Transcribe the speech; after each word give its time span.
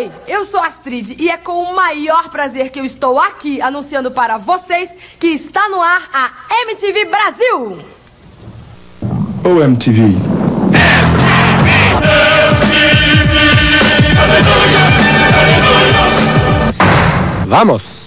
Oi, 0.00 0.10
eu 0.26 0.46
sou 0.46 0.60
Astrid 0.60 1.14
e 1.18 1.28
é 1.28 1.36
com 1.36 1.62
o 1.62 1.76
maior 1.76 2.30
prazer 2.30 2.70
que 2.70 2.80
eu 2.80 2.86
estou 2.86 3.20
aqui 3.20 3.60
anunciando 3.60 4.10
para 4.10 4.38
vocês 4.38 4.96
que 5.20 5.26
está 5.26 5.68
no 5.68 5.82
ar 5.82 6.08
a 6.10 6.62
MTV 6.62 7.04
Brasil. 7.04 7.78
O 9.44 9.62
MTV. 9.62 10.16
Vamos. 17.46 17.99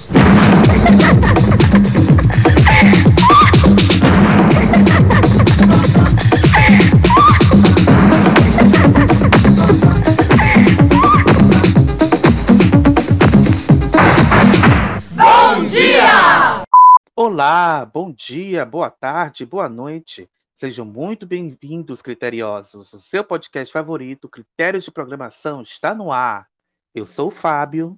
Olá, 17.26 17.86
bom 17.86 18.12
dia, 18.12 18.66
boa 18.66 18.90
tarde, 18.90 19.46
boa 19.46 19.70
noite. 19.70 20.30
Sejam 20.56 20.86
muito 20.86 21.26
bem-vindos, 21.26 22.02
criteriosos. 22.02 22.92
O 22.92 23.00
seu 23.00 23.24
podcast 23.24 23.72
favorito, 23.72 24.28
Critérios 24.28 24.84
de 24.84 24.92
Programação, 24.92 25.62
está 25.62 25.96
no 25.96 26.12
ar. 26.12 26.50
Eu 26.94 27.06
sou 27.06 27.30
o 27.30 27.32
Fábio. 27.32 27.98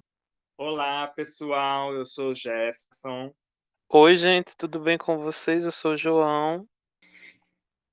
Olá, 0.56 1.08
pessoal. 1.08 1.92
Eu 1.92 2.06
sou 2.06 2.30
o 2.30 2.34
Jefferson. 2.36 3.34
Oi, 3.88 4.16
gente, 4.16 4.56
tudo 4.56 4.78
bem 4.78 4.96
com 4.96 5.18
vocês? 5.18 5.64
Eu 5.64 5.72
sou 5.72 5.94
o 5.94 5.96
João. 5.96 6.64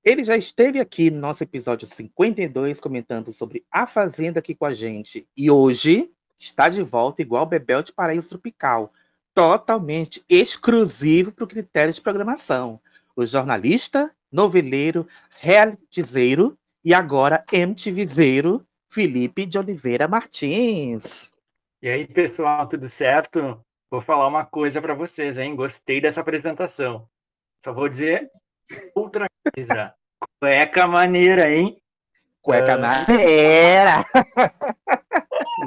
Ele 0.04 0.22
já 0.22 0.36
esteve 0.36 0.78
aqui 0.78 1.10
no 1.10 1.18
nosso 1.18 1.42
episódio 1.42 1.84
52 1.84 2.78
comentando 2.78 3.32
sobre 3.32 3.66
A 3.72 3.88
Fazenda 3.88 4.38
aqui 4.38 4.54
com 4.54 4.66
a 4.66 4.72
gente. 4.72 5.28
E 5.36 5.50
hoje 5.50 6.12
está 6.38 6.68
de 6.68 6.84
volta 6.84 7.22
igual 7.22 7.44
Bebel 7.44 7.82
de 7.82 7.92
Paraíso 7.92 8.28
Tropical. 8.28 8.92
Totalmente 9.34 10.24
exclusivo 10.28 11.32
para 11.32 11.44
o 11.44 11.48
critério 11.48 11.92
de 11.92 12.00
programação. 12.00 12.80
O 13.16 13.26
jornalista, 13.26 14.10
noveleiro, 14.30 15.08
realityzeiro 15.40 16.56
e 16.84 16.94
agora 16.94 17.44
MTVzeiro, 17.52 18.64
Felipe 18.88 19.44
de 19.44 19.58
Oliveira 19.58 20.06
Martins. 20.06 21.32
E 21.82 21.88
aí, 21.88 22.06
pessoal, 22.06 22.68
tudo 22.68 22.88
certo? 22.88 23.60
Vou 23.90 24.00
falar 24.00 24.28
uma 24.28 24.44
coisa 24.44 24.80
para 24.80 24.94
vocês, 24.94 25.36
hein? 25.36 25.56
Gostei 25.56 26.00
dessa 26.00 26.20
apresentação. 26.20 27.08
Só 27.64 27.72
vou 27.72 27.88
dizer 27.88 28.30
outra 28.94 29.26
coisa. 29.54 29.94
Cueca 30.40 30.86
maneira, 30.86 31.50
hein? 31.50 31.76
Cueca 32.40 32.74
Ah. 32.74 32.78
maneira! 32.78 34.04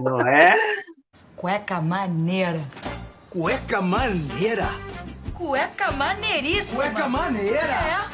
Não 0.01 0.21
é? 0.21 0.51
Cueca 1.35 1.81
maneira. 1.81 2.61
Cueca 3.29 3.81
maneira. 3.81 4.67
Cueca 5.33 5.91
maneiríssima. 5.91 6.83
Cueca 6.83 7.09
maneira. 7.09 8.09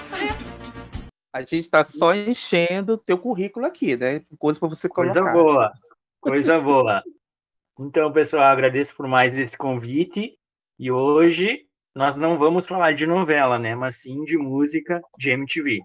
A 1.32 1.42
gente 1.42 1.60
está 1.60 1.86
só 1.86 2.16
enchendo 2.16 2.98
teu 2.98 3.18
currículo 3.18 3.66
aqui, 3.66 3.96
né? 3.96 4.24
Coisa 4.40 4.60
para 4.60 4.70
você 4.70 4.90
Coisa 4.90 5.14
colocar. 5.14 5.34
boa. 5.34 5.74
Coisa 6.20 6.60
boa. 6.60 7.04
Então, 7.80 8.12
pessoal, 8.12 8.44
agradeço 8.48 8.96
por 8.96 9.08
mais 9.08 9.38
esse 9.38 9.58
convite. 9.58 10.38
E 10.80 10.92
hoje 10.92 11.68
nós 11.96 12.16
não 12.16 12.38
vamos 12.40 12.68
falar 12.68 12.94
de 12.94 13.06
novela, 13.06 13.60
né? 13.60 13.76
Mas 13.76 13.98
sim 13.98 14.24
de 14.24 14.38
música 14.38 15.00
de 15.18 15.30
MTV. 15.30 15.80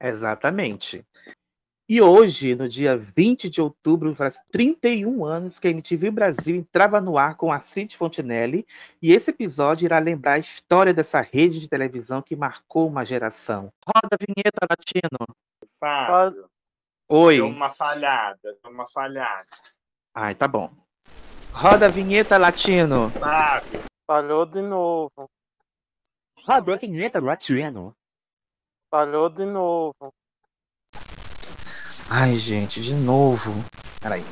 Exatamente. 0.00 1.04
E 1.88 2.02
hoje, 2.02 2.56
no 2.56 2.68
dia 2.68 2.96
20 2.96 3.48
de 3.48 3.60
outubro, 3.60 4.12
faz 4.12 4.40
31 4.50 5.24
anos 5.24 5.60
que 5.60 5.68
a 5.68 5.70
MTV 5.70 6.10
Brasil 6.10 6.56
entrava 6.56 7.00
no 7.00 7.16
ar 7.16 7.36
com 7.36 7.52
a 7.52 7.60
Cid 7.60 7.96
Fontinelli, 7.96 8.66
e 9.00 9.12
esse 9.12 9.30
episódio 9.30 9.84
irá 9.84 10.00
lembrar 10.00 10.32
a 10.32 10.38
história 10.38 10.92
dessa 10.92 11.20
rede 11.20 11.60
de 11.60 11.68
televisão 11.68 12.20
que 12.20 12.34
marcou 12.34 12.88
uma 12.88 13.04
geração. 13.04 13.72
Roda 13.86 14.08
a 14.12 14.16
vinheta, 14.16 14.66
Latino. 14.68 15.36
Fábio, 15.78 16.50
Oi. 17.08 17.36
deu 17.36 17.46
uma 17.46 17.70
falhada, 17.70 18.38
deu 18.42 18.72
uma 18.72 18.88
falhada. 18.88 19.46
Ai, 20.12 20.34
tá 20.34 20.48
bom. 20.48 20.72
Roda 21.52 21.86
a 21.86 21.88
vinheta, 21.88 22.36
Latino. 22.36 23.10
Fábio, 23.10 23.86
Falhou 24.06 24.46
de 24.46 24.62
novo. 24.62 25.30
Roda 26.44 26.74
a 26.74 26.76
vinheta, 26.76 27.20
Latino. 27.20 27.92
Falhou 28.88 29.28
de 29.28 29.44
novo. 29.44 30.12
Ai, 32.08 32.36
gente, 32.36 32.80
de 32.80 32.94
novo. 32.94 33.64
Peraí. 34.00 34.24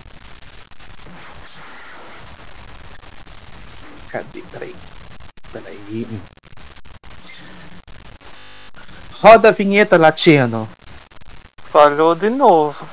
Cadê? 4.10 4.42
Peraí. 4.42 4.76
Peraí. 5.52 6.08
Roda 9.12 9.48
a 9.48 9.52
vinheta, 9.52 9.96
Latino. 9.96 10.68
Falhou 11.56 12.14
de 12.14 12.30
novo. 12.30 12.86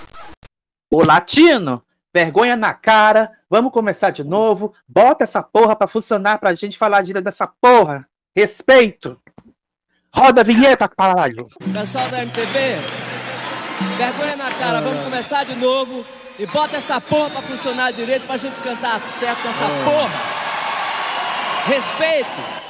Ô, 0.89 1.03
Latino, 1.03 1.83
vergonha 2.11 2.55
na 2.55 2.73
cara. 2.73 3.31
Vamos 3.47 3.71
começar 3.71 4.09
de 4.09 4.23
novo. 4.23 4.73
Bota 4.87 5.25
essa 5.25 5.43
porra 5.43 5.75
pra 5.75 5.87
funcionar 5.87 6.39
pra 6.39 6.55
gente 6.55 6.77
falar 6.77 7.03
direito 7.03 7.25
dessa 7.25 7.45
porra. 7.45 8.07
Respeito. 8.35 9.21
Roda 10.13 10.41
a 10.41 10.43
vinheta, 10.43 10.89
caralho. 10.89 11.47
Pessoal 11.71 12.09
da 12.09 12.23
MTV, 12.23 12.77
vergonha 13.97 14.35
na 14.35 14.51
cara, 14.51 14.81
vamos 14.81 15.03
começar 15.03 15.43
de 15.43 15.55
novo 15.55 16.05
e 16.39 16.45
bota 16.45 16.77
essa 16.77 16.99
porra 16.99 17.29
pra 17.29 17.41
funcionar 17.41 17.91
direito 17.91 18.25
pra 18.25 18.37
gente 18.37 18.59
cantar 18.59 19.01
certo 19.19 19.45
nessa 19.45 19.65
porra. 19.83 20.09
Respeito. 21.67 22.60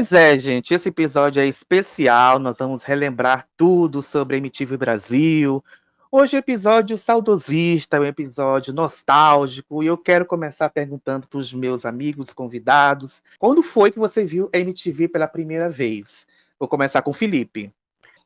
Pois 0.00 0.14
é, 0.14 0.38
gente, 0.38 0.72
esse 0.72 0.88
episódio 0.88 1.42
é 1.42 1.46
especial. 1.46 2.38
Nós 2.38 2.56
vamos 2.56 2.84
relembrar 2.84 3.46
tudo 3.54 4.00
sobre 4.00 4.34
a 4.34 4.38
MTV 4.38 4.78
Brasil. 4.78 5.62
Hoje 6.10 6.34
é 6.34 6.38
um 6.38 6.40
episódio 6.40 6.96
saudosista, 6.96 8.00
um 8.00 8.06
episódio 8.06 8.72
nostálgico, 8.72 9.82
e 9.82 9.88
eu 9.88 9.98
quero 9.98 10.24
começar 10.24 10.70
perguntando 10.70 11.28
para 11.28 11.38
os 11.38 11.52
meus 11.52 11.84
amigos 11.84 12.32
convidados: 12.32 13.22
quando 13.38 13.62
foi 13.62 13.92
que 13.92 13.98
você 13.98 14.24
viu 14.24 14.48
a 14.54 14.58
MTV 14.58 15.06
pela 15.06 15.28
primeira 15.28 15.68
vez? 15.68 16.26
Vou 16.58 16.66
começar 16.66 17.02
com 17.02 17.10
o 17.10 17.14
Felipe. 17.14 17.70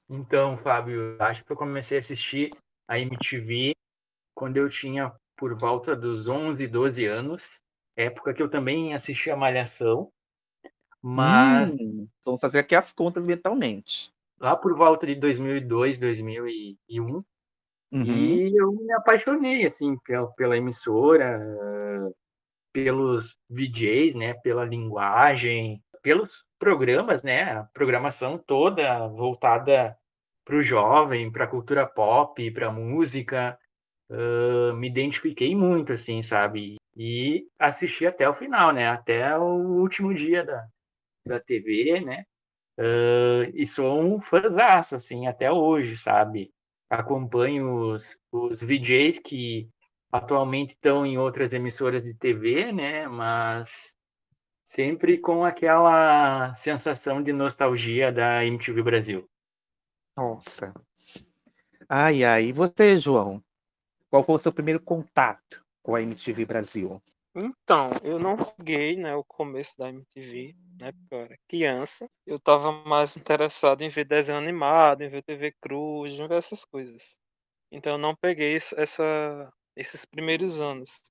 Então, 0.09 0.57
Fábio, 0.59 1.17
acho 1.19 1.45
que 1.45 1.51
eu 1.51 1.57
comecei 1.57 1.97
a 1.97 2.01
assistir 2.01 2.51
a 2.87 3.01
MTV 3.01 3.75
quando 4.33 4.59
eu 4.59 4.71
tinha 4.71 5.13
por 5.37 5.53
volta 5.59 5.97
dos 5.97 6.29
11, 6.29 6.69
12 6.69 7.05
anos, 7.05 7.61
época 7.97 8.33
que 8.33 8.41
eu 8.41 8.49
também 8.49 8.95
assistia 8.95 9.35
Malhação, 9.35 10.13
mas 11.05 11.77
Hum, 11.77 12.09
vamos 12.25 12.41
fazer 12.41 12.59
aqui 12.61 12.75
as 12.75 12.93
contas 12.93 13.25
mentalmente. 13.27 14.13
lá 14.39 14.57
por 14.57 14.77
volta 14.77 15.07
de 15.07 15.15
2002, 15.15 15.99
2001, 15.99 17.23
Uhum. 17.93 18.45
e 18.45 18.61
eu 18.61 18.73
me 18.73 18.93
apaixonei, 18.95 19.67
assim, 19.67 19.97
pela, 20.05 20.33
pela 20.35 20.57
emissora, 20.57 21.41
pelos 22.73 23.37
VJs, 23.49 24.15
né, 24.15 24.35
pela 24.35 24.65
linguagem, 24.65 25.83
pelos 26.03 26.45
programas, 26.59 27.23
né, 27.23 27.43
a 27.59 27.65
programação 27.73 28.39
toda 28.39 29.07
voltada 29.09 29.97
para 30.45 30.57
o 30.57 30.63
jovem, 30.63 31.31
para 31.33 31.45
a 31.45 31.49
cultura 31.49 31.87
pop, 31.87 32.51
para 32.53 32.69
a 32.69 32.73
música, 32.73 33.59
eh, 34.11 34.73
me 34.75 34.89
identifiquei 34.89 35.55
muito, 35.57 35.93
assim, 35.95 36.23
sabe? 36.23 36.77
E 36.97 37.47
assisti 37.59 38.07
até 38.07 38.29
o 38.29 38.35
final, 38.35 38.73
né, 38.73 38.89
até 38.89 39.37
o 39.39 39.45
último 39.83 40.15
dia 40.15 40.45
da, 40.45 40.67
da 41.27 41.41
TV, 41.41 42.01
né, 42.01 42.25
eh, 42.79 43.51
e 43.55 43.67
sou 43.67 44.01
um 44.01 44.21
fãzaço, 44.21 44.97
assim, 44.97 45.27
até 45.27 45.51
hoje, 45.51 45.97
sabe? 45.97 46.53
Acompanho 46.91 47.95
os, 47.95 48.17
os 48.33 48.63
VJs 48.63 49.21
que 49.21 49.69
atualmente 50.13 50.71
estão 50.71 51.05
em 51.05 51.19
outras 51.19 51.53
emissoras 51.53 52.05
de 52.05 52.15
TV, 52.15 52.73
né? 52.73 53.09
Mas 53.09 53.95
sempre 54.65 55.19
com 55.19 55.45
aquela 55.45 56.55
sensação 56.55 57.23
de 57.23 57.33
nostalgia 57.33 58.13
da 58.13 58.45
MTV 58.45 58.83
Brasil. 58.83 59.29
Nossa. 60.17 60.73
Ai, 61.89 62.25
ai. 62.25 62.47
E 62.47 62.53
você, 62.53 62.99
João? 62.99 63.43
Qual 64.09 64.23
foi 64.23 64.37
o 64.37 64.39
seu 64.39 64.53
primeiro 64.53 64.81
contato 64.81 65.65
com 65.83 65.95
a 65.95 66.03
MTV 66.03 66.45
Brasil? 66.45 67.03
Então, 67.35 67.91
eu 68.05 68.19
não 68.19 68.37
peguei, 68.37 68.97
né, 68.97 69.15
o 69.15 69.25
começo 69.25 69.77
da 69.77 69.89
MTV, 69.89 70.55
né, 70.81 70.93
porque 70.93 71.15
eu 71.15 71.19
era 71.21 71.37
criança. 71.49 72.09
Eu 72.25 72.39
tava 72.39 72.71
mais 72.71 73.17
interessado 73.17 73.83
em 73.83 73.89
ver 73.89 74.05
desenho 74.05 74.39
animado, 74.39 75.03
em 75.03 75.09
ver 75.09 75.23
TV 75.25 75.53
Cruz, 75.61 76.13
em 76.19 76.29
ver 76.29 76.39
essas 76.39 76.65
coisas. 76.65 77.19
Então 77.73 77.93
eu 77.93 77.99
não 77.99 78.15
peguei 78.15 78.57
essa, 78.57 79.53
esses 79.77 80.05
primeiros 80.05 80.61
anos. 80.61 81.03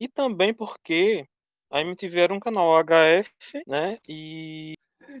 E 0.00 0.08
também 0.08 0.54
porque 0.54 1.26
a 1.70 1.82
MTV 1.82 2.20
era 2.20 2.34
um 2.34 2.40
canal 2.40 2.74
HF, 2.82 3.30
né? 3.66 3.98
E 4.08 4.74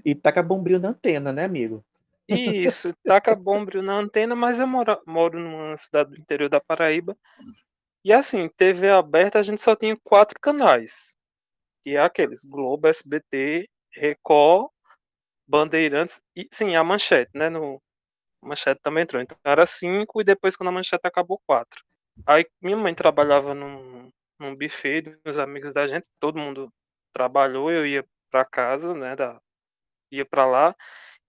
E 0.04 0.14
taca 0.14 0.42
bombril 0.42 0.80
na 0.80 0.88
antena, 0.90 1.32
né, 1.32 1.44
amigo? 1.44 1.84
Isso, 2.28 2.94
taca 3.04 3.34
bombril 3.34 3.82
na 3.82 3.94
antena, 3.98 4.36
mas 4.36 4.60
eu 4.60 4.66
moro, 4.66 5.00
moro 5.06 5.38
numa 5.38 5.76
cidade 5.76 6.10
do 6.10 6.16
interior 6.16 6.48
da 6.48 6.60
Paraíba. 6.60 7.16
E 8.04 8.12
assim, 8.12 8.48
TV 8.48 8.90
aberta 8.90 9.38
a 9.38 9.42
gente 9.42 9.60
só 9.60 9.76
tinha 9.76 9.96
quatro 10.02 10.38
canais. 10.40 11.16
Que 11.84 11.96
é 11.96 12.00
aqueles 12.00 12.44
Globo, 12.44 12.88
SBT, 12.88 13.68
Record, 13.94 14.70
Bandeirantes 15.48 16.20
e 16.36 16.48
sim, 16.52 16.76
a 16.76 16.84
Manchete, 16.84 17.30
né? 17.34 17.50
No, 17.50 17.82
a 18.42 18.48
Manchete 18.48 18.80
também 18.82 19.04
entrou. 19.04 19.22
Então 19.22 19.38
era 19.44 19.66
cinco 19.66 20.20
e 20.20 20.24
depois 20.24 20.56
quando 20.56 20.70
a 20.70 20.72
Manchete 20.72 21.06
acabou, 21.06 21.40
quatro. 21.46 21.84
Aí 22.26 22.46
minha 22.62 22.76
mãe 22.76 22.94
trabalhava 22.94 23.54
num, 23.54 24.10
num 24.38 24.56
buffet 24.56 25.02
dos 25.24 25.38
amigos 25.38 25.72
da 25.72 25.86
gente, 25.86 26.06
todo 26.20 26.38
mundo 26.38 26.72
trabalhou, 27.12 27.70
eu 27.70 27.86
ia 27.86 28.04
pra 28.30 28.44
casa, 28.44 28.94
né? 28.94 29.16
Da, 29.16 29.40
ia 30.12 30.26
pra 30.26 30.46
lá. 30.46 30.76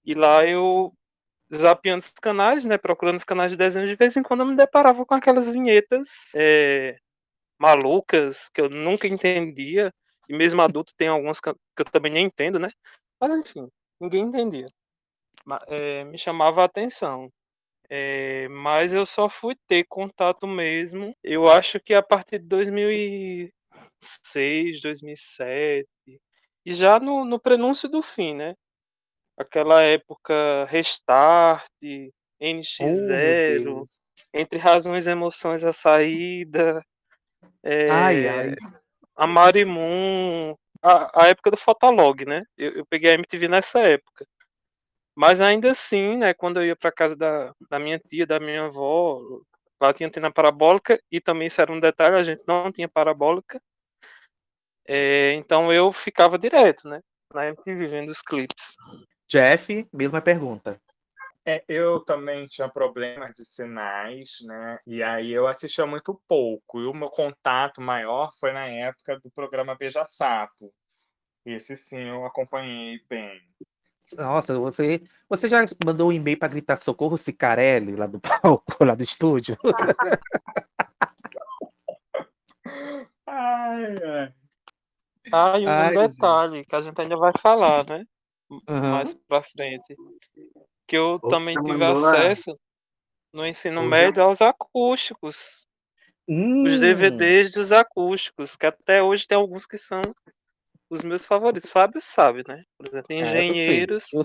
E 0.06 0.14
lá 0.16 0.46
eu 0.48 0.94
zapeando 1.54 2.00
os 2.00 2.12
canais, 2.12 2.66
né? 2.66 2.78
Procurando 2.78 3.18
os 3.18 3.24
canais 3.24 3.52
de 3.52 3.58
desenho, 3.58 3.88
de 3.88 3.96
vez 3.96 4.16
em 4.16 4.24
quando 4.24 4.42
eu 4.42 4.46
me 4.46 4.56
deparava 4.56 5.06
com 5.06 5.14
aquelas 5.14 5.52
vinhetas 5.52 6.32
é, 6.36 6.98
malucas 7.60 8.50
que 8.50 8.62
eu 8.62 8.70
nunca 8.70 9.08
entendia. 9.08 9.94
E 10.30 10.34
mesmo 10.34 10.62
adulto 10.62 10.94
tem 10.96 11.08
algumas 11.08 11.40
que 11.40 11.50
eu 11.50 11.56
também 11.92 12.12
nem 12.12 12.26
entendo, 12.26 12.60
né? 12.60 12.70
Mas 13.20 13.36
enfim, 13.36 13.68
ninguém 14.00 14.24
entendia. 14.24 14.68
É, 15.68 16.04
me 16.06 16.18
chamava 16.18 16.62
a 16.62 16.66
atenção. 16.66 17.30
É, 17.90 18.48
mas 18.48 18.94
eu 18.94 19.06
só 19.06 19.28
fui 19.28 19.56
ter 19.68 19.86
contato 19.90 20.48
mesmo. 20.48 21.14
Eu 21.24 21.50
acho 21.50 21.80
que 21.80 21.94
a 21.94 22.02
partir 22.02 22.40
de 22.40 22.48
2006, 22.48 24.82
2007. 24.82 25.88
E 26.66 26.74
já 26.74 27.00
no, 27.00 27.26
no 27.26 27.40
prenúncio 27.40 27.90
do 27.90 28.02
fim, 28.02 28.36
né? 28.36 28.56
Aquela 29.42 29.82
época 29.84 30.66
Restart, 30.66 31.68
Oh, 31.82 31.84
meu 32.44 32.60
NX0, 32.60 33.64
Deus. 33.64 33.90
Entre 34.34 34.58
Razões 34.58 35.08
e 35.08 35.12
Emoções 35.12 35.64
a 35.64 35.72
Saída, 35.72 36.84
Ai, 37.64 38.26
é, 38.26 38.30
ai. 38.30 38.56
a 39.16 39.28
Marimun, 39.28 40.56
a, 40.82 41.24
a 41.24 41.28
época 41.28 41.52
do 41.52 41.58
Fotolog, 41.58 42.26
né? 42.26 42.44
Eu, 42.58 42.72
eu 42.72 42.86
peguei 42.86 43.12
a 43.12 43.14
MTV 43.14 43.48
nessa 43.48 43.80
época. 43.82 44.26
Mas 45.16 45.42
ainda 45.42 45.72
assim, 45.72 46.18
né, 46.18 46.34
quando 46.34 46.60
eu 46.60 46.68
ia 46.68 46.76
para 46.76 46.92
casa 46.92 47.16
da, 47.16 47.54
da 47.70 47.78
minha 47.78 48.00
tia, 48.00 48.26
da 48.26 48.40
minha 48.40 48.66
avó, 48.66 49.22
lá 49.80 49.94
tinha 49.94 50.08
antena 50.08 50.32
parabólica 50.32 51.00
e 51.12 51.20
também 51.20 51.48
isso 51.48 51.62
era 51.62 51.72
um 51.72 51.80
detalhe, 51.80 52.16
a 52.16 52.24
gente 52.24 52.44
não 52.48 52.72
tinha 52.72 52.88
parabólica. 52.88 53.62
É, 54.88 55.34
então 55.34 55.72
eu 55.72 55.92
ficava 55.92 56.40
direto, 56.40 56.88
né, 56.88 57.02
na 57.34 57.48
MTV 57.48 57.88
vendo 57.88 58.10
os 58.10 58.22
clipes. 58.22 58.76
Jeff, 59.32 59.88
mesma 59.94 60.22
pergunta. 60.22 60.78
É, 61.46 61.64
eu 61.70 62.02
também 62.02 62.46
tinha 62.48 62.68
problemas 62.68 63.34
de 63.34 63.46
sinais, 63.46 64.40
né? 64.46 64.78
E 64.86 65.02
aí 65.02 65.32
eu 65.32 65.48
assistia 65.48 65.86
muito 65.86 66.22
pouco. 66.28 66.82
E 66.82 66.86
o 66.86 66.94
meu 66.94 67.10
contato 67.10 67.80
maior 67.80 68.30
foi 68.38 68.52
na 68.52 68.68
época 68.68 69.18
do 69.22 69.32
programa 69.32 69.74
Beija 69.74 70.04
Sapo. 70.04 70.74
Esse 71.46 71.78
sim 71.78 72.10
eu 72.10 72.26
acompanhei 72.26 73.00
bem. 73.10 73.42
Nossa, 74.18 74.60
você, 74.60 75.02
você 75.30 75.48
já 75.48 75.60
mandou 75.86 76.10
um 76.10 76.12
e-mail 76.12 76.38
para 76.38 76.50
gritar 76.50 76.76
socorro 76.76 77.18
Cicarelli 77.18 77.96
lá 77.96 78.08
do 78.08 78.20
palco, 78.20 78.84
lá 78.84 78.96
do 78.96 79.04
estúdio? 79.04 79.56
Ai, 83.26 83.96
ai. 84.04 84.34
Ah, 85.32 85.58
e 85.58 85.66
um 85.66 85.70
Ai, 85.70 85.96
detalhe 85.96 86.66
que 86.66 86.76
a 86.76 86.82
gente 86.82 87.00
ainda 87.00 87.16
vai 87.16 87.32
falar, 87.42 87.86
né? 87.86 88.06
Aham. 88.68 88.92
Mais 88.92 89.14
pra 89.14 89.42
frente. 89.44 89.96
Que 90.88 90.98
eu 90.98 91.12
Outra 91.14 91.30
também 91.30 91.56
tive 91.56 91.78
mandou 91.78 92.02
lá. 92.02 92.10
acesso 92.12 92.60
no 93.34 93.46
ensino 93.46 93.82
Outra- 93.84 93.90
médio 93.98 94.24
aos 94.24 94.42
acústicos. 94.42 95.66
Os 96.28 96.36
Hum, 96.36 96.64
DVDs 96.80 97.52
dos 97.54 97.72
acústicos, 97.72 98.56
que 98.56 98.66
até 98.66 99.02
hoje 99.02 99.28
tem 99.28 99.38
alguns 99.38 99.66
que 99.66 99.78
são 99.78 100.02
os 100.90 101.04
meus 101.04 101.26
favoritos. 101.26 101.70
Fábio 101.70 102.00
sabe, 102.02 102.44
né? 102.48 102.64
Por 102.78 102.88
exemplo, 102.88 103.08
é, 103.10 103.20
eu 103.20 103.26
sei. 103.26 103.48
Engenheiros, 103.50 104.14
Eu- 104.14 104.22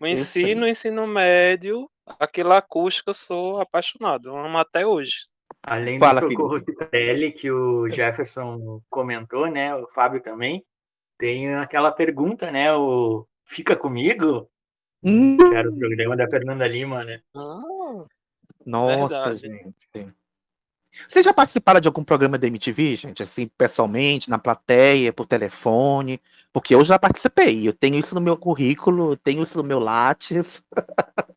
eu 0.00 0.06
ensino, 0.08 0.60
sei. 0.62 0.70
ensino 0.70 1.06
médio, 1.06 1.90
aquele 2.18 2.52
acústico 2.52 3.10
eu 3.10 3.14
sou 3.14 3.60
apaixonado, 3.60 4.28
eu 4.28 4.36
amo 4.36 4.58
até 4.58 4.86
hoje. 4.86 5.26
Além 5.62 5.98
Fala, 5.98 6.20
do 6.20 6.30
Socorro 6.32 6.58
que 7.36 7.50
o 7.50 7.88
Jefferson 7.88 8.80
comentou, 8.88 9.46
né? 9.50 9.74
O 9.74 9.86
Fábio 9.88 10.22
também. 10.22 10.64
Tem 11.18 11.54
aquela 11.56 11.92
pergunta, 11.92 12.50
né? 12.50 12.72
O 12.74 13.26
Fica 13.50 13.74
Comigo, 13.76 14.48
Hum, 15.02 15.36
era 15.54 15.68
o 15.68 15.76
programa 15.76 16.16
da 16.16 16.28
Fernanda 16.28 16.68
Lima, 16.68 17.02
né? 17.04 17.20
Ah, 17.34 18.04
nossa, 18.64 19.34
Verdade. 19.34 19.38
gente. 19.40 20.14
Vocês 21.08 21.24
já 21.24 21.32
participaram 21.32 21.80
de 21.80 21.88
algum 21.88 22.04
programa 22.04 22.36
da 22.36 22.46
MTV, 22.46 22.96
gente? 22.96 23.22
Assim, 23.22 23.48
pessoalmente, 23.48 24.28
na 24.28 24.38
plateia, 24.38 25.12
por 25.12 25.26
telefone? 25.26 26.20
Porque 26.52 26.74
eu 26.74 26.84
já 26.84 26.98
participei. 26.98 27.66
Eu 27.66 27.72
tenho 27.72 27.96
isso 27.96 28.14
no 28.14 28.20
meu 28.20 28.36
currículo, 28.36 29.12
eu 29.12 29.16
tenho 29.16 29.42
isso 29.42 29.56
no 29.56 29.64
meu 29.64 29.78
Lattes. 29.78 30.62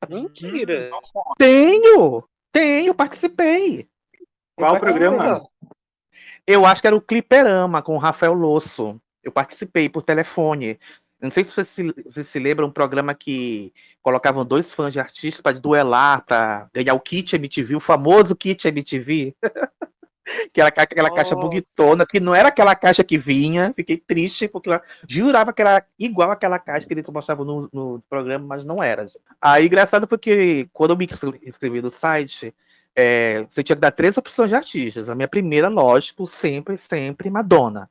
mentira. 0.10 0.92
Tenho! 1.38 2.24
Tenho, 2.52 2.94
participei. 2.94 3.82
Eu 4.20 4.28
Qual 4.58 4.80
participei. 4.80 5.10
programa? 5.10 5.42
Eu 6.46 6.66
acho 6.66 6.82
que 6.82 6.88
era 6.88 6.96
o 6.96 7.02
Cliperama 7.02 7.82
com 7.82 7.96
o 7.96 8.00
Rafael 8.00 8.34
Losso. 8.34 9.00
Eu 9.24 9.32
participei 9.32 9.88
por 9.88 10.04
telefone. 10.04 10.78
Não 11.24 11.32
sei 11.32 11.46
se 11.46 11.52
você 11.52 11.64
se, 11.64 11.94
você 12.06 12.24
se 12.24 12.38
lembra 12.38 12.66
um 12.66 12.72
programa 12.72 13.14
que 13.16 13.74
colocavam 14.02 14.46
dois 14.46 14.74
fãs 14.74 14.92
de 14.92 15.00
artistas 15.00 15.40
para 15.42 15.58
duelar, 15.58 16.26
para 16.26 16.70
ganhar 16.74 16.94
o 16.94 17.00
kit 17.00 17.34
MTV, 17.34 17.78
o 17.78 17.80
famoso 17.80 18.36
kit 18.36 18.68
MTV. 18.68 19.34
que 20.54 20.60
era 20.60 20.70
aquela 20.70 21.10
caixa 21.10 21.36
Nossa. 21.36 21.48
buguitona, 21.48 22.06
que 22.06 22.20
não 22.20 22.34
era 22.36 22.50
aquela 22.50 22.76
caixa 22.76 23.04
que 23.04 23.18
vinha. 23.18 23.74
Fiquei 23.74 23.98
triste, 23.98 24.50
porque 24.50 24.70
eu 24.70 24.82
jurava 25.08 25.54
que 25.54 25.62
era 25.62 25.86
igual 25.98 26.32
aquela 26.32 26.60
caixa 26.60 26.86
que 26.86 26.94
eles 26.94 27.08
mostravam 27.08 27.46
no, 27.46 27.70
no 27.72 28.04
programa, 28.10 28.46
mas 28.46 28.66
não 28.66 28.82
era. 28.82 29.06
Aí, 29.42 29.66
engraçado 29.66 30.08
porque 30.08 30.68
quando 30.74 30.92
eu 30.92 30.98
me 30.98 31.06
inscre- 31.06 31.40
inscrevi 31.44 31.82
no 31.82 31.92
site, 31.92 32.54
é, 32.96 33.46
você 33.50 33.64
tinha 33.64 33.76
que 33.76 33.82
dar 33.82 33.92
três 33.92 34.18
opções 34.18 34.50
de 34.50 34.56
artistas. 34.56 35.10
A 35.10 35.16
minha 35.16 35.28
primeira, 35.28 35.70
lógico, 35.70 36.28
sempre, 36.28 36.78
sempre 36.78 37.30
Madonna. 37.30 37.90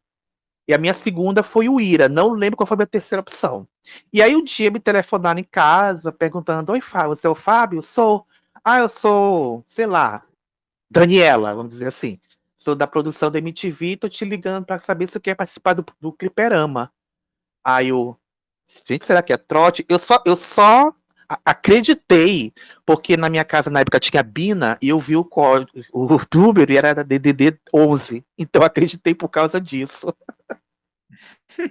E 0.66 0.72
a 0.74 0.78
minha 0.78 0.94
segunda 0.94 1.42
foi 1.42 1.68
o 1.68 1.80
Ira. 1.80 2.08
Não 2.08 2.32
lembro 2.32 2.56
qual 2.56 2.66
foi 2.66 2.76
a 2.76 2.78
minha 2.78 2.86
terceira 2.86 3.20
opção. 3.20 3.66
E 4.12 4.22
aí 4.22 4.34
um 4.36 4.44
dia 4.44 4.70
me 4.70 4.78
telefonaram 4.80 5.40
em 5.40 5.44
casa, 5.44 6.12
perguntando: 6.12 6.72
Oi, 6.72 6.80
Fábio, 6.80 7.16
você 7.16 7.26
é 7.26 7.30
o 7.30 7.34
Fábio? 7.34 7.82
Sou. 7.82 8.26
Ah, 8.64 8.78
eu 8.78 8.88
sou, 8.88 9.64
sei 9.66 9.86
lá, 9.86 10.24
Daniela, 10.90 11.54
vamos 11.54 11.72
dizer 11.72 11.88
assim. 11.88 12.20
Sou 12.56 12.74
da 12.76 12.86
produção 12.86 13.30
da 13.30 13.38
MTV, 13.38 13.96
tô 13.96 14.08
te 14.08 14.24
ligando 14.24 14.64
para 14.66 14.78
saber 14.80 15.06
se 15.06 15.14
você 15.14 15.20
quer 15.20 15.34
participar 15.34 15.74
do, 15.74 15.84
do 16.00 16.12
Cliperama. 16.12 16.92
Aí 17.64 17.88
eu. 17.88 18.16
Gente, 18.86 19.04
será 19.04 19.22
que 19.22 19.32
é 19.32 19.36
trote? 19.36 19.84
Eu 19.88 19.98
só, 19.98 20.22
eu 20.24 20.36
só 20.36 20.94
a- 21.28 21.40
acreditei, 21.44 22.52
porque 22.86 23.16
na 23.16 23.28
minha 23.30 23.44
casa 23.44 23.70
na 23.70 23.80
época 23.80 24.00
tinha 24.00 24.22
Bina 24.22 24.78
e 24.80 24.88
eu 24.88 24.98
vi 24.98 25.16
o 25.16 25.24
código, 25.24 25.70
o 25.92 26.06
número 26.34 26.72
e 26.72 26.76
era 26.76 26.94
da 26.94 27.02
DDD 27.02 27.58
11. 27.74 28.24
Então 28.38 28.62
acreditei 28.62 29.14
por 29.14 29.28
causa 29.28 29.60
disso. 29.60 30.14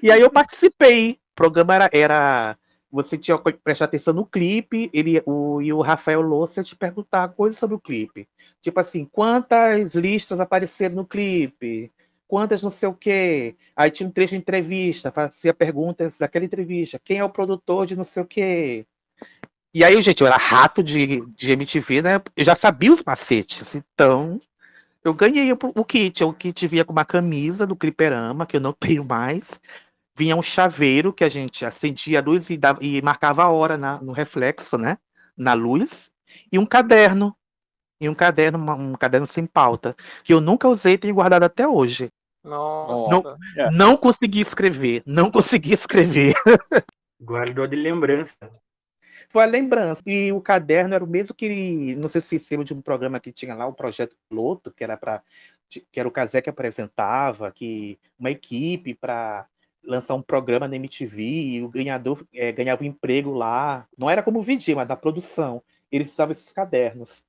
E 0.02 0.12
aí 0.12 0.22
eu 0.22 0.30
participei. 0.30 1.20
O 1.32 1.36
programa 1.36 1.76
era, 1.76 1.90
era 1.92 2.58
você 2.92 3.18
tinha 3.18 3.38
que 3.38 3.54
prestar 3.54 3.86
atenção 3.86 4.14
no 4.14 4.26
clipe, 4.26 4.90
ele, 4.94 5.22
o, 5.26 5.62
e 5.62 5.72
o 5.72 5.82
Rafael 5.82 6.22
Louça 6.22 6.62
te 6.62 6.76
perguntar 6.76 7.30
coisas 7.30 7.58
sobre 7.58 7.76
o 7.76 7.80
clipe. 7.80 8.28
Tipo 8.62 8.80
assim, 8.80 9.06
quantas 9.06 9.96
listas 9.96 10.40
apareceram 10.40 10.96
no 10.96 11.06
clipe? 11.06 11.92
Quantas 12.28 12.62
não 12.62 12.70
sei 12.70 12.90
o 12.90 12.94
quê? 12.94 13.56
Aí 13.76 13.90
tinha 13.90 14.08
um 14.08 14.12
trecho 14.12 14.32
de 14.32 14.40
entrevista, 14.40 15.12
fazia 15.12 15.54
perguntas 15.54 16.18
daquela 16.18 16.46
entrevista. 16.46 17.00
Quem 17.04 17.18
é 17.18 17.24
o 17.24 17.30
produtor 17.30 17.86
de 17.86 17.96
não 17.96 18.04
sei 18.04 18.24
o 18.24 18.26
quê? 18.26 18.86
E 19.74 19.86
aí, 19.86 20.02
gente, 20.02 20.20
eu 20.20 20.28
era 20.28 20.36
rato 20.36 20.84
de, 20.84 21.26
de 21.28 21.52
MTV, 21.54 22.02
né? 22.02 22.22
Eu 22.36 22.44
já 22.44 22.56
sabia 22.56 22.92
os 22.92 23.02
macetes. 23.06 23.76
Então, 23.76 24.40
eu 25.04 25.14
ganhei 25.14 25.52
o, 25.52 25.58
o 25.76 25.86
kit. 25.86 26.24
O 26.24 26.34
kit 26.34 26.68
vinha 26.68 26.86
com 26.86 26.92
uma 26.92 27.06
camisa 27.06 27.66
do 27.66 27.76
Cliperama, 27.76 28.46
que 28.46 28.58
eu 28.58 28.62
não 28.62 28.74
tenho 28.80 29.04
mais. 29.04 29.60
Vinha 30.18 30.36
um 30.36 30.42
chaveiro 30.44 31.14
que 31.14 31.24
a 31.24 31.30
gente 31.30 31.66
acendia 31.66 32.20
a 32.20 32.22
luz 32.22 32.50
e, 32.50 32.58
dava- 32.58 32.80
e 32.84 33.02
marcava 33.02 33.44
a 33.44 33.50
hora 33.50 33.78
na- 33.78 34.02
no 34.02 34.12
reflexo, 34.12 34.78
né? 34.78 34.98
Na 35.38 35.54
luz. 35.54 36.12
E 36.52 36.60
um 36.60 36.66
caderno. 36.66 37.36
E 38.00 38.10
um 38.10 38.16
caderno, 38.16 38.58
uma- 38.58 38.76
um 38.76 38.94
caderno 38.94 39.28
sem 39.28 39.46
pauta. 39.46 39.96
Que 40.24 40.34
eu 40.34 40.42
nunca 40.42 40.68
usei 40.68 40.94
e 40.94 40.98
tenho 40.98 41.16
guardado 41.16 41.44
até 41.44 41.68
hoje. 41.68 42.10
Nossa. 42.44 43.38
Não 43.72 43.96
consegui 43.96 44.42
escrever. 44.42 45.04
Não 45.06 45.30
consegui 45.32 45.74
escrever. 45.74 46.34
Guardou 47.22 47.68
de 47.68 47.76
lembrança. 47.76 48.34
Foi 49.32 49.44
a 49.44 49.48
lembrança. 49.48 50.02
E 50.06 50.32
o 50.32 50.42
caderno 50.42 50.94
era 50.94 51.04
o 51.04 51.08
mesmo 51.08 51.34
que, 51.34 51.96
não 51.96 52.08
sei 52.10 52.22
se 52.22 52.38
se 52.38 52.54
lembra 52.54 52.66
de 52.66 52.74
um 52.74 52.82
programa 52.82 53.20
que 53.20 53.32
tinha 53.32 53.56
lá, 53.56 53.66
o 53.66 53.74
Projeto 53.74 54.16
Piloto, 54.30 54.72
que 54.72 54.84
era 54.84 54.98
para 54.98 55.24
que 55.70 55.98
era 55.98 56.08
o 56.08 56.12
Casé 56.12 56.42
que 56.42 56.50
apresentava, 56.50 57.50
que 57.50 57.98
uma 58.20 58.30
equipe 58.30 58.94
para 58.94 59.48
lançar 59.82 60.16
um 60.16 60.22
programa 60.22 60.68
na 60.68 60.76
MTV 60.76 61.24
e 61.24 61.64
o 61.64 61.70
ganhador 61.70 62.26
é, 62.34 62.52
ganhava 62.52 62.84
um 62.84 62.88
emprego 62.88 63.32
lá. 63.32 63.88
Não 63.98 64.10
era 64.10 64.22
como 64.22 64.42
VJ, 64.42 64.76
mas 64.76 64.88
da 64.88 64.98
produção. 64.98 65.64
Eles 65.90 66.12
usavam 66.12 66.34
esses 66.34 66.52
cadernos. 66.52 67.24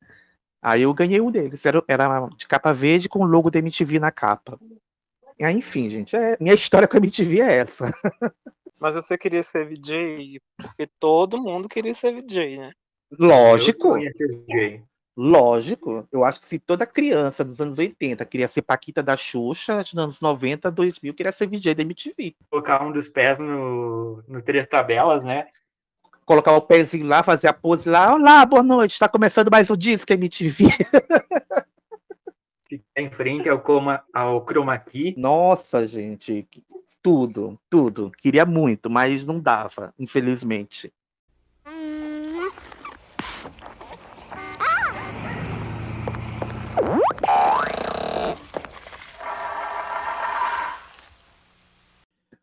Aí 0.60 0.82
eu 0.82 0.92
ganhei 0.92 1.20
um 1.20 1.30
deles. 1.30 1.64
Era, 1.64 1.82
era 1.86 2.28
de 2.36 2.46
capa 2.48 2.72
verde 2.72 3.08
com 3.08 3.20
o 3.20 3.26
logo 3.26 3.48
da 3.48 3.60
MTV 3.60 4.00
na 4.00 4.10
capa. 4.10 4.58
Aí, 5.40 5.56
enfim, 5.56 5.88
gente, 5.88 6.14
é, 6.16 6.36
minha 6.40 6.54
história 6.54 6.86
com 6.86 6.96
a 6.96 7.00
MTV 7.00 7.40
é 7.40 7.56
essa. 7.58 7.92
Mas 8.82 8.96
você 8.96 9.16
queria 9.16 9.44
ser 9.44 9.64
VJ 9.64 10.40
porque 10.56 10.88
todo 10.98 11.40
mundo 11.40 11.68
queria 11.68 11.94
ser 11.94 12.12
VJ, 12.12 12.56
né? 12.56 12.72
Lógico. 13.16 13.96
Eu 13.96 14.12
ser 14.12 14.26
DJ. 14.26 14.82
Lógico, 15.16 16.08
eu 16.10 16.24
acho 16.24 16.40
que 16.40 16.46
se 16.46 16.58
toda 16.58 16.86
criança 16.86 17.44
dos 17.44 17.60
anos 17.60 17.78
80 17.78 18.24
queria 18.24 18.48
ser 18.48 18.62
Paquita 18.62 19.02
da 19.02 19.16
Xuxa, 19.16 19.76
nos 19.76 19.96
anos 19.96 20.20
90, 20.20 20.68
2000 20.70 21.14
queria 21.14 21.30
ser 21.30 21.46
VJ 21.46 21.74
da 21.74 21.82
MTV. 21.82 22.34
Colocar 22.50 22.82
um 22.82 22.90
dos 22.90 23.08
pés 23.08 23.38
no, 23.38 24.24
no 24.26 24.42
Três 24.42 24.66
Tabelas, 24.66 25.22
né? 25.22 25.46
Colocar 26.24 26.52
o 26.56 26.62
pezinho 26.62 27.06
lá, 27.06 27.22
fazer 27.22 27.48
a 27.48 27.52
pose 27.52 27.88
lá. 27.88 28.14
Olá, 28.14 28.44
boa 28.44 28.64
noite, 28.64 28.92
está 28.92 29.08
começando 29.08 29.50
mais 29.50 29.70
um 29.70 29.76
Disque 29.76 30.14
MTV. 30.14 30.64
Em 32.96 33.10
frente 33.10 33.48
ao, 33.48 33.60
coma, 33.60 34.02
ao 34.14 34.44
Chroma 34.46 34.78
Key. 34.78 35.14
Nossa, 35.18 35.86
gente, 35.86 36.48
tudo, 37.02 37.58
tudo. 37.68 38.10
Queria 38.18 38.44
muito, 38.44 38.88
mas 38.90 39.26
não 39.26 39.40
dava, 39.40 39.92
infelizmente. 39.98 40.92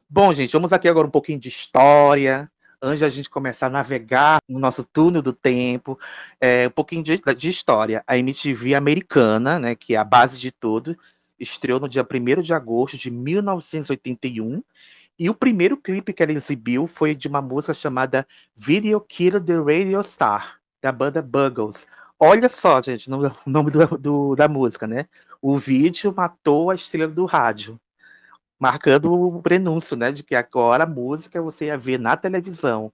Bom, 0.10 0.34
gente, 0.34 0.52
vamos 0.52 0.74
aqui 0.74 0.88
agora 0.88 1.08
um 1.08 1.12
pouquinho 1.12 1.40
de 1.40 1.48
história, 1.48 2.52
antes 2.82 3.00
de 3.00 3.06
a 3.06 3.10
gente 3.10 3.30
começar 3.30 3.68
a 3.68 3.70
navegar 3.70 4.40
no 4.50 4.60
nosso 4.60 4.84
túnel 4.84 5.22
do 5.22 5.32
tempo, 5.32 6.00
é, 6.42 6.68
um 6.68 6.72
pouquinho 6.72 7.04
de, 7.04 7.22
de, 7.38 7.50
história. 7.50 8.04
A 8.08 8.18
MTV 8.18 8.74
americana, 8.74 9.60
né, 9.60 9.76
que 9.76 9.96
é 9.96 9.98
a 9.98 10.04
base 10.04 10.40
de 10.40 10.52
tudo, 10.52 10.98
estreou 11.40 11.80
no 11.80 11.90
dia 11.90 12.04
1 12.04 12.42
de 12.42 12.54
agosto 12.54 12.98
de 12.98 13.10
1981, 13.10 14.64
e 15.18 15.30
o 15.30 15.34
primeiro 15.34 15.76
clipe 15.76 16.14
que 16.14 16.24
ela 16.24 16.32
exibiu 16.32 16.88
foi 16.88 17.14
de 17.14 17.28
uma 17.28 17.42
música 17.42 17.74
chamada 17.74 18.28
Video 18.56 19.02
Killer 19.02 19.44
the 19.44 19.56
Radio 19.56 20.02
Star, 20.04 20.60
da 20.82 20.92
banda 20.92 21.22
Buggles. 21.22 21.86
Olha 22.18 22.50
só, 22.50 22.82
gente, 22.82 23.10
o 23.12 23.32
nome 23.46 23.72
do, 23.72 23.98
do, 23.98 24.36
da 24.36 24.48
música, 24.48 24.88
né? 24.88 25.08
O 25.42 25.58
vídeo 25.58 26.14
matou 26.16 26.70
a 26.70 26.76
estrela 26.76 27.12
do 27.12 27.26
rádio 27.26 27.80
marcando 28.60 29.12
o 29.14 29.42
prenúncio, 29.42 29.96
né, 29.96 30.12
de 30.12 30.22
que 30.22 30.36
agora 30.36 30.84
a 30.84 30.88
música 30.88 31.42
você 31.42 31.66
ia 31.66 31.78
ver 31.78 31.98
na 31.98 32.18
televisão. 32.18 32.92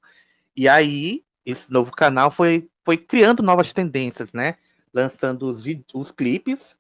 E 0.56 0.70
aí, 0.70 1.24
esse 1.44 1.72
novo 1.72 1.92
canal 1.92 2.30
foi, 2.30 2.70
foi 2.84 2.96
criando 2.98 3.42
novas 3.42 3.74
tendências, 3.74 4.32
né, 4.32 4.56
lançando 4.94 5.50
os, 5.50 5.64
os 5.94 6.12
clipes. 6.12 6.78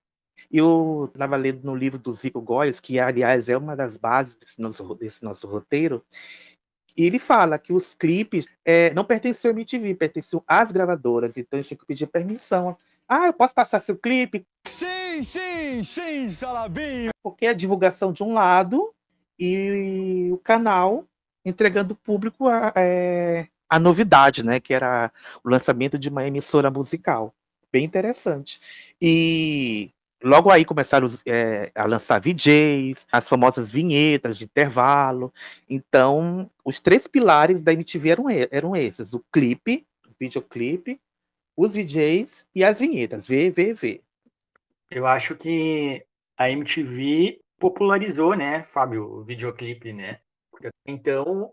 E 0.52 0.58
eu 0.58 1.10
estava 1.14 1.36
lendo 1.36 1.64
no 1.64 1.75
livro 1.75 2.00
do 2.00 2.12
Zico 2.12 2.42
Góes, 2.42 2.80
que 2.80 3.00
aliás 3.00 3.50
é 3.50 3.58
uma 3.58 3.75
das 3.75 3.98
bases 3.98 4.38
desse 4.38 4.62
nosso, 4.62 4.96
desse 4.96 5.24
nosso 5.24 5.48
roteiro, 5.48 6.04
e 6.98 7.04
ele 7.06 7.20
fala 7.20 7.60
que 7.60 7.74
os 7.74 7.94
clipes 7.94 8.48
é, 8.64 8.94
não 8.94 9.04
pertenciam 9.04 9.52
à 9.52 9.54
MTV, 9.54 9.96
pertenciam 9.96 10.42
às 10.48 10.72
gravadoras, 10.72 11.36
então 11.36 11.58
eles 11.58 11.68
tinham 11.68 11.78
que 11.78 11.86
pedir 11.86 12.08
permissão. 12.08 12.78
Ah, 13.08 13.28
eu 13.28 13.34
posso 13.34 13.54
passar 13.54 13.82
seu 13.82 13.98
clipe? 13.98 14.46
Sim, 14.66 15.22
sim, 15.22 15.84
sim, 15.84 16.30
Salabinho! 16.30 17.12
Porque 17.22 17.46
é 17.46 17.50
a 17.50 17.54
divulgação 17.54 18.14
de 18.14 18.24
um 18.24 18.34
lado 18.34 18.94
e 19.38 20.30
o 20.32 20.38
canal 20.38 21.06
entregando 21.44 21.94
ao 21.94 21.98
público 21.98 22.48
a, 22.48 22.72
é, 22.75 23.48
a 23.70 23.78
novidade, 23.78 24.44
né? 24.44 24.60
Que 24.60 24.74
era 24.74 25.12
o 25.44 25.50
lançamento 25.50 26.00
de 26.00 26.10
uma 26.10 26.25
emissora 26.25 26.72
musical. 26.72 27.36
Bem 27.72 27.84
interessante. 27.84 28.60
E 29.02 29.92
logo 30.24 30.50
aí 30.50 30.65
começaram 30.65 31.07
é, 31.27 31.72
a 31.75 31.86
lançar 31.86 32.19
VJs, 32.19 33.07
as 33.12 33.27
famosas 33.27 33.72
vinhetas 33.72 34.38
de 34.38 34.45
intervalo. 34.45 35.34
Então, 35.69 36.50
os 36.63 36.79
três 36.79 37.07
pilares 37.07 37.63
da 37.63 37.74
MTV 37.74 38.10
eram, 38.10 38.25
eram 38.51 38.75
esses: 38.75 39.13
o 39.13 39.24
clipe, 39.31 39.86
o 40.07 40.12
videoclipe, 40.19 41.00
os 41.55 41.74
VJs 41.74 42.45
e 42.53 42.63
as 42.63 42.79
vinhetas. 42.79 43.27
V, 43.27 43.51
V, 43.51 43.74
V. 43.74 44.01
Eu 44.91 45.07
acho 45.07 45.36
que 45.36 46.05
a 46.38 46.50
MTV 46.50 47.39
popularizou, 47.60 48.36
né, 48.36 48.63
Fábio, 48.74 49.03
o 49.03 49.24
videoclipe, 49.24 49.93
né? 49.93 50.19
Então, 50.86 51.51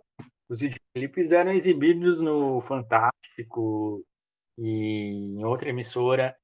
os 0.48 0.60
videoclipes 0.60 1.32
eram 1.32 1.52
exibidos 1.52 2.20
no 2.20 2.60
Fantástico 2.62 4.04
e 4.58 5.36
em 5.38 5.44
outra 5.44 5.70
emissora, 5.70 6.36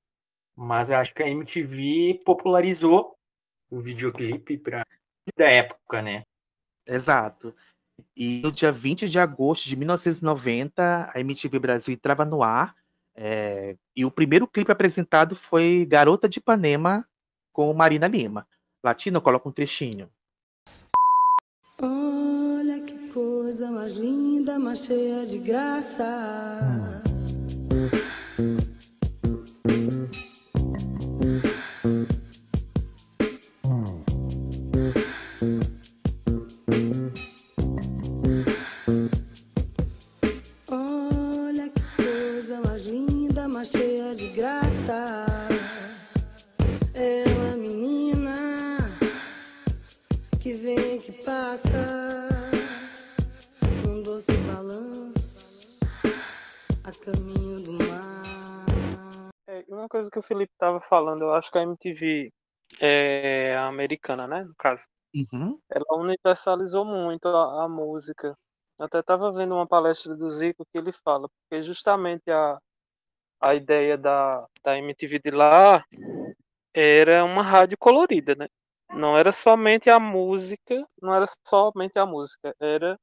mas 0.59 0.91
eu 0.91 0.97
acho 0.97 1.15
que 1.15 1.23
a 1.23 1.29
MTV 1.29 2.21
popularizou 2.25 3.17
o 3.71 3.81
videoclipe 3.81 4.59
para 4.59 4.85
da 5.37 5.45
época, 5.45 6.03
né? 6.03 6.25
Exato. 6.85 7.55
E 8.17 8.41
no 8.43 8.51
dia 8.51 8.73
20 8.73 9.09
de 9.09 9.21
agosto 9.21 9.67
de 9.69 9.77
1990, 9.77 11.13
a 11.15 11.21
MTV 11.21 11.59
Brasil 11.61 11.95
entrava 11.95 12.25
no 12.25 12.43
ar 12.43 12.75
é, 13.15 13.77
e 13.95 14.05
o 14.05 14.11
primeiro 14.11 14.49
clipe 14.49 14.73
apresentado 14.73 15.37
foi 15.37 15.87
Garota 15.89 16.29
de 16.29 16.39
Ipanema 16.39 17.07
com 17.53 17.73
Marina 17.73 18.09
Lima. 18.09 18.45
Latino 18.83 19.21
coloca 19.21 19.49
um 19.49 19.53
trechinho. 19.53 20.11
Olha 21.81 22.81
que 22.81 23.13
coisa 23.13 23.71
mais 23.71 23.93
linda, 23.93 24.59
mais 24.59 24.85
cheia 24.85 25.25
de 25.25 25.39
graça. 25.39 26.05
Olha 27.05 27.18
Coisa 59.89 60.11
que 60.11 60.19
o 60.19 60.23
Felipe 60.23 60.53
tava 60.59 60.81
falando, 60.81 61.25
eu 61.25 61.35
acho 61.35 61.51
que 61.51 61.59
a 61.59 61.63
MTV 61.63 62.33
é 62.81 63.57
americana, 63.57 64.27
né? 64.27 64.45
No 64.45 64.55
caso. 64.57 64.87
Uhum. 65.15 65.59
Ela 65.71 65.99
universalizou 65.99 66.85
muito 66.85 67.27
a, 67.27 67.65
a 67.65 67.69
música. 67.69 68.37
Eu 68.79 68.87
até 68.87 69.01
estava 69.01 69.33
vendo 69.33 69.55
uma 69.55 69.67
palestra 69.67 70.15
do 70.15 70.31
Zico 70.31 70.65
que 70.71 70.79
ele 70.79 70.93
fala, 70.93 71.29
porque 71.29 71.63
justamente 71.63 72.31
a, 72.31 72.59
a 73.41 73.55
ideia 73.55 73.97
da, 73.99 74.47
da 74.63 74.79
MTV 74.79 75.19
de 75.19 75.31
lá 75.31 75.85
era 76.75 77.25
uma 77.25 77.43
rádio 77.43 77.77
colorida, 77.79 78.35
né? 78.35 78.47
Não 78.91 79.17
era 79.17 79.33
somente 79.33 79.91
a 79.91 79.99
música, 79.99 80.87
não 81.03 81.15
era 81.15 81.27
somente 81.47 81.99
a 81.99 82.07
música, 82.07 82.55
era 82.59 82.99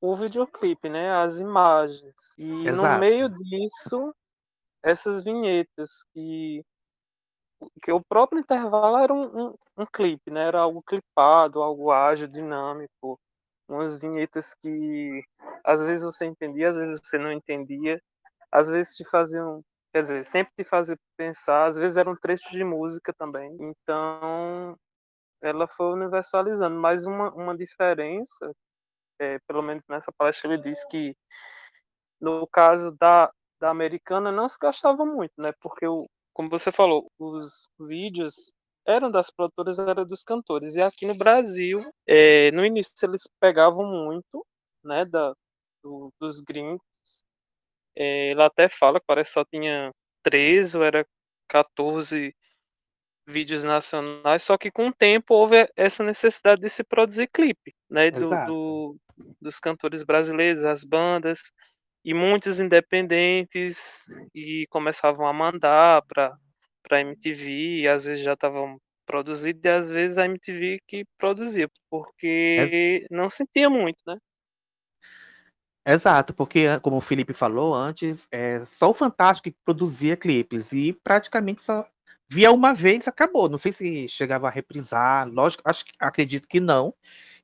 o 0.00 0.16
videoclipe, 0.16 0.88
né? 0.88 1.10
As 1.12 1.38
imagens. 1.38 2.36
E 2.38 2.42
no 2.44 2.68
Exato. 2.68 3.00
meio 3.00 3.28
disso, 3.28 4.14
essas 4.88 5.22
vinhetas 5.22 6.04
que 6.14 6.64
que 7.82 7.92
o 7.92 8.02
próprio 8.02 8.40
intervalo 8.40 8.98
era 8.98 9.12
um, 9.12 9.48
um, 9.48 9.54
um 9.78 9.86
clipe, 9.86 10.30
né? 10.30 10.46
Era 10.46 10.60
algo 10.60 10.82
clipado, 10.82 11.62
algo 11.62 11.90
ágil, 11.90 12.28
dinâmico, 12.28 13.18
umas 13.68 13.96
vinhetas 13.96 14.54
que 14.54 15.22
às 15.64 15.84
vezes 15.84 16.04
você 16.04 16.26
entendia, 16.26 16.68
às 16.68 16.76
vezes 16.76 17.00
você 17.02 17.18
não 17.18 17.32
entendia, 17.32 18.00
às 18.52 18.68
vezes 18.68 18.94
te 18.96 19.04
faziam, 19.04 19.62
quer 19.92 20.02
dizer, 20.02 20.24
sempre 20.24 20.52
te 20.56 20.64
faziam 20.64 20.96
pensar, 21.16 21.66
às 21.66 21.76
vezes 21.76 21.96
eram 21.96 22.16
trechos 22.16 22.50
de 22.52 22.64
música 22.64 23.12
também. 23.14 23.56
Então, 23.60 24.76
ela 25.42 25.68
foi 25.68 25.92
universalizando, 25.94 26.76
mas 26.80 27.06
uma, 27.06 27.32
uma 27.34 27.56
diferença, 27.56 28.52
é, 29.20 29.38
pelo 29.48 29.62
menos 29.62 29.84
nessa 29.88 30.12
palestra 30.18 30.52
ele 30.52 30.62
disse 30.62 30.86
que 30.88 31.16
no 32.20 32.46
caso 32.48 32.90
da, 32.98 33.30
da 33.60 33.70
americana 33.70 34.32
não 34.32 34.48
se 34.48 34.58
gastava 34.60 35.04
muito, 35.04 35.32
né? 35.38 35.52
Porque 35.60 35.86
o, 35.86 36.08
como 36.32 36.48
você 36.50 36.72
falou, 36.72 37.10
os 37.18 37.68
vídeos 37.80 38.52
eram 38.86 39.10
das 39.10 39.30
produtoras, 39.30 39.78
eram 39.78 40.04
dos 40.06 40.22
cantores. 40.22 40.76
E 40.76 40.82
aqui 40.82 41.06
no 41.06 41.14
Brasil, 41.16 41.80
é, 42.06 42.50
no 42.52 42.64
início 42.64 42.94
eles 43.04 43.28
pegavam 43.40 43.84
muito, 43.86 44.46
né, 44.84 45.04
da, 45.04 45.34
do, 45.82 46.12
dos 46.20 46.40
gringos, 46.40 46.80
É, 47.96 48.30
ele 48.30 48.42
até 48.42 48.68
fala 48.68 49.00
que 49.00 49.06
parece 49.06 49.30
que 49.30 49.34
só 49.34 49.44
tinha 49.44 49.92
13 50.22 50.76
ou 50.76 50.84
era 50.84 51.04
14 51.48 52.34
vídeos 53.26 53.64
nacionais, 53.64 54.42
só 54.42 54.58
que 54.58 54.70
com 54.70 54.88
o 54.88 54.94
tempo 54.94 55.34
houve 55.34 55.68
essa 55.76 56.04
necessidade 56.04 56.60
de 56.62 56.70
se 56.70 56.84
produzir 56.84 57.28
clipe, 57.28 57.74
né, 57.90 58.10
do, 58.10 58.38
do- 58.38 58.96
dos 59.40 59.60
cantores 59.60 60.02
brasileiros, 60.04 60.64
as 60.64 60.84
bandas, 60.84 61.52
e 62.04 62.14
muitos 62.14 62.60
independentes, 62.60 64.04
e 64.34 64.66
começavam 64.70 65.26
a 65.26 65.32
mandar 65.32 66.02
para 66.06 66.36
para 66.82 67.00
MTV, 67.00 67.80
e 67.82 67.88
às 67.88 68.04
vezes 68.04 68.24
já 68.24 68.32
estavam 68.34 68.78
produzidos, 69.06 69.60
e 69.64 69.68
às 69.68 69.88
vezes 69.90 70.16
a 70.18 70.24
MTV 70.26 70.78
que 70.86 71.04
produzia, 71.18 71.68
porque 71.90 73.06
não 73.10 73.28
sentia 73.30 73.68
muito, 73.68 73.98
né? 74.06 74.16
Exato, 75.86 76.34
porque, 76.34 76.78
como 76.80 76.98
o 76.98 77.00
Felipe 77.00 77.32
falou 77.32 77.74
antes, 77.74 78.26
é 78.30 78.62
só 78.66 78.90
o 78.90 78.94
Fantástico 78.94 79.50
que 79.50 79.56
produzia 79.64 80.16
clipes 80.16 80.70
e 80.72 80.92
praticamente 80.92 81.62
só 81.62 81.86
via 82.28 82.52
uma 82.52 82.74
vez 82.74 83.08
acabou. 83.08 83.48
Não 83.48 83.56
sei 83.56 83.72
se 83.72 84.06
chegava 84.08 84.48
a 84.48 84.50
reprisar, 84.50 85.26
lógico, 85.28 85.62
acho, 85.64 85.86
que- 85.86 85.92
acredito 85.98 86.46
que 86.46 86.60
não. 86.60 86.94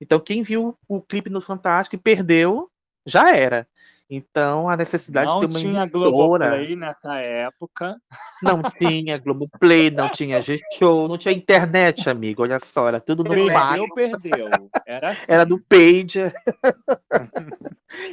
Então, 0.01 0.21
quem 0.21 0.43
viu 0.43 0.77
o 0.87 1.01
clipe 1.01 1.31
no 1.31 1.41
Fantástico 1.41 1.97
e 1.97 1.99
perdeu, 1.99 2.71
já 3.07 3.35
era. 3.35 3.67
Então, 4.09 4.69
a 4.69 4.77
necessidade 4.77 5.27
Não 5.31 5.41
de 5.41 5.47
ter 5.47 5.53
uma 5.53 5.59
tinha 5.61 5.83
emissora. 5.83 6.11
Globoplay 6.11 6.77
nessa 6.77 7.17
época. 7.17 7.97
Não 8.43 8.63
tinha 8.63 9.17
Globoplay, 9.19 9.91
não 9.91 10.09
tinha 10.11 10.43
G-Show, 10.43 11.09
não 11.09 11.17
tinha 11.17 11.33
internet, 11.33 12.09
amigo. 12.09 12.43
Olha 12.43 12.61
só, 12.61 12.87
era 12.87 13.01
tudo 13.01 13.25
no 13.25 13.31
Perdeu, 13.31 13.53
mato. 13.53 13.95
perdeu. 13.95 14.49
Era 14.87 15.11
assim. 15.11 15.33
Era 15.33 15.45
do 15.47 15.59
Pager. 15.59 16.35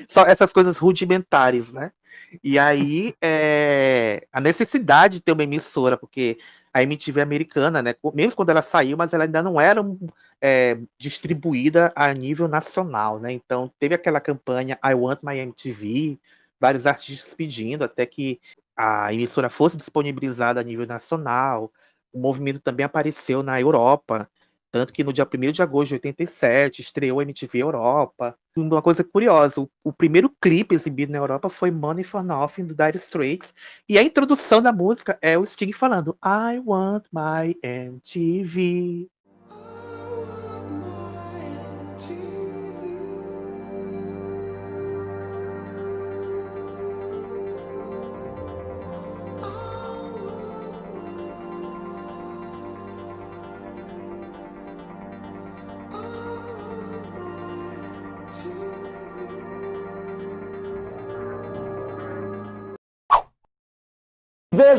Só 0.08 0.24
essas 0.26 0.54
coisas 0.54 0.78
rudimentares, 0.78 1.72
né? 1.74 1.92
E 2.44 2.58
aí, 2.58 3.14
é, 3.22 4.26
a 4.32 4.40
necessidade 4.40 5.16
de 5.16 5.22
ter 5.22 5.34
uma 5.34 5.44
emissora, 5.44 5.98
porque 5.98 6.38
a 6.74 6.82
MTV 6.84 7.22
americana, 7.22 7.82
né? 7.82 7.96
Mesmo 8.14 8.36
quando 8.36 8.50
ela 8.50 8.62
saiu, 8.62 8.98
mas 8.98 9.14
ela 9.14 9.26
ainda 9.26 9.44
não 9.44 9.60
era 9.60 9.82
é, 10.40 10.78
distribuída 10.98 11.92
a 11.96 12.14
nível 12.14 12.48
nacional, 12.48 13.20
né? 13.20 13.32
Então, 13.32 13.72
teve 13.80 13.96
aquela 13.96 14.22
campanha 14.22 14.80
I 14.84 14.94
Want 14.94 15.20
My 15.22 15.38
MTV, 15.38 16.18
vários 16.60 16.86
artistas 16.86 17.34
pedindo 17.34 17.84
até 17.84 18.06
que 18.06 18.40
a 18.76 19.14
emissora 19.14 19.50
fosse 19.50 19.78
disponibilizada 19.78 20.60
a 20.62 20.64
nível 20.64 20.88
nacional. 20.88 21.72
O 22.14 22.20
movimento 22.20 22.60
também 22.60 22.86
apareceu 22.86 23.44
na 23.44 23.60
Europa, 23.60 24.30
tanto 24.72 24.94
que 24.94 25.04
no 25.04 25.12
dia 25.14 25.28
1 25.28 25.52
de 25.52 25.62
agosto 25.62 25.90
de 25.90 25.96
87 25.96 26.82
estreou 26.82 27.20
a 27.20 27.24
MTV 27.24 27.60
Europa. 27.60 28.38
Uma 28.56 28.82
coisa 28.82 29.02
curiosa, 29.02 29.66
o, 29.82 29.94
primeiro 29.94 30.30
clipe 30.42 30.76
exibido 30.76 31.12
na 31.14 31.20
Europa 31.20 31.50
foi 31.50 31.72
Money 31.72 32.04
for 32.04 32.22
Nothing, 32.22 32.66
do 32.66 32.76
Dire 32.76 32.98
Straits, 32.98 33.54
e 33.88 33.98
a 33.98 34.04
introdução 34.04 34.62
da 34.62 34.74
música 34.74 35.18
é 35.22 35.38
o 35.38 35.46
Sting 35.46 35.72
falando 35.72 36.18
I 36.22 36.60
want 36.60 37.06
my 37.14 37.56
MTV. 37.64 39.10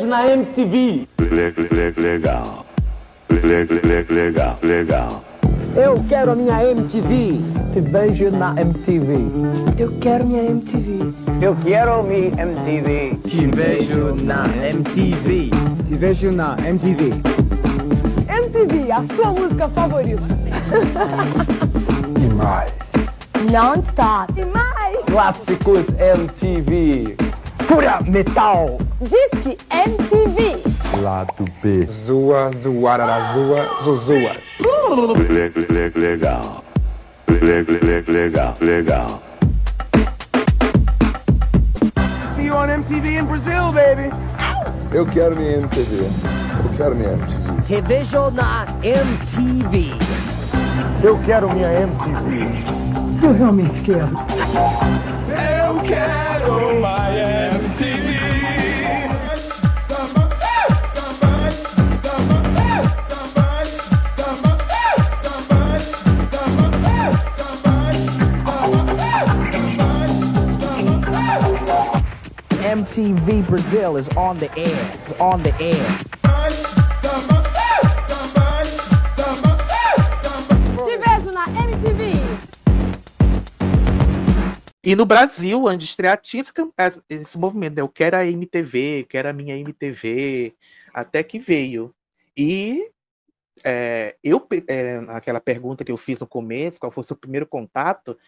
Vejo 0.02 0.06
na 0.08 0.26
MTV. 0.26 1.08
Legal. 1.96 2.66
Legal, 3.30 4.58
legal. 4.62 5.24
Eu 5.76 6.04
quero 6.08 6.32
a 6.32 6.34
minha 6.34 6.64
MTV. 6.64 7.40
Te 7.72 7.80
vejo 7.80 8.30
na 8.32 8.52
MTV. 8.60 9.14
Eu 9.78 9.92
quero 10.00 10.26
minha 10.26 10.42
MTV. 10.42 11.14
Eu 11.40 11.56
quero 11.64 12.02
minha 12.02 12.30
MTV. 12.30 13.16
Te 13.28 13.46
vejo 13.46 14.14
na 14.24 14.44
MTV. 14.66 15.50
Te 15.88 15.94
vejo 15.94 16.32
na 16.32 16.56
MTV. 16.66 17.12
MTV, 18.28 18.90
a 18.90 19.02
sua 19.14 19.32
música 19.32 19.68
favorita. 19.68 20.22
Demais. 22.18 22.72
Non-stop. 23.52 24.32
Demais. 24.32 24.98
Clássicos 25.06 25.86
MTV. 25.90 27.16
Fúria 27.72 27.98
Metal. 28.06 28.76
Disque 29.00 29.56
MTV. 29.70 30.62
Lado 31.00 31.46
B. 31.62 31.88
Zua, 32.04 32.50
zoarara, 32.62 33.32
zua, 33.32 33.82
zuzua. 33.82 34.36
Legal. 35.94 36.62
Legal, 37.28 38.56
legal. 38.60 39.22
See 42.36 42.44
you 42.44 42.52
on 42.52 42.68
MTV 42.68 43.16
in 43.16 43.24
Brazil, 43.24 43.72
baby. 43.72 44.10
Eu 44.92 45.06
quero 45.06 45.34
minha 45.34 45.56
MTV. 45.56 46.10
Eu 46.64 46.76
quero 46.76 46.94
minha 46.94 47.12
MTV. 47.12 47.62
Te 47.66 47.80
vejo 47.80 48.30
na 48.32 48.66
MTV. 48.82 49.94
Eu 51.02 51.18
quero 51.20 51.48
minha 51.50 51.72
MTV. 51.72 53.24
Eu 53.24 53.32
realmente 53.32 53.80
quero. 53.80 54.10
Eu 55.32 55.80
quero 55.80 56.22
my 56.82 57.01
MTV 72.92 73.46
Brazil 73.46 73.96
is 73.96 74.06
on 74.18 74.36
the 74.36 74.50
air. 74.54 74.76
On 75.18 75.42
the 75.42 75.50
air. 75.58 75.80
Te 80.84 80.98
vejo 80.98 81.32
na 81.32 81.46
MTV. 81.46 82.20
E 84.84 84.94
no 84.94 85.06
Brasil, 85.06 85.66
antes 85.68 85.86
de 85.86 85.90
estrear, 85.92 86.20
tinha 86.20 86.44
esse, 87.08 87.38
movimento, 87.38 87.76
né? 87.76 87.80
Eu 87.80 87.88
quero 87.88 88.18
a 88.18 88.26
MTV, 88.26 89.06
quero 89.08 89.30
a 89.30 89.32
minha 89.32 89.56
MTV, 89.56 90.54
até 90.92 91.22
que 91.22 91.38
veio. 91.38 91.94
E 92.36 92.90
é, 93.64 94.16
eu, 94.22 94.46
é, 94.68 95.02
aquela 95.08 95.40
pergunta 95.40 95.82
que 95.82 95.90
eu 95.92 95.96
fiz 95.96 96.20
no 96.20 96.26
começo, 96.26 96.78
qual 96.78 96.92
foi 96.92 97.00
o 97.00 97.06
seu 97.06 97.16
primeiro 97.16 97.46
contato, 97.46 98.18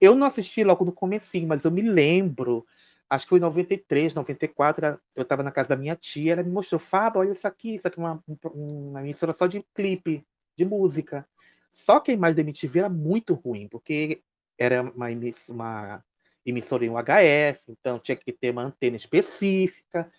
eu 0.00 0.14
não 0.14 0.26
assisti 0.26 0.64
logo 0.64 0.86
no 0.86 0.92
comecinho, 0.92 1.48
mas 1.48 1.64
eu 1.64 1.70
me 1.70 1.82
lembro, 1.82 2.66
acho 3.10 3.24
que 3.26 3.30
foi 3.30 3.38
em 3.38 3.42
93, 3.42 4.14
94, 4.14 4.84
era- 4.86 5.00
eu 5.14 5.22
estava 5.22 5.42
na 5.42 5.52
casa 5.52 5.70
da 5.70 5.76
minha 5.76 5.96
tia, 5.96 6.32
ela 6.32 6.42
me 6.42 6.50
mostrou, 6.50 6.78
Fábio, 6.80 7.20
olha 7.20 7.32
isso 7.32 7.46
aqui, 7.46 7.76
isso 7.76 7.86
aqui 7.88 7.98
é 8.00 8.02
uma, 8.02 8.22
um- 8.28 8.90
uma 8.90 9.00
emissora 9.02 9.32
só 9.32 9.46
de 9.46 9.64
clipe, 9.74 10.24
de 10.56 10.64
música. 10.64 11.26
Só 11.72 12.00
que 12.00 12.10
a 12.10 12.14
imagem 12.14 12.36
da 12.36 12.42
MTV 12.42 12.80
era 12.80 12.88
muito 12.88 13.34
ruim, 13.34 13.68
porque 13.68 14.22
era 14.58 14.82
uma, 14.82 15.08
uma 15.48 16.04
emissora 16.44 16.84
em 16.84 16.90
UHF, 16.90 17.62
então 17.68 17.98
tinha 17.98 18.16
que 18.16 18.32
ter 18.32 18.50
uma 18.50 18.62
antena 18.62 18.96
específica. 18.96 20.10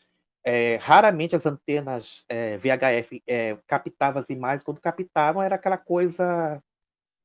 É, 0.45 0.77
raramente 0.77 1.35
as 1.35 1.45
antenas 1.45 2.23
é, 2.29 2.57
VHF 2.57 3.23
é, 3.27 3.57
captavam 3.67 4.21
as 4.21 4.29
imagens, 4.29 4.63
quando 4.63 4.79
captavam 4.81 5.43
era 5.43 5.55
aquela 5.55 5.77
coisa 5.77 6.61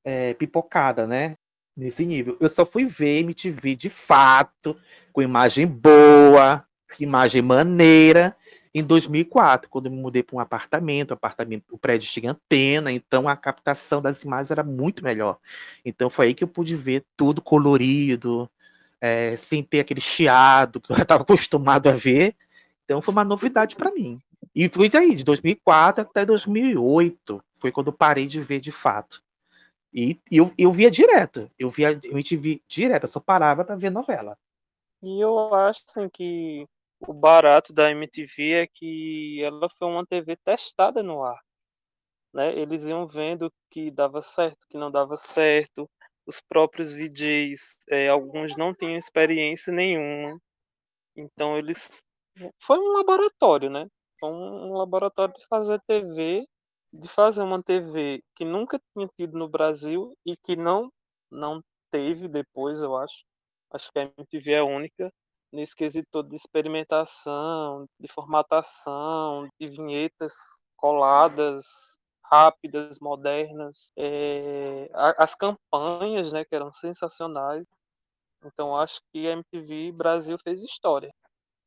é, 0.04 0.34
pipocada, 0.34 1.06
né? 1.06 1.36
Nesse 1.76 2.04
nível. 2.04 2.36
Eu 2.38 2.50
só 2.50 2.66
fui 2.66 2.84
ver 2.84 3.20
MTV 3.20 3.74
de 3.74 3.88
fato, 3.88 4.76
com 5.12 5.22
imagem 5.22 5.66
boa, 5.66 6.66
imagem 7.00 7.40
maneira, 7.40 8.36
em 8.74 8.82
2004, 8.82 9.68
quando 9.68 9.86
eu 9.86 9.92
me 9.92 10.00
mudei 10.00 10.22
para 10.22 10.36
um 10.36 10.40
apartamento, 10.40 11.10
o 11.10 11.14
apartamento, 11.14 11.64
o 11.70 11.78
prédio 11.78 12.10
tinha 12.10 12.30
antena, 12.30 12.90
então 12.90 13.28
a 13.28 13.36
captação 13.36 14.00
das 14.00 14.22
imagens 14.22 14.50
era 14.50 14.62
muito 14.62 15.04
melhor. 15.04 15.38
Então 15.84 16.08
foi 16.08 16.28
aí 16.28 16.34
que 16.34 16.42
eu 16.42 16.48
pude 16.48 16.74
ver 16.74 17.04
tudo 17.14 17.42
colorido, 17.42 18.50
é, 18.98 19.36
sem 19.36 19.62
ter 19.62 19.80
aquele 19.80 20.00
chiado 20.00 20.80
que 20.80 20.90
eu 20.90 20.96
estava 20.96 21.20
acostumado 21.22 21.88
a 21.88 21.92
ver. 21.92 22.34
Então 22.84 23.02
foi 23.02 23.12
uma 23.12 23.24
novidade 23.24 23.76
para 23.76 23.92
mim. 23.92 24.18
E 24.54 24.68
foi 24.70 24.90
aí, 24.94 25.14
de 25.14 25.24
2004 25.24 26.02
até 26.02 26.24
2008, 26.24 27.44
foi 27.54 27.70
quando 27.70 27.88
eu 27.88 27.92
parei 27.92 28.26
de 28.26 28.40
ver 28.40 28.58
de 28.58 28.72
fato. 28.72 29.22
E, 29.94 30.18
eu, 30.30 30.52
eu 30.56 30.72
via 30.72 30.90
direto, 30.90 31.50
eu 31.58 31.70
via 31.70 31.90
MTV 32.04 32.62
direto, 32.66 33.04
eu 33.04 33.08
só 33.08 33.20
parava 33.20 33.64
para 33.64 33.76
ver 33.76 33.90
novela. 33.90 34.38
E 35.02 35.20
eu 35.22 35.52
acho 35.54 35.82
assim 35.86 36.08
que 36.08 36.66
o 37.00 37.12
barato 37.12 37.72
da 37.72 37.90
MTV 37.90 38.52
é 38.52 38.66
que 38.66 39.42
ela 39.42 39.68
foi 39.78 39.88
uma 39.88 40.06
TV 40.06 40.36
testada 40.36 41.02
no 41.02 41.22
ar. 41.22 41.40
Né? 42.32 42.56
Eles 42.58 42.84
iam 42.84 43.06
vendo 43.06 43.52
que 43.70 43.90
dava 43.90 44.22
certo, 44.22 44.66
que 44.68 44.78
não 44.78 44.90
dava 44.90 45.16
certo. 45.16 45.88
Os 46.24 46.40
próprios 46.40 46.94
VJs, 46.94 47.78
eh, 47.90 48.08
alguns 48.08 48.56
não 48.56 48.72
tinham 48.72 48.96
experiência 48.96 49.72
nenhuma. 49.72 50.38
Então 51.16 51.58
eles 51.58 51.90
foi 52.60 52.78
um 52.78 52.92
laboratório, 52.92 53.68
né? 53.68 53.86
Foi 54.20 54.30
um 54.30 54.72
laboratório 54.74 55.34
de 55.34 55.44
fazer 55.48 55.80
TV, 55.86 56.46
de 56.92 57.08
fazer 57.08 57.42
uma 57.42 57.62
TV 57.62 58.22
que 58.36 58.44
nunca 58.44 58.80
tinha 58.92 59.08
tido 59.16 59.38
no 59.38 59.48
Brasil 59.48 60.14
e 60.26 60.36
que 60.36 60.56
não 60.56 60.90
não 61.30 61.62
teve 61.90 62.28
depois, 62.28 62.82
eu 62.82 62.96
acho. 62.96 63.24
Acho 63.72 63.90
que 63.90 63.98
a 63.98 64.12
MTV 64.18 64.52
é 64.52 64.62
única 64.62 65.10
nesse 65.50 65.74
quesito 65.74 66.08
todo 66.10 66.28
de 66.28 66.36
experimentação, 66.36 67.86
de 67.98 68.08
formatação, 68.08 69.48
de 69.60 69.66
vinhetas 69.66 70.34
coladas, 70.76 71.64
rápidas, 72.24 72.98
modernas, 73.00 73.92
é, 73.96 74.90
as 74.94 75.34
campanhas, 75.34 76.32
né, 76.32 76.44
que 76.44 76.54
eram 76.54 76.72
sensacionais. 76.72 77.64
Então 78.44 78.76
acho 78.76 79.00
que 79.12 79.28
a 79.28 79.32
MTV 79.32 79.92
Brasil 79.92 80.36
fez 80.42 80.62
história. 80.62 81.12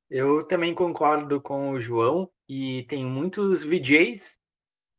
Eu 0.09 0.47
também 0.47 0.75
concordo 0.75 1.41
com 1.41 1.71
o 1.71 1.79
João 1.79 2.29
e 2.47 2.85
tem 2.89 3.05
muitos 3.05 3.63
VJs 3.63 4.37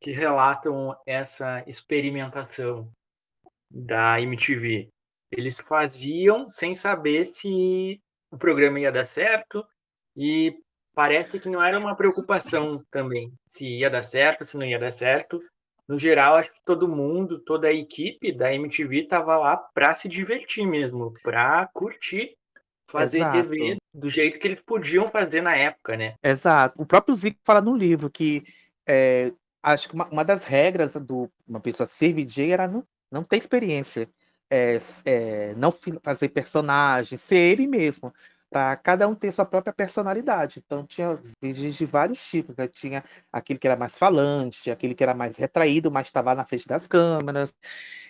que 0.07 0.13
relatam 0.13 0.95
essa 1.05 1.61
experimentação 1.67 2.89
da 3.69 4.21
MTV. 4.21 4.87
Eles 5.29 5.59
faziam 5.59 6.49
sem 6.49 6.75
saber 6.75 7.25
se 7.25 7.99
o 8.31 8.37
programa 8.37 8.79
ia 8.79 8.89
dar 8.89 9.05
certo 9.05 9.67
e 10.15 10.57
parece 10.95 11.41
que 11.41 11.49
não 11.49 11.61
era 11.61 11.77
uma 11.77 11.93
preocupação 11.93 12.81
também 12.89 13.33
se 13.49 13.65
ia 13.65 13.89
dar 13.89 14.03
certo, 14.03 14.45
se 14.45 14.55
não 14.55 14.65
ia 14.65 14.79
dar 14.79 14.93
certo. 14.93 15.43
No 15.85 15.99
geral, 15.99 16.37
acho 16.37 16.53
que 16.53 16.63
todo 16.63 16.87
mundo, 16.87 17.39
toda 17.39 17.67
a 17.67 17.73
equipe 17.73 18.31
da 18.31 18.53
MTV 18.53 19.01
estava 19.01 19.35
lá 19.35 19.57
para 19.57 19.93
se 19.95 20.07
divertir 20.07 20.65
mesmo, 20.65 21.13
para 21.21 21.67
curtir 21.73 22.33
fazer 22.89 23.17
Exato. 23.17 23.49
TV 23.49 23.75
do 23.93 24.09
jeito 24.09 24.39
que 24.39 24.47
eles 24.47 24.61
podiam 24.61 25.11
fazer 25.11 25.41
na 25.41 25.53
época, 25.53 25.97
né? 25.97 26.15
Exato. 26.23 26.81
O 26.81 26.85
próprio 26.85 27.13
Zico 27.13 27.41
fala 27.43 27.59
no 27.59 27.75
livro 27.75 28.09
que 28.09 28.45
é, 28.87 29.33
acho 29.73 29.89
que 29.89 29.95
uma, 29.95 30.07
uma 30.07 30.25
das 30.25 30.43
regras 30.43 30.93
do 30.93 31.29
uma 31.47 31.59
pessoa 31.59 31.87
ser 31.87 32.13
VJ 32.13 32.51
era 32.51 32.67
não, 32.67 32.83
não 33.11 33.23
ter 33.23 33.37
experiência, 33.37 34.09
é, 34.49 34.79
é, 35.05 35.53
não 35.55 35.71
fazer 36.03 36.29
personagem, 36.29 37.17
ser 37.17 37.37
ele 37.37 37.67
mesmo, 37.67 38.13
para 38.49 38.77
cada 38.77 39.07
um 39.07 39.15
ter 39.15 39.31
sua 39.31 39.45
própria 39.45 39.73
personalidade. 39.73 40.61
Então 40.65 40.85
tinha 40.85 41.19
VJs 41.41 41.75
de 41.75 41.85
vários 41.85 42.25
tipos, 42.25 42.55
né? 42.55 42.67
Tinha 42.67 43.03
aquele 43.31 43.59
que 43.59 43.67
era 43.67 43.75
mais 43.75 43.97
falante, 43.97 44.71
aquele 44.71 44.95
que 44.95 45.03
era 45.03 45.13
mais 45.13 45.35
retraído, 45.37 45.91
mas 45.91 46.07
estava 46.07 46.33
na 46.33 46.45
frente 46.45 46.67
das 46.67 46.87
câmeras. 46.87 47.53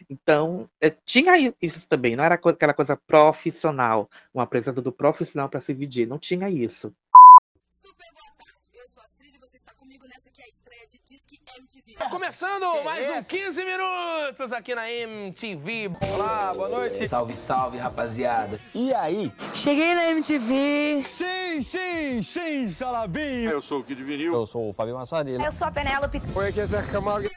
Então 0.10 0.70
é, 0.82 0.89
tinha 0.91 1.34
isso 1.62 1.89
também, 1.89 2.15
não 2.15 2.24
era 2.24 2.36
aquela 2.36 2.74
coisa 2.74 2.96
profissional, 2.96 4.10
um 4.34 4.39
apresentador 4.39 4.93
profissional 4.93 5.50
para 5.50 5.60
ser 5.62 5.74
VJ, 5.74 6.06
não 6.06 6.20
tinha 6.20 6.50
isso. 6.50 6.93
MTV. 11.58 11.93
Tá 11.98 12.10
Começando 12.10 12.84
mais 12.84 13.10
um 13.10 13.24
15 13.24 13.63
minutos 13.63 14.52
aqui 14.54 14.76
na 14.76 14.91
MTV. 14.91 15.91
Olá, 16.13 16.52
boa 16.54 16.70
noite. 16.70 17.08
Salve, 17.08 17.36
salve, 17.36 17.78
rapaziada. 17.78 18.60
E 18.76 18.93
aí? 18.93 19.32
Cheguei 19.56 19.96
na 19.96 20.12
MTV. 20.12 21.00
Sim, 21.02 21.62
sim, 21.62 22.22
sim, 22.22 22.70
Salabim. 22.70 23.46
Eu 23.46 23.62
sou 23.62 23.80
o 23.80 23.84
Kid 23.84 24.04
Vinil. 24.04 24.34
Eu 24.34 24.46
sou 24.46 24.70
o 24.70 24.74
Fábio 24.74 24.96
Massarilha. 24.96 25.43
Eu 25.43 25.52
sou 25.52 25.67
a 25.67 25.72
Penélope. 25.72 26.22
Oi, 26.36 26.48
aqui 26.50 26.60
é 26.60 26.65
Zé 26.67 26.84
Camargo. 26.84 27.28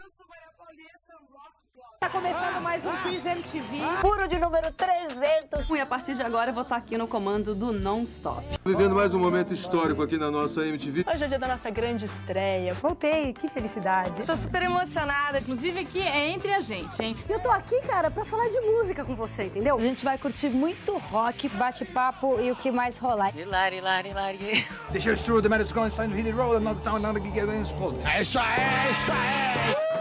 Tá 2.03 2.09
começando 2.09 2.63
mais 2.63 2.87
um 2.87 2.97
Quiz 3.03 3.27
MTV. 3.27 3.77
Puro 4.01 4.27
de 4.27 4.39
número 4.39 4.73
300. 4.73 5.69
E 5.69 5.81
a 5.81 5.85
partir 5.85 6.15
de 6.15 6.23
agora 6.23 6.49
eu 6.49 6.55
vou 6.55 6.63
estar 6.63 6.77
aqui 6.77 6.97
no 6.97 7.07
comando 7.07 7.55
do 7.55 7.75
Non-Stop. 7.75 8.43
Vivendo 8.65 8.95
mais 8.95 9.13
um 9.13 9.19
momento 9.19 9.53
histórico 9.53 10.03
aqui 10.03 10.17
na 10.17 10.31
nossa 10.31 10.67
MTV. 10.67 11.05
Hoje 11.07 11.23
é 11.23 11.27
o 11.27 11.29
dia 11.29 11.39
da 11.39 11.47
nossa 11.47 11.69
grande 11.69 12.07
estreia. 12.07 12.73
Voltei, 12.73 13.35
que 13.35 13.51
felicidade. 13.51 14.23
Tô 14.23 14.35
super 14.35 14.63
emocionada. 14.63 15.41
Inclusive 15.41 15.81
aqui 15.81 16.01
é 16.01 16.31
entre 16.31 16.55
a 16.55 16.63
gente, 16.63 17.03
hein? 17.03 17.15
Eu 17.29 17.39
tô 17.39 17.51
aqui, 17.51 17.79
cara, 17.83 18.11
pra 18.11 18.25
falar 18.25 18.49
de 18.49 18.59
música 18.63 19.05
com 19.05 19.15
você, 19.15 19.45
entendeu? 19.45 19.77
A 19.77 19.81
gente 19.83 20.03
vai 20.03 20.17
curtir 20.17 20.49
muito 20.49 20.97
rock, 20.97 21.51
Bate-papo 21.51 22.41
e 22.41 22.51
o 22.51 22.57
que 22.57 22.71
mais 22.71 22.97
rolar. 22.97 23.37
Hilari, 23.37 23.77
hilari, 23.77 24.09
hilari. 24.09 24.67
The 24.91 25.01
show's 25.01 25.23
true, 25.23 25.43
the 25.43 25.51
man 25.51 25.61
is 25.61 25.71
going 25.71 25.91
to 25.91 26.03
hit 26.17 26.27
it 26.27 26.35
roll, 26.35 26.57
another 26.57 26.83
town, 26.83 26.97
another 26.97 27.21
gig, 27.21 27.41
and 27.41 27.61
explode. 27.61 27.99
É 28.07 28.23
isso 28.23 28.39
aí, 28.39 28.59
é 28.59 28.91
isso 28.91 29.13
aí. 29.13 30.00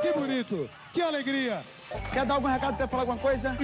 Que 0.00 0.12
bonito, 0.12 0.70
que 0.92 1.00
alegria. 1.00 1.64
Quer 2.12 2.26
dar 2.26 2.34
algum 2.34 2.48
recado, 2.48 2.76
quer 2.76 2.88
falar 2.88 3.02
alguma 3.02 3.18
coisa? 3.18 3.56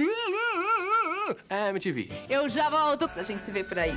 É 1.49 1.69
MTV. 1.69 2.09
Eu 2.29 2.49
já 2.49 2.69
volto. 2.69 3.05
A 3.05 3.23
gente 3.23 3.39
se 3.39 3.51
vê 3.51 3.63
por 3.63 3.77
aí. 3.79 3.91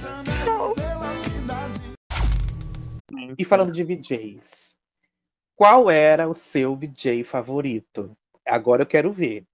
E 3.38 3.44
falando 3.44 3.72
de 3.72 3.82
VJs, 3.82 4.76
qual 5.54 5.90
era 5.90 6.28
o 6.28 6.34
seu 6.34 6.76
VJ 6.76 7.24
favorito? 7.24 8.16
Agora 8.46 8.82
eu 8.82 8.86
quero 8.86 9.12
ver. 9.12 9.44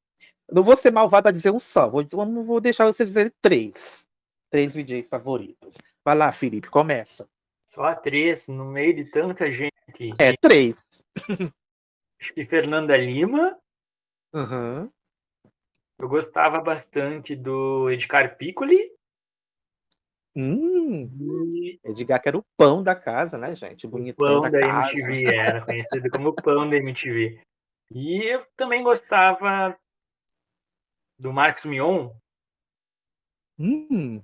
Não 0.51 0.63
vou 0.63 0.77
ser 0.77 0.91
malvado 0.91 1.25
para 1.25 1.33
dizer 1.33 1.51
um 1.51 1.61
só, 1.61 1.89
vou, 1.89 2.05
não 2.27 2.43
vou 2.43 2.61
deixar 2.61 2.87
você 2.87 3.05
dizer 3.05 3.33
três. 3.41 4.07
Três 4.51 4.75
VJs 4.75 5.07
favoritos. 5.09 5.79
Vai 6.05 6.15
lá, 6.15 6.31
Felipe, 6.31 6.69
começa. 6.69 7.27
Só 7.69 7.95
três, 7.95 8.49
no 8.49 8.67
meio 8.67 8.95
de 8.95 9.05
tanta 9.07 9.51
gente. 9.51 9.73
É, 10.19 10.35
três. 10.39 10.77
Acho 12.23 12.33
que 12.35 12.47
Fernanda 12.47 12.97
Lima. 12.97 13.59
Uhum. 14.33 14.89
Eu 15.99 16.09
gostava 16.09 16.61
bastante 16.61 17.35
do 17.35 17.91
Edgar 17.91 18.37
Piccoli. 18.37 18.79
Hum, 20.37 21.11
Edgar 21.85 22.23
que 22.23 22.29
era 22.29 22.39
o 22.39 22.45
pão 22.57 22.81
da 22.81 22.95
casa, 22.95 23.37
né, 23.37 23.57
gente? 23.57 23.87
O 23.89 23.91
bonitão 23.91 24.25
Pão 24.25 24.41
da, 24.43 24.51
da 24.51 24.61
casa. 24.61 24.93
MTV, 24.93 25.35
era 25.35 25.65
conhecido 25.67 26.09
como 26.11 26.33
pão 26.33 26.71
da 26.71 26.77
MTV. 26.77 27.43
E 27.93 28.23
eu 28.25 28.47
também 28.57 28.85
gostava 28.85 29.77
do 31.19 31.33
Marcos 31.33 31.65
Mion, 31.65 32.11
Hum, 33.59 34.23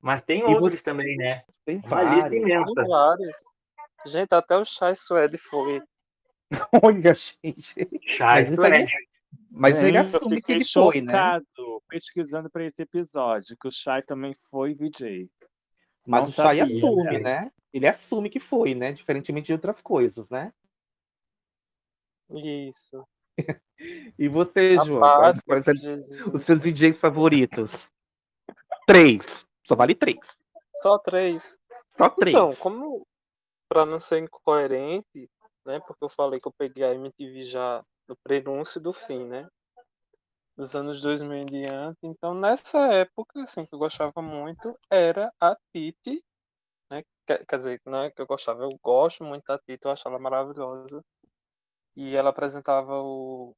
mas 0.00 0.22
tem 0.22 0.40
E 0.40 0.44
outros 0.44 0.74
você- 0.74 0.82
também, 0.82 1.16
né? 1.16 1.44
tem 1.64 1.78
Uma 1.84 2.02
lista 2.04 2.30
vários. 2.30 2.42
imensa. 2.42 2.74
Tem 2.74 2.86
vários. 2.88 3.36
Gente, 4.06 4.32
até 4.34 4.56
o 4.56 4.64
Chai 4.64 4.94
Suede 4.94 5.38
foi. 5.38 5.82
Olha, 6.82 7.14
gente. 7.14 8.00
Chai 8.08 8.46
Suede. 8.54 8.92
Mas 9.50 9.82
ele 9.82 9.98
assume 9.98 10.42
que 10.42 10.52
ele 10.52 10.64
foi, 10.64 11.00
né? 11.00 11.40
pesquisando 11.88 12.48
para 12.50 12.64
esse 12.64 12.82
episódio, 12.82 13.56
que 13.60 13.68
o 13.68 13.70
Shai 13.70 14.02
também 14.02 14.32
foi 14.50 14.72
VJ. 14.72 15.30
Mas 16.06 16.20
Não 16.20 16.24
o 16.24 16.32
Chay 16.32 16.58
sabia, 16.58 16.64
assume, 16.64 17.04
cara. 17.04 17.18
né? 17.18 17.52
Ele 17.72 17.86
assume 17.86 18.30
que 18.30 18.40
foi, 18.40 18.74
né? 18.74 18.92
Diferentemente 18.92 19.46
de 19.46 19.52
outras 19.52 19.82
coisas, 19.82 20.30
né? 20.30 20.52
Isso. 22.30 23.06
E 24.16 24.28
você, 24.28 24.76
Rapaz, 24.76 24.86
João? 24.86 25.00
Quais, 25.00 25.40
quais 25.40 25.66
os 26.32 26.44
seus 26.44 26.62
DJs 26.62 26.98
favoritos? 26.98 27.88
Três. 28.86 29.44
Só 29.64 29.74
vale 29.74 29.92
três. 29.92 30.20
Só 30.76 30.98
três. 30.98 31.58
Só 31.98 32.08
três. 32.10 32.36
Então, 32.36 32.54
como 32.56 33.04
para 33.72 33.86
não 33.86 33.98
ser 33.98 34.18
incoerente, 34.18 35.30
né? 35.64 35.80
Porque 35.80 36.04
eu 36.04 36.10
falei 36.10 36.38
que 36.38 36.46
eu 36.46 36.52
peguei 36.52 36.84
a 36.84 36.94
MTV 36.94 37.44
já 37.44 37.82
no 38.06 38.14
prenúncio 38.22 38.78
do 38.78 38.92
fim, 38.92 39.24
né? 39.26 39.48
Dos 40.54 40.76
anos 40.76 41.00
2000 41.00 41.32
em 41.38 41.46
diante. 41.46 41.98
Então, 42.02 42.34
nessa 42.34 42.78
época, 42.92 43.42
assim, 43.42 43.64
que 43.64 43.74
eu 43.74 43.78
gostava 43.78 44.20
muito 44.20 44.78
era 44.90 45.32
a 45.40 45.56
Titi, 45.72 46.22
né? 46.90 47.02
Quer, 47.26 47.46
quer 47.46 47.56
dizer, 47.56 47.80
não 47.86 48.02
é 48.02 48.10
que 48.10 48.20
eu 48.20 48.26
gostava, 48.26 48.62
eu 48.62 48.78
gosto 48.82 49.24
muito 49.24 49.44
da 49.46 49.58
Titi, 49.58 49.86
eu 49.86 49.90
acho 49.90 50.06
ela 50.06 50.18
maravilhosa. 50.18 51.02
E 51.96 52.14
ela 52.14 52.28
apresentava 52.28 53.00
o, 53.00 53.54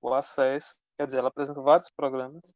o 0.00 0.14
Acesso, 0.14 0.76
quer 0.96 1.06
dizer, 1.06 1.18
ela 1.18 1.28
apresentou 1.28 1.64
vários 1.64 1.90
programas. 1.90 2.54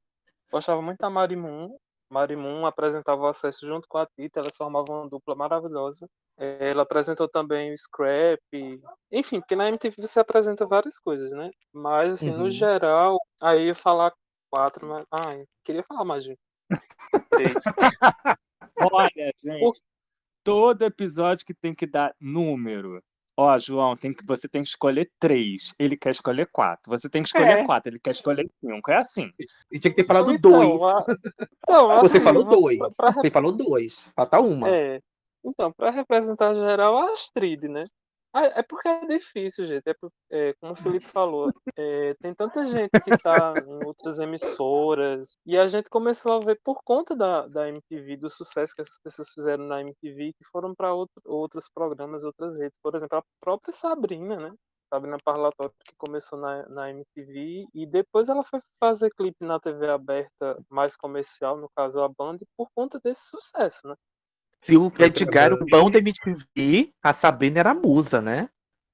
Gostava 0.53 0.81
muito 0.81 1.01
da 1.01 1.11
Marimun. 1.11 1.77
Marimun 2.11 2.67
apresentava 2.67 3.23
o 3.23 3.27
Acesso 3.27 3.67
junto 3.67 3.87
com 3.89 3.99
a 3.99 4.07
Tita, 4.07 4.41
elas 4.41 4.57
formavam 4.57 5.03
uma 5.03 5.09
dupla 5.09 5.35
maravilhosa. 5.35 6.09
Ela 6.37 6.83
apresentou 6.83 7.29
também 7.29 7.73
o 7.73 7.77
Scrap, 7.77 8.41
enfim, 9.13 9.41
porque 9.41 9.55
na 9.55 9.69
MTV 9.69 9.95
você 9.99 10.21
apresenta 10.21 10.67
várias 10.67 10.99
coisas, 10.99 11.31
né? 11.31 11.51
Mas, 11.73 12.15
assim, 12.15 12.31
no 12.31 12.45
Uhum. 12.45 12.51
geral, 12.51 13.19
aí 13.41 13.61
eu 13.61 13.67
ia 13.67 13.75
falar 13.75 14.13
quatro, 14.51 14.87
mas. 14.87 15.05
Ai, 15.11 15.45
queria 15.65 15.85
falar 15.85 16.05
mais 16.05 16.25
de. 16.25 16.37
Três. 17.31 17.63
Olha, 18.81 19.33
gente, 19.39 19.83
todo 20.43 20.83
episódio 20.83 21.45
que 21.47 21.55
tem 21.55 21.75
que 21.75 21.87
dar 21.87 22.15
número. 22.21 23.03
Ó, 23.43 23.57
João, 23.59 23.97
tem 23.97 24.13
que, 24.13 24.23
você 24.27 24.47
tem 24.47 24.63
que 24.63 24.69
escolher 24.69 25.11
três. 25.19 25.73
Ele 25.79 25.97
quer 25.97 26.11
escolher 26.11 26.47
quatro. 26.53 26.91
Você 26.91 27.09
tem 27.09 27.23
que 27.23 27.29
escolher 27.29 27.61
É. 27.61 27.65
quatro. 27.65 27.91
Ele 27.91 27.99
quer 27.99 28.11
escolher 28.11 28.47
cinco. 28.63 28.91
É 28.91 28.97
assim. 28.97 29.31
E 29.73 29.79
tinha 29.79 29.91
que 29.91 29.97
ter 29.97 30.05
falado 30.05 30.31
Então, 30.31 30.51
dois. 30.51 30.83
a- 30.83 31.05
então, 31.65 31.89
Você 32.01 32.17
assim, 32.19 32.25
falou 32.25 32.45
vou- 32.45 32.61
dois. 32.61 32.79
pra- 32.97 33.13
Você 33.13 33.31
falou 33.31 33.53
dois. 33.53 34.11
Falta 34.15 34.41
uma. 34.41 34.69
É. 34.69 35.01
Então, 35.43 35.73
para 35.73 35.91
representar 35.91 36.53
geral, 36.53 36.99
a 36.99 37.13
Astrid, 37.13 37.67
né? 37.67 37.87
Ah, 38.33 38.45
É 38.45 38.63
porque 38.63 38.87
é 38.89 39.07
difícil, 39.07 39.67
gente. 39.67 39.89
É, 39.89 39.95
por- 39.95 40.13
é, 40.31 40.55
como 40.61 40.73
o 40.75 40.77
Felipe 40.77 41.05
falou, 41.17 41.53
é, 41.77 42.15
tem 42.23 42.33
tanta 42.35 42.65
gente 42.65 42.93
que 43.03 43.13
tá 43.23 43.61
em 43.67 43.73
outras 43.83 44.21
emissoras. 44.21 45.37
E 45.45 45.59
a 45.59 45.67
gente 45.67 45.91
começou 45.91 46.33
a 46.35 46.41
ver 46.45 46.61
por 46.65 46.81
conta 46.85 47.17
da, 47.17 47.47
da 47.49 47.69
MTV, 47.69 48.17
do 48.17 48.31
sucesso 48.31 48.75
que 48.75 48.83
essas 48.83 48.99
pessoas 49.03 49.31
fizeram 49.31 49.65
na 49.65 49.81
MTV, 49.81 50.33
que 50.35 50.45
foram 50.53 50.75
para 50.75 50.95
outros 51.25 51.69
programas, 51.75 52.25
outras 52.25 52.57
redes. 52.57 52.79
Por 52.83 52.95
exemplo, 52.95 53.19
a 53.19 53.23
própria 53.41 53.73
Sabrina, 53.75 54.37
né? 54.37 54.55
Sabrina 54.93 55.19
Parlatório, 55.25 55.73
que 55.85 55.95
começou 55.97 56.39
na, 56.39 56.69
na 56.69 56.91
MTV. 56.91 57.67
E 57.75 57.85
depois 57.87 58.29
ela 58.29 58.45
foi 58.45 58.61
fazer 58.79 59.11
clipe 59.11 59.45
na 59.45 59.59
TV 59.61 59.89
aberta 59.89 60.57
mais 60.69 60.97
comercial, 60.97 61.57
no 61.57 61.69
caso 61.77 62.01
a 62.03 62.09
Band, 62.09 62.39
por 62.57 62.69
conta 62.75 63.01
desse 63.03 63.23
sucesso, 63.29 63.81
né? 63.89 63.95
Se 64.63 64.77
o 64.77 64.93
Edgar 64.99 65.53
o 65.55 65.67
pão 65.67 65.91
da 65.91 65.99
MTV, 65.99 66.93
a 67.03 67.13
Sabrina 67.13 67.61
era 67.61 67.71
a 67.71 67.75
musa, 67.75 68.21
né? 68.21 68.49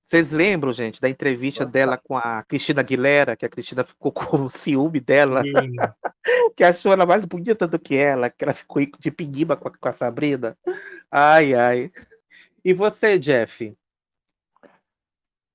Vocês 0.04 0.30
lembram, 0.30 0.72
gente, 0.72 1.00
da 1.00 1.10
entrevista 1.10 1.66
dela 1.66 1.98
com 1.98 2.16
a 2.16 2.44
Cristina 2.44 2.80
Aguilera, 2.80 3.34
que 3.36 3.44
a 3.44 3.48
Cristina 3.48 3.82
ficou 3.82 4.12
com 4.12 4.48
ciúme 4.48 5.00
dela, 5.00 5.42
que 6.56 6.62
achou 6.62 6.92
ela 6.92 7.04
mais 7.04 7.24
bonita 7.24 7.66
do 7.66 7.76
que 7.76 7.96
ela, 7.96 8.30
que 8.30 8.44
ela 8.44 8.54
ficou 8.54 8.80
de 9.00 9.10
pinguiba 9.10 9.56
com 9.56 9.66
a, 9.66 9.72
com 9.76 9.88
a 9.88 9.92
Sabrina. 9.92 10.56
Ai, 11.10 11.54
ai. 11.54 11.90
E 12.64 12.72
você, 12.72 13.18
Jeff? 13.18 13.76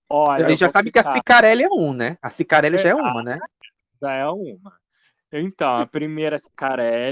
Olha, 0.09 0.45
a 0.45 0.49
gente 0.49 0.59
já 0.59 0.67
sabe 0.69 0.91
que 0.91 0.99
a 0.99 1.03
ficar- 1.03 1.13
Cicarelli 1.15 1.63
é 1.63 1.69
um, 1.69 1.93
né? 1.93 2.17
A 2.21 2.29
Cicarelli 2.29 2.77
já 2.77 2.89
é 2.89 2.91
É, 2.91 2.95
uma, 2.95 3.23
né? 3.23 3.39
Já 4.01 4.13
é 4.13 4.27
uma. 4.27 4.77
Então, 5.31 5.77
a 5.77 5.87
primeira 5.87 6.35
é 6.35 7.09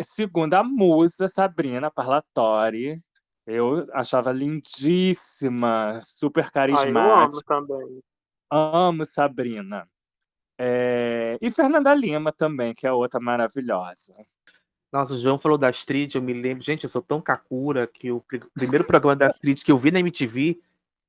Scarelli, 0.00 0.02
a 0.02 0.04
segunda 0.04 0.58
a 0.60 0.64
musa 0.64 1.28
Sabrina 1.28 1.90
Parlatori. 1.90 3.00
Eu 3.46 3.86
achava 3.92 4.30
lindíssima, 4.32 5.98
super 6.02 6.44
Ah, 6.44 6.46
eu 6.46 6.50
amo 6.50 6.52
carismática. 6.52 7.42
também. 7.46 8.00
Amo 8.50 9.06
Sabrina. 9.06 9.88
É, 10.58 11.38
E 11.40 11.50
Fernanda 11.50 11.94
Lima 11.94 12.32
também, 12.32 12.74
que 12.74 12.86
é 12.86 12.92
outra 12.92 13.18
maravilhosa. 13.18 14.14
Nossa, 14.92 15.14
o 15.14 15.18
João 15.18 15.38
falou 15.38 15.56
da 15.56 15.68
Astrid, 15.68 16.14
eu 16.16 16.22
me 16.22 16.32
lembro. 16.32 16.62
Gente, 16.64 16.84
eu 16.84 16.90
sou 16.90 17.00
tão 17.00 17.20
kakura 17.20 17.86
que 17.86 18.10
o 18.10 18.20
pri- 18.20 18.42
primeiro 18.54 18.84
programa 18.84 19.16
da 19.16 19.28
Astrid 19.28 19.64
que 19.64 19.72
eu 19.72 19.78
vi 19.78 19.90
na 19.90 20.00
MTV, 20.00 20.60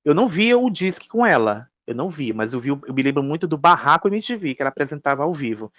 eu 0.06 0.13
não 0.13 0.27
via 0.27 0.58
o 0.58 0.69
disque 0.69 1.08
com 1.10 1.25
ela. 1.25 1.67
Eu 1.86 1.95
não 1.95 2.10
vi, 2.10 2.32
mas 2.32 2.54
eu, 2.54 2.60
vi, 2.60 2.71
o- 2.71 2.82
eu 2.86 2.93
me 2.93 3.01
lembro 3.04 3.23
muito 3.23 3.47
do 3.47 3.58
Barraco 3.58 4.08
MTV, 4.08 4.56
que 4.56 4.62
ela 4.62 4.69
apresentava 4.69 5.23
ao 5.23 5.34
vivo. 5.34 5.71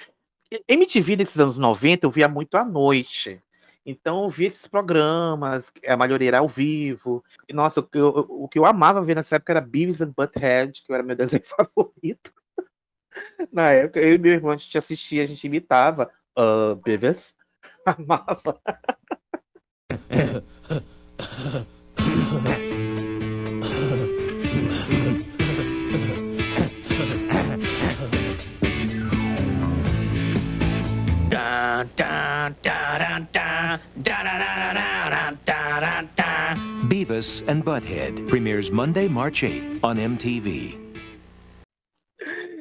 MTV 0.69 1.17
desses 1.17 1.39
anos 1.39 1.59
90 1.59 2.07
eu 2.07 2.11
via 2.11 2.29
muito 2.29 2.57
à 2.57 2.65
noite. 2.65 3.43
Então 3.85 4.25
eu 4.25 4.31
via 4.31 4.49
esses 4.49 4.67
programas, 4.67 5.73
a 5.87 5.97
maioria 5.97 6.29
era 6.29 6.39
ao 6.39 6.49
vivo. 6.49 7.25
E, 7.49 7.53
nossa, 7.53 7.81
o 7.81 7.83
que 7.83 7.99
eu, 7.99 8.09
o 8.29 8.49
que 8.49 8.59
eu 8.59 8.65
amava 8.65 9.03
ver 9.03 9.17
nessa 9.17 9.37
época 9.37 9.53
era 9.53 9.61
Beavis 9.61 10.01
and 10.01 10.13
Butthead, 10.17 10.83
que 10.83 10.93
era 10.93 11.03
meu 11.03 11.17
desenho 11.17 11.45
favorito. 11.45 12.33
Na 13.53 13.71
época, 13.71 14.01
eu 14.01 14.15
e 14.15 14.19
meu 14.19 14.33
irmão, 14.33 14.53
a 14.53 14.57
gente 14.57 14.79
assistia, 14.79 15.23
a 15.23 15.27
gente 15.27 15.47
imitava 15.47 16.11
uh, 16.39 16.75
Beavis. 16.77 17.35
Amava. 17.85 18.61
Beavis 36.89 37.43
and 37.49 37.63
Butthead 37.63 38.27
premieres 38.27 38.71
Monday, 38.71 39.09
March 39.09 39.45
8 39.45 39.81
on 39.83 39.97
MTV. 39.97 40.79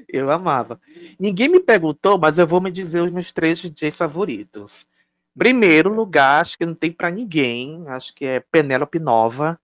Eu 0.07 0.29
amava. 0.29 0.79
Ninguém 1.19 1.47
me 1.49 1.59
perguntou, 1.59 2.17
mas 2.17 2.37
eu 2.37 2.47
vou 2.47 2.59
me 2.59 2.71
dizer 2.71 3.01
os 3.01 3.11
meus 3.11 3.31
três 3.31 3.61
DJs 3.61 3.95
favoritos. 3.95 4.85
Primeiro 5.37 5.93
lugar, 5.93 6.41
acho 6.41 6.57
que 6.57 6.65
não 6.65 6.75
tem 6.75 6.91
pra 6.91 7.09
ninguém, 7.09 7.83
acho 7.87 8.13
que 8.13 8.25
é 8.25 8.39
Penélope 8.51 8.99
Nova. 8.99 9.59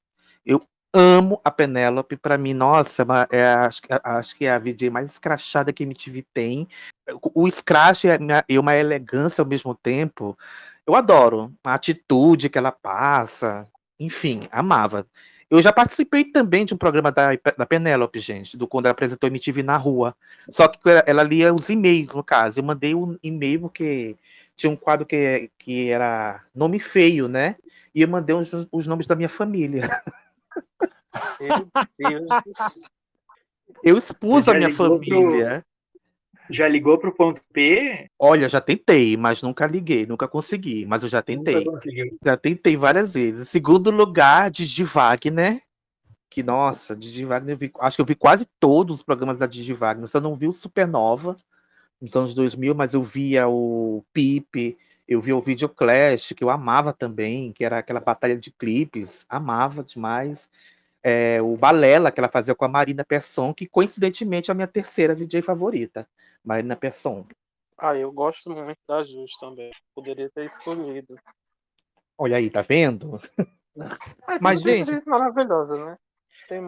Eu 0.46 0.62
amo 0.94 1.40
a 1.44 1.52
Penélope, 1.52 2.18
pra 2.18 2.38
mim, 2.38 2.54
nossa, 2.54 3.06
é 3.32 3.44
acho, 3.54 3.82
que- 3.82 3.90
acho 4.04 4.36
que 4.36 4.46
é 4.46 4.52
a 4.52 4.60
VJ 4.60 4.90
mais 4.90 5.12
escrachada 5.12 5.72
que 5.74 5.84
a 5.84 5.86
MTV 5.86 6.26
tem. 6.34 6.68
O 7.34 7.50
scratch 7.50 8.06
é 8.06 8.60
uma, 8.60 8.76
elegância 8.76 9.42
ao 9.42 9.48
mesmo 9.48 9.74
tempo. 9.76 10.38
Eu 10.86 10.96
adoro 10.96 11.54
a 11.64 11.74
atitude 11.74 12.50
que 12.50 12.58
ela 12.58 12.72
passa. 12.72 13.66
Enfim, 14.00 14.48
amava. 14.52 15.06
Eu 15.50 15.62
já 15.62 15.72
participei 15.72 16.26
também 16.26 16.66
de 16.66 16.74
um 16.74 16.78
programa 16.78 17.10
da, 17.10 17.30
da 17.58 17.66
Penélope, 17.66 18.20
gente, 18.20 18.58
do 18.58 18.68
quando 18.68 18.86
ela 18.86 18.92
apresentou 18.92 19.28
MTV 19.28 19.64
na 19.64 19.78
rua. 19.78 20.14
Só 20.50 20.68
que 20.68 20.78
ela, 20.90 21.04
ela 21.08 21.24
lia 21.24 21.54
os 21.54 21.70
e-mails, 21.70 22.14
no 22.14 22.24
caso. 22.24 22.60
Eu 22.60 22.64
mandei 22.64 22.94
um 22.94 23.18
e-mail 23.24 23.62
porque 23.62 24.18
tinha 24.58 24.70
um 24.70 24.76
quadro 24.76 25.06
que, 25.06 25.50
que 25.58 25.90
era 25.90 26.44
nome 26.54 26.80
feio, 26.80 27.30
né? 27.30 27.56
E 27.96 28.02
eu 28.02 28.08
mandei 28.08 28.36
os, 28.36 28.52
os 28.72 28.88
nomes 28.88 29.08
da 29.08 29.16
minha 29.16 29.30
família. 29.30 29.82
Meu 31.40 31.68
Deus. 31.98 32.82
Eu 33.84 33.98
expus 33.98 34.46
Já 34.46 34.52
a 34.54 34.56
minha 34.56 34.70
ligou 34.70 35.00
pro- 35.00 35.10
família. 35.10 35.66
Já 36.50 36.68
ligou 36.68 36.98
pro 36.98 37.14
ponto 37.14 37.42
P? 37.52 38.10
Olha, 38.18 38.48
já 38.48 38.62
tentei, 38.62 39.18
mas 39.18 39.42
nunca 39.42 39.68
liguei, 39.68 40.06
nunca 40.06 40.28
consegui, 40.28 40.86
mas 40.86 41.04
eu 41.04 41.10
já 41.10 41.22
tentei. 41.22 41.66
Já 42.24 42.38
tentei 42.38 42.78
várias 42.78 43.14
vezes. 43.14 43.50
Segundo 43.50 43.92
lugar, 43.92 44.50
Didi 44.50 44.84
Wagner. 44.84 45.62
Que, 46.30 46.42
nossa, 46.44 46.96
Didi 46.96 47.26
Wagner, 47.26 47.56
eu 47.56 47.58
vi- 47.58 47.72
acho 47.80 47.98
que 47.98 48.02
eu 48.02 48.06
vi 48.06 48.16
quase 48.16 48.48
todos 48.60 48.98
os 49.00 49.04
programas 49.04 49.40
da 49.40 49.48
Didi 49.48 49.74
Wagner. 49.74 50.08
Só 50.08 50.22
não 50.22 50.36
vi 50.36 50.48
o 50.48 50.54
Supernova 50.54 51.36
nos 52.00 52.16
anos 52.16 52.34
2000, 52.34 52.74
mas 52.76 52.94
eu 52.94 53.04
via 53.04 53.48
o 53.50 54.04
Pipe, 54.14 54.78
eu 55.08 55.22
via 55.22 55.36
o 55.36 55.42
Videoclash, 55.42 56.34
que 56.36 56.44
eu 56.44 56.50
amava 56.50 56.92
também, 56.92 57.52
que 57.54 57.64
era 57.64 57.78
aquela 57.78 58.00
batalha 58.00 58.38
de 58.38 58.52
clipes, 58.52 59.26
amava 59.30 59.84
demais. 59.84 60.50
É, 61.02 61.42
o 61.42 61.56
Balela, 61.56 62.12
que 62.12 62.20
ela 62.20 62.28
fazia 62.28 62.54
com 62.54 62.66
a 62.66 62.68
Marina 62.68 63.06
Persson, 63.06 63.54
que 63.54 63.66
coincidentemente 63.68 64.50
é 64.50 64.52
a 64.52 64.56
minha 64.56 64.68
terceira 64.68 65.16
DJ 65.16 65.42
favorita, 65.42 66.08
Marina 66.44 66.76
Persson. 66.76 67.26
Ah, 67.78 67.96
eu 67.96 68.12
gosto 68.12 68.50
muito 68.50 68.80
da 68.88 69.04
Jus 69.04 69.32
também. 69.40 69.72
Poderia 69.96 70.30
ter 70.30 70.46
escolhido. 70.46 71.16
Olha 72.18 72.38
aí, 72.38 72.50
tá 72.50 72.62
vendo? 72.62 73.20
Mas, 74.28 74.42
Mas, 74.42 74.64
tem 74.64 74.78
muita 74.78 74.94
gente- 74.94 75.08
maravilhosa, 75.08 75.86
né? 75.86 75.98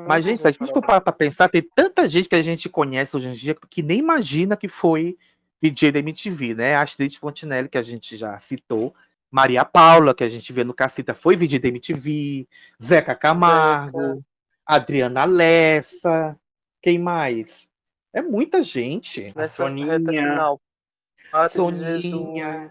Mas, 0.08 0.26
gente, 0.26 0.42
se 0.42 0.48
a 0.48 0.52
gente 0.52 0.72
for 0.72 0.82
parar 0.82 1.02
pra 1.02 1.14
pensar, 1.14 1.50
tem 1.50 1.62
tanta 1.62 2.08
gente 2.08 2.30
que 2.30 2.36
a 2.36 2.42
gente 2.42 2.70
conhece 2.70 3.16
hoje 3.16 3.30
em 3.30 3.34
dia 3.34 3.56
que 3.70 3.82
nem 3.82 4.00
imagina 4.00 4.58
que 4.58 4.68
foi 4.68 5.18
DJ 5.62 5.92
da 5.92 6.00
MTV, 6.00 6.54
né? 6.54 6.76
A 6.76 6.82
Astrid 6.82 7.18
Fontinelli, 7.18 7.70
que 7.70 7.78
a 7.78 7.84
gente 7.84 8.18
já 8.18 8.40
citou, 8.40 8.94
Maria 9.30 9.64
Paula, 9.66 10.16
que 10.16 10.24
a 10.24 10.30
gente 10.30 10.52
vê 10.54 10.64
no 10.64 10.74
Cacita, 10.74 11.14
foi 11.14 11.36
DJ 11.36 11.60
da 11.60 11.68
MTV, 11.68 12.48
Zeca 12.82 13.16
Camargo, 13.16 14.24
Adriana 14.66 15.26
Lessa, 15.26 16.40
quem 16.82 16.98
mais? 16.98 17.68
É 18.14 18.22
muita 18.22 18.62
gente. 18.62 19.34
Nessa 19.36 19.64
Soninha. 19.64 20.00
Soninha. 21.50 22.68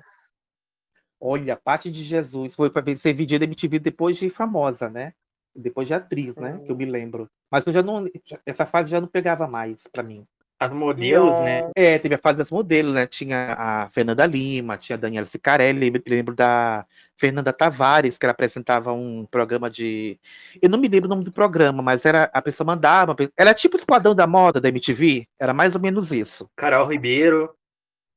Olha, 1.20 1.56
Paty 1.56 1.90
de 1.90 2.02
Jesus 2.02 2.54
foi 2.54 2.70
para 2.70 2.96
ser 2.96 3.14
VJ 3.14 3.38
da 3.38 3.44
MTV 3.44 3.78
depois 3.78 4.16
de 4.16 4.30
famosa, 4.30 4.88
né? 4.88 5.12
Depois 5.54 5.88
de 5.88 5.94
atriz, 5.94 6.36
né? 6.36 6.60
Que 6.64 6.70
eu 6.70 6.76
me 6.76 6.84
lembro. 6.84 7.28
Mas 7.50 7.66
eu 7.66 7.72
já 7.72 7.82
não. 7.82 8.08
Essa 8.46 8.64
fase 8.64 8.90
já 8.90 9.00
não 9.00 9.08
pegava 9.08 9.48
mais 9.48 9.84
pra 9.92 10.02
mim. 10.02 10.26
As 10.60 10.72
modelos, 10.72 11.38
né? 11.40 11.70
É, 11.76 12.00
teve 12.00 12.16
a 12.16 12.18
fase 12.18 12.38
das 12.38 12.50
modelos, 12.50 12.92
né? 12.92 13.06
Tinha 13.06 13.54
a 13.56 13.88
Fernanda 13.90 14.26
Lima, 14.26 14.76
tinha 14.76 14.96
a 14.96 15.00
Daniela 15.00 15.24
Sicarelli, 15.24 15.78
lembro, 15.78 16.02
lembro 16.04 16.34
da 16.34 16.84
Fernanda 17.16 17.52
Tavares, 17.52 18.18
que 18.18 18.26
ela 18.26 18.32
apresentava 18.32 18.92
um 18.92 19.24
programa 19.24 19.70
de. 19.70 20.18
Eu 20.60 20.68
não 20.68 20.78
me 20.78 20.88
lembro 20.88 21.06
o 21.06 21.10
nome 21.10 21.22
do 21.22 21.30
programa, 21.30 21.80
mas 21.80 22.04
era 22.04 22.24
a 22.34 22.42
pessoa 22.42 22.66
mandava. 22.66 23.14
Era 23.36 23.54
tipo 23.54 23.76
o 23.76 23.78
Esquadrão 23.78 24.16
da 24.16 24.26
Moda 24.26 24.60
da 24.60 24.68
MTV, 24.68 25.28
era 25.38 25.54
mais 25.54 25.76
ou 25.76 25.80
menos 25.80 26.12
isso. 26.12 26.50
Carol 26.56 26.88
Ribeiro. 26.88 27.54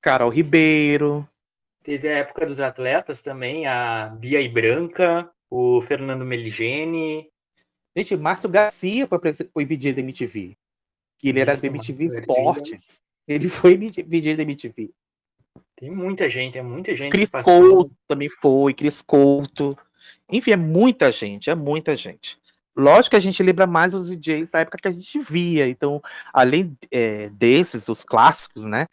Carol 0.01 0.29
Ribeiro. 0.29 1.27
Teve 1.83 2.07
a 2.09 2.17
época 2.17 2.47
dos 2.47 2.59
atletas 2.59 3.21
também, 3.21 3.67
a 3.67 4.07
Bia 4.19 4.41
e 4.41 4.49
Branca, 4.49 5.29
o 5.47 5.79
Fernando 5.81 6.25
Meligeni. 6.25 7.29
Gente, 7.95 8.17
Márcio 8.17 8.49
Garcia 8.49 9.05
foi, 9.05 9.19
foi 9.53 9.65
VJ 9.65 9.93
da 9.93 10.01
MTV. 10.01 10.57
Que 11.21 11.29
ele 11.29 11.39
era 11.39 11.55
do 11.55 11.65
MTV 11.65 12.05
Esportes. 12.05 12.99
Ele 13.27 13.47
foi 13.47 13.77
VJ 13.77 14.35
da 14.35 14.41
MTV. 14.41 14.89
Tem 15.75 15.91
muita 15.91 16.27
gente, 16.29 16.57
é 16.57 16.63
muita 16.63 16.95
gente. 16.95 17.11
Cris. 17.11 17.29
Couto 17.29 17.95
também 18.07 18.29
foi, 18.29 18.73
Cris 18.73 19.01
Couto. 19.01 19.77
Enfim, 20.31 20.51
é 20.51 20.57
muita 20.57 21.11
gente, 21.11 21.49
é 21.49 21.55
muita 21.55 21.95
gente. 21.95 22.39
Lógico 22.75 23.11
que 23.11 23.15
a 23.17 23.19
gente 23.19 23.43
lembra 23.43 23.67
mais 23.67 23.93
os 23.93 24.09
DJs 24.09 24.51
da 24.51 24.59
época 24.61 24.77
que 24.81 24.87
a 24.87 24.91
gente 24.91 25.19
via. 25.19 25.67
Então, 25.67 26.01
além 26.33 26.75
é, 26.89 27.29
desses, 27.29 27.87
os 27.87 28.03
clássicos, 28.03 28.63
né? 28.63 28.87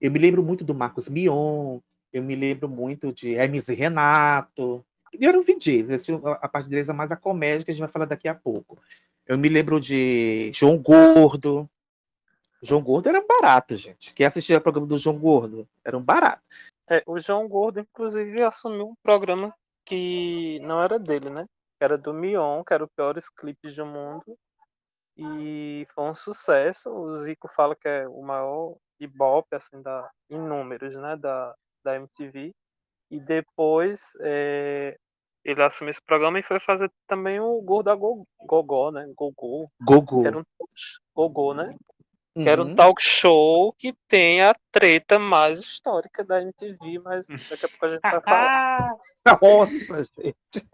Eu 0.00 0.10
me 0.10 0.18
lembro 0.18 0.42
muito 0.42 0.64
do 0.64 0.74
Marcos 0.74 1.08
Mion, 1.08 1.78
eu 2.12 2.22
me 2.22 2.34
lembro 2.34 2.68
muito 2.68 3.12
de 3.12 3.34
Hermes 3.34 3.68
e 3.68 3.74
Renato, 3.74 4.84
e 5.20 5.26
eram 5.26 5.42
VJs, 5.42 5.88
eles 5.88 6.04
tinham- 6.04 6.20
a 6.26 6.48
parte 6.48 6.68
deles 6.68 6.88
é 6.88 6.92
mais 6.92 7.10
a 7.10 7.16
comédia 7.16 7.64
que 7.64 7.70
a 7.70 7.74
gente 7.74 7.82
vai 7.82 7.90
falar 7.90 8.06
daqui 8.06 8.28
a 8.28 8.34
pouco. 8.34 8.78
Eu 9.26 9.38
me 9.38 9.48
lembro 9.48 9.80
de 9.80 10.50
João 10.54 10.78
Gordo. 10.78 11.68
João 12.62 12.82
Gordo 12.82 13.08
era 13.08 13.24
barato, 13.26 13.76
gente. 13.76 14.12
Quem 14.14 14.26
assistia 14.26 14.58
o 14.58 14.60
programa 14.60 14.86
do 14.86 14.98
João 14.98 15.18
Gordo 15.18 15.68
era 15.84 15.96
um 15.96 16.02
barato. 16.02 16.42
É, 16.88 17.02
o 17.06 17.18
João 17.18 17.48
Gordo, 17.48 17.80
inclusive, 17.80 18.42
assumiu 18.42 18.88
um 18.88 18.94
programa 19.02 19.54
que 19.84 20.58
não 20.60 20.82
era 20.82 20.98
dele, 20.98 21.30
né? 21.30 21.46
Era 21.80 21.96
do 21.96 22.12
Mion, 22.12 22.62
que 22.62 22.72
era 22.74 22.84
o 22.84 22.88
Piores 22.88 23.28
Clipes 23.28 23.74
do 23.74 23.86
Mundo. 23.86 24.36
E 25.16 25.86
foi 25.94 26.04
um 26.04 26.14
sucesso. 26.14 26.90
O 26.90 27.14
Zico 27.14 27.48
fala 27.48 27.74
que 27.74 27.88
é 27.88 28.08
o 28.08 28.22
maior 28.22 28.76
ibope, 29.00 29.54
assim, 29.54 29.80
da, 29.80 30.10
em 30.28 30.38
números, 30.38 30.96
né? 30.96 31.16
Da, 31.16 31.54
da 31.82 31.96
MTV. 31.96 32.52
E 33.10 33.20
depois 33.20 34.16
é, 34.20 34.98
ele 35.44 35.62
assumiu 35.62 35.90
esse 35.90 36.02
programa 36.02 36.38
e 36.38 36.42
foi 36.42 36.58
fazer 36.58 36.90
também 37.06 37.38
o 37.40 37.60
Gordo 37.60 37.84
da 37.86 37.94
Go- 37.94 38.26
Gogó, 38.46 38.90
né? 38.90 39.06
Gogô. 39.16 39.68
Gogô. 39.80 40.26
Era 40.26 40.38
um 40.38 40.44
Gogô, 41.14 41.52
né? 41.54 41.74
Que 42.34 42.48
era 42.48 42.60
um 42.62 42.66
Uhum. 42.68 42.74
talk 42.74 43.00
show 43.00 43.72
que 43.74 43.92
tem 44.08 44.42
a 44.42 44.54
treta 44.72 45.18
mais 45.20 45.60
histórica 45.60 46.24
da 46.24 46.42
MTV, 46.42 46.98
mas 47.04 47.26
daqui 47.50 47.66
a 47.66 47.68
pouco 47.68 47.86
a 47.86 47.88
gente 47.90 48.00
vai 48.02 48.20
falar. 48.20 48.96
Nossa, 49.40 50.02
gente. 50.04 50.66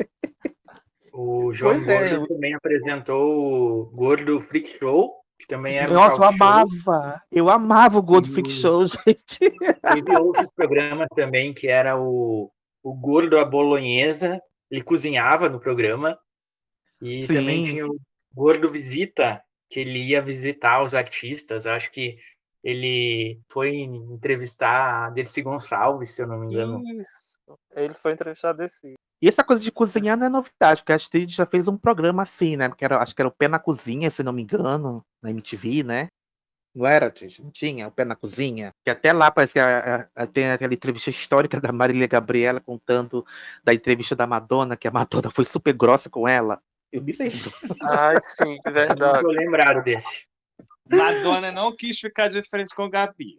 O 1.12 1.52
João 1.52 1.74
Pois 1.74 1.88
é, 1.88 2.11
Gordo 2.11 2.28
também 2.28 2.54
apresentou 2.54 3.80
o 3.83 3.85
Gordo 3.87 4.40
Freak 4.42 4.78
Show, 4.78 5.12
que 5.38 5.46
também 5.48 5.76
era 5.76 5.90
um 5.90 5.94
Nossa, 5.94 6.14
eu 6.16 6.20
talk 6.20 6.38
show. 6.38 6.46
amava. 6.46 7.22
Eu 7.33 7.50
amava 7.50 7.98
o 7.98 8.02
Gordo 8.02 8.28
Freak 8.28 8.48
Show, 8.50 8.87
gente. 9.06 9.38
Teve 9.83 10.16
outros 10.16 10.50
programas 10.54 11.09
também, 11.14 11.52
que 11.52 11.66
era 11.68 12.00
o, 12.00 12.50
o 12.83 12.94
Gordo 12.94 13.38
à 13.38 13.44
Bolonhesa, 13.44 14.40
ele 14.70 14.83
cozinhava 14.83 15.48
no 15.48 15.61
programa. 15.61 16.18
E 17.00 17.22
Sim. 17.22 17.35
também 17.35 17.64
tinha 17.64 17.87
o 17.87 18.00
Gordo 18.33 18.68
Visita, 18.68 19.42
que 19.68 19.80
ele 19.80 20.11
ia 20.11 20.22
visitar 20.22 20.83
os 20.83 20.94
artistas. 20.94 21.66
Acho 21.66 21.90
que 21.90 22.18
ele 22.62 23.40
foi 23.48 23.78
entrevistar 23.78 25.06
a 25.06 25.11
Dercy 25.11 25.42
Gonçalves, 25.42 26.11
se 26.11 26.22
eu 26.22 26.26
não 26.26 26.38
me 26.38 26.46
engano. 26.46 26.83
Isso. 27.00 27.38
Ele 27.74 27.94
foi 27.94 28.12
entrevistado 28.12 28.62
esse. 28.62 28.94
E 29.22 29.28
essa 29.28 29.44
coisa 29.44 29.62
de 29.62 29.72
cozinhar 29.72 30.16
não 30.16 30.26
é 30.26 30.30
novidade, 30.30 30.83
porque 30.83 30.92
a 30.92 30.96
Astrid 30.96 31.30
já 31.30 31.46
fez 31.46 31.68
um 31.68 31.76
programa 31.76 32.22
assim, 32.22 32.56
né? 32.56 32.70
Que 32.70 32.85
era, 32.85 33.02
acho 33.02 33.14
que 33.14 33.20
era 33.20 33.28
o 33.28 33.35
Pé 33.35 33.48
na 33.48 33.59
Cozinha, 33.59 34.11
se 34.11 34.22
não 34.22 34.33
me 34.33 34.42
engano, 34.42 35.04
na 35.22 35.30
MTV, 35.30 35.83
né? 35.83 36.09
Não 36.74 36.87
era, 36.87 37.12
gente? 37.14 37.42
Não 37.42 37.50
tinha 37.50 37.88
o 37.88 37.90
Pé 37.90 38.04
na 38.04 38.14
Cozinha? 38.14 38.72
Que 38.85 38.90
até 38.90 39.12
lá 39.12 39.30
parece 39.30 39.54
que 39.54 39.59
a- 39.59 40.09
a- 40.16 40.22
a- 40.22 40.26
tem 40.26 40.50
aquela 40.50 40.72
entrevista 40.72 41.11
histórica 41.11 41.61
da 41.61 41.72
Marília 41.72 42.06
Gabriela 42.06 42.61
contando 42.61 43.26
da 43.64 43.74
entrevista 43.74 44.14
da 44.14 44.26
Madonna, 44.26 44.76
que 44.76 44.87
a 44.87 44.90
Madonna 44.90 45.30
foi 45.30 45.44
super 45.44 45.72
grossa 45.72 46.09
com 46.09 46.28
ela. 46.28 46.61
Eu 46.92 47.02
me 47.02 47.12
lembro. 47.12 47.52
Ai, 47.83 48.16
sim, 48.20 48.59
verdade. 48.66 49.20
tô 49.20 49.28
lembrado 49.28 49.83
desse. 49.83 50.26
Madonna 50.88 51.52
não 51.52 51.74
quis 51.74 51.98
ficar 51.98 52.28
de 52.28 52.42
frente 52.42 52.74
com 52.74 52.88
Gabi. 52.88 53.38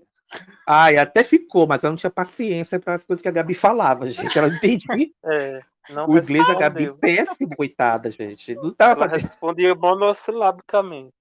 Ai, 0.67 0.97
até 0.97 1.23
ficou, 1.23 1.67
mas 1.67 1.83
ela 1.83 1.91
não 1.91 1.97
tinha 1.97 2.09
paciência 2.09 2.79
para 2.79 2.95
as 2.95 3.03
coisas 3.03 3.21
que 3.21 3.27
a 3.27 3.31
Gabi 3.31 3.53
falava, 3.53 4.09
gente. 4.09 4.37
Ela 4.37 4.47
não 4.47 4.55
entendia. 4.55 5.09
É, 5.25 5.59
não 5.89 6.07
O 6.09 6.17
inglês 6.17 6.45
da 6.47 6.53
Gabi 6.55 6.83
respondeu. 6.83 6.97
péssimo, 6.99 7.55
coitada, 7.55 8.11
gente. 8.11 8.55
Não 8.55 8.73
dava 8.77 9.01
Ela 9.01 9.09
pra 9.09 9.17
respondia 9.17 9.73
monossilabicamente. 9.75 11.11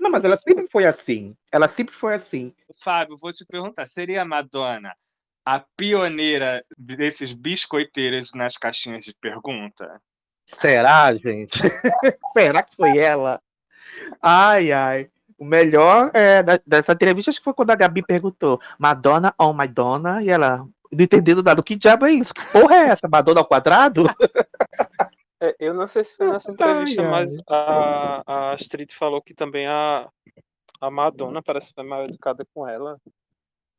Não, 0.00 0.10
mas 0.10 0.24
ela 0.24 0.36
sempre 0.36 0.66
foi 0.68 0.86
assim. 0.86 1.36
Ela 1.52 1.68
sempre 1.68 1.94
foi 1.94 2.14
assim. 2.14 2.54
Fábio, 2.82 3.16
vou 3.16 3.32
te 3.32 3.44
perguntar, 3.46 3.86
seria 3.86 4.22
a 4.22 4.24
Madonna 4.24 4.92
a 5.48 5.64
pioneira 5.78 6.62
desses 6.76 7.32
biscoiteiros 7.32 8.34
nas 8.34 8.58
caixinhas 8.58 9.06
de 9.06 9.14
pergunta? 9.14 9.98
Será, 10.46 11.14
gente? 11.14 11.58
Será 12.36 12.62
que 12.62 12.76
foi 12.76 12.98
ela? 12.98 13.40
Ai, 14.20 14.72
ai. 14.72 15.08
O 15.38 15.46
melhor 15.46 16.10
é, 16.12 16.42
dessa 16.66 16.92
entrevista 16.92 17.30
acho 17.30 17.40
que 17.40 17.44
foi 17.44 17.54
quando 17.54 17.70
a 17.70 17.76
Gabi 17.76 18.02
perguntou 18.02 18.60
Madonna 18.78 19.32
ou 19.38 19.54
Madonna 19.54 20.22
e 20.22 20.28
ela 20.28 20.66
não 20.92 21.02
entendendo 21.04 21.42
nada. 21.42 21.62
Que 21.62 21.76
diabo 21.76 22.04
é 22.04 22.12
isso? 22.12 22.34
Que 22.34 22.46
porra 22.52 22.74
é 22.74 22.88
essa? 22.88 23.08
Madonna 23.08 23.40
ao 23.40 23.46
quadrado? 23.46 24.04
É, 25.40 25.54
eu 25.60 25.72
não 25.72 25.86
sei 25.86 26.02
se 26.02 26.16
foi 26.16 26.30
nessa 26.30 26.50
entrevista, 26.50 27.02
ai. 27.02 27.10
mas 27.10 27.36
a, 27.48 28.22
a 28.26 28.52
Astrid 28.54 28.92
falou 28.92 29.22
que 29.22 29.34
também 29.34 29.66
a, 29.66 30.08
a 30.80 30.90
Madonna 30.90 31.42
parece 31.42 31.68
que 31.68 31.74
foi 31.74 31.84
mal 31.84 32.04
educada 32.04 32.44
com 32.52 32.66
ela. 32.66 32.98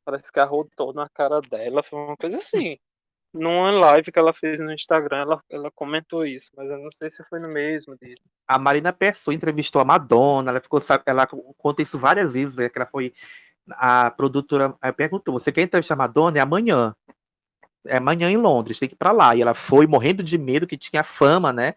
Parece 0.04 0.32
que 0.32 0.40
arrotou 0.40 0.94
na 0.94 1.08
cara 1.08 1.40
dela. 1.40 1.82
Foi 1.82 1.98
uma 1.98 2.16
coisa 2.16 2.38
assim. 2.38 2.78
Numa 3.32 3.70
live 3.70 4.10
que 4.10 4.18
ela 4.18 4.32
fez 4.32 4.58
no 4.58 4.72
Instagram, 4.72 5.18
ela, 5.18 5.40
ela 5.48 5.70
comentou 5.70 6.24
isso, 6.24 6.50
mas 6.56 6.70
eu 6.70 6.78
não 6.78 6.90
sei 6.90 7.10
se 7.10 7.22
foi 7.28 7.38
no 7.38 7.48
mesmo 7.48 7.96
dia. 7.96 8.16
A 8.48 8.58
Marina 8.58 8.92
Pessoa 8.92 9.32
entrevistou 9.32 9.80
a 9.80 9.84
Madonna, 9.84 10.50
ela 10.50 10.60
ficou, 10.60 10.80
ela 11.06 11.28
conta 11.56 11.80
isso 11.80 11.96
várias 11.96 12.34
vezes, 12.34 12.56
né, 12.56 12.68
que 12.68 12.76
ela 12.76 12.88
foi 12.90 13.12
a 13.70 14.10
produtora 14.10 14.76
aí 14.82 14.92
perguntou: 14.92 15.38
"Você 15.38 15.52
quer 15.52 15.62
entrevistar 15.62 15.94
a 15.94 15.98
Madonna? 15.98 16.38
É 16.38 16.40
amanhã. 16.40 16.92
É 17.86 17.96
amanhã 17.96 18.30
em 18.30 18.36
Londres, 18.36 18.78
tem 18.78 18.88
que 18.88 18.94
ir 18.94 18.98
pra 18.98 19.12
lá". 19.12 19.34
E 19.34 19.40
ela 19.42 19.54
foi 19.54 19.86
morrendo 19.86 20.22
de 20.22 20.36
medo 20.36 20.66
que 20.66 20.76
tinha 20.76 21.02
fama, 21.02 21.52
né? 21.52 21.74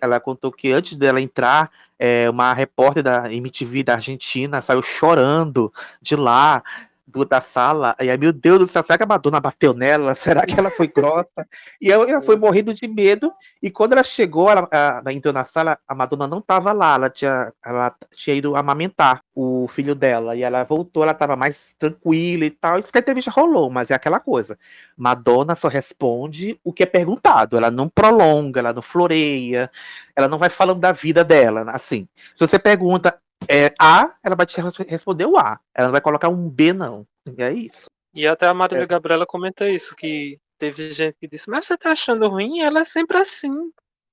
Ela 0.00 0.18
contou 0.18 0.50
que 0.50 0.72
antes 0.72 0.96
dela 0.96 1.20
entrar, 1.20 1.70
é, 1.98 2.28
uma 2.30 2.52
repórter 2.54 3.02
da 3.02 3.30
MTV 3.32 3.82
da 3.82 3.94
Argentina 3.94 4.62
saiu 4.62 4.80
chorando 4.82 5.72
de 6.00 6.16
lá. 6.16 6.62
Do- 7.10 7.24
da 7.24 7.40
sala, 7.40 7.94
e 8.00 8.10
aí, 8.10 8.16
meu 8.18 8.32
Deus 8.32 8.58
do 8.60 8.66
céu, 8.66 8.82
será 8.82 8.96
que 8.96 9.04
a 9.04 9.06
Madonna 9.06 9.40
bateu 9.40 9.74
nela? 9.74 10.14
Será 10.42 10.46
que 10.46 10.58
ela 10.58 10.70
foi 10.70 10.88
grossa? 10.88 11.46
E 11.80 11.90
ela, 11.90 12.08
ela 12.08 12.22
foi 12.22 12.36
morrendo 12.36 12.72
de 12.72 12.86
medo, 12.88 13.32
e 13.62 13.70
quando 13.70 13.92
ela 13.92 14.02
chegou, 14.02 14.50
ela, 14.50 14.68
ela 14.70 15.12
entrou 15.12 15.32
na 15.34 15.44
sala, 15.44 15.78
a 15.86 15.94
Madonna 15.94 16.26
não 16.26 16.38
estava 16.38 16.72
lá, 16.72 16.94
ela 16.94 17.10
tinha, 17.10 17.52
ela 17.64 17.94
tinha 18.14 18.36
ido 18.36 18.56
amamentar 18.56 19.22
o 19.34 19.66
filho 19.68 19.94
dela, 19.94 20.36
e 20.36 20.42
ela 20.42 20.64
voltou, 20.64 21.02
ela 21.02 21.12
estava 21.12 21.36
mais 21.36 21.74
tranquila 21.78 22.44
e 22.44 22.50
tal, 22.50 22.78
isso 22.78 22.92
que 22.92 22.98
a 22.98 23.00
entrevista 23.00 23.30
rolou, 23.30 23.70
mas 23.70 23.90
é 23.90 23.94
aquela 23.94 24.20
coisa, 24.20 24.58
Madonna 24.96 25.54
só 25.54 25.68
responde 25.68 26.58
o 26.62 26.72
que 26.72 26.82
é 26.82 26.86
perguntado, 26.86 27.56
ela 27.56 27.70
não 27.70 27.88
prolonga, 27.88 28.60
ela 28.60 28.72
não 28.72 28.82
floreia, 28.82 29.70
ela 30.14 30.28
não 30.28 30.38
vai 30.38 30.50
falando 30.50 30.80
da 30.80 30.92
vida 30.92 31.24
dela, 31.24 31.62
assim, 31.70 32.06
se 32.34 32.46
você 32.46 32.58
pergunta 32.58 33.18
é, 33.48 33.72
A, 33.78 34.14
ela 34.22 34.36
vai 34.36 34.46
te 34.46 34.60
res- 34.60 34.76
responder 34.76 35.26
o 35.26 35.36
A, 35.36 35.58
ela 35.74 35.86
não 35.88 35.92
vai 35.92 36.00
colocar 36.00 36.28
um 36.28 36.48
B, 36.48 36.72
não, 36.72 37.06
e 37.26 37.42
é 37.42 37.52
isso. 37.52 37.86
E 38.14 38.26
até 38.26 38.46
a 38.46 38.54
Marília 38.54 38.84
É. 38.84 38.86
Gabriela 38.86 39.26
comenta 39.26 39.68
isso, 39.68 39.94
que 39.94 40.38
teve 40.58 40.90
gente 40.92 41.16
que 41.20 41.28
disse, 41.28 41.48
mas 41.48 41.66
você 41.66 41.76
tá 41.76 41.92
achando 41.92 42.28
ruim? 42.28 42.60
Ela 42.60 42.80
é 42.80 42.84
sempre 42.84 43.16
assim. 43.18 43.50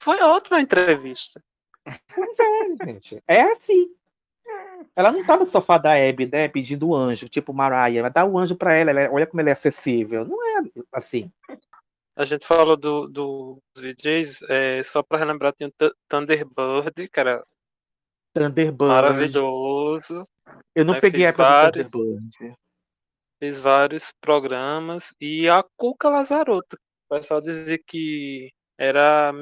Foi 0.02 0.22
ótima 0.22 0.62
entrevista. 0.62 1.42
Pois 2.14 2.38
é, 2.40 2.86
gente. 2.86 3.22
É 3.28 3.42
assim. 3.42 3.90
Ela 4.96 5.12
não 5.12 5.26
tá 5.26 5.36
no 5.36 5.46
sofá 5.46 5.78
da 5.78 5.94
Abby, 5.94 6.26
né, 6.32 6.48
pedindo 6.48 6.94
anjo, 6.96 7.28
tipo 7.28 7.54
Mariah, 7.54 8.02
vai 8.04 8.12
dar 8.12 8.26
o 8.26 8.38
anjo 8.38 8.56
pra 8.56 8.74
ela, 8.74 8.92
ela 8.92 9.02
é- 9.02 9.10
olha 9.10 9.26
como 9.28 9.42
ela 9.42 9.50
é 9.50 9.54
acessível. 9.54 10.24
Não 10.26 10.38
é 10.60 10.62
assim. 10.94 11.32
A 12.16 12.24
gente 12.24 12.46
falou 12.48 12.78
do, 12.78 13.08
do- 13.08 13.62
dos 13.74 13.82
VJs, 13.84 14.42
é, 14.50 14.82
só 14.84 15.04
pra 15.04 15.18
relembrar, 15.18 15.54
tinha 15.54 15.70
o 15.70 15.72
Thu- 15.78 15.94
Thunderbird, 16.08 17.10
que 17.10 17.20
era 17.20 17.44
Thunderbird. 18.40 18.88
maravilhoso. 18.88 20.28
Eu 20.76 20.86
não 20.86 21.00
peguei 21.00 21.26
a 21.26 21.30
época 21.30 21.44
do 21.44 21.50
vários, 21.50 21.92
Thunderbird. 21.92 22.58
fez 23.40 23.60
vários 23.60 24.14
programas. 24.22 25.14
E 25.20 25.48
a 25.48 25.64
Cuca 25.76 26.10
Lazarotto. 26.10 26.78
O 27.10 27.16
pessoal 27.16 27.42
dizia 27.42 27.78
que 27.78 28.52
era. 28.78 29.34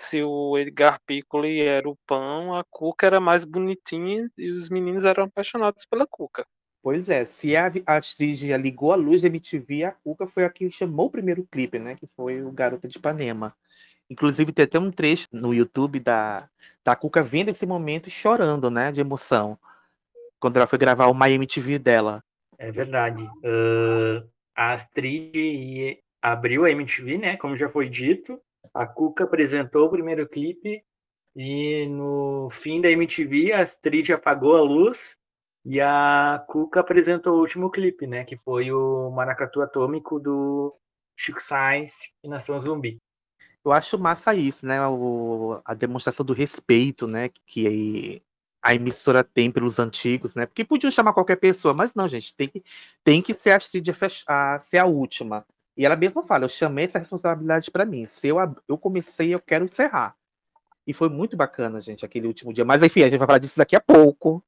Se 0.00 0.22
o 0.22 0.56
Edgar 0.56 1.00
Piccoli 1.04 1.60
era 1.60 1.88
o 1.88 1.96
pão, 2.06 2.54
a 2.54 2.62
Cuca 2.70 3.06
era 3.06 3.18
mais 3.18 3.44
bonitinha 3.44 4.30
e 4.38 4.52
os 4.52 4.70
meninos 4.70 5.04
eram 5.04 5.24
apaixonados 5.24 5.84
pela 5.84 6.06
Cuca. 6.06 6.46
Pois 6.80 7.08
é, 7.10 7.24
se 7.24 7.56
a, 7.56 7.66
a 7.84 7.96
Astrid 7.96 8.46
já 8.46 8.56
ligou 8.56 8.92
a 8.92 8.96
luz 8.96 9.22
da 9.22 9.28
MTV, 9.28 9.84
a 9.84 9.92
Cuca 9.92 10.26
foi 10.28 10.44
a 10.44 10.50
que 10.50 10.70
chamou 10.70 11.06
o 11.06 11.10
primeiro 11.10 11.46
clipe, 11.50 11.78
né? 11.78 11.96
Que 11.96 12.06
foi 12.14 12.42
o 12.42 12.52
Garota 12.52 12.86
de 12.86 12.96
Ipanema. 12.96 13.54
Inclusive, 14.10 14.52
tem 14.52 14.64
até 14.64 14.78
um 14.78 14.90
trecho 14.90 15.28
no 15.32 15.52
YouTube 15.52 16.00
da, 16.00 16.48
da 16.84 16.96
Cuca 16.96 17.22
vendo 17.22 17.50
esse 17.50 17.66
momento 17.66 18.10
chorando, 18.10 18.70
né? 18.70 18.90
De 18.90 19.00
emoção. 19.00 19.58
Quando 20.40 20.56
ela 20.56 20.66
foi 20.66 20.78
gravar 20.78 21.06
o 21.06 21.14
My 21.14 21.32
MTV 21.32 21.78
dela. 21.78 22.22
É 22.58 22.72
verdade. 22.72 23.28
Ah, 23.44 24.24
a 24.56 24.72
Astrid 24.72 25.98
abriu 26.20 26.64
a 26.64 26.70
MTV, 26.70 27.18
né? 27.18 27.36
Como 27.36 27.56
já 27.56 27.68
foi 27.68 27.88
dito. 27.88 28.40
A 28.74 28.86
Cuca 28.86 29.24
apresentou 29.24 29.86
o 29.86 29.90
primeiro 29.90 30.28
clipe 30.28 30.82
e 31.36 31.86
no 31.86 32.48
fim 32.50 32.80
da 32.80 32.90
MTV 32.90 33.52
a 33.52 33.62
Astrid 33.62 34.12
apagou 34.12 34.56
a 34.56 34.60
luz 34.60 35.16
e 35.64 35.80
a 35.80 36.44
Cuca 36.48 36.80
apresentou 36.80 37.36
o 37.36 37.40
último 37.40 37.70
clipe, 37.70 38.06
né? 38.06 38.24
Que 38.24 38.36
foi 38.36 38.72
o 38.72 39.10
Maracatu 39.10 39.60
Atômico 39.60 40.18
do 40.18 40.74
Chico 41.16 41.42
Sainz 41.42 41.92
e 42.24 42.28
Nação 42.28 42.60
Zumbi. 42.60 42.98
Eu 43.68 43.72
acho 43.72 43.98
massa 43.98 44.34
isso, 44.34 44.64
né? 44.64 44.86
O, 44.86 45.60
a 45.62 45.74
demonstração 45.74 46.24
do 46.24 46.32
respeito, 46.32 47.06
né? 47.06 47.28
Que 47.44 48.22
a 48.62 48.74
emissora 48.74 49.22
tem 49.22 49.50
pelos 49.50 49.78
antigos, 49.78 50.34
né? 50.34 50.46
Porque 50.46 50.64
podiam 50.64 50.90
chamar 50.90 51.12
qualquer 51.12 51.36
pessoa, 51.36 51.74
mas 51.74 51.94
não, 51.94 52.08
gente, 52.08 52.34
tem 52.34 52.48
que, 52.48 52.64
tem 53.04 53.20
que 53.20 53.34
ser 53.34 53.50
a 53.50 53.56
Astrid 53.56 53.90
a, 54.26 54.54
a 54.54 54.60
ser 54.60 54.78
a 54.78 54.86
última. 54.86 55.44
E 55.76 55.84
ela 55.84 55.96
mesma 55.96 56.24
fala, 56.24 56.46
eu 56.46 56.48
chamei 56.48 56.86
essa 56.86 56.98
responsabilidade 56.98 57.70
para 57.70 57.84
mim. 57.84 58.06
Se 58.06 58.28
eu, 58.28 58.38
eu 58.66 58.78
comecei, 58.78 59.34
eu 59.34 59.38
quero 59.38 59.66
encerrar. 59.66 60.16
E 60.86 60.94
foi 60.94 61.10
muito 61.10 61.36
bacana, 61.36 61.78
gente, 61.78 62.06
aquele 62.06 62.26
último 62.26 62.52
dia. 62.54 62.64
Mas 62.64 62.82
enfim, 62.82 63.02
a 63.02 63.10
gente 63.10 63.18
vai 63.18 63.26
falar 63.26 63.38
disso 63.38 63.58
daqui 63.58 63.76
a 63.76 63.80
pouco. 63.80 64.42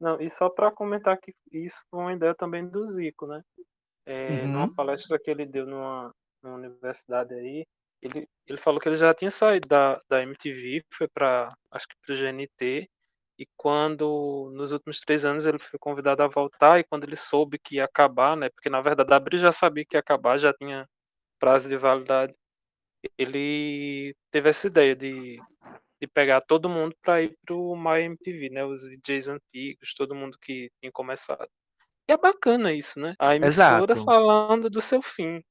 Não, 0.00 0.20
e 0.20 0.30
só 0.30 0.48
para 0.48 0.70
comentar 0.70 1.18
que 1.18 1.34
isso 1.50 1.82
foi 1.90 2.00
uma 2.00 2.12
ideia 2.12 2.34
também 2.36 2.64
do 2.64 2.86
Zico, 2.86 3.26
né? 3.26 3.42
É, 4.06 4.42
Uhum. 4.42 4.52
Numa 4.52 4.72
palestra 4.72 5.18
que 5.18 5.30
ele 5.30 5.44
deu 5.44 5.66
numa, 5.66 6.14
numa 6.42 6.56
universidade 6.56 7.34
aí, 7.34 7.66
ele, 8.04 8.28
ele 8.46 8.58
falou 8.58 8.78
que 8.78 8.88
ele 8.88 8.96
já 8.96 9.14
tinha 9.14 9.30
saído 9.30 9.66
da, 9.66 10.00
da 10.08 10.22
MTV, 10.22 10.84
foi 10.92 11.08
para 11.08 11.48
acho 11.70 11.88
que 11.88 11.96
para 12.04 12.14
o 12.14 12.18
GNT, 12.18 12.88
e 13.38 13.46
quando 13.56 14.52
nos 14.54 14.72
últimos 14.72 15.00
três 15.00 15.24
anos 15.24 15.46
ele 15.46 15.58
foi 15.58 15.78
convidado 15.78 16.22
a 16.22 16.28
voltar, 16.28 16.78
e 16.78 16.84
quando 16.84 17.04
ele 17.04 17.16
soube 17.16 17.58
que 17.58 17.76
ia 17.76 17.84
acabar, 17.84 18.36
né? 18.36 18.50
Porque 18.50 18.68
na 18.68 18.80
verdade 18.80 19.12
a 19.12 19.16
Abril 19.16 19.38
já 19.40 19.50
sabia 19.50 19.84
que 19.84 19.96
ia 19.96 20.00
acabar, 20.00 20.38
já 20.38 20.52
tinha 20.52 20.88
prazo 21.38 21.68
de 21.68 21.76
validade. 21.76 22.34
Ele 23.18 24.14
teve 24.30 24.48
essa 24.50 24.66
ideia 24.66 24.94
de, 24.94 25.42
de 26.00 26.06
pegar 26.06 26.42
todo 26.42 26.68
mundo 26.68 26.94
para 27.02 27.22
ir 27.22 27.36
pro 27.44 27.74
My 27.76 28.02
MTV, 28.02 28.50
né? 28.50 28.64
Os 28.64 28.82
DJs 28.82 29.28
antigos, 29.30 29.94
todo 29.94 30.14
mundo 30.14 30.38
que 30.40 30.70
tinha 30.80 30.92
começado. 30.92 31.48
E 32.08 32.12
é 32.12 32.18
bacana 32.18 32.72
isso, 32.72 33.00
né? 33.00 33.14
A 33.18 33.34
emissora 33.34 33.92
Exato. 33.92 34.04
falando 34.04 34.68
do 34.68 34.80
seu 34.80 35.02
fim. 35.02 35.42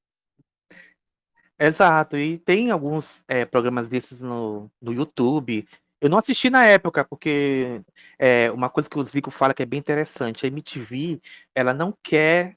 Exato, 1.58 2.16
e 2.16 2.36
tem 2.38 2.70
alguns 2.70 3.22
é, 3.28 3.44
programas 3.44 3.88
desses 3.88 4.20
no, 4.20 4.70
no 4.82 4.92
YouTube. 4.92 5.66
Eu 6.00 6.10
não 6.10 6.18
assisti 6.18 6.50
na 6.50 6.64
época, 6.66 7.04
porque 7.04 7.80
é, 8.18 8.50
uma 8.50 8.68
coisa 8.68 8.90
que 8.90 8.98
o 8.98 9.04
Zico 9.04 9.30
fala 9.30 9.54
que 9.54 9.62
é 9.62 9.66
bem 9.66 9.78
interessante, 9.78 10.44
a 10.44 10.48
MTV, 10.48 11.20
ela 11.54 11.72
não 11.72 11.96
quer 12.02 12.56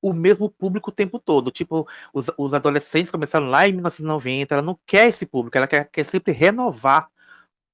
o 0.00 0.12
mesmo 0.12 0.48
público 0.48 0.90
o 0.90 0.92
tempo 0.92 1.18
todo. 1.18 1.50
Tipo, 1.50 1.88
os, 2.14 2.26
os 2.38 2.54
adolescentes 2.54 3.10
começaram 3.10 3.48
lá 3.48 3.68
em 3.68 3.72
1990, 3.72 4.54
ela 4.54 4.62
não 4.62 4.78
quer 4.86 5.08
esse 5.08 5.26
público, 5.26 5.56
ela 5.58 5.66
quer, 5.66 5.88
quer 5.90 6.04
sempre 6.06 6.32
renovar 6.32 7.08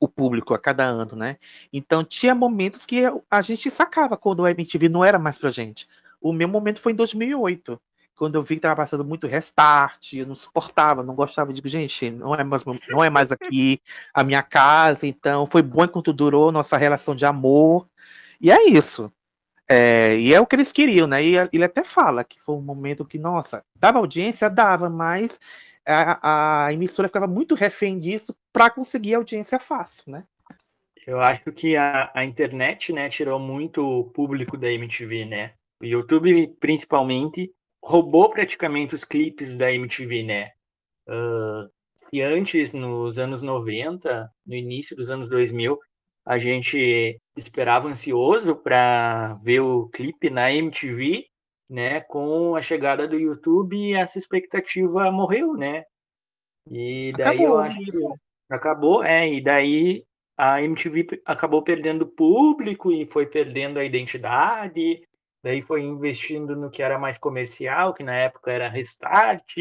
o 0.01 0.09
público 0.09 0.55
a 0.55 0.59
cada 0.59 0.85
ano, 0.85 1.15
né? 1.17 1.37
Então 1.73 2.05
tinha 2.05 2.35
momentos 2.35 2.87
que 2.87 3.03
a 3.31 3.43
gente 3.43 3.71
sacava 3.71 4.17
quando 4.17 4.45
a 4.45 4.51
MTV 4.51 4.89
não 4.89 5.05
era 5.05 5.19
mais 5.19 5.39
pra 5.39 5.51
gente. 5.51 5.87
O 6.21 6.33
meu 6.33 6.49
momento 6.49 6.81
foi 6.81 6.93
em 6.93 6.97
2008 6.97 7.81
quando 8.17 8.37
eu 8.37 8.43
vi 8.43 8.57
que 8.57 8.61
tava 8.61 8.77
passando 8.77 9.05
muito 9.05 9.27
restart, 9.27 10.13
eu 10.15 10.27
não 10.27 10.37
suportava, 10.37 11.03
não 11.03 11.15
gostava, 11.15 11.53
digo, 11.53 11.69
gente, 11.69 12.11
não 12.11 12.35
é 12.35 12.45
mais, 12.45 12.63
não 12.91 13.03
é 13.03 13.11
mais 13.11 13.33
aqui 13.33 13.81
a 14.15 14.23
minha 14.23 14.43
casa, 14.43 15.07
então 15.07 15.47
foi 15.47 15.63
bom 15.63 15.85
enquanto 15.85 16.13
durou 16.13 16.53
nossa 16.53 16.77
relação 16.77 17.15
de 17.15 17.25
amor, 17.25 17.89
e 18.41 18.51
é 18.51 18.69
isso. 18.69 19.13
É, 19.69 20.17
e 20.19 20.35
é 20.35 20.41
o 20.41 20.47
que 20.47 20.57
eles 20.57 20.73
queriam, 20.73 21.07
né? 21.07 21.23
E 21.23 21.35
ele 21.53 21.65
até 21.65 21.85
fala 21.85 22.25
que 22.25 22.41
foi 22.41 22.57
um 22.57 22.61
momento 22.61 23.05
que, 23.05 23.19
nossa, 23.19 23.65
dava 23.79 23.99
audiência, 23.99 24.51
dava, 24.51 24.91
mas 24.91 25.39
a, 25.87 26.67
a 26.67 26.73
emissora 26.73 27.09
ficava 27.09 27.27
muito 27.27 27.55
refém 27.55 27.99
disso 27.99 28.35
para 28.53 28.71
conseguir 28.71 29.15
audiência 29.15 29.59
fácil, 29.59 30.05
né? 30.07 30.25
Eu 31.07 31.21
acho 31.21 31.51
que 31.53 31.77
a, 31.77 32.11
a 32.15 32.25
internet, 32.25 32.93
né, 32.93 33.09
tirou 33.09 33.39
muito 33.39 33.83
o 33.85 34.05
público 34.05 34.57
da 34.57 34.71
MTV, 34.71 35.25
né? 35.25 35.53
O 35.81 35.85
YouTube, 35.85 36.55
principalmente, 36.61 37.53
roubou 37.83 38.31
praticamente 38.31 38.95
os 38.95 39.05
clipes 39.05 39.57
da 39.57 39.73
MTV, 39.73 40.23
né? 40.23 40.51
Uh, 41.09 41.69
e 42.13 42.21
antes, 42.23 42.73
nos 42.73 43.19
anos 43.19 43.43
90, 43.43 44.31
no 44.47 44.55
início 44.55 44.95
dos 44.95 45.11
anos 45.11 45.29
2000, 45.29 45.79
a 46.25 46.39
gente 46.39 47.19
esperava 47.37 47.89
ansioso 47.89 48.55
para 48.55 49.35
ver 49.43 49.61
o 49.61 49.89
clipe 49.89 50.31
na 50.31 50.53
MTV, 50.53 51.27
né? 51.69 52.01
Com 52.03 52.55
a 52.55 52.63
chegada 52.63 53.09
do 53.09 53.19
YouTube, 53.19 53.95
essa 53.95 54.19
expectativa 54.19 55.11
morreu, 55.11 55.55
né? 55.55 55.85
E 56.71 57.13
daí 57.17 57.39
Acabou 57.39 57.47
eu 57.47 57.59
acho 57.59 57.79
que 57.79 57.91
acabou, 58.49 59.03
é, 59.03 59.29
e 59.29 59.43
daí 59.43 60.05
a 60.37 60.63
MTV 60.63 61.23
acabou 61.25 61.63
perdendo 61.63 62.07
público 62.07 62.93
e 62.93 63.07
foi 63.07 63.27
perdendo 63.27 63.79
a 63.79 63.85
identidade, 63.85 65.03
daí 65.43 65.63
foi 65.63 65.83
investindo 65.83 66.55
no 66.55 66.71
que 66.71 66.83
era 66.83 66.99
mais 66.99 67.19
comercial, 67.19 67.95
que 67.95 68.03
na 68.03 68.15
época 68.15 68.51
era 68.51 68.69
Restart, 68.69 69.57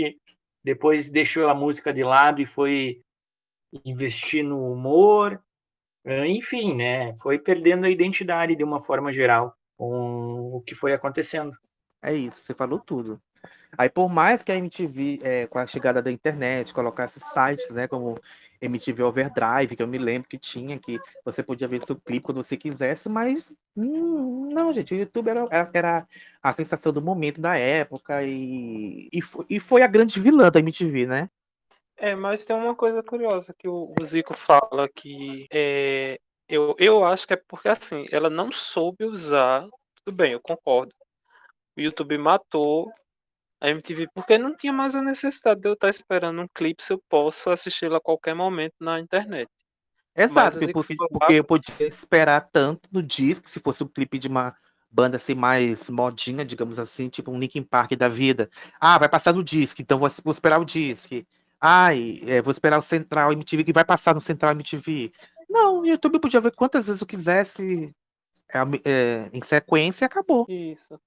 depois 0.63 1.09
deixou 1.09 1.49
a 1.49 1.55
música 1.55 1.93
de 1.93 2.03
lado 2.03 2.41
e 2.41 2.45
foi 2.45 3.01
investir 3.85 4.43
no 4.43 4.71
humor, 4.71 5.41
enfim, 6.05 6.75
né? 6.75 7.15
Foi 7.15 7.39
perdendo 7.39 7.85
a 7.85 7.89
identidade 7.89 8.55
de 8.55 8.63
uma 8.63 8.83
forma 8.83 9.13
geral 9.13 9.55
com 9.77 10.55
o 10.55 10.61
que 10.61 10.75
foi 10.75 10.93
acontecendo. 10.93 11.57
É 12.03 12.13
isso, 12.13 12.41
você 12.41 12.53
falou 12.53 12.79
tudo. 12.79 13.21
Aí, 13.77 13.89
por 13.89 14.09
mais 14.09 14.43
que 14.43 14.51
a 14.51 14.55
MTV, 14.55 15.19
é, 15.23 15.47
com 15.47 15.57
a 15.57 15.65
chegada 15.65 16.01
da 16.01 16.11
internet, 16.11 16.73
colocasse 16.73 17.19
sites, 17.19 17.69
né, 17.71 17.87
como 17.87 18.19
MTV 18.61 19.03
Overdrive, 19.03 19.75
que 19.75 19.81
eu 19.81 19.87
me 19.87 19.97
lembro 19.97 20.29
que 20.29 20.37
tinha, 20.37 20.79
que 20.79 20.99
você 21.25 21.41
podia 21.41 21.67
ver 21.67 21.81
seu 21.83 21.95
clipe 21.95 22.25
quando 22.25 22.43
você 22.43 22.55
quisesse, 22.55 23.09
mas 23.09 23.51
hum, 23.75 24.49
não, 24.53 24.71
gente, 24.71 24.93
o 24.93 24.97
YouTube 24.97 25.29
era, 25.29 25.69
era 25.73 26.07
a 26.41 26.53
sensação 26.53 26.93
do 26.93 27.01
momento 27.01 27.41
da 27.41 27.57
época 27.57 28.23
e, 28.23 29.09
e, 29.11 29.21
foi, 29.21 29.45
e 29.49 29.59
foi 29.59 29.81
a 29.81 29.87
grande 29.87 30.19
vilã 30.19 30.51
da 30.51 30.59
MTV, 30.59 31.07
né? 31.07 31.29
É, 31.97 32.15
mas 32.15 32.43
tem 32.43 32.55
uma 32.55 32.75
coisa 32.75 33.03
curiosa 33.03 33.53
que 33.57 33.67
o, 33.67 33.93
Zico 34.03 34.33
fala 34.33 34.89
que 34.89 35.47
é, 35.51 36.19
eu, 36.49 36.75
eu 36.79 37.03
acho 37.05 37.27
que 37.27 37.33
é 37.33 37.41
porque 37.47 37.67
assim, 37.67 38.05
ela 38.11 38.29
não 38.29 38.51
soube 38.51 39.05
usar. 39.05 39.67
Tudo 40.03 40.15
bem, 40.15 40.33
eu 40.33 40.41
concordo. 40.41 40.93
O 41.77 41.81
YouTube 41.81 42.17
matou 42.17 42.91
a 43.61 43.69
MTV 43.69 44.07
porque 44.13 44.37
não 44.37 44.55
tinha 44.55 44.73
mais 44.73 44.95
a 44.95 45.01
necessidade 45.01 45.61
de 45.61 45.69
eu 45.69 45.73
estar 45.73 45.89
esperando 45.89 46.41
um 46.41 46.47
clipe 46.53 46.83
se 46.83 46.91
eu 46.91 47.01
posso 47.07 47.49
assisti-lo 47.51 47.95
a 47.95 48.01
qualquer 48.01 48.33
momento 48.33 48.73
na 48.79 48.99
internet. 48.99 49.49
Exato, 50.15 50.55
Mas 50.55 50.65
Zico 50.65 50.73
porque, 50.73 50.95
falou- 50.95 51.09
porque 51.09 51.33
eu 51.33 51.43
podia 51.43 51.87
esperar 51.87 52.49
tanto 52.51 52.89
no 52.91 53.01
disco, 53.01 53.49
se 53.49 53.59
fosse 53.59 53.83
um 53.83 53.87
clipe 53.87 54.17
de 54.19 54.27
uma 54.27 54.53
banda 54.89 55.15
assim 55.15 55.33
mais 55.33 55.89
modinha, 55.89 56.43
digamos 56.43 56.77
assim, 56.77 57.07
tipo 57.07 57.31
um 57.31 57.39
Linkin 57.39 57.63
Park 57.63 57.91
da 57.93 58.09
vida. 58.09 58.49
Ah, 58.79 58.97
vai 58.97 59.07
passar 59.07 59.33
no 59.33 59.43
disco, 59.43 59.81
então 59.81 59.97
vou, 59.97 60.09
vou 60.23 60.33
esperar 60.33 60.59
o 60.59 60.65
disco. 60.65 61.15
Ai, 61.61 62.21
é, 62.25 62.41
vou 62.41 62.51
esperar 62.51 62.79
o 62.79 62.81
Central 62.81 63.31
MTV 63.31 63.63
que 63.63 63.71
vai 63.71 63.85
passar 63.85 64.13
no 64.15 64.19
Central 64.19 64.51
MTV. 64.51 65.11
Não, 65.47 65.81
o 65.81 65.85
YouTube 65.85 66.19
podia 66.19 66.41
ver 66.41 66.53
quantas 66.55 66.87
vezes 66.87 66.99
eu 66.99 67.07
quisesse 67.07 67.93
é, 68.51 68.59
é, 68.83 69.29
em 69.31 69.41
sequência 69.43 70.03
e 70.03 70.07
acabou. 70.07 70.45
Isso. 70.49 70.99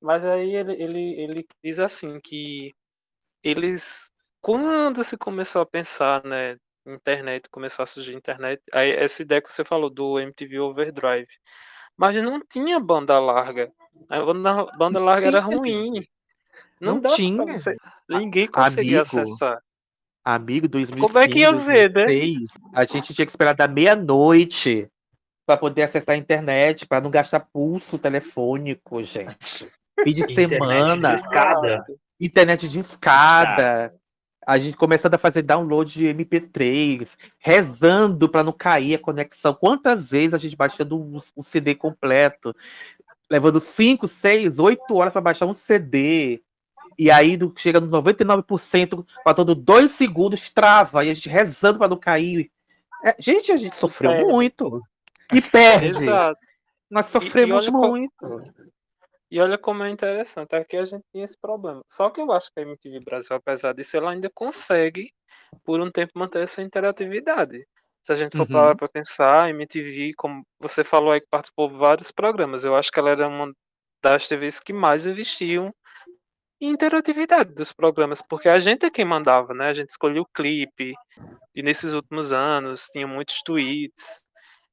Mas 0.00 0.24
aí 0.24 0.54
ele, 0.54 0.72
ele, 0.80 1.20
ele 1.20 1.46
diz 1.62 1.78
assim 1.78 2.20
que 2.20 2.74
eles, 3.42 4.10
quando 4.40 5.02
se 5.02 5.16
começou 5.16 5.62
a 5.62 5.66
pensar, 5.66 6.22
né, 6.24 6.56
internet, 6.86 7.48
começou 7.50 7.82
a 7.82 7.86
surgir 7.86 8.14
internet, 8.14 8.62
aí 8.72 8.90
essa 8.92 9.22
ideia 9.22 9.42
que 9.42 9.52
você 9.52 9.64
falou 9.64 9.90
do 9.90 10.18
MTV 10.18 10.60
Overdrive, 10.60 11.28
mas 11.96 12.22
não 12.22 12.40
tinha 12.40 12.78
banda 12.78 13.18
larga. 13.18 13.72
A 14.08 14.24
banda, 14.24 14.64
banda 14.76 15.00
larga 15.00 15.26
era 15.26 15.40
ruim. 15.40 16.06
Não, 16.80 17.00
Não 17.00 17.16
tinha. 17.16 17.44
você. 17.44 17.76
Ninguém 18.08 18.46
conseguia 18.46 19.02
acessar. 19.02 19.60
Amigo, 20.24 20.68
2005, 20.68 21.06
Como 21.06 21.18
é 21.18 21.28
que 21.28 21.40
ia 21.40 21.52
ver, 21.52 21.92
né? 21.92 22.04
2006, 22.04 22.50
a 22.74 22.84
gente 22.84 23.14
tinha 23.14 23.26
que 23.26 23.32
esperar 23.32 23.54
da 23.54 23.66
meia-noite 23.66 24.88
para 25.46 25.56
poder 25.56 25.82
acessar 25.82 26.14
a 26.14 26.18
internet, 26.18 26.86
para 26.86 27.00
não 27.00 27.10
gastar 27.10 27.40
pulso 27.40 27.98
telefônico, 27.98 29.02
gente. 29.02 29.66
Fim 30.04 30.12
de 30.12 30.22
Internet 30.22 30.34
semana, 30.34 31.08
de 31.10 31.14
escada. 31.20 31.84
internet 32.20 32.68
de 32.68 32.78
escada. 32.78 33.94
A 34.46 34.58
gente 34.58 34.76
começando 34.78 35.14
a 35.14 35.18
fazer 35.18 35.42
download 35.42 35.92
de 35.92 36.06
MP3, 36.06 37.16
rezando 37.38 38.28
para 38.28 38.42
não 38.42 38.52
cair 38.52 38.94
a 38.94 38.98
conexão. 38.98 39.52
Quantas 39.54 40.10
vezes 40.10 40.32
a 40.32 40.38
gente 40.38 40.56
baixando 40.56 40.96
o, 40.98 41.18
o 41.36 41.42
CD 41.42 41.74
completo, 41.74 42.54
levando 43.30 43.60
5, 43.60 44.08
6, 44.08 44.58
8 44.58 44.94
horas 44.96 45.12
para 45.12 45.20
baixar 45.20 45.44
um 45.46 45.52
CD. 45.52 46.42
E 46.98 47.10
aí 47.10 47.36
do- 47.36 47.52
chega 47.56 47.78
no 47.80 47.88
99%, 47.88 49.04
faltando 49.22 49.54
dois 49.54 49.92
segundos, 49.92 50.48
trava, 50.50 51.04
e 51.04 51.10
a 51.10 51.14
gente 51.14 51.28
rezando 51.28 51.78
para 51.78 51.88
não 51.88 51.98
cair. 51.98 52.50
É, 53.04 53.14
gente, 53.20 53.52
a 53.52 53.56
gente 53.56 53.76
sofreu 53.76 54.10
perde. 54.12 54.32
muito. 54.32 54.80
E 55.32 55.42
perde. 55.42 55.86
Exato. 55.88 56.40
Nós 56.90 57.06
E- 57.06 57.08
e 57.10 57.12
sofremos 57.12 57.64
olha 57.68 57.72
co- 57.72 57.88
muito. 57.88 58.42
E 59.30 59.40
olha 59.40 59.58
como 59.58 59.82
é 59.82 59.90
interessante, 59.90 60.54
aqui 60.54 60.76
a 60.76 60.84
gente 60.84 61.04
tinha 61.12 61.24
esse 61.24 61.38
problema. 61.38 61.82
Só 61.90 62.08
que 62.08 62.20
eu 62.20 62.32
acho 62.32 62.50
que 62.52 62.60
a 62.60 62.62
MTV 62.62 63.00
Brasil, 63.00 63.36
apesar 63.36 63.74
disso, 63.74 63.96
ela 63.96 64.10
ainda 64.12 64.30
consegue, 64.34 65.12
por 65.64 65.80
um 65.80 65.90
tempo, 65.90 66.12
manter 66.14 66.44
essa 66.44 66.62
interatividade. 66.62 67.66
Se 68.02 68.12
a 68.12 68.16
gente 68.16 68.36
for 68.36 68.48
Uhum. 68.48 68.76
para 68.76 68.88
pensar, 68.88 69.44
a 69.44 69.50
MTV, 69.50 70.14
como 70.16 70.42
você 70.58 70.82
falou 70.82 71.12
aí 71.12 71.20
que 71.20 71.26
participou 71.30 71.68
de 71.68 71.76
vários 71.76 72.10
programas, 72.10 72.64
eu 72.64 72.74
acho 72.74 72.90
que 72.90 72.98
ela 72.98 73.10
era 73.10 73.28
uma 73.28 73.52
das 74.02 74.26
TVs 74.26 74.60
que 74.60 74.72
mais 74.72 75.06
investiam 75.06 75.74
em 76.60 76.70
interatividade 76.70 77.52
dos 77.54 77.72
programas, 77.72 78.22
porque 78.22 78.48
a 78.48 78.58
gente 78.58 78.86
é 78.86 78.90
quem 78.90 79.04
mandava, 79.04 79.52
né? 79.52 79.68
A 79.68 79.72
gente 79.72 79.90
escolhia 79.90 80.22
o 80.22 80.26
clipe, 80.26 80.94
e 81.54 81.62
nesses 81.62 81.92
últimos 81.92 82.32
anos 82.32 82.86
tinha 82.86 83.06
muitos 83.06 83.42
tweets, 83.42 84.22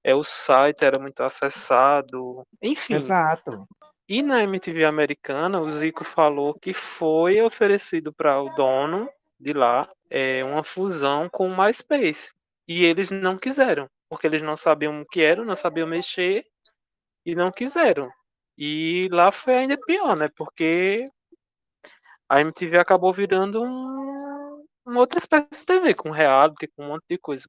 é, 0.03 0.16
o 0.16 0.24
site 0.24 0.86
era 0.86 0.99
muito 0.99 1.22
acessado, 1.22 2.43
enfim. 2.62 2.95
Exato. 2.95 3.68
E 4.08 4.22
na 4.22 4.43
MTV 4.43 4.86
americana, 4.86 5.60
o 5.60 5.70
Zico 5.70 6.03
falou 6.03 6.53
que 6.53 6.74
foi 6.74 7.41
oferecido 7.41 8.14
para 8.14 8.39
o 8.39 8.53
dono 8.56 9.10
de 9.39 9.51
lá 9.51 9.89
é, 10.10 10.43
uma 10.43 10.64
fusão 10.64 11.28
com 11.28 11.47
o 11.47 11.58
MySpace. 11.58 12.34
E 12.68 12.86
eles 12.86 13.10
não 13.10 13.38
quiseram, 13.38 13.89
porque 14.08 14.28
eles 14.28 14.43
não 14.43 14.56
sabiam 14.56 15.01
o 15.01 15.06
que 15.06 15.22
era, 15.22 15.43
não 15.43 15.56
sabiam 15.56 15.88
mexer 15.88 16.45
e 17.26 17.36
não 17.36 17.51
quiseram. 17.51 18.10
E 18.58 19.08
lá 19.12 19.32
foi 19.32 19.56
ainda 19.56 19.78
pior, 19.78 20.16
né? 20.16 20.30
Porque 20.36 21.06
a 22.30 22.41
MTV 22.41 22.78
acabou 22.78 23.12
virando 23.12 23.64
um, 23.64 24.66
uma 24.86 24.99
outra 24.99 25.18
espécie 25.18 25.47
de 25.51 25.66
TV, 25.66 25.93
com 25.95 26.12
reality, 26.12 26.68
com 26.68 26.84
um 26.84 26.88
monte 26.89 27.06
de 27.10 27.18
coisa. 27.18 27.47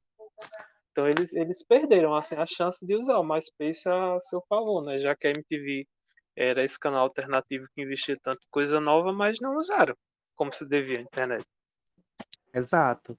Então 0.91 1.07
eles, 1.07 1.31
eles 1.33 1.63
perderam 1.63 2.15
assim, 2.15 2.35
a 2.35 2.45
chance 2.47 2.83
de 2.85 2.95
usar 2.95 3.19
o 3.19 3.23
MySpace 3.23 3.87
a 3.87 4.19
seu 4.21 4.41
favor, 4.49 4.83
né? 4.83 4.97
Já 4.97 5.15
que 5.15 5.27
a 5.27 5.31
MTV 5.31 5.87
era 6.37 6.63
esse 6.63 6.79
canal 6.79 7.01
alternativo 7.01 7.67
que 7.73 7.81
investia 7.81 8.17
tanto 8.21 8.39
em 8.45 8.49
coisa 8.51 8.79
nova, 8.79 9.11
mas 9.11 9.39
não 9.41 9.57
usaram 9.57 9.95
como 10.35 10.53
se 10.53 10.65
devia 10.65 10.99
a 10.99 11.01
internet. 11.01 11.43
Exato. 12.53 13.17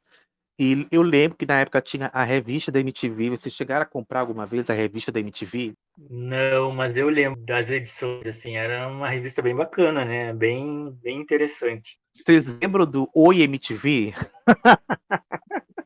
E 0.60 0.86
eu 0.90 1.02
lembro 1.02 1.36
que 1.36 1.46
na 1.46 1.60
época 1.60 1.80
tinha 1.80 2.10
a 2.12 2.24
revista 2.24 2.72
da 2.72 2.80
MTV. 2.80 3.30
Vocês 3.30 3.54
chegaram 3.54 3.82
a 3.82 3.86
comprar 3.86 4.20
alguma 4.20 4.46
vez 4.46 4.68
a 4.70 4.74
revista 4.74 5.12
da 5.12 5.20
MTV? 5.20 5.74
Não, 5.96 6.72
mas 6.72 6.96
eu 6.96 7.08
lembro 7.08 7.40
das 7.40 7.70
edições, 7.70 8.26
assim, 8.26 8.56
era 8.56 8.88
uma 8.88 9.08
revista 9.08 9.42
bem 9.42 9.54
bacana, 9.54 10.04
né? 10.04 10.32
Bem, 10.32 10.90
bem 11.02 11.20
interessante. 11.20 11.98
Vocês 12.12 12.46
lembram 12.46 12.86
do 12.86 13.08
Oi 13.14 13.42
MTV? 13.42 14.12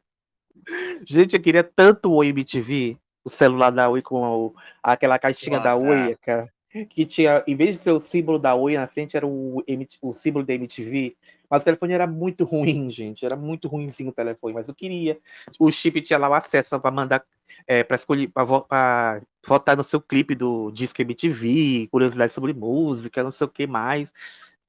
Gente, 1.07 1.37
eu 1.37 1.43
queria 1.43 1.65
tanto 1.65 2.11
o 2.11 2.15
Oi 2.17 2.29
MTV, 2.29 2.97
o 3.25 3.31
celular 3.31 3.71
da 3.71 3.89
Oi 3.89 4.03
com 4.03 4.23
o- 4.23 4.55
aquela 4.83 5.19
caixinha 5.19 5.61
da 5.61 5.77
Oi, 5.77 6.17
cara. 6.23 6.47
Que 6.89 7.05
tinha, 7.05 7.45
em 7.47 7.55
vez 7.55 7.77
de 7.77 7.83
ser 7.83 7.91
o 7.91 8.01
símbolo 8.01 8.39
da 8.39 8.55
Oi 8.55 8.77
na 8.77 8.87
frente, 8.87 9.17
era 9.17 9.27
o, 9.27 9.63
o 10.01 10.13
símbolo 10.13 10.45
da 10.45 10.55
MTV. 10.55 11.15
Mas 11.51 11.61
o 11.61 11.65
telefone 11.67 11.93
era 11.93 12.07
muito 12.07 12.45
ruim, 12.45 12.91
gente. 12.91 13.27
Era 13.27 13.37
muito 13.37 13.69
ruimzinho 13.69 14.09
o 14.09 14.15
telefone, 14.15 14.55
mas 14.55 14.69
eu 14.69 14.75
queria. 14.75 15.19
O 15.59 15.71
chip 15.71 16.01
tinha 16.01 16.19
lá 16.19 16.31
o 16.31 16.35
acesso 16.35 16.81
para 16.81 16.91
mandar, 16.91 17.23
é, 17.67 17.85
para 17.85 17.97
escolher, 17.97 18.29
para 18.29 19.21
votar 19.47 19.77
no 19.77 19.85
seu 19.85 20.01
clipe 20.01 20.35
do 20.35 20.71
Disque 20.71 21.03
MTV, 21.03 21.89
curiosidade 21.91 22.33
sobre 22.33 22.55
música, 22.55 23.23
não 23.23 23.33
sei 23.33 23.47
o 23.47 23.51
que 23.51 23.67
mais. 23.67 24.11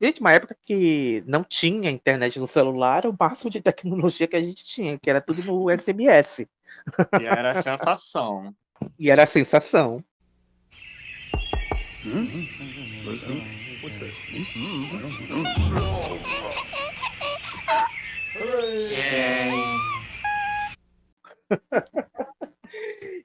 Gente, 0.01 0.20
uma 0.20 0.34
época 0.34 0.58
que 0.66 1.24
não 1.26 1.45
tinha 1.45 1.89
internet 1.89 2.38
no 2.38 2.47
celular, 2.49 3.06
o 3.06 3.16
máximo 3.18 3.49
de 3.49 3.62
tecnologia 3.64 4.28
que 4.28 4.36
a 4.36 4.41
gente 4.41 4.66
tinha, 4.66 4.99
que 4.99 5.10
era 5.10 5.22
tudo 5.22 5.41
no 5.41 5.70
SMS. 5.72 6.45
E 7.22 7.26
era 7.26 7.51
a 7.51 7.62
sensação. 7.62 8.54
E 8.99 9.10
era 9.10 9.24
a 9.24 9.28
sensação. 9.28 10.04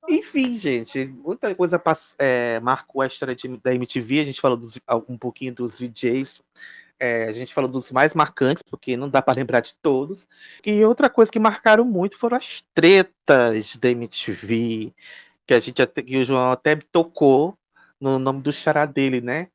Enfim, 0.08 0.58
gente, 0.58 1.06
muita 1.06 1.54
coisa 1.54 1.80
é, 2.18 2.60
marcou 2.60 3.02
a 3.02 3.06
história 3.06 3.34
de- 3.34 3.56
da 3.58 3.74
MTV. 3.74 4.20
A 4.20 4.24
gente 4.24 4.40
falou 4.40 4.56
dos- 4.56 4.78
um 5.08 5.16
pouquinho 5.18 5.54
dos 5.54 5.78
VJs, 5.78 6.42
é, 6.98 7.24
a 7.24 7.32
gente 7.32 7.54
falou 7.54 7.70
dos 7.70 7.90
mais 7.92 8.14
marcantes, 8.14 8.62
porque 8.62 8.96
não 8.96 9.08
dá 9.08 9.20
para 9.22 9.38
lembrar 9.38 9.60
de 9.60 9.74
todos. 9.82 10.26
E 10.64 10.84
outra 10.84 11.08
coisa 11.10 11.30
que 11.30 11.38
marcaram 11.38 11.84
muito 11.84 12.16
foram 12.16 12.36
as 12.36 12.62
tretas 12.74 13.76
da 13.76 13.90
MTV, 13.90 14.92
que 15.46 15.54
a 15.54 15.60
gente 15.60 15.80
até, 15.80 16.02
que 16.02 16.16
o 16.18 16.24
João 16.24 16.52
até 16.52 16.76
tocou 16.76 17.56
no 18.00 18.18
nome 18.18 18.40
do 18.40 18.52
xará 18.52 18.86
dele, 18.86 19.20
né? 19.20 19.48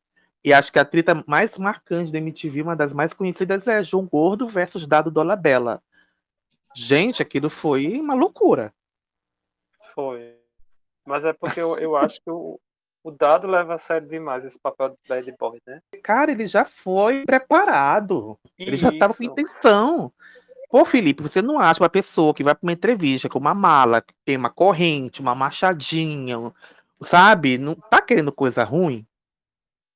E 0.44 0.54
acho 0.54 0.72
que 0.72 0.80
a 0.80 0.86
treta 0.86 1.24
mais 1.26 1.58
marcante 1.58 2.12
da 2.12 2.18
MTV, 2.18 2.62
uma 2.62 2.76
das 2.76 2.92
mais 2.92 3.14
conhecidas, 3.14 3.68
é 3.68 3.84
João 3.84 4.06
Gordo 4.06 4.48
versus 4.48 4.86
Dado 4.86 5.10
Dolabella. 5.10 5.82
Gente, 6.76 7.22
aquilo 7.22 7.50
foi 7.50 8.00
uma 8.00 8.14
loucura. 8.14 8.74
Foi. 9.96 10.36
Mas 11.06 11.24
é 11.24 11.32
porque 11.32 11.62
eu, 11.62 11.78
eu 11.78 11.96
acho 11.96 12.22
que 12.22 12.30
o, 12.30 12.60
o 13.04 13.12
Dado 13.12 13.48
leva 13.48 13.76
a 13.76 13.78
sério 13.78 14.08
demais 14.08 14.44
esse 14.44 14.60
papel 14.60 14.90
do 14.90 14.98
bad 15.08 15.34
boy, 15.40 15.62
né? 15.66 15.82
Cara, 16.04 16.32
ele 16.32 16.46
já 16.46 16.66
foi 16.66 17.24
preparado. 17.26 18.38
Ele 18.58 18.76
já 18.76 18.90
estava 18.90 19.14
com 19.14 19.24
intenção. 19.24 20.12
Pô, 20.70 20.84
Felipe, 20.84 21.22
você 21.22 21.42
não 21.42 21.60
acha 21.60 21.84
uma 21.84 21.90
pessoa 21.90 22.34
que 22.34 22.44
vai 22.44 22.56
para 22.56 22.66
uma 22.66 22.74
entrevista 22.74 23.30
com 23.30 23.38
uma 23.38 23.54
mala, 23.54 24.02
que 24.02 24.14
tem 24.26 24.36
uma 24.36 24.50
corrente, 24.50 25.22
uma 25.22 25.36
machadinha, 25.36 26.52
sabe? 27.04 27.58
Não 27.58 27.76
tá 27.76 28.02
querendo 28.02 28.32
coisa 28.32 28.64
ruim? 28.64 29.06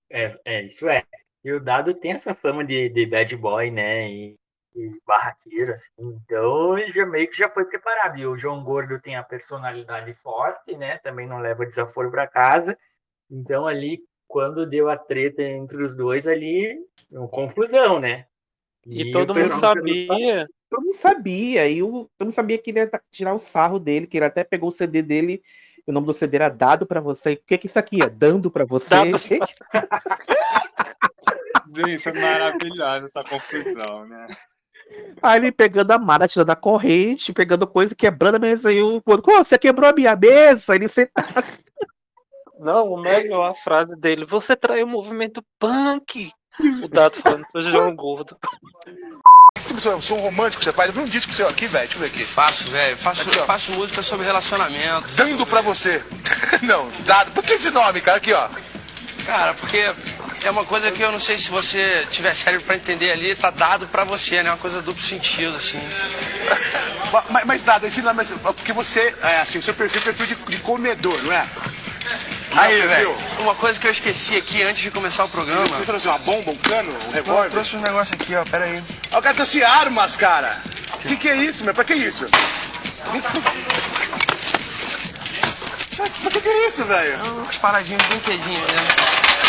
É, 0.10 0.40
é, 0.46 0.64
isso 0.64 0.88
é. 0.88 1.04
E 1.44 1.52
o 1.52 1.60
Dado 1.60 1.94
tem 1.94 2.12
essa 2.12 2.34
fama 2.36 2.64
de, 2.64 2.90
de 2.90 3.06
bad 3.06 3.36
boy, 3.36 3.72
né? 3.72 4.10
E, 4.10 4.36
e 4.76 4.90
barraqueiro, 5.06 5.74
assim. 5.74 5.90
Então 5.98 6.78
ele 6.78 6.92
já 6.92 7.06
meio 7.06 7.30
que 7.30 7.38
já 7.38 7.50
foi 7.50 7.66
preparado. 7.66 8.18
E 8.18 8.26
o 8.26 8.38
João 8.38 8.64
Gordo 8.64 9.00
tem 9.00 9.16
a 9.16 9.24
personalidade 9.24 10.14
forte, 10.16 10.76
né? 10.76 10.98
Também 11.00 11.28
não 11.28 11.40
leva 11.40 11.66
desaforo 11.66 12.12
para 12.12 12.28
casa. 12.28 12.78
Então 13.30 13.68
ali, 13.68 14.02
quando 14.28 14.66
deu 14.66 14.90
a 14.90 14.98
treta 14.98 15.42
entre 15.42 15.84
os 15.84 15.96
dois 15.96 16.28
ali, 16.28 16.78
uma 17.12 17.28
confusão, 17.28 18.00
né? 18.00 18.26
E 18.86 19.10
o 19.10 19.12
todo 19.12 19.36
mundo 19.36 19.54
sabia. 19.54 20.48
Todo 20.70 20.84
mundo 20.84 20.96
sabia. 20.96 21.70
E 21.70 21.84
o, 21.84 22.10
todo 22.18 22.28
mundo 22.28 22.36
sabia 22.36 22.58
que 22.58 22.72
ele 22.72 22.80
ia 22.80 22.92
tirar 23.12 23.34
o 23.34 23.40
sarro 23.40 23.80
dele, 23.80 24.08
que 24.08 24.18
ele 24.18 24.26
até 24.26 24.44
pegou 24.44 24.70
o 24.70 24.72
CD 24.72 25.02
dele. 25.02 25.42
O 25.88 25.94
nome 25.94 26.06
do 26.06 26.14
CD 26.14 26.36
era 26.36 26.50
Dado 26.50 26.86
pra 26.86 27.00
você. 27.00 27.34
O 27.34 27.40
que 27.48 27.58
que 27.58 27.68
isso 27.68 27.80
aqui 27.80 28.04
é? 28.04 28.10
Dando 28.10 28.52
pra 28.52 28.66
você? 28.66 28.90
Dado 28.90 29.18
Gente, 29.18 29.56
Gente, 31.74 32.10
é 32.10 32.14
maravilhosa 32.14 33.06
essa 33.06 33.24
confusão, 33.24 34.06
né? 34.06 34.28
Aí 35.22 35.40
ele 35.40 35.52
pegando 35.52 35.92
a 35.92 35.98
mala, 35.98 36.28
tirando 36.28 36.50
a 36.50 36.56
corrente, 36.56 37.34
pegando 37.34 37.66
coisa, 37.66 37.96
quebrando 37.96 38.36
a 38.36 38.40
mesa. 38.40 38.72
E 38.72 38.82
o 38.82 39.02
quando 39.02 39.46
você 39.46 39.58
quebrou 39.58 39.90
a 39.90 39.94
minha 39.94 40.16
mesa? 40.16 40.76
Ele 40.76 40.90
sentado. 40.90 41.26
Não, 42.60 42.92
o 42.92 42.98
melhor 42.98 43.52
a 43.52 43.54
frase 43.54 43.96
dele. 43.98 44.26
Você 44.26 44.56
traiu 44.56 44.86
o 44.86 44.90
movimento 44.90 45.44
punk. 45.60 46.32
O 46.84 46.88
Dado 46.88 47.18
falando 47.18 47.46
pro 47.52 47.62
João 47.62 47.96
Gordo. 47.96 48.36
Tipo 49.78 50.00
de 50.00 50.06
som 50.06 50.16
romântico 50.16 50.64
você 50.64 50.74
faz? 50.74 50.88
Eu 50.90 50.94
vi 50.96 51.02
um 51.02 51.06
disco 51.06 51.32
seu 51.32 51.48
aqui, 51.48 51.68
velho. 51.68 51.88
Deixa 51.88 51.98
eu 51.98 52.00
ver 52.00 52.08
aqui. 52.08 52.26
Faço, 52.26 52.72
velho. 52.72 52.98
Faço, 52.98 53.22
Aqui, 53.22 53.38
faço 53.46 53.72
música 53.74 54.02
sobre 54.02 54.26
relacionamento. 54.26 55.14
Dando 55.14 55.46
pra 55.46 55.62
você. 55.62 56.04
Não, 56.64 56.90
dado. 57.06 57.32
Por 57.32 57.44
que 57.44 57.54
esse 57.54 57.70
nome, 57.70 58.02
cara? 58.02 58.18
Aqui, 58.18 58.34
ó. 58.34 58.48
Cara, 59.28 59.54
porque 59.54 59.86
é 60.44 60.50
uma 60.50 60.64
coisa 60.64 60.90
que 60.90 61.02
eu 61.02 61.12
não 61.12 61.20
sei 61.20 61.38
se 61.38 61.52
você 61.52 62.08
tiver 62.10 62.34
cérebro 62.34 62.66
pra 62.66 62.76
entender 62.76 63.12
ali, 63.12 63.36
tá 63.36 63.52
dado 63.52 63.86
pra 63.88 64.06
você, 64.06 64.42
né? 64.42 64.50
Uma 64.50 64.58
coisa 64.58 64.82
duplo 64.82 65.04
sentido, 65.04 65.56
assim. 65.56 65.80
Ma- 67.12 67.24
Mas, 67.30 67.46
mas 67.46 67.62
dado, 67.62 67.86
esse 67.86 68.02
nome, 68.02 68.24
é 68.24 68.54
porque 68.54 68.72
você, 68.72 69.14
é 69.22 69.42
assim, 69.42 69.60
o 69.60 69.64
seu 69.64 69.74
perfil 69.74 70.02
é 70.02 70.04
perfil 70.06 70.26
de, 70.28 70.36
de 70.36 70.58
comedor, 70.60 71.22
não 71.24 71.34
é? 71.34 71.46
Aí, 72.56 72.82
velho. 72.82 73.16
Uma 73.40 73.54
coisa 73.54 73.78
que 73.80 73.86
eu 73.88 73.92
esqueci 73.92 74.36
aqui 74.38 74.64
antes 74.64 74.82
de 74.82 74.90
começar 74.92 75.26
o 75.26 75.30
programa. 75.30 75.68
Você 75.68 75.84
trouxe 75.84 76.08
uma 76.08 76.18
bomba, 76.20 76.52
um 76.52 76.58
cano, 76.58 76.92
um 77.08 77.12
revólver? 77.12 77.48
eu 77.48 77.52
trouxe 77.52 77.76
um 77.76 77.82
negócio 77.82 78.16
aqui, 78.16 78.34
ó. 78.34 78.46
Pera 78.46 78.64
aí. 78.66 78.82
Ah, 79.12 79.20
O 79.20 79.22
cara 79.22 79.36
trouxe 79.36 79.62
armas, 79.64 80.16
cara. 80.16 80.58
O 80.94 80.98
que, 81.08 81.18
que 81.18 81.28
é 81.30 81.36
isso, 81.36 81.64
meu? 81.66 81.74
Pra 81.74 81.84
que 81.84 81.94
isso? 81.94 82.26
Mas 86.28 86.34
Pra 86.34 86.42
que, 86.42 86.50
é 86.50 86.68
isso, 86.68 86.84
velho? 86.84 87.18
Uns 87.48 87.58
paradinhos, 87.58 88.04
brinquedinhos, 88.08 88.72
né? 88.72 88.88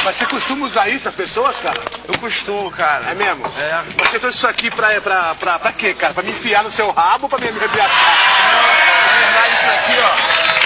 Mas 0.04 0.14
você 0.14 0.26
costuma 0.26 0.64
usar 0.64 0.88
isso 0.88 1.06
nas 1.06 1.14
pessoas, 1.16 1.58
cara? 1.58 1.80
Eu 2.06 2.16
costumo, 2.18 2.70
cara. 2.70 3.10
É 3.10 3.14
mesmo? 3.16 3.44
É. 3.58 3.82
Você 4.04 4.20
trouxe 4.20 4.38
isso 4.38 4.46
aqui 4.46 4.70
pra, 4.70 5.00
pra, 5.00 5.34
pra, 5.34 5.58
pra 5.58 5.72
quê, 5.72 5.92
cara? 5.92 6.14
Pra 6.14 6.22
me 6.22 6.30
enfiar 6.30 6.62
no 6.62 6.70
seu 6.70 6.92
rabo 6.92 7.24
ou 7.24 7.28
pra 7.28 7.40
me 7.40 7.48
arrebentar? 7.48 7.88
Na 7.88 9.18
verdade, 9.18 9.54
isso 9.54 9.68
aqui, 9.68 9.96
ó. 10.54 10.57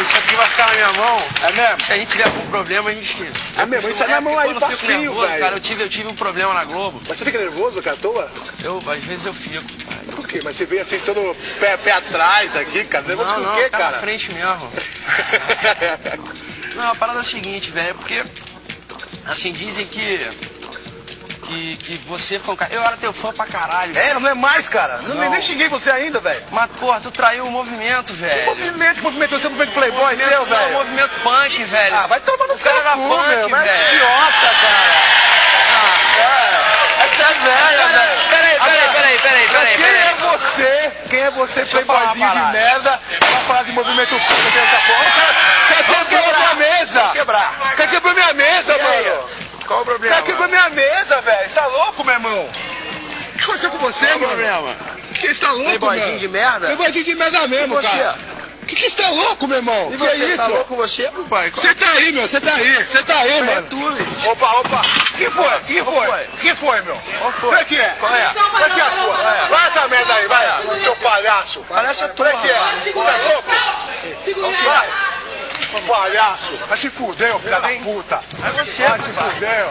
Isso 0.00 0.16
aqui 0.16 0.34
vai 0.34 0.46
ficar 0.48 0.66
na 0.66 0.72
minha 0.74 0.92
mão. 0.92 1.22
É 1.42 1.52
mesmo? 1.52 1.80
Se 1.84 1.92
a 1.92 1.96
gente 1.96 2.08
tiver 2.10 2.24
algum 2.24 2.46
problema, 2.50 2.90
a 2.90 2.94
gente. 2.94 3.30
É 3.56 3.66
mesmo? 3.66 3.90
Isso 3.90 4.02
é 4.02 4.06
na 4.06 4.20
mão 4.20 4.38
aí, 4.38 4.54
facinho, 4.54 5.00
nervoso, 5.00 5.26
velho. 5.26 5.40
cara, 5.40 5.56
eu 5.56 5.60
tive, 5.60 5.82
eu 5.84 5.88
tive 5.88 6.08
um 6.08 6.14
problema 6.14 6.54
na 6.54 6.64
Globo. 6.64 7.00
Mas 7.08 7.18
você 7.18 7.24
fica 7.24 7.38
nervoso, 7.38 7.82
cara, 7.82 7.96
à 7.96 7.98
toa? 7.98 8.30
Eu, 8.62 8.80
às 8.86 9.04
vezes 9.04 9.26
eu 9.26 9.34
fico. 9.34 9.64
Por 10.16 10.26
quê? 10.26 10.40
Mas 10.42 10.56
você 10.56 10.66
veio 10.66 10.82
assim 10.82 10.98
todo 11.00 11.36
pé, 11.60 11.76
pé 11.76 11.92
atrás 11.92 12.56
aqui, 12.56 12.84
cara. 12.84 13.06
Nervoso 13.06 13.30
Não, 13.32 13.40
não, 13.40 13.52
o 13.54 13.56
quê, 13.56 13.68
tá 13.68 13.78
cara? 13.78 13.90
na 13.92 13.98
frente 13.98 14.32
mesmo. 14.32 14.72
Não, 16.74 16.90
a 16.90 16.94
parada 16.94 17.18
é 17.18 17.20
a 17.20 17.24
seguinte, 17.24 17.70
velho, 17.70 17.90
é 17.90 17.94
porque. 17.94 18.24
Assim, 19.26 19.52
dizem 19.52 19.86
que. 19.86 20.26
Que, 21.52 21.76
que 21.76 21.98
você 22.08 22.38
foi 22.38 22.54
um 22.54 22.56
cara. 22.56 22.72
Eu 22.72 22.82
era 22.82 22.96
teu 22.96 23.12
fã 23.12 23.30
pra 23.32 23.44
caralho. 23.46 23.92
É, 23.96 24.14
não 24.14 24.26
é 24.28 24.32
mais, 24.34 24.68
cara. 24.68 24.98
Não, 25.02 25.14
Não. 25.16 25.30
Nem, 25.30 25.42
xinguei 25.42 25.68
você 25.68 25.90
ainda, 25.90 26.18
velho. 26.18 26.42
Mas, 26.50 26.70
porra, 26.80 26.98
tu 27.00 27.10
traiu 27.10 27.46
o 27.46 27.50
movimento, 27.50 28.14
velho. 28.14 28.46
Movimento, 28.46 28.96
que 28.96 29.02
movimento, 29.02 29.38
você 29.38 29.46
é 29.46 29.50
movimento 29.50 29.74
playboy 29.74 30.00
Movimento- 30.02 30.28
seu, 30.30 30.46
não, 30.46 30.56
velho. 30.56 30.72
movimento 30.72 31.10
punk, 31.22 31.62
velho. 31.64 31.94
Ah, 31.96 32.06
vai 32.06 32.20
tomar 32.20 32.46
no 32.46 32.58
cara 32.58 32.90
cu, 32.92 33.08
punk, 33.08 33.28
meu. 33.28 33.48
Mas 33.50 33.66
é 33.66 33.72
velho. 33.72 33.94
idiota, 33.94 34.54
cara. 34.62 34.92
Ah, 35.74 35.96
é. 36.18 36.22
Essa 37.04 37.22
é 37.22 37.34
velha, 37.34 37.86
velho. 37.88 38.16
Peraí, 38.30 38.56
peraí, 38.58 38.88
peraí, 39.18 39.48
peraí. 39.48 39.76
Quem 39.76 39.86
é 39.86 40.14
você? 40.32 40.92
Quem 41.10 41.20
é 41.20 41.30
você, 41.32 41.64
playboyzinho 41.66 42.30
de 42.30 42.42
merda, 42.52 43.00
pra 43.18 43.28
falar 43.46 43.62
de 43.64 43.72
movimento 43.72 44.10
punk 44.10 44.58
essa 44.58 44.76
porra? 44.86 45.02
O 45.02 45.12
cara, 45.12 45.32
o 45.72 45.74
cara 47.76 47.88
quebrou 47.88 48.14
minha 48.14 48.32
mesa. 48.32 48.78
Vou 48.78 49.31
quebrar. 49.62 49.96
O 49.96 50.00
mesa, 50.00 50.14
E 50.16 50.22
mano. 50.22 50.36
com 50.36 50.42
a 50.44 50.48
minha 50.48 50.70
mesa, 50.70 51.20
velho. 51.20 51.48
Você 51.48 51.54
tá 51.54 51.66
louco, 51.66 52.04
meu 52.04 52.14
irmão? 52.14 52.42
O 52.44 53.38
que 53.38 53.44
aconteceu 53.44 53.70
com 53.70 53.78
você, 53.78 54.06
Qual 54.06 54.16
o 54.18 54.20
mano? 54.20 54.32
problema? 54.34 54.76
Que 55.20 55.34
você 55.34 55.40
tá 55.40 55.50
louco, 55.52 55.64
Playboyzinho 55.64 56.06
mano? 56.06 56.18
de 56.18 56.28
merda? 56.28 56.66
Playboyzinho 56.66 57.04
de 57.04 57.14
merda 57.14 57.46
mesmo, 57.48 57.74
E 57.74 57.76
você? 57.82 57.96
cara. 57.98 58.32
Que 58.66 58.76
que 58.76 58.88
você 58.90 58.96
tá 59.02 59.10
louco, 59.10 59.46
meu 59.48 59.56
irmão? 59.58 59.88
E 59.92 59.96
que 59.96 59.96
você, 59.98 60.06
é 60.32 60.36
tá 60.36 60.42
isso? 60.44 60.50
louco 60.52 60.76
você, 60.76 61.02
papai? 61.10 61.50
Você 61.50 61.74
tá 61.74 61.86
aí, 61.90 62.12
meu. 62.12 62.28
Você 62.28 62.40
tá 62.40 62.54
aí. 62.54 62.84
Você 62.84 63.02
tá 63.02 63.14
aí, 63.18 63.30
É 63.38 63.42
mano. 63.42 63.66
tu, 63.68 63.92
bicho. 63.92 64.30
Opa, 64.30 64.50
opa. 64.60 64.82
Que 65.16 65.28
foi? 65.30 65.60
Que 65.66 65.82
Qual 65.82 65.94
foi? 65.94 66.06
foi? 66.06 66.26
Que 66.40 66.54
foi, 66.54 66.80
meu? 66.82 66.96
Qual 67.18 67.32
foi? 67.32 67.40
Como 67.50 67.56
é 67.60 67.64
que 67.64 67.80
é? 67.80 67.96
Qual 67.98 68.14
é? 68.14 68.24
Como 68.32 68.64
é 68.64 68.70
que 68.70 68.80
é 68.80 68.84
a 68.84 68.90
sua? 68.92 69.14
Qual 69.16 69.28
é? 69.34 69.46
Vai 69.48 69.66
essa 69.66 69.88
merda 69.88 70.14
aí, 70.14 70.26
vai. 70.28 70.80
Seu 70.80 70.96
palhaço. 70.96 71.64
Parece 71.68 72.04
a 72.04 72.08
Como 72.10 72.28
é 72.28 72.32
que 72.36 72.48
é? 72.50 72.54
tua, 72.92 73.02
Você 73.04 73.10
é 73.10 73.32
louco? 73.32 73.50
Vai. 74.64 74.88
Palhaço. 75.80 76.56
Vai 76.68 76.76
se 76.76 76.90
fuder, 76.90 77.34
ô 77.34 77.38
filho 77.38 77.60
da 77.60 77.68
puta. 77.82 78.20
Você, 78.54 78.86
Vai 78.86 79.00
se 79.00 79.10
fuder. 79.10 79.66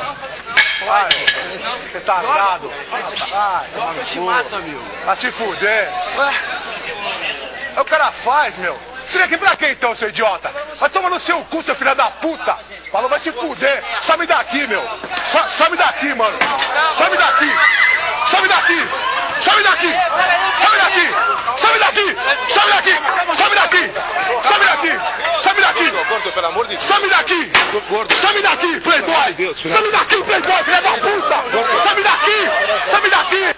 Vai, 0.85 1.09
você 1.91 1.99
tá 1.99 2.15
armado. 2.15 2.71
Vai, 2.89 3.01
Eu 3.97 4.05
te 4.05 4.19
mato, 4.19 4.55
amigo. 4.55 4.81
Vai 5.05 5.15
se 5.15 5.31
fuder. 5.31 5.89
É 7.75 7.79
o 7.81 7.85
que 7.85 7.93
o 7.93 7.97
cara 7.97 8.11
faz, 8.11 8.57
meu. 8.57 8.77
Você 9.07 9.21
aqui 9.21 9.37
pra 9.37 9.55
quê 9.55 9.71
então, 9.71 9.95
seu 9.95 10.09
idiota? 10.09 10.53
Vai 10.75 10.89
tomar 10.89 11.09
no 11.09 11.19
seu 11.19 11.39
cu, 11.45 11.63
seu 11.63 11.75
filho 11.75 11.93
da 11.95 12.05
puta. 12.09 12.57
Falou, 12.91 13.09
vai 13.09 13.19
se 13.19 13.31
fuder. 13.31 13.83
Some 14.01 14.25
daqui, 14.25 14.67
meu. 14.67 14.81
So- 15.31 15.49
Some 15.49 15.75
daqui, 15.77 16.13
mano. 16.15 16.37
Some 16.97 17.17
daqui. 17.17 17.51
Some 18.27 18.47
daqui. 18.47 18.87
Some 19.41 19.63
daqui. 19.63 19.93
Some 20.59 20.77
daqui. 20.77 21.07
Some 21.57 21.79
daqui. 21.79 22.15
Some 22.49 22.69
daqui. 22.71 22.95
Some 23.35 23.55
daqui. 23.55 23.91
Some 24.47 24.65
daqui. 24.65 24.93
Some 25.43 25.61
daqui. 25.61 25.91
Gordo, 26.11 26.31
pelo 26.33 26.47
amor 26.47 26.67
de 26.67 26.75
Deus. 26.75 26.83
Some 26.83 27.07
daqui! 27.07 27.51
Some 28.15 28.41
daqui, 28.41 28.79
playboy! 28.81 29.53
Some 29.55 29.91
daqui, 29.91 30.23
playboy, 30.23 30.63
filha 30.65 30.81
da 30.81 30.91
puta! 30.91 31.43
Some 31.87 32.03
daqui! 32.03 32.49
Some 32.85 33.09
daqui! 33.09 33.55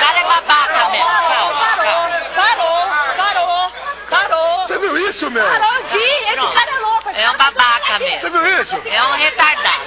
cara 0.01 0.19
é 0.19 0.23
babaca 0.23 0.89
mesmo. 0.89 1.09
Calma, 1.09 1.65
calma. 1.83 2.17
Parou, 2.35 2.79
parou, 3.17 3.71
parou. 4.09 4.67
Você 4.67 4.77
viu 4.79 4.97
isso, 5.09 5.29
meu? 5.31 5.45
Parou, 5.45 5.73
eu 5.75 5.83
vi. 5.85 5.97
Esse 5.97 6.53
cara 6.53 6.71
é 6.71 6.79
louco. 6.79 7.09
É 7.09 7.31
um 7.31 7.37
babaca 7.37 7.99
mesmo. 7.99 8.19
Você 8.19 8.29
viu 8.29 8.61
isso? 8.61 8.75
É 8.87 9.03
um 9.03 9.11
retardado. 9.11 9.81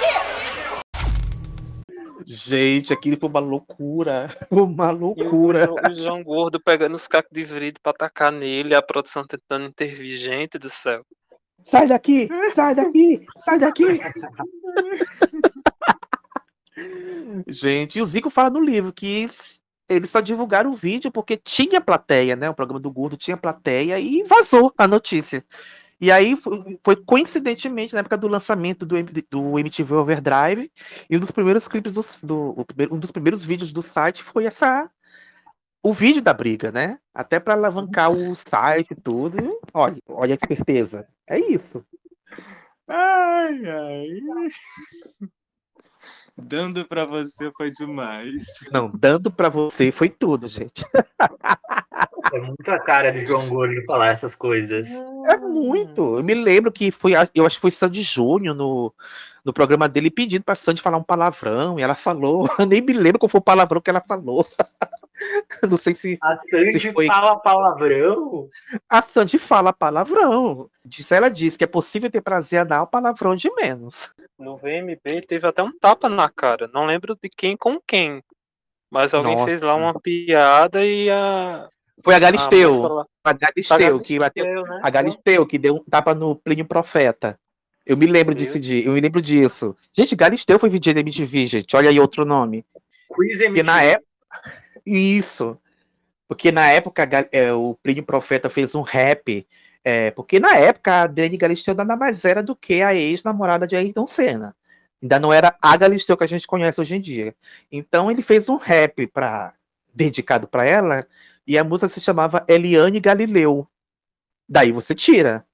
Gente, 2.27 2.91
aquilo 2.91 3.17
foi 3.19 3.29
uma 3.29 3.39
loucura. 3.39 4.29
Uma 4.49 4.89
loucura. 4.89 5.69
O 5.71 5.93
João 5.93 6.23
Gordo 6.23 6.59
pegando 6.59 6.95
os 6.95 7.07
cacos 7.07 7.31
de 7.31 7.43
vidro 7.43 7.79
pra 7.83 7.91
atacar 7.91 8.31
nele, 8.31 8.75
a 8.75 8.81
produção 8.81 9.25
tentando 9.27 9.65
intervir. 9.65 10.17
Gente 10.17 10.57
do 10.57 10.69
céu. 10.69 11.05
Sai 11.65 11.87
daqui! 11.87 12.29
Sai 12.53 12.75
daqui! 12.75 13.25
Sai 13.43 13.57
daqui! 13.57 13.85
Gente, 17.47 17.97
e 17.97 18.01
o 18.01 18.05
Zico 18.05 18.29
fala 18.29 18.51
no 18.51 18.61
livro 18.61 18.93
que 18.93 19.25
eles 19.89 20.11
só 20.11 20.21
divulgaram 20.21 20.71
o 20.71 20.75
vídeo 20.75 21.11
porque 21.11 21.37
tinha 21.37 21.81
plateia, 21.81 22.35
né? 22.35 22.47
O 22.49 22.53
programa 22.53 22.79
do 22.79 22.91
Gordo 22.91 23.17
tinha 23.17 23.35
plateia 23.35 23.99
e 23.99 24.21
vazou 24.23 24.71
a 24.77 24.87
notícia. 24.87 25.43
E 25.99 26.11
aí 26.11 26.37
foi, 26.83 26.95
coincidentemente 27.03 27.93
na 27.93 28.01
época 28.01 28.17
do 28.17 28.27
lançamento 28.27 28.85
do, 28.85 28.95
do 29.31 29.57
MTV 29.57 29.95
Overdrive 29.95 30.71
e 31.09 31.17
um 31.17 31.19
dos 31.19 31.31
primeiros 31.31 31.67
clipes 31.67 31.93
do, 31.93 32.05
do 32.21 32.65
um 32.91 32.99
dos 32.99 33.11
primeiros 33.11 33.43
vídeos 33.43 33.71
do 33.71 33.81
site 33.81 34.21
foi 34.21 34.45
essa 34.45 34.87
o 35.81 35.93
vídeo 35.93 36.21
da 36.21 36.33
briga, 36.33 36.71
né? 36.71 36.99
Até 37.13 37.39
para 37.39 37.53
alavancar 37.53 38.11
o 38.11 38.35
site 38.35 38.91
e 38.91 38.95
tudo. 38.95 39.37
Olha, 39.73 39.97
olha 40.07 40.33
a 40.33 40.35
esperteza. 40.35 41.07
É 41.27 41.39
isso. 41.39 41.83
Ai, 42.87 43.61
ai. 43.65 44.07
Dando 46.37 46.85
pra 46.85 47.05
você 47.05 47.49
foi 47.57 47.71
demais. 47.71 48.43
Não, 48.71 48.91
dando 48.93 49.31
pra 49.31 49.47
você 49.49 49.91
foi 49.91 50.09
tudo, 50.09 50.47
gente. 50.47 50.83
É 52.33 52.39
muito 52.41 52.69
a 52.69 52.79
cara 52.79 53.11
de 53.11 53.25
João 53.25 53.47
Gordo 53.47 53.81
falar 53.85 54.07
essas 54.11 54.35
coisas. 54.35 54.87
É 54.89 55.37
muito. 55.37 56.17
Eu 56.17 56.23
me 56.23 56.33
lembro 56.33 56.71
que 56.71 56.91
foi, 56.91 57.15
a- 57.15 57.29
eu 57.33 57.45
acho 57.45 57.55
que 57.57 57.61
foi 57.61 57.71
Sandy 57.71 58.03
Júnior 58.03 58.53
no, 58.53 58.93
no 59.45 59.53
programa 59.53 59.87
dele 59.87 60.11
pedindo 60.11 60.43
pra 60.43 60.55
Sandy 60.55 60.81
falar 60.81 60.97
um 60.97 61.03
palavrão, 61.03 61.79
e 61.79 61.83
ela 61.83 61.95
falou. 61.95 62.47
Eu 62.59 62.65
nem 62.65 62.81
me 62.81 62.91
lembro 62.93 63.17
qual 63.19 63.29
foi 63.29 63.39
o 63.39 63.43
palavrão 63.43 63.79
que 63.81 63.89
ela 63.89 64.01
falou. 64.01 64.45
Não 65.69 65.77
sei 65.77 65.95
se. 65.95 66.17
A 66.21 66.37
Sandy 66.49 66.79
se 66.79 66.93
foi- 66.93 67.07
fala 67.07 67.37
palavrão. 67.39 68.49
A 68.89 69.01
Sandy 69.01 69.39
fala 69.39 69.73
palavrão. 69.73 70.69
Diz, 70.83 71.11
ela 71.11 71.29
diz 71.29 71.57
que 71.57 71.63
é 71.63 71.67
possível 71.67 72.09
ter 72.09 72.21
prazer 72.21 72.59
anal, 72.59 72.87
palavrão 72.87 73.35
de 73.35 73.49
menos. 73.55 74.11
No 74.37 74.57
VMB 74.57 75.21
teve 75.27 75.47
até 75.47 75.63
um 75.63 75.71
tapa 75.77 76.07
na 76.09 76.29
cara. 76.29 76.69
Não 76.73 76.85
lembro 76.85 77.15
de 77.21 77.29
quem 77.29 77.55
com 77.57 77.79
quem. 77.85 78.23
Mas 78.91 79.13
alguém 79.13 79.33
Nossa. 79.33 79.45
fez 79.45 79.61
lá 79.61 79.75
uma 79.75 79.99
piada 79.99 80.85
e 80.85 81.09
a. 81.09 81.67
Foi 82.03 82.13
a 82.13 82.19
Galisteu. 82.19 82.73
lá- 82.83 83.05
A 83.23 83.33
Galisteu, 83.33 83.99
que 83.99 84.19
bateu. 84.19 84.63
Né? 84.63 84.79
A 84.83 84.89
Galisteu, 84.89 85.45
que 85.45 85.57
deu 85.57 85.75
um 85.75 85.83
tapa 85.83 86.13
no 86.13 86.35
Plínio 86.35 86.65
Profeta. 86.65 87.39
Eu 87.85 87.95
me 87.95 88.05
lembro 88.07 88.33
dia, 88.33 88.85
eu 88.85 88.93
me 88.93 88.99
lembro 89.01 89.21
disso. 89.21 89.75
Gente, 89.93 90.15
Galisteu 90.15 90.57
foi 90.59 90.69
VJ 90.69 90.93
da 90.93 90.99
MTV, 91.01 91.45
gente. 91.47 91.75
Olha 91.75 91.89
aí 91.89 91.99
outro 91.99 92.25
nome. 92.25 92.65
Quiz 93.13 93.39
Porque 93.41 93.63
na 93.63 93.81
época. 93.83 94.05
Isso. 94.85 95.59
Porque 96.27 96.51
na 96.51 96.67
época 96.69 97.07
é, 97.31 97.53
o 97.53 97.75
Plínio 97.81 98.03
Profeta 98.03 98.49
fez 98.49 98.75
um 98.75 98.81
rap. 98.81 99.47
é, 99.83 100.11
porque 100.11 100.39
na 100.39 100.55
época 100.57 100.91
a 100.93 101.01
Adriane 101.03 101.37
Galisteu 101.37 101.75
nada 101.75 101.95
mais 101.95 102.25
era 102.25 102.41
do 102.43 102.55
que 102.55 102.81
a 102.81 102.93
ex-namorada 102.95 103.67
de 103.67 103.75
Ayrton 103.75 104.07
Senna. 104.07 104.55
Ainda 105.01 105.19
não 105.19 105.31
era 105.31 105.55
a 105.61 105.77
Galisteu 105.77 106.17
que 106.17 106.23
a 106.23 106.27
gente 106.27 106.47
conhece 106.47 106.81
hoje 106.81 106.95
em 106.95 107.01
dia. 107.01 107.35
Então 107.71 108.09
ele 108.09 108.21
fez 108.21 108.49
um 108.49 108.57
rap 108.57 109.07
pra, 109.07 109.53
dedicado 109.93 110.47
para 110.47 110.65
ela 110.65 111.07
e 111.47 111.57
a 111.57 111.63
música 111.63 111.87
se 111.89 112.01
chamava 112.01 112.43
Eliane 112.47 112.99
Galileu. 112.99 113.67
Daí 114.47 114.71
você 114.71 114.95
tira. 114.95 115.45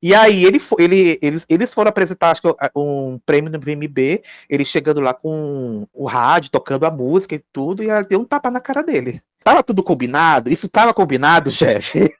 E 0.00 0.14
aí 0.14 0.44
ele, 0.44 0.60
ele, 0.78 1.18
eles, 1.20 1.44
eles 1.48 1.74
foram 1.74 1.88
apresentar 1.88 2.30
acho 2.30 2.42
que, 2.42 2.48
um 2.76 3.18
prêmio 3.26 3.50
no 3.50 3.58
VMB, 3.58 4.22
ele 4.48 4.64
chegando 4.64 5.00
lá 5.00 5.12
com 5.12 5.86
o 5.92 6.06
rádio, 6.06 6.50
tocando 6.50 6.86
a 6.86 6.90
música 6.90 7.34
e 7.34 7.44
tudo, 7.52 7.82
e 7.82 7.88
ela 7.88 8.02
deu 8.02 8.20
um 8.20 8.24
tapa 8.24 8.50
na 8.50 8.60
cara 8.60 8.82
dele. 8.82 9.20
Tava 9.42 9.62
tudo 9.62 9.82
combinado? 9.82 10.50
Isso 10.50 10.68
tava 10.68 10.94
combinado, 10.94 11.50
chefe? 11.50 12.14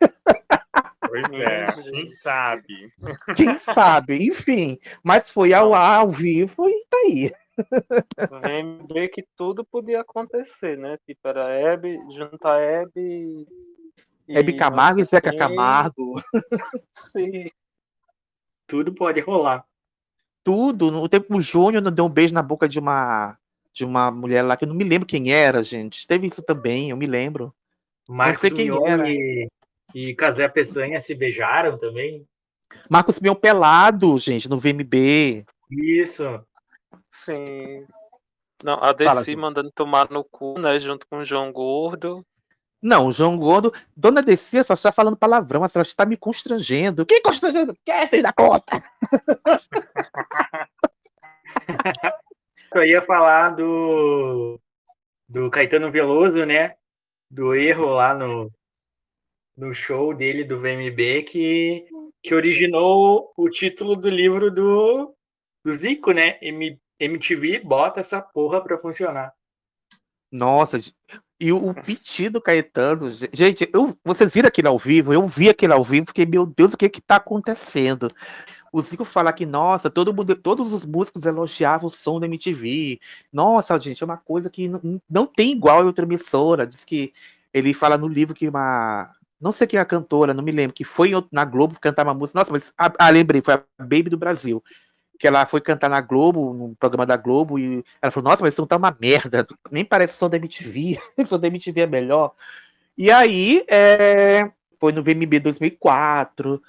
Pois 1.08 1.32
é, 1.32 1.66
quem 1.88 2.06
sabe? 2.06 2.92
Quem 3.34 3.58
sabe? 3.58 4.26
Enfim, 4.26 4.78
mas 5.02 5.28
foi 5.30 5.52
ao 5.54 5.72
ar, 5.72 6.00
ao 6.00 6.10
vivo 6.10 6.68
e 6.68 6.84
tá 6.88 6.96
aí. 6.98 7.32
VMB 8.30 9.08
que 9.08 9.24
tudo 9.36 9.64
podia 9.64 10.00
acontecer, 10.00 10.76
né? 10.76 10.98
Tipo, 11.06 11.28
era 11.28 11.50
Hebe, 11.50 11.98
junta 12.14 12.56
Hebe. 12.58 13.46
Hebe 14.28 14.52
Camargo 14.54 15.00
e 15.00 15.04
Zeca 15.04 15.34
Camargo. 15.34 16.20
Sim. 16.92 17.46
Tudo 18.68 18.94
pode 18.94 19.20
rolar. 19.20 19.64
Tudo. 20.44 20.92
No 20.92 21.08
tempo 21.08 21.36
o 21.36 21.40
Júnior 21.40 21.82
não 21.82 21.90
deu 21.90 22.04
um 22.04 22.10
beijo 22.10 22.32
na 22.32 22.42
boca 22.42 22.68
de 22.68 22.78
uma 22.78 23.36
de 23.72 23.84
uma 23.84 24.10
mulher 24.10 24.42
lá 24.42 24.56
que 24.56 24.64
eu 24.64 24.68
não 24.68 24.74
me 24.74 24.84
lembro 24.84 25.06
quem 25.06 25.32
era, 25.32 25.62
gente. 25.62 26.06
Teve 26.06 26.26
isso 26.26 26.42
também, 26.42 26.90
eu 26.90 26.96
me 26.96 27.06
lembro. 27.06 27.54
Marcos 28.08 28.40
sei 28.40 28.50
quem 28.50 28.66
Mion 28.66 28.84
era. 28.84 29.08
e, 29.08 29.48
e 29.94 30.14
Casé 30.14 30.48
Peçanha 30.48 31.00
se 31.00 31.14
beijaram 31.14 31.78
também. 31.78 32.26
Marcos 32.88 33.20
Mion 33.20 33.34
pelado, 33.34 34.18
gente, 34.18 34.48
no 34.48 34.58
VMB. 34.58 35.44
Isso. 35.70 36.24
Sim. 37.10 37.86
Não, 38.64 38.74
a 38.74 38.78
Fala, 38.78 38.94
Desi 38.94 39.32
Ju. 39.32 39.38
mandando 39.38 39.70
tomar 39.70 40.10
no 40.10 40.24
cu, 40.24 40.58
né? 40.58 40.80
Junto 40.80 41.06
com 41.06 41.18
o 41.18 41.24
João 41.24 41.52
Gordo. 41.52 42.24
Não, 42.80 43.08
o 43.08 43.12
João 43.12 43.36
Gordo, 43.36 43.74
Dona 43.96 44.22
Descia 44.22 44.62
só 44.62 44.74
está 44.74 44.92
falando 44.92 45.16
palavrão, 45.16 45.64
a 45.64 45.68
senhora 45.68 45.86
está 45.86 46.06
me 46.06 46.16
constrangendo. 46.16 47.04
Que 47.04 47.20
constrangendo? 47.20 47.76
Quer, 47.84 48.08
filho 48.08 48.22
da 48.22 48.32
conta? 48.32 48.82
Eu 52.74 52.84
ia 52.84 53.02
falar 53.02 53.50
do, 53.50 54.60
do 55.28 55.50
Caetano 55.50 55.90
Veloso, 55.90 56.44
né? 56.44 56.76
Do 57.30 57.54
erro 57.54 57.86
lá 57.86 58.14
no, 58.14 58.50
no 59.56 59.74
show 59.74 60.14
dele 60.14 60.44
do 60.44 60.60
VMB 60.60 61.24
que, 61.24 61.86
que 62.22 62.34
originou 62.34 63.32
o 63.36 63.50
título 63.50 63.96
do 63.96 64.08
livro 64.08 64.50
do, 64.50 65.14
do 65.64 65.72
Zico, 65.72 66.12
né? 66.12 66.38
M, 66.40 66.78
MTV 67.00 67.60
bota 67.60 68.00
essa 68.00 68.20
porra 68.20 68.62
pra 68.62 68.78
funcionar. 68.78 69.32
Nossa, 70.30 70.78
e 71.40 71.52
o, 71.52 71.72
piti 71.74 72.28
do 72.28 72.40
Caetano, 72.40 73.10
ge- 73.10 73.30
gente, 73.32 73.68
eu, 73.72 73.96
vocês 74.04 74.34
viram 74.34 74.48
aquilo 74.48 74.68
ao 74.68 74.78
vivo? 74.78 75.12
Eu 75.12 75.26
vi 75.26 75.48
aquilo 75.48 75.74
ao 75.74 75.84
vivo, 75.84 76.06
fiquei, 76.08 76.26
meu 76.26 76.44
Deus, 76.44 76.74
o 76.74 76.76
que 76.76 76.88
que 76.88 77.00
tá 77.00 77.16
acontecendo? 77.16 78.10
O 78.72 78.82
Zico 78.82 79.04
fala 79.04 79.32
que, 79.32 79.46
nossa, 79.46 79.88
todo 79.90 80.12
mundo, 80.12 80.34
todos 80.36 80.72
os 80.72 80.84
músicos 80.84 81.24
elogiavam 81.24 81.88
o 81.88 81.90
som 81.90 82.20
da 82.20 82.26
MTV. 82.26 83.00
Nossa, 83.32 83.78
gente, 83.80 84.02
é 84.02 84.06
uma 84.06 84.16
coisa 84.16 84.50
que 84.50 84.68
não, 84.68 85.00
não 85.08 85.26
tem 85.26 85.52
igual 85.52 85.82
em 85.82 85.86
outra 85.86 86.04
emissora. 86.04 86.66
Diz 86.66 86.84
que 86.84 87.12
ele 87.52 87.72
fala 87.72 87.96
no 87.96 88.08
livro 88.08 88.34
que 88.34 88.48
uma, 88.48 89.10
não 89.40 89.52
sei 89.52 89.66
quem 89.66 89.78
é 89.78 89.80
a 89.80 89.86
cantora, 89.86 90.34
não 90.34 90.42
me 90.42 90.52
lembro, 90.52 90.74
que 90.74 90.84
foi 90.84 91.12
na 91.30 91.44
Globo 91.44 91.78
cantar 91.80 92.04
uma 92.04 92.14
música. 92.14 92.38
Nossa, 92.38 92.50
mas. 92.52 92.72
Ah, 92.76 93.08
lembrei, 93.10 93.40
foi 93.40 93.54
a 93.54 93.62
Baby 93.78 94.10
do 94.10 94.18
Brasil. 94.18 94.62
Que 95.18 95.26
ela 95.26 95.46
foi 95.46 95.60
cantar 95.60 95.90
na 95.90 96.00
Globo, 96.00 96.54
no 96.54 96.76
programa 96.76 97.04
da 97.04 97.16
Globo, 97.16 97.58
e 97.58 97.84
ela 98.00 98.12
falou: 98.12 98.30
Nossa, 98.30 98.42
mas 98.42 98.54
isso 98.54 98.62
não 98.62 98.68
tá 98.68 98.76
uma 98.76 98.96
merda, 99.00 99.46
nem 99.70 99.84
parece 99.84 100.16
som 100.16 100.28
da 100.28 100.36
MTV, 100.36 100.98
som 101.26 101.38
da 101.38 101.48
MTV 101.48 101.80
é 101.82 101.86
melhor. 101.86 102.32
E 102.96 103.10
aí, 103.10 103.64
é, 103.68 104.50
foi 104.80 104.92
no 104.92 105.02
VMB 105.02 105.40
2004, 105.40 106.62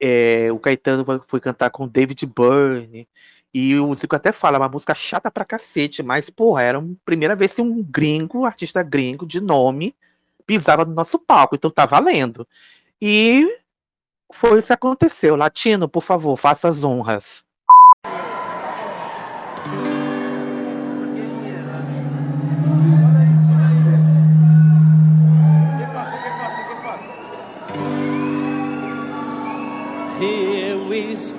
é, 0.00 0.50
o 0.52 0.58
Caetano 0.58 1.04
foi- 1.26 1.40
cantar 1.40 1.70
com 1.70 1.84
o 1.84 1.88
David 1.88 2.26
Byrne, 2.26 3.08
e 3.54 3.78
o 3.78 3.94
Zico 3.94 4.16
até 4.16 4.32
fala, 4.32 4.58
uma 4.58 4.68
música 4.68 4.94
chata 4.94 5.30
pra 5.30 5.44
cacete, 5.44 6.02
mas, 6.02 6.30
porra, 6.30 6.62
era 6.62 6.78
a 6.78 6.82
primeira 7.04 7.36
vez 7.36 7.54
que 7.54 7.62
um 7.62 7.82
gringo, 7.82 8.44
artista 8.46 8.82
gringo 8.82 9.26
de 9.26 9.40
nome, 9.40 9.94
pisava 10.46 10.84
no 10.84 10.94
nosso 10.94 11.18
palco, 11.18 11.54
então 11.54 11.70
tá 11.70 11.84
valendo. 11.86 12.46
E 13.00 13.46
foi 14.32 14.58
isso 14.58 14.68
que 14.68 14.72
aconteceu. 14.72 15.36
Latino, 15.36 15.88
por 15.88 16.02
favor, 16.02 16.36
faça 16.36 16.68
as 16.68 16.82
honras. 16.82 17.44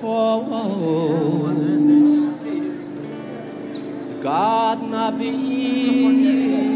Garden 4.22 4.94
of 4.94 5.20
Eve. 5.20 6.72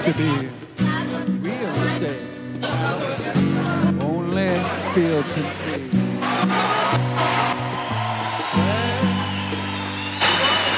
Used 0.00 0.16
to 0.16 0.22
be 0.22 0.48
real 1.40 1.74
estate. 1.82 2.20
Only 4.02 4.58
fields 4.94 5.36
and 5.36 5.46
trees. 5.62 7.00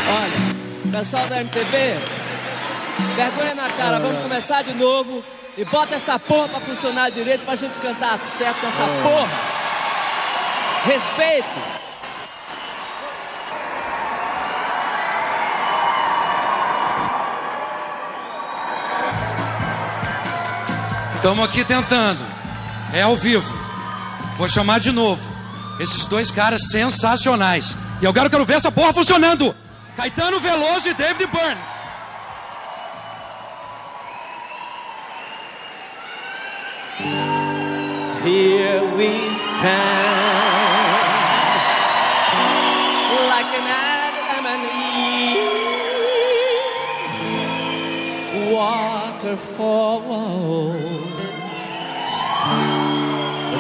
Olha, 0.09 0.99
pessoal 0.99 1.27
da 1.29 1.41
MTV, 1.41 1.97
vergonha 3.17 3.55
na 3.55 3.69
cara, 3.71 3.99
vamos 3.99 4.23
começar 4.23 4.63
de 4.63 4.75
novo 4.75 5.23
e 5.57 5.65
bota 5.65 5.95
essa 5.95 6.19
porra 6.19 6.49
pra 6.49 6.61
funcionar 6.61 7.11
direito 7.11 7.45
pra 7.45 7.57
gente 7.57 7.79
cantar 7.79 8.19
certo 8.37 8.61
com 8.61 8.67
essa 8.69 8.83
É. 8.83 9.03
porra. 9.03 9.29
Respeito. 10.85 11.72
Estamos 21.23 21.45
aqui 21.45 21.65
tentando. 21.65 22.21
É 22.93 23.03
ao 23.03 23.15
vivo. 23.15 23.47
Vou 24.37 24.49
chamar 24.49 24.81
de 24.81 24.91
novo. 24.91 25.23
Esses 25.79 26.05
dois 26.05 26.33
caras 26.33 26.63
sensacionais. 26.69 27.77
E 28.01 28.05
eu 28.05 28.13
quero, 28.13 28.45
ver 28.45 28.55
essa 28.55 28.73
porra 28.73 28.93
funcionando. 28.93 29.55
Caetano 29.97 30.41
Veloso 30.41 30.89
e 30.89 30.95
David 30.95 31.29
Byrne. 31.29 31.61
Here 38.25 38.83
we 38.97 39.31
stand 39.33 40.03
like 43.29 43.53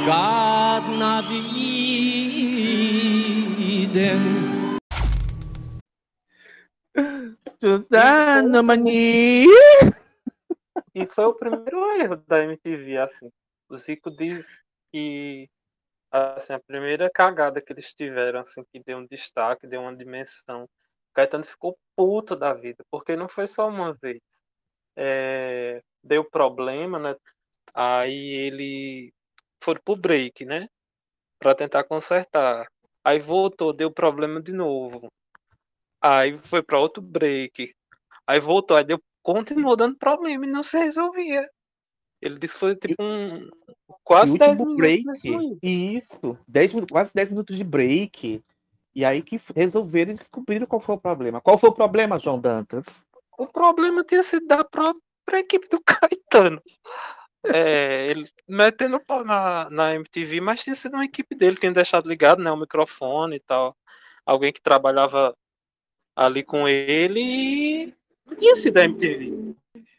of 0.08 1.30
Eden. 3.60 4.78
Suzana 7.60 8.62
Mani. 8.62 9.46
E 10.94 11.06
foi 11.06 11.24
o 11.24 11.34
primeiro 11.34 11.92
erro 12.00 12.16
da 12.26 12.42
MTV, 12.42 12.98
assim. 12.98 13.30
O 13.68 13.78
Zico 13.78 14.10
diz 14.10 14.46
que 14.92 15.48
assim, 16.10 16.52
a 16.52 16.60
primeira 16.60 17.08
cagada 17.08 17.60
que 17.60 17.72
eles 17.72 17.94
tiveram, 17.94 18.40
assim, 18.40 18.62
que 18.70 18.82
deu 18.84 18.98
um 18.98 19.06
destaque, 19.06 19.66
deu 19.66 19.80
uma 19.80 19.96
dimensão. 19.96 20.64
O 20.64 21.14
Caetano 21.14 21.44
ficou 21.44 21.78
puto 21.96 22.36
da 22.36 22.52
vida, 22.52 22.84
porque 22.90 23.16
não 23.16 23.28
foi 23.28 23.46
só 23.46 23.68
uma 23.68 23.94
vez. 23.94 24.20
É, 24.96 25.82
deu 26.02 26.24
problema, 26.24 26.98
né? 26.98 27.16
Aí 27.72 28.34
ele 28.34 29.12
foi 29.62 29.78
pro 29.78 29.96
break, 29.96 30.44
né? 30.44 30.68
Pra 31.38 31.54
tentar 31.54 31.84
consertar. 31.84 32.66
Aí 33.04 33.18
voltou, 33.18 33.72
deu 33.72 33.90
problema 33.90 34.40
de 34.40 34.52
novo. 34.52 35.08
Aí 36.00 36.38
foi 36.38 36.62
pra 36.62 36.78
outro 36.78 37.02
break. 37.02 37.72
Aí 38.26 38.40
voltou, 38.40 38.76
aí 38.76 38.84
deu, 38.84 39.00
continuou 39.22 39.76
dando 39.76 39.96
problema 39.96 40.46
e 40.46 40.50
não 40.50 40.62
se 40.62 40.78
resolvia. 40.78 41.48
Ele 42.20 42.38
disse 42.38 42.54
que 42.54 42.60
foi 42.60 42.76
tipo 42.76 43.02
um. 43.02 43.48
Quase 44.04 44.32
E 44.32 44.34
o 44.36 44.38
10 44.38 44.60
último 44.60 44.76
minutos 44.76 45.02
break. 45.02 45.58
Isso. 45.62 46.38
10, 46.46 46.72
minu- 46.74 46.86
quase 46.90 47.12
10 47.14 47.28
minutos 47.30 47.56
de 47.56 47.64
break. 47.64 48.42
E 48.94 49.04
aí 49.04 49.22
que 49.22 49.40
resolveram 49.56 50.12
e 50.12 50.16
descobriram 50.16 50.66
qual 50.66 50.80
foi 50.80 50.94
o 50.94 51.00
problema. 51.00 51.40
Qual 51.40 51.58
foi 51.58 51.70
o 51.70 51.74
problema, 51.74 52.20
João 52.20 52.40
Dantas? 52.40 52.84
O 53.38 53.46
problema 53.46 54.04
tinha 54.04 54.22
sido 54.22 54.46
da 54.46 54.62
própria 54.62 55.38
equipe 55.38 55.68
do 55.68 55.80
Caetano. 55.86 56.62
É, 57.44 58.06
ele 58.08 58.30
metendo 58.48 59.00
pau 59.00 59.24
na, 59.24 59.68
na 59.68 59.94
MTV, 59.94 60.40
mas 60.40 60.62
tinha 60.62 60.76
sido 60.76 60.94
uma 60.94 61.04
equipe 61.04 61.34
dele, 61.34 61.56
tinha 61.56 61.72
deixado 61.72 62.08
ligado 62.08 62.42
né, 62.42 62.50
o 62.50 62.56
microfone 62.56 63.36
e 63.36 63.40
tal. 63.40 63.76
Alguém 64.24 64.52
que 64.52 64.62
trabalhava 64.62 65.36
ali 66.14 66.44
com 66.44 66.68
ele 66.68 67.94
e 68.30 68.36
tinha 68.36 68.54
sido 68.54 68.76
a 68.76 68.84
MTV. 68.84 69.54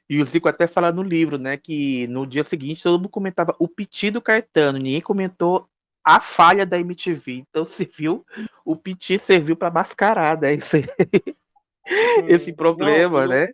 E 0.10 0.22
o 0.22 0.26
Zico 0.26 0.48
até 0.48 0.68
fala 0.68 0.92
no 0.92 1.02
livro, 1.02 1.38
né, 1.38 1.58
que 1.58 2.08
no 2.08 2.26
dia 2.26 2.44
seguinte 2.44 2.84
todo 2.84 2.98
mundo 2.98 3.10
comentava 3.10 3.56
o 3.58 3.68
piti 3.68 4.12
do 4.12 4.22
Caetano, 4.22 4.78
ninguém 4.78 5.02
comentou 5.02 5.68
a 6.04 6.20
falha 6.20 6.66
da 6.66 6.80
MTV. 6.80 7.44
Então 7.50 7.66
serviu, 7.66 8.26
o 8.64 8.76
piti 8.76 9.18
serviu 9.18 9.56
para 9.56 9.72
mascarar, 9.72 10.40
né, 10.40 10.54
esse, 10.54 10.86
esse 12.28 12.54
problema, 12.54 13.22
Não, 13.22 13.28
né? 13.30 13.50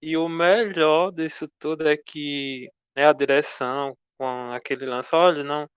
E 0.00 0.16
o 0.16 0.28
melhor 0.28 1.12
disso 1.12 1.48
tudo 1.60 1.86
é 1.86 1.96
que 1.96 2.68
né, 2.96 3.06
a 3.06 3.12
direção 3.12 3.96
com 4.18 4.52
aquele 4.52 4.86
lance, 4.86 5.14
olha, 5.14 5.42
não. 5.42 5.68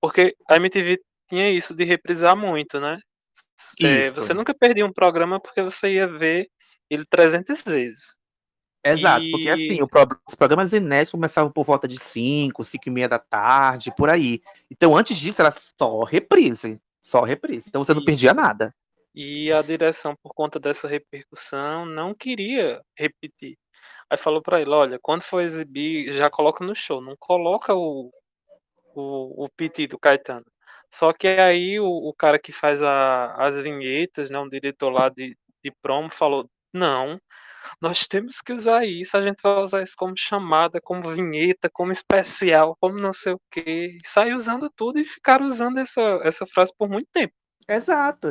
Porque 0.00 0.36
a 0.48 0.56
MTV 0.56 1.00
tinha 1.28 1.50
isso 1.50 1.74
de 1.74 1.84
reprisar 1.84 2.36
muito, 2.36 2.78
né? 2.78 2.98
É, 3.80 4.10
você 4.12 4.32
nunca 4.34 4.54
perdia 4.54 4.86
um 4.86 4.92
programa 4.92 5.40
porque 5.40 5.62
você 5.62 5.94
ia 5.94 6.06
ver 6.06 6.48
ele 6.88 7.04
300 7.06 7.62
vezes. 7.62 8.18
Exato, 8.84 9.24
porque 9.30 9.48
E- 9.48 9.52
assim, 9.52 9.82
o 9.82 9.88
pro- 9.88 10.06
os 10.28 10.34
programas 10.34 10.72
inéditos 10.74 11.12
começavam 11.12 11.50
por 11.50 11.64
volta 11.64 11.88
de 11.88 11.98
5, 11.98 12.62
5 12.62 12.86
e 12.88 12.90
meia 12.92 13.08
da 13.08 13.18
tarde, 13.18 13.92
por 13.96 14.10
aí. 14.10 14.42
Então 14.70 14.94
antes 14.96 15.16
disso 15.16 15.40
era 15.40 15.50
só 15.50 16.04
reprise, 16.04 16.78
só 17.00 17.22
reprise. 17.22 17.68
Então 17.68 17.82
você 17.82 17.94
não 17.94 18.04
perdia 18.04 18.30
Isso. 18.30 18.40
nada. 18.40 18.74
E 19.14 19.50
a 19.52 19.62
direção, 19.62 20.14
por 20.22 20.34
conta 20.34 20.60
dessa 20.60 20.86
repercussão, 20.86 21.86
não 21.86 22.14
queria 22.14 22.82
repetir. 22.98 23.56
Aí 24.14 24.18
falou 24.18 24.42
pra 24.42 24.60
ele, 24.60 24.70
olha, 24.70 24.98
quando 25.02 25.22
for 25.22 25.40
exibir, 25.42 26.12
já 26.12 26.30
coloca 26.30 26.64
no 26.64 26.74
show, 26.74 27.00
não 27.00 27.16
coloca 27.18 27.74
o, 27.74 28.12
o, 28.94 29.44
o 29.44 29.48
PT 29.50 29.86
do 29.88 29.98
Caetano. 29.98 30.44
Só 30.92 31.12
que 31.12 31.26
aí 31.28 31.80
o, 31.80 31.86
o 31.86 32.14
cara 32.14 32.38
que 32.38 32.52
faz 32.52 32.82
a- 32.82 33.34
as 33.36 33.60
vinhetas, 33.60 34.30
né, 34.30 34.38
um 34.38 34.48
diretor 34.48 34.90
lá 34.90 35.08
de, 35.08 35.36
de 35.64 35.72
promo, 35.82 36.10
falou, 36.12 36.48
não, 36.72 37.20
nós 37.80 38.08
temos 38.08 38.40
que 38.40 38.52
usar 38.52 38.86
isso, 38.86 39.16
a 39.16 39.22
gente 39.22 39.40
vai 39.42 39.60
usar 39.62 39.82
isso 39.82 39.94
como 39.98 40.14
chamada, 40.16 40.80
como 40.80 41.10
vinheta, 41.10 41.70
como 41.72 41.92
especial, 41.92 42.76
como 42.80 42.98
não 43.00 43.12
sei 43.12 43.34
o 43.34 43.40
quê. 43.50 43.98
E 44.02 44.08
sair 44.08 44.34
usando 44.34 44.70
tudo 44.76 44.98
e 45.00 45.04
ficaram 45.06 45.46
usando 45.46 45.78
essa, 45.78 46.02
essa 46.24 46.46
frase 46.46 46.72
por 46.78 46.88
muito 46.90 47.08
tempo. 47.12 47.34
Exato. 47.68 48.28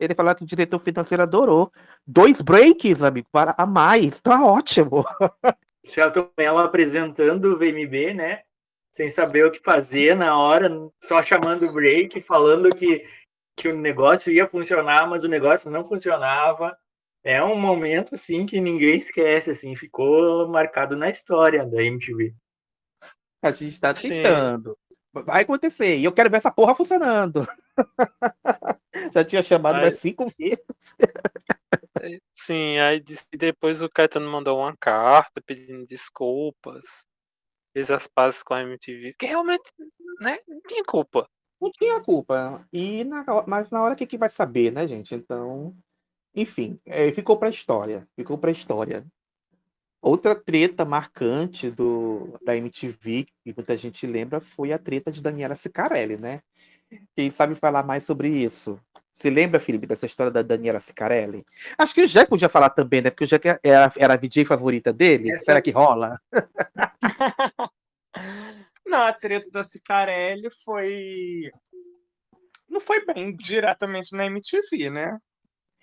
Ele 0.00 0.14
falou 0.14 0.34
que 0.34 0.44
o 0.44 0.46
diretor 0.46 0.78
financeiro 0.80 1.22
adorou. 1.22 1.72
Dois 2.06 2.40
breaks, 2.40 3.02
amigo, 3.02 3.28
para 3.32 3.54
a 3.56 3.66
mais. 3.66 4.20
Tá 4.20 4.44
ótimo. 4.44 5.04
Celton 5.84 6.30
Mello 6.36 6.58
apresentando 6.58 7.46
o 7.46 7.58
VMB, 7.58 8.14
né? 8.14 8.42
Sem 8.92 9.10
saber 9.10 9.46
o 9.46 9.50
que 9.50 9.60
fazer 9.60 10.16
na 10.16 10.36
hora, 10.38 10.70
só 11.02 11.22
chamando 11.22 11.66
o 11.66 11.72
break, 11.72 12.20
falando 12.22 12.68
que, 12.70 13.04
que 13.56 13.68
o 13.68 13.76
negócio 13.76 14.32
ia 14.32 14.48
funcionar, 14.48 15.08
mas 15.08 15.24
o 15.24 15.28
negócio 15.28 15.70
não 15.70 15.86
funcionava. 15.86 16.76
É 17.24 17.42
um 17.42 17.58
momento, 17.58 18.14
assim, 18.14 18.46
que 18.46 18.60
ninguém 18.60 18.98
esquece, 18.98 19.50
assim, 19.50 19.74
ficou 19.76 20.48
marcado 20.48 20.96
na 20.96 21.10
história 21.10 21.64
da 21.64 21.82
MTV. 21.82 22.34
A 23.42 23.50
gente 23.50 23.80
tá 23.80 23.94
Sim. 23.94 24.22
Vai 25.12 25.42
acontecer. 25.42 25.96
E 25.98 26.04
eu 26.04 26.12
quero 26.12 26.30
ver 26.30 26.36
essa 26.36 26.50
porra 26.50 26.74
funcionando. 26.74 27.46
Já 29.14 29.24
tinha 29.24 29.42
chamado 29.42 29.76
Aí- 29.76 29.82
mais 29.82 29.98
cinco 29.98 30.26
vezes. 30.38 30.64
Sim, 32.32 32.78
aí 32.78 33.02
depois 33.36 33.82
o 33.82 33.88
Caetano 33.88 34.30
mandou 34.30 34.58
uma 34.58 34.76
carta 34.76 35.42
pedindo 35.44 35.84
desculpas, 35.84 36.82
fez 37.72 37.90
as 37.90 38.06
pazes 38.06 38.42
com 38.42 38.54
a 38.54 38.62
MTV, 38.62 39.14
que 39.18 39.26
realmente, 39.26 39.70
né, 40.20 40.38
não 40.46 40.60
tinha 40.62 40.84
culpa. 40.84 41.28
Não 41.60 41.70
tinha 41.72 42.00
culpa. 42.00 42.64
E 42.72 43.02
na, 43.02 43.24
mas 43.46 43.70
na 43.70 43.82
hora 43.82 43.96
que, 43.96 44.06
que 44.06 44.16
vai 44.16 44.30
saber, 44.30 44.70
né, 44.72 44.86
gente? 44.86 45.12
Então, 45.14 45.76
enfim, 46.34 46.80
é, 46.86 47.10
ficou 47.12 47.36
pra 47.36 47.48
história. 47.48 48.08
Ficou 48.14 48.38
pra 48.38 48.50
história. 48.52 49.04
Outra 50.00 50.34
treta 50.34 50.84
marcante 50.84 51.70
do, 51.70 52.38
da 52.44 52.56
MTV, 52.56 53.26
que 53.42 53.54
muita 53.54 53.76
gente 53.76 54.06
lembra, 54.06 54.40
foi 54.40 54.72
a 54.72 54.78
treta 54.78 55.10
de 55.10 55.20
Daniela 55.20 55.56
Sicarelli, 55.56 56.16
né? 56.16 56.40
Quem 57.16 57.30
sabe 57.30 57.54
falar 57.54 57.82
mais 57.82 58.04
sobre 58.04 58.28
isso? 58.28 58.80
Você 59.14 59.28
lembra, 59.30 59.58
Felipe, 59.58 59.86
dessa 59.86 60.06
história 60.06 60.30
da 60.30 60.42
Daniela 60.42 60.78
Sicarelli? 60.78 61.44
Acho 61.76 61.92
que 61.92 62.02
o 62.02 62.06
Jack 62.06 62.30
podia 62.30 62.48
falar 62.48 62.70
também, 62.70 63.02
né? 63.02 63.10
Porque 63.10 63.24
o 63.24 63.26
Jack 63.26 63.48
era, 63.64 63.92
era 63.96 64.14
a 64.14 64.16
VJ 64.16 64.44
favorita 64.44 64.92
dele. 64.92 65.36
Será 65.40 65.60
que 65.60 65.72
rola? 65.72 66.16
Não, 68.86 69.02
a 69.02 69.12
treta 69.12 69.50
da 69.50 69.64
Cicarelli 69.64 70.48
foi. 70.64 71.50
Não 72.68 72.80
foi 72.80 73.04
bem 73.04 73.34
diretamente 73.34 74.14
na 74.14 74.26
MTV, 74.26 74.88
né? 74.88 75.18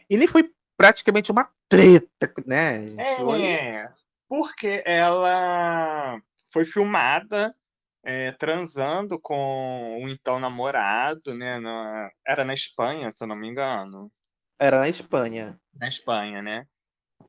E 0.09 0.15
nem 0.15 0.27
foi 0.27 0.49
praticamente 0.77 1.31
uma 1.31 1.51
treta, 1.67 2.33
né? 2.45 2.89
gente? 2.89 3.01
É, 3.01 3.89
porque 4.35 4.83
ela 4.85 6.19
foi 6.51 6.65
filmada 6.65 7.55
é, 8.03 8.33
transando 8.33 9.17
com 9.19 10.03
o 10.03 10.09
então 10.09 10.39
namorado, 10.39 11.33
né? 11.33 11.57
na- 11.59 12.11
Era 12.27 12.43
na 12.43 12.53
Espanha, 12.53 13.09
se 13.11 13.23
eu 13.23 13.27
não 13.29 13.35
me 13.35 13.47
engano. 13.47 14.11
Era 14.59 14.79
na 14.79 14.89
Espanha. 14.89 15.57
Na 15.73 15.87
Espanha, 15.87 16.41
né? 16.41 16.65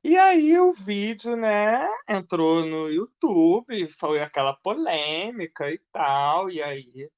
E 0.03 0.17
aí 0.17 0.59
o 0.59 0.73
vídeo, 0.73 1.37
né, 1.37 1.89
entrou 2.09 2.65
no 2.65 2.89
YouTube, 2.91 3.89
foi 3.89 4.21
aquela 4.21 4.53
polêmica 4.55 5.71
e 5.71 5.81
tal, 5.93 6.51
e 6.51 6.61
aí 6.61 7.09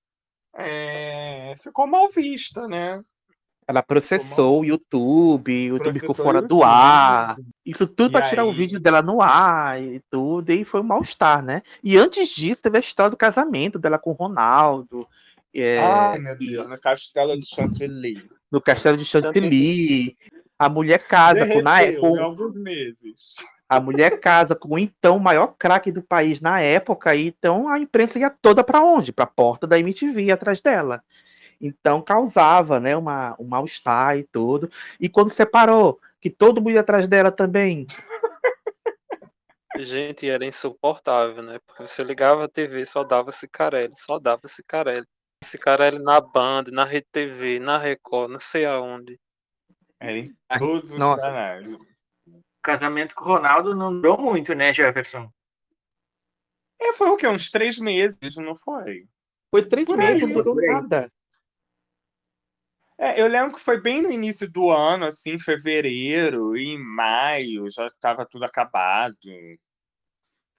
é, 0.55 1.55
ficou 1.62 1.86
mal 1.86 2.09
vista, 2.09 2.68
né? 2.68 3.03
Ela 3.69 3.83
processou 3.83 4.61
o 4.61 4.64
YouTube, 4.64 5.53
o 5.53 5.77
YouTube 5.77 6.01
ficou 6.01 6.14
fora 6.14 6.39
o 6.39 6.41
do 6.43 6.55
YouTube. 6.55 6.64
ar. 6.64 7.37
Isso 7.66 7.87
tudo 7.87 8.12
pra 8.12 8.23
tirar 8.23 8.47
o 8.47 8.53
vídeo 8.53 8.81
dela 8.81 9.03
no 9.03 9.21
ar 9.21 9.79
e 9.83 10.01
tudo, 10.11 10.51
e 10.51 10.64
foi 10.64 10.81
um 10.81 10.85
mal-estar, 10.85 11.43
né? 11.45 11.61
E 11.85 11.99
antes 11.99 12.31
disso, 12.31 12.62
teve 12.62 12.79
a 12.79 12.81
história 12.81 13.11
do 13.11 13.16
casamento 13.16 13.79
dela 13.79 13.99
com 13.99 14.11
o 14.11 14.14
Ronaldo. 14.14 15.07
é, 15.55 15.79
Ai, 15.81 16.19
meu 16.19 16.35
e 16.41 16.47
Deus, 16.51 16.69
no 16.71 16.79
castelo 16.81 17.39
de 17.39 17.47
Chantilly. 17.47 18.23
no 18.51 18.59
castelo 18.61 18.97
de 18.97 19.05
Chantilly. 19.05 20.16
A 20.59 20.69
mulher 20.71 21.03
casa 21.07 21.47
com, 21.47 21.61
na, 21.62 21.79
Derreteu 21.81 22.01
com- 22.01 22.21
alguns 22.23 22.55
meses. 22.55 23.35
a 23.69 23.79
mulher 23.79 24.19
casa 24.19 24.55
com 24.57 24.75
o 24.75 24.79
então 24.79 25.19
maior 25.19 25.55
craque 25.59 25.93
do 25.93 26.03
país 26.03 26.41
na 26.41 26.59
época, 26.61 27.14
e 27.14 27.29
então 27.29 27.69
a 27.69 27.79
imprensa 27.79 28.19
ia 28.19 28.31
toda 28.31 28.64
para 28.64 28.83
onde? 28.83 29.12
Para 29.12 29.25
a 29.25 29.29
porta 29.29 29.66
da 29.66 29.79
MTV 29.79 30.31
atrás 30.33 30.61
dela. 30.62 31.03
Então 31.61 32.01
causava, 32.01 32.79
né, 32.79 32.97
uma, 32.97 33.37
um 33.39 33.47
mal-estar 33.47 34.17
e 34.17 34.25
tudo. 34.25 34.71
E 35.01 35.09
quando 35.09 35.31
separou, 35.31 36.01
que 36.21 36.31
todo 36.31 36.61
mundo 36.61 36.73
ia 36.73 36.81
atrás 36.81 37.09
dela 37.09 37.31
também. 37.33 37.87
Gente, 39.77 40.29
era 40.29 40.45
insuportável, 40.45 41.43
né? 41.43 41.59
Porque 41.67 41.87
você 41.87 42.03
ligava 42.03 42.45
a 42.45 42.49
TV, 42.49 42.85
só 42.85 43.05
dava 43.05 43.31
Cicarelli, 43.31 43.95
só 43.97 44.19
dava 44.19 44.49
Cicarelli. 44.49 45.07
Cicarelli 45.45 46.01
na 46.01 46.21
Band, 46.21 46.65
na 46.73 46.85
Rede 46.85 47.07
TV, 47.13 47.61
na 47.61 47.79
Record, 47.79 48.31
não 48.31 48.41
sei 48.41 48.65
aonde. 48.65 49.19
É, 50.01 50.19
em 50.19 50.37
todos 50.59 50.93
os 50.93 50.99
Nossa. 50.99 51.23
canais. 51.23 51.73
O 51.73 51.81
casamento 52.63 53.15
com 53.15 53.25
o 53.25 53.29
Ronaldo 53.29 53.75
não 53.75 53.93
durou 53.93 54.19
muito, 54.19 54.53
né, 54.55 54.73
Jefferson? 54.73 55.31
É, 56.81 56.93
foi 56.93 57.09
o 57.09 57.17
quê? 57.17 57.27
Uns 57.27 57.51
três 57.51 57.79
meses, 57.79 58.37
não 58.37 58.57
foi? 58.57 59.07
Foi 59.51 59.65
três 59.65 59.87
Por 59.87 59.97
meses, 59.97 60.23
aí, 60.23 60.29
não 60.29 60.43
durou 60.43 60.55
nada. 60.55 61.11
É, 62.99 63.21
eu 63.21 63.29
lembro 63.29 63.55
que 63.55 63.61
foi 63.61 63.81
bem 63.81 64.03
no 64.03 64.11
início 64.11 64.51
do 64.51 64.71
ano, 64.71 65.05
assim, 65.07 65.39
fevereiro, 65.39 66.57
e 66.57 66.75
em 66.75 66.79
maio 66.79 67.71
já 67.71 67.87
estava 67.87 68.27
tudo 68.27 68.45
acabado. 68.45 69.17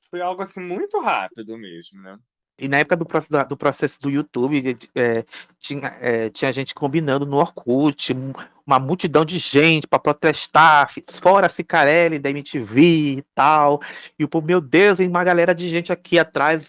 Foi 0.10 0.22
algo 0.22 0.42
assim 0.42 0.62
muito 0.62 1.00
rápido 1.00 1.58
mesmo, 1.58 2.02
né? 2.02 2.18
E 2.58 2.68
na 2.68 2.80
época 2.80 2.98
do 2.98 3.06
processo 3.06 3.48
do, 3.48 3.58
processo 3.58 4.00
do 4.02 4.10
YouTube, 4.10 4.78
é, 4.96 5.26
tinha, 5.58 5.88
é, 6.02 6.30
tinha 6.30 6.52
gente 6.52 6.76
combinando 6.76 7.26
no 7.26 7.38
Orkut, 7.38 8.14
um- 8.14 8.34
uma 8.66 8.78
multidão 8.78 9.24
de 9.24 9.38
gente 9.38 9.88
para 9.88 9.98
protestar, 10.00 10.92
fora 11.22 11.48
Cicarelli 11.48 12.20
da 12.20 12.30
MTV 12.30 12.82
e 13.18 13.22
tal. 13.34 13.82
E 14.18 14.26
o 14.26 14.42
meu 14.42 14.60
Deus, 14.60 15.00
uma 15.00 15.24
galera 15.24 15.56
de 15.56 15.70
gente 15.70 15.92
aqui 15.92 16.20
atrás, 16.20 16.68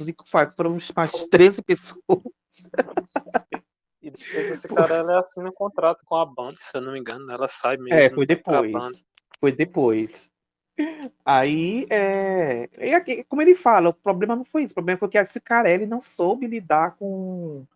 foram 0.57 0.77
umas 0.77 1.13
13 1.29 1.61
pessoas. 1.61 2.23
E 4.03 4.11
depois 4.11 4.53
esse 4.53 4.69
cara 4.69 4.97
ela 4.97 5.21
assina 5.21 5.51
um 5.51 5.53
contrato 5.53 6.05
com 6.05 6.17
a 6.17 6.25
Band, 6.25 6.55
se 6.57 6.75
eu 6.75 6.81
não 6.81 6.93
me 6.93 7.01
engano, 7.01 7.31
ela 7.31 7.49
sai 7.49 7.77
mesmo. 7.77 7.95
É, 7.95 8.09
foi 8.09 8.27
depois. 8.27 9.05
Foi 9.39 9.53
depois. 9.53 10.31
Aí, 11.25 11.87
é, 11.91 12.69
e 12.79 12.95
aqui, 12.95 13.25
como 13.25 13.43
ele 13.43 13.55
fala, 13.55 13.91
o 13.91 13.95
problema 13.95 14.35
não 14.35 14.45
foi 14.45 14.63
isso. 14.63 14.73
O 14.73 14.75
problema 14.75 14.99
foi 14.99 15.09
que 15.09 15.19
a 15.19 15.27
Cicarelli 15.27 15.87
não 15.87 16.01
soube 16.01 16.47
lidar 16.47 16.97
com 16.97 17.67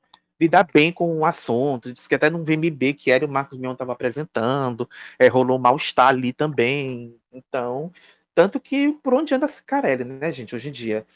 lidar 0.41 0.66
bem 0.72 0.93
com 0.93 1.18
o 1.18 1.25
assunto. 1.25 1.93
Diz 1.93 2.07
que 2.07 2.14
até 2.14 2.31
no 2.31 2.45
VMB 2.45 2.95
que 2.95 3.11
era 3.11 3.25
e 3.25 3.27
o 3.27 3.31
Marcos 3.31 3.59
Mion 3.59 3.72
estava 3.72 3.93
apresentando, 3.93 4.89
é, 5.18 5.29
rolou 5.29 5.59
um 5.59 5.61
mal-estar 5.61 6.09
ali 6.09 6.33
também. 6.33 7.16
Então, 7.33 7.93
tanto 8.35 8.59
que 8.59 8.93
por 9.03 9.14
onde 9.14 9.35
anda 9.35 9.47
a 9.47 9.49
Cicarelli, 9.49 10.05
né, 10.05 10.33
gente, 10.33 10.55
hoje 10.55 10.68
em 10.68 10.72
dia? 10.72 11.07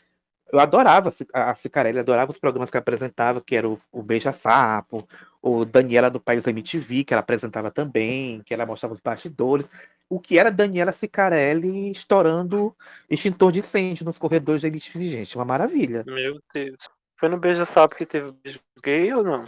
Eu 0.51 0.59
adorava 0.61 1.11
a 1.11 1.13
Ci- 1.13 1.27
a 1.33 1.55
Cicarelli, 1.55 1.99
adorava 1.99 2.31
os 2.31 2.39
programas 2.39 2.71
que 2.71 2.77
ela 2.77 2.83
apresentava, 2.83 3.41
que 3.41 3.55
era 3.55 3.69
o, 3.69 3.79
o 3.93 4.03
Beija 4.03 4.33
Sapo, 4.33 5.07
o 5.43 5.65
Daniela 5.65 6.11
do 6.11 6.19
País 6.21 6.47
MTV, 6.47 7.05
que 7.05 7.13
ela 7.13 7.21
apresentava 7.21 7.71
também, 7.71 8.43
que 8.43 8.55
ela 8.55 8.65
mostrava 8.65 8.95
os 8.95 9.01
bastidores. 9.01 9.69
O 10.09 10.19
que 10.19 10.39
era 10.39 10.51
Daniela 10.51 10.91
Cicarelli 10.91 11.91
estourando 11.91 12.75
extintor 13.11 13.53
de 13.53 13.59
incêndio 13.59 14.07
nos 14.07 14.19
corredores 14.19 14.63
da 14.63 14.69
MTV, 14.69 15.03
gente, 15.05 15.37
uma 15.37 15.45
maravilha. 15.45 16.03
Meu 16.07 16.41
Deus. 16.53 16.79
Foi 17.19 17.29
no 17.29 17.39
Beija 17.39 17.67
Sapo 17.67 17.95
que 17.95 18.07
teve 18.07 18.33
beijo 18.43 18.61
gay 18.83 19.13
ou 19.13 19.23
não? 19.23 19.45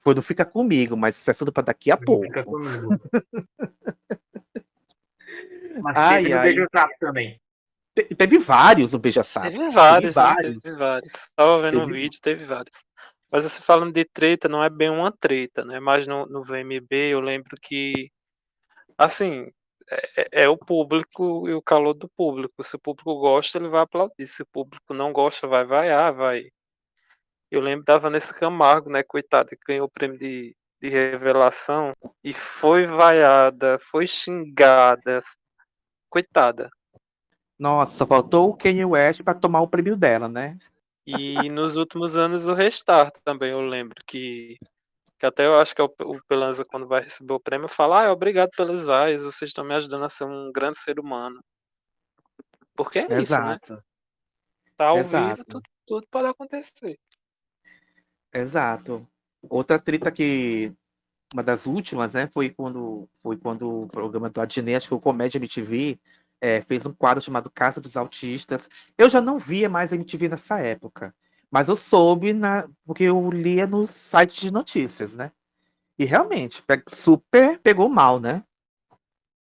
Foi 0.00 0.14
não 0.14 0.22
fica 0.22 0.44
comigo, 0.44 0.96
mas 0.96 1.16
isso 1.18 1.30
é 1.30 1.34
tudo 1.34 1.52
para 1.52 1.64
daqui 1.64 1.90
a 1.90 1.96
pouco. 1.96 2.24
Fica 2.24 2.44
comigo. 2.44 2.88
Mas 5.82 5.96
Ai, 5.96 6.22
teve 6.22 6.34
no 6.34 6.40
ai. 6.40 6.42
Beijo 6.54 6.66
Sapo 6.74 6.94
também. 6.98 7.40
Te- 8.02 8.14
Teve 8.14 8.38
vários 8.38 8.92
no 8.92 8.98
Beija 8.98 9.22
Sapo. 9.24 9.50
Teve 9.50 9.70
vários, 9.70 10.16
né? 10.16 10.22
vários. 10.22 10.62
Teve 10.62 10.76
vários. 10.76 11.30
Tava 11.34 11.62
vendo 11.62 11.78
um 11.80 11.86
Teve- 11.86 11.92
vídeo, 12.00 12.18
teve 12.22 12.44
vários. 12.44 12.84
Mas 13.30 13.44
você 13.44 13.60
falando 13.60 13.92
de 13.92 14.04
treta, 14.04 14.48
não 14.48 14.62
é 14.62 14.70
bem 14.70 14.88
uma 14.90 15.12
treta, 15.12 15.64
né? 15.64 15.80
Mas 15.80 16.06
no, 16.06 16.26
no 16.26 16.42
VMB 16.44 16.92
eu 17.10 17.20
lembro 17.20 17.56
que, 17.60 18.10
assim, 18.96 19.48
é, 19.90 20.22
é- 20.22 20.28
é 20.44 20.48
o 20.48 20.56
público 20.56 21.48
e 21.48 21.54
o 21.54 21.62
calor 21.62 21.94
do 21.94 22.08
público. 22.16 22.62
Se 22.64 22.76
o 22.76 22.78
público 22.78 23.14
gosta, 23.18 23.58
ele 23.58 23.68
vai 23.68 23.82
aplaudir. 23.82 24.26
Se 24.26 24.42
o 24.42 24.46
público 24.46 24.94
não 24.94 25.12
gosta, 25.12 25.46
vai 25.46 25.64
vaiar, 25.64 26.12
vai. 26.14 26.48
Eu 27.50 27.60
lembro 27.60 27.84
da 27.84 27.98
Vanessa 27.98 28.32
Camargo, 28.34 28.90
né? 28.90 29.02
Coitada, 29.02 29.50
que 29.50 29.62
ganhou 29.66 29.86
o 29.86 29.90
prêmio 29.90 30.18
de, 30.18 30.54
de 30.80 30.88
revelação 30.88 31.94
e 32.22 32.32
foi 32.34 32.86
vaiada, 32.86 33.78
foi 33.90 34.06
xingada. 34.06 35.22
Coitada. 36.10 36.70
Nossa, 37.58 38.06
faltou 38.06 38.50
o 38.50 38.56
Kanye 38.56 38.84
West 38.84 39.22
para 39.22 39.34
tomar 39.34 39.60
o 39.62 39.68
prêmio 39.68 39.96
dela, 39.96 40.28
né? 40.28 40.56
E 41.06 41.48
nos 41.52 41.76
últimos 41.76 42.16
anos 42.16 42.46
o 42.46 42.54
Restart 42.54 43.16
também, 43.24 43.50
eu 43.50 43.60
lembro 43.60 43.96
que, 44.06 44.56
que 45.18 45.26
até 45.26 45.46
eu 45.46 45.56
acho 45.56 45.74
que 45.74 45.80
é 45.80 45.84
o, 45.84 45.92
o 46.02 46.22
Pelanza, 46.28 46.64
quando 46.64 46.86
vai 46.86 47.02
receber 47.02 47.32
o 47.32 47.40
prêmio, 47.40 47.68
fala: 47.68 48.04
Ah, 48.06 48.12
obrigado 48.12 48.50
pelas 48.56 48.84
vaias, 48.84 49.22
vocês 49.22 49.50
estão 49.50 49.64
me 49.64 49.74
ajudando 49.74 50.04
a 50.04 50.08
ser 50.08 50.24
um 50.24 50.52
grande 50.52 50.78
ser 50.78 51.00
humano. 51.00 51.42
Porque 52.76 53.00
é 53.00 53.02
isso, 53.04 53.12
né? 53.12 53.20
Exato. 53.20 53.82
Tá 54.76 54.86
ao 54.86 54.98
Exato. 54.98 55.34
vivo, 55.34 55.44
tudo, 55.48 55.62
tudo 55.84 56.06
pode 56.08 56.28
acontecer. 56.28 56.96
Exato. 58.32 59.04
Outra 59.42 59.80
treta 59.80 60.12
que 60.12 60.72
uma 61.32 61.42
das 61.42 61.66
últimas, 61.66 62.14
né, 62.14 62.28
foi 62.32 62.50
quando 62.50 63.08
foi 63.22 63.36
quando 63.36 63.82
o 63.82 63.88
programa 63.88 64.30
do 64.30 64.40
Adnet, 64.40 64.76
acho 64.76 64.88
que 64.88 64.94
o 64.94 65.00
Comédia 65.00 65.38
MTV, 65.38 65.98
é, 66.40 66.60
fez 66.62 66.84
um 66.86 66.92
quadro 66.92 67.22
chamado 67.22 67.50
Casa 67.50 67.80
dos 67.80 67.96
Autistas. 67.96 68.68
Eu 68.96 69.08
já 69.08 69.20
não 69.20 69.38
via 69.38 69.68
mais 69.68 69.92
a 69.92 69.96
MTV 69.96 70.28
nessa 70.28 70.58
época, 70.60 71.14
mas 71.50 71.68
eu 71.68 71.76
soube 71.76 72.32
na, 72.32 72.68
porque 72.84 73.04
eu 73.04 73.30
lia 73.30 73.66
nos 73.66 73.90
sites 73.90 74.36
de 74.40 74.52
notícias, 74.52 75.14
né? 75.14 75.32
E 75.98 76.04
realmente, 76.04 76.62
pe- 76.62 76.82
super 76.88 77.58
pegou 77.58 77.88
mal, 77.88 78.20
né? 78.20 78.44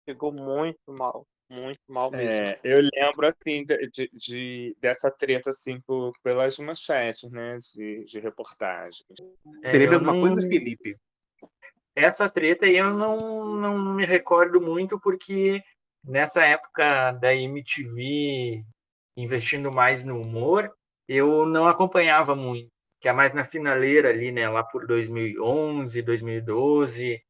Pegou 0.05 0.32
muito 0.32 0.80
mal. 0.93 1.26
Muito 1.49 1.80
mal 1.88 2.12
mesmo. 2.12 2.30
É, 2.30 2.61
eu 2.62 2.78
lembro 2.95 3.26
assim 3.26 3.64
de, 3.64 3.88
de- 3.88 4.11
de- 4.12 4.76
dessa 4.80 5.11
treta 5.11 5.51
assim 5.51 5.80
por- 5.80 6.12
pelas 6.22 6.57
manchetes, 6.61 7.28
né, 7.28 7.57
de, 7.74 8.05
de 8.05 8.20
reportagens. 8.20 9.05
É, 9.62 9.70
Você 9.70 9.78
lembra 9.78 9.95
eu 9.97 9.99
alguma 9.99 10.12
não- 10.12 10.20
coisa, 10.20 10.49
Felipe? 10.49 10.97
Essa 11.95 12.28
treta 12.28 12.66
aí 12.66 12.76
eu 12.76 12.95
não, 12.95 13.57
não 13.57 13.95
me 13.95 14.07
recordo 14.07 14.61
muito, 14.61 14.99
porque 15.01 15.61
nessa 16.05 16.44
época 16.44 17.12
da 17.12 17.34
MTV 17.34 18.64
investindo 19.16 19.70
mais 19.74 20.05
no 20.05 20.20
humor, 20.20 20.72
eu 21.09 21.46
não 21.46 21.68
acompanhava 21.68 22.34
muito, 22.34 22.70
que 23.01 23.09
é 23.09 23.12
mais 23.12 23.34
na 23.34 23.44
finaleira 23.44 24.11
ali, 24.11 24.32
né, 24.32 24.48
lá 24.48 24.62
por 24.62 24.86
2011, 24.86 26.03
2012, 26.03 27.22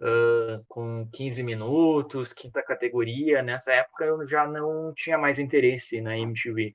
ah, 0.00 0.60
com 0.68 1.08
15 1.12 1.42
minutos, 1.42 2.32
quinta 2.32 2.62
categoria. 2.62 3.42
Nessa 3.42 3.72
época 3.72 4.04
eu 4.04 4.26
já 4.28 4.46
não 4.46 4.92
tinha 4.94 5.18
mais 5.18 5.38
interesse 5.38 6.00
na 6.00 6.18
MTV. 6.18 6.74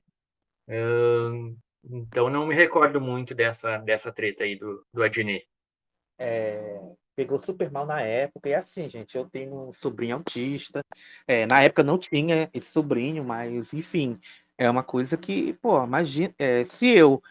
Ah, 0.68 1.30
então 1.84 2.30
não 2.30 2.46
me 2.46 2.54
recordo 2.54 3.00
muito 3.00 3.34
dessa, 3.34 3.78
dessa 3.78 4.12
treta 4.12 4.44
aí 4.44 4.56
do, 4.56 4.84
do 4.92 5.02
Adnet. 5.02 5.46
É, 6.18 6.78
pegou 7.16 7.38
super 7.38 7.70
mal 7.70 7.86
na 7.86 8.00
época. 8.00 8.48
E 8.48 8.54
assim, 8.54 8.88
gente, 8.88 9.16
eu 9.16 9.28
tenho 9.28 9.68
um 9.68 9.72
sobrinho 9.72 10.16
autista. 10.16 10.84
É, 11.26 11.46
na 11.46 11.62
época 11.62 11.82
não 11.82 11.98
tinha 11.98 12.50
esse 12.54 12.70
sobrinho, 12.70 13.24
mas 13.24 13.72
enfim, 13.74 14.18
é 14.58 14.68
uma 14.70 14.82
coisa 14.82 15.16
que, 15.16 15.54
pô, 15.54 15.82
imagina, 15.84 16.34
é, 16.38 16.64
se 16.64 16.88
eu 16.88 17.22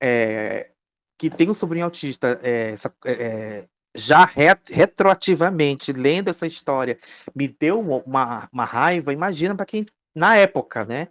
é, 0.00 0.70
que 1.18 1.30
tenho 1.30 1.52
um 1.52 1.54
sobrinho 1.54 1.84
autista 1.86 2.40
é, 2.42 2.72
essa- 2.72 2.94
é, 3.06 3.66
já 3.96 4.24
re- 4.24 4.56
retroativamente 4.70 5.92
lendo 5.92 6.28
essa 6.30 6.46
história 6.46 6.98
me 7.34 7.48
deu 7.48 7.80
uma, 7.80 8.48
uma 8.52 8.64
raiva, 8.64 9.12
imagina 9.12 9.54
para 9.54 9.66
quem 9.66 9.86
na 10.14 10.36
época, 10.36 10.84
né? 10.84 11.08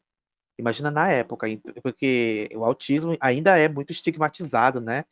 Imagina 0.59 0.91
na 0.91 1.09
época, 1.11 1.47
porque 1.83 2.49
o 2.55 2.65
autismo 2.65 3.15
ainda 3.21 3.57
é 3.57 3.69
muito 3.69 3.91
estigmatizado, 3.91 4.81
né? 4.81 5.05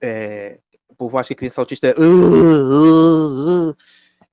É, 0.00 0.58
o 0.88 0.94
povo 0.94 1.18
acha 1.18 1.28
que 1.28 1.36
criança 1.36 1.60
autista 1.60 1.88
é. 1.88 1.94
"Uh, 1.98 2.02
uh, 2.02 3.70
uh", 3.70 3.76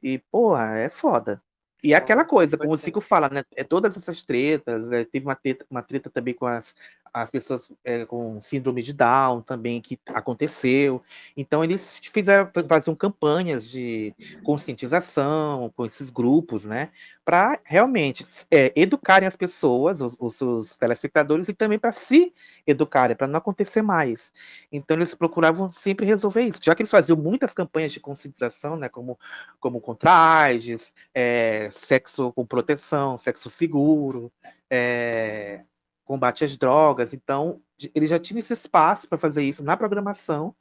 e, 0.01 0.19
porra, 0.31 0.77
é 0.77 0.89
foda. 0.89 1.41
E 1.83 1.93
é 1.93 1.97
aquela 1.97 2.25
coisa, 2.25 2.57
como 2.57 2.73
o 2.73 2.77
Zico 2.77 2.99
fala, 2.99 3.29
né? 3.29 3.43
É 3.55 3.63
todas 3.63 3.95
essas 3.95 4.23
tretas, 4.23 4.91
é, 4.91 5.05
teve 5.05 5.25
uma 5.25 5.35
treta, 5.35 5.65
uma 5.69 5.83
treta 5.83 6.09
também 6.09 6.33
com 6.33 6.47
as, 6.47 6.73
as 7.15 7.29
pessoas 7.29 7.71
é, 7.85 8.05
com 8.05 8.41
síndrome 8.41 8.81
de 8.81 8.91
Down 8.91 9.41
também 9.41 9.79
que 9.79 9.97
aconteceu. 10.07 11.01
Então 11.37 11.63
eles 11.63 11.95
fizeram 12.11 12.51
faziam 12.67 12.93
campanhas 12.93 13.69
de 13.69 14.13
conscientização 14.43 15.71
com 15.77 15.85
esses 15.85 16.09
grupos, 16.09 16.65
né? 16.65 16.89
Para 17.23 17.57
realmente 17.63 18.25
é, 18.51 18.73
educarem 18.75 19.27
as 19.27 19.35
pessoas, 19.35 20.01
os, 20.01 20.13
os 20.19 20.35
seus 20.35 20.77
telespectadores, 20.77 21.47
e 21.47 21.53
também 21.53 21.79
para 21.79 21.93
se 21.93 22.33
educarem, 22.67 23.15
para 23.15 23.27
não 23.27 23.37
acontecer 23.37 23.81
mais. 23.81 24.29
Então 24.69 24.97
eles 24.97 25.15
procuravam 25.15 25.69
sempre 25.69 26.05
resolver 26.05 26.41
isso, 26.41 26.59
já 26.61 26.75
que 26.75 26.81
eles 26.81 26.91
faziam 26.91 27.17
muitas 27.17 27.53
campanhas 27.53 27.93
de 27.93 27.99
conscientização, 28.01 28.75
né? 28.75 28.89
Como, 28.89 29.17
como 29.57 29.79
contra 29.79 30.11
AIDS, 30.11 30.93
é, 31.13 31.69
sexo 31.71 32.33
com 32.33 32.45
proteção, 32.45 33.17
sexo 33.17 33.49
seguro, 33.49 34.29
é, 34.69 35.63
combate 36.05 36.45
às 36.45 36.55
drogas. 36.55 37.13
Então, 37.13 37.61
eles 37.93 38.09
já 38.09 38.17
tinham 38.17 38.39
esse 38.39 38.53
espaço 38.53 39.07
para 39.09 39.17
fazer 39.17 39.43
isso 39.43 39.63
na 39.63 39.75
programação 39.75 40.55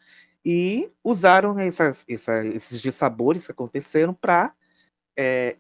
e 0.45 0.91
usaram 1.03 1.57
essas, 1.59 2.05
essa- 2.09 2.45
esses 2.45 2.81
dissabores 2.81 3.47
que 3.47 3.53
aconteceram 3.53 4.13
para 4.13 4.53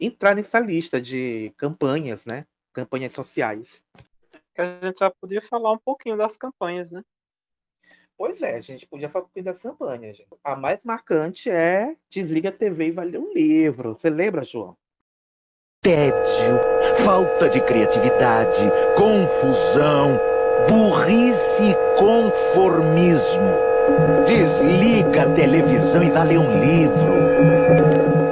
entrar 0.01 0.35
nessa 0.35 0.59
lista 0.59 1.01
de 1.01 1.53
campanhas, 1.57 2.25
né? 2.25 2.45
Campanhas 2.73 3.13
sociais. 3.13 3.85
A 4.59 4.85
gente 4.85 4.99
já 4.99 5.11
podia 5.11 5.41
falar 5.41 5.73
um 5.73 5.79
pouquinho 5.79 6.17
das 6.17 6.37
campanhas, 6.37 6.91
né? 6.91 7.03
Pois 8.17 8.43
é, 8.43 8.57
a 8.57 8.61
gente 8.61 8.87
podia 8.87 9.09
falar 9.09 9.25
um 9.25 9.27
pouquinho 9.27 9.45
das 9.45 9.61
campanhas. 9.61 10.17
gente. 10.17 10.29
A 10.43 10.55
mais 10.57 10.81
marcante 10.85 11.51
é 11.51 11.97
Desliga 12.09 12.49
a 12.49 12.53
TV 12.53 12.87
e 12.87 12.91
vai 12.93 13.07
ler 13.07 13.19
um 13.19 13.33
livro. 13.33 13.95
Você 13.95 14.09
lembra, 14.09 14.43
João? 14.45 14.77
Tédio, 15.85 16.63
falta 17.05 17.47
de 17.47 17.61
criatividade, 17.61 18.73
confusão, 18.97 20.19
burrice 20.67 21.63
e 21.63 21.75
conformismo. 21.99 23.59
Desliga 24.27 25.25
a 25.25 25.27
televisão 25.27 26.03
e 26.03 26.11
ler 26.11 26.39
um 26.39 26.59
livro. 26.59 28.24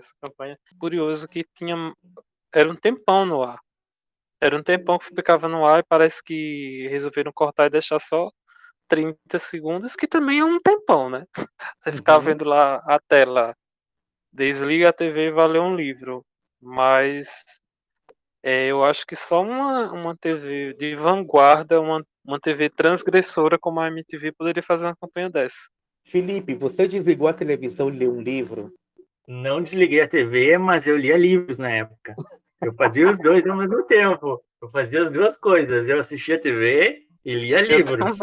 Dessa 0.00 0.14
campanha. 0.22 0.58
Curioso 0.78 1.28
que 1.28 1.44
tinha. 1.56 1.76
Era 2.54 2.70
um 2.70 2.76
tempão 2.76 3.26
no 3.26 3.42
ar. 3.42 3.58
Era 4.40 4.56
um 4.56 4.62
tempão 4.62 4.98
que 4.98 5.06
ficava 5.06 5.48
no 5.48 5.66
ar 5.66 5.80
e 5.80 5.84
parece 5.88 6.22
que 6.24 6.88
resolveram 6.90 7.32
cortar 7.32 7.66
e 7.66 7.70
deixar 7.70 7.98
só 8.00 8.30
30 8.88 9.38
segundos, 9.38 9.96
que 9.96 10.08
também 10.08 10.40
é 10.40 10.44
um 10.44 10.60
tempão, 10.60 11.10
né? 11.10 11.26
Você 11.80 11.92
ficava 11.92 12.18
Uhum. 12.18 12.24
vendo 12.24 12.44
lá 12.44 12.76
a 12.86 12.98
tela, 13.08 13.54
desliga 14.32 14.90
a 14.90 14.92
TV 14.92 15.28
e 15.28 15.32
vai 15.32 15.48
ler 15.48 15.60
um 15.60 15.76
livro. 15.76 16.24
Mas 16.60 17.44
é, 18.42 18.66
eu 18.66 18.84
acho 18.84 19.06
que 19.06 19.16
só 19.16 19.42
uma, 19.42 19.92
uma 19.92 20.16
TV 20.16 20.74
de 20.74 20.94
vanguarda, 20.96 21.80
uma, 21.80 22.04
uma 22.24 22.40
TV 22.40 22.70
transgressora 22.70 23.58
como 23.58 23.80
a 23.80 23.88
MTV 23.88 24.32
poderia 24.32 24.62
fazer 24.62 24.86
uma 24.86 24.96
campanha 24.96 25.30
dessa. 25.30 25.68
Felipe, 26.04 26.54
você 26.54 26.86
desligou 26.88 27.28
a 27.28 27.32
televisão 27.32 27.88
e 27.88 27.96
leu 27.96 28.12
um 28.12 28.20
livro? 28.20 28.74
Não 29.30 29.62
desliguei 29.62 30.00
a 30.00 30.08
TV, 30.08 30.58
mas 30.58 30.88
eu 30.88 30.96
lia 30.96 31.16
livros 31.16 31.56
na 31.56 31.70
época. 31.70 32.16
Eu 32.60 32.74
fazia 32.74 33.08
os 33.08 33.16
dois 33.20 33.46
ao 33.46 33.56
mesmo 33.56 33.84
tempo. 33.84 34.42
Eu 34.60 34.68
fazia 34.70 35.04
as 35.04 35.12
duas 35.12 35.38
coisas. 35.38 35.88
Eu 35.88 36.00
assistia 36.00 36.40
TV 36.40 37.06
e 37.24 37.34
lia 37.36 37.60
livros. 37.60 38.18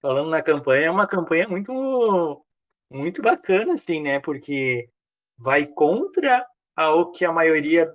Falando 0.00 0.30
na 0.30 0.40
campanha, 0.40 0.86
é 0.86 0.90
uma 0.92 1.08
campanha 1.08 1.48
muito, 1.48 2.40
muito 2.88 3.20
bacana, 3.20 3.74
assim, 3.74 4.00
né? 4.00 4.20
Porque 4.20 4.88
vai 5.36 5.66
contra 5.66 6.46
ao 6.76 7.10
que 7.10 7.24
a 7.24 7.32
maioria 7.32 7.92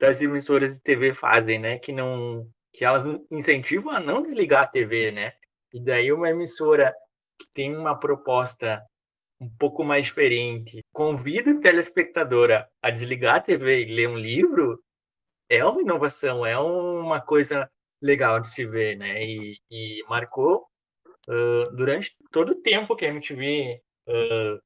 das 0.00 0.20
emissoras 0.20 0.74
de 0.74 0.82
TV 0.82 1.14
fazem, 1.14 1.60
né? 1.60 1.78
Que 1.78 1.92
não, 1.92 2.44
que 2.72 2.84
elas 2.84 3.04
incentivam 3.30 3.92
a 3.92 4.00
não 4.00 4.20
desligar 4.20 4.64
a 4.64 4.66
TV, 4.68 5.12
né? 5.12 5.32
E 5.72 5.80
daí 5.80 6.12
uma 6.12 6.28
emissora 6.28 6.92
que 7.38 7.46
tem 7.54 7.72
uma 7.76 7.94
proposta 7.94 8.82
um 9.42 9.50
pouco 9.58 9.84
mais 9.84 10.06
diferente, 10.06 10.84
convida 10.92 11.50
o 11.50 11.60
telespectador 11.60 12.50
a- 12.82 12.90
desligar 12.90 13.36
a 13.36 13.40
TV 13.40 13.82
e 13.82 13.94
ler 13.94 14.08
um 14.08 14.16
livro, 14.18 14.80
é 15.48 15.64
uma 15.64 15.80
inovação, 15.82 16.46
é 16.46 16.58
uma 16.58 17.20
coisa 17.20 17.70
legal 18.02 18.40
de 18.40 18.50
se 18.50 18.66
ver, 18.66 18.96
né? 18.98 19.24
E, 19.24 19.58
e 19.70 20.04
marcou 20.08 20.66
ah, 21.28 21.70
durante 21.74 22.14
todo 22.32 22.52
o 22.52 22.62
tempo 22.62 22.96
que 22.96 23.06
a 23.06 23.08
MTV 23.10 23.80
ah, 24.08 24.60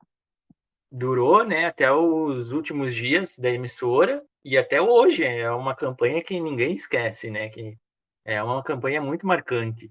durou, 0.90 1.44
né? 1.44 1.66
Até 1.66 1.90
os 1.92 2.52
últimos 2.52 2.94
dias 2.94 3.36
da 3.38 3.50
emissora 3.50 4.22
e 4.44 4.56
até 4.58 4.80
hoje 4.80 5.24
é 5.24 5.50
uma 5.50 5.74
campanha 5.74 6.22
que 6.22 6.38
ninguém 6.40 6.74
esquece, 6.74 7.30
né? 7.30 7.48
Que 7.48 7.76
é 8.24 8.42
uma 8.42 8.62
campanha 8.62 9.00
muito 9.02 9.26
marcante. 9.26 9.90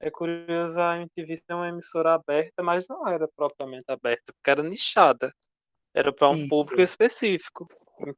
É 0.00 0.10
curioso 0.10 0.80
a 0.80 0.96
MTV 0.96 1.36
ser 1.36 1.52
uma 1.52 1.68
emissora 1.68 2.14
aberta, 2.14 2.62
mas 2.62 2.88
não 2.88 3.06
era 3.06 3.28
propriamente 3.28 3.84
aberta, 3.88 4.32
porque 4.32 4.50
era 4.50 4.62
nichada. 4.62 5.30
Era 5.92 6.10
para 6.10 6.30
um 6.30 6.36
Isso. 6.36 6.48
público 6.48 6.80
específico. 6.80 7.68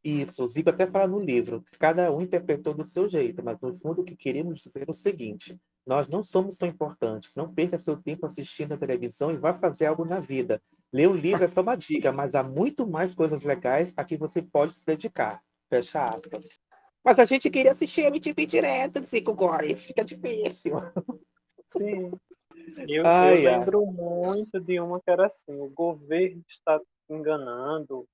Isso, 0.05 0.45
o 0.45 0.49
Zico 0.49 0.71
até 0.71 0.87
fala 0.87 1.09
no 1.09 1.19
livro. 1.19 1.65
Cada 1.81 2.13
um 2.13 2.21
interpretou 2.23 2.73
do 2.73 2.85
seu 2.85 3.09
jeito, 3.09 3.43
mas 3.43 3.59
no 3.61 3.75
fundo 3.75 4.03
o 4.03 4.05
que 4.05 4.15
queremos 4.15 4.61
dizer 4.61 4.85
é 4.87 4.91
o 4.91 4.95
seguinte: 4.95 5.59
Nós 5.85 6.09
não 6.09 6.23
somos 6.23 6.57
tão 6.57 6.69
importantes. 6.69 7.35
Não 7.35 7.53
perca 7.53 7.79
seu 7.79 7.97
tempo 7.97 8.27
assistindo 8.27 8.75
a 8.75 8.79
televisão 8.79 9.33
e 9.33 9.37
vá 9.37 9.53
fazer 9.53 9.87
algo 9.87 10.05
na 10.05 10.21
vida. 10.21 10.63
Ler 10.93 11.09
o 11.09 11.17
livro 11.17 11.43
é 11.45 11.49
só 11.49 11.63
uma 11.63 11.75
dica, 11.75 12.13
mas 12.13 12.35
há 12.35 12.45
muito 12.45 12.87
mais 12.87 13.13
coisas 13.13 13.43
legais 13.43 13.93
a 13.97 14.05
que 14.05 14.17
você 14.17 14.41
pode 14.41 14.75
se 14.75 14.87
dedicar. 14.87 15.43
Fecha 15.69 16.11
aspas. 16.11 16.61
Mas 17.03 17.19
a 17.19 17.25
gente 17.25 17.51
queria 17.51 17.73
assistir 17.73 18.03
MTV 18.03 18.47
direto, 18.47 19.03
Zico 19.03 19.35
Góes. 19.35 19.85
Fica 19.85 20.05
difícil. 20.05 20.75
Sim. 21.79 22.13
Eu, 22.89 23.05
Ai, 23.07 23.47
eu 23.47 23.49
ai. 23.49 23.59
lembro 23.59 23.87
muito 23.87 24.61
de 24.61 24.81
uma 24.81 25.01
que 25.01 25.11
era 25.11 25.27
assim: 25.27 25.53
o 25.61 25.69
governo 25.71 26.43
está 26.49 26.81
enganando, 27.09 28.07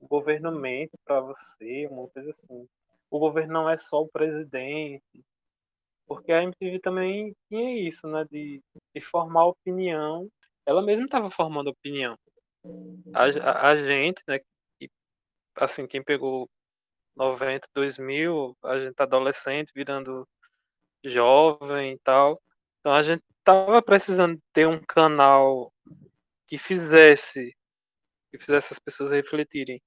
o 0.00 0.08
governo 0.08 0.52
mente 0.52 0.92
para 1.04 1.20
você, 1.20 1.86
uma 1.90 2.08
coisa 2.08 2.30
assim. 2.30 2.66
O 3.10 3.18
governo 3.18 3.52
não 3.52 3.70
é 3.70 3.76
só 3.76 4.02
o 4.02 4.08
presidente. 4.08 5.02
Porque 6.06 6.32
a 6.32 6.42
MTV 6.42 6.80
também 6.80 7.34
tinha 7.48 7.88
isso, 7.88 8.06
né? 8.06 8.24
De, 8.30 8.60
de 8.94 9.00
formar 9.00 9.46
opinião. 9.46 10.28
Ela 10.66 10.82
mesma 10.82 11.06
estava 11.06 11.30
formando 11.30 11.70
opinião. 11.70 12.16
A, 13.14 13.24
a, 13.24 13.70
a 13.70 13.76
gente, 13.76 14.22
né? 14.28 14.38
que, 14.78 14.90
assim, 15.56 15.86
quem 15.86 16.02
pegou 16.02 16.48
90, 17.16 17.66
2000, 17.74 18.56
a 18.64 18.78
gente 18.78 18.94
adolescente, 18.98 19.72
virando 19.74 20.26
jovem 21.04 21.94
e 21.94 21.98
tal. 22.00 22.38
Então 22.82 22.92
a 22.94 23.02
gente 23.02 23.22
tava 23.44 23.80
precisando 23.80 24.40
ter 24.52 24.66
um 24.66 24.80
canal 24.88 25.72
que 26.48 26.58
fizesse 26.58 27.54
que 28.32 28.38
fizesse 28.38 28.72
as 28.74 28.78
pessoas 28.80 29.12
refletirem. 29.12 29.80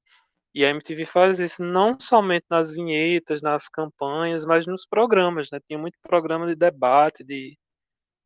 E 0.56 0.66
a 0.66 0.70
MTV 0.72 1.06
faz 1.06 1.40
isso 1.40 1.64
não 1.64 2.00
somente 2.00 2.46
nas 2.50 2.72
vinhetas, 2.72 3.42
nas 3.42 3.70
campanhas, 3.70 4.46
mas 4.46 4.68
nos 4.68 4.86
programas, 4.88 5.50
né? 5.52 5.60
Tinha 5.68 5.80
muito 5.80 5.98
programa 6.02 6.48
de 6.48 6.56
debate, 6.56 7.24
de, 7.24 7.58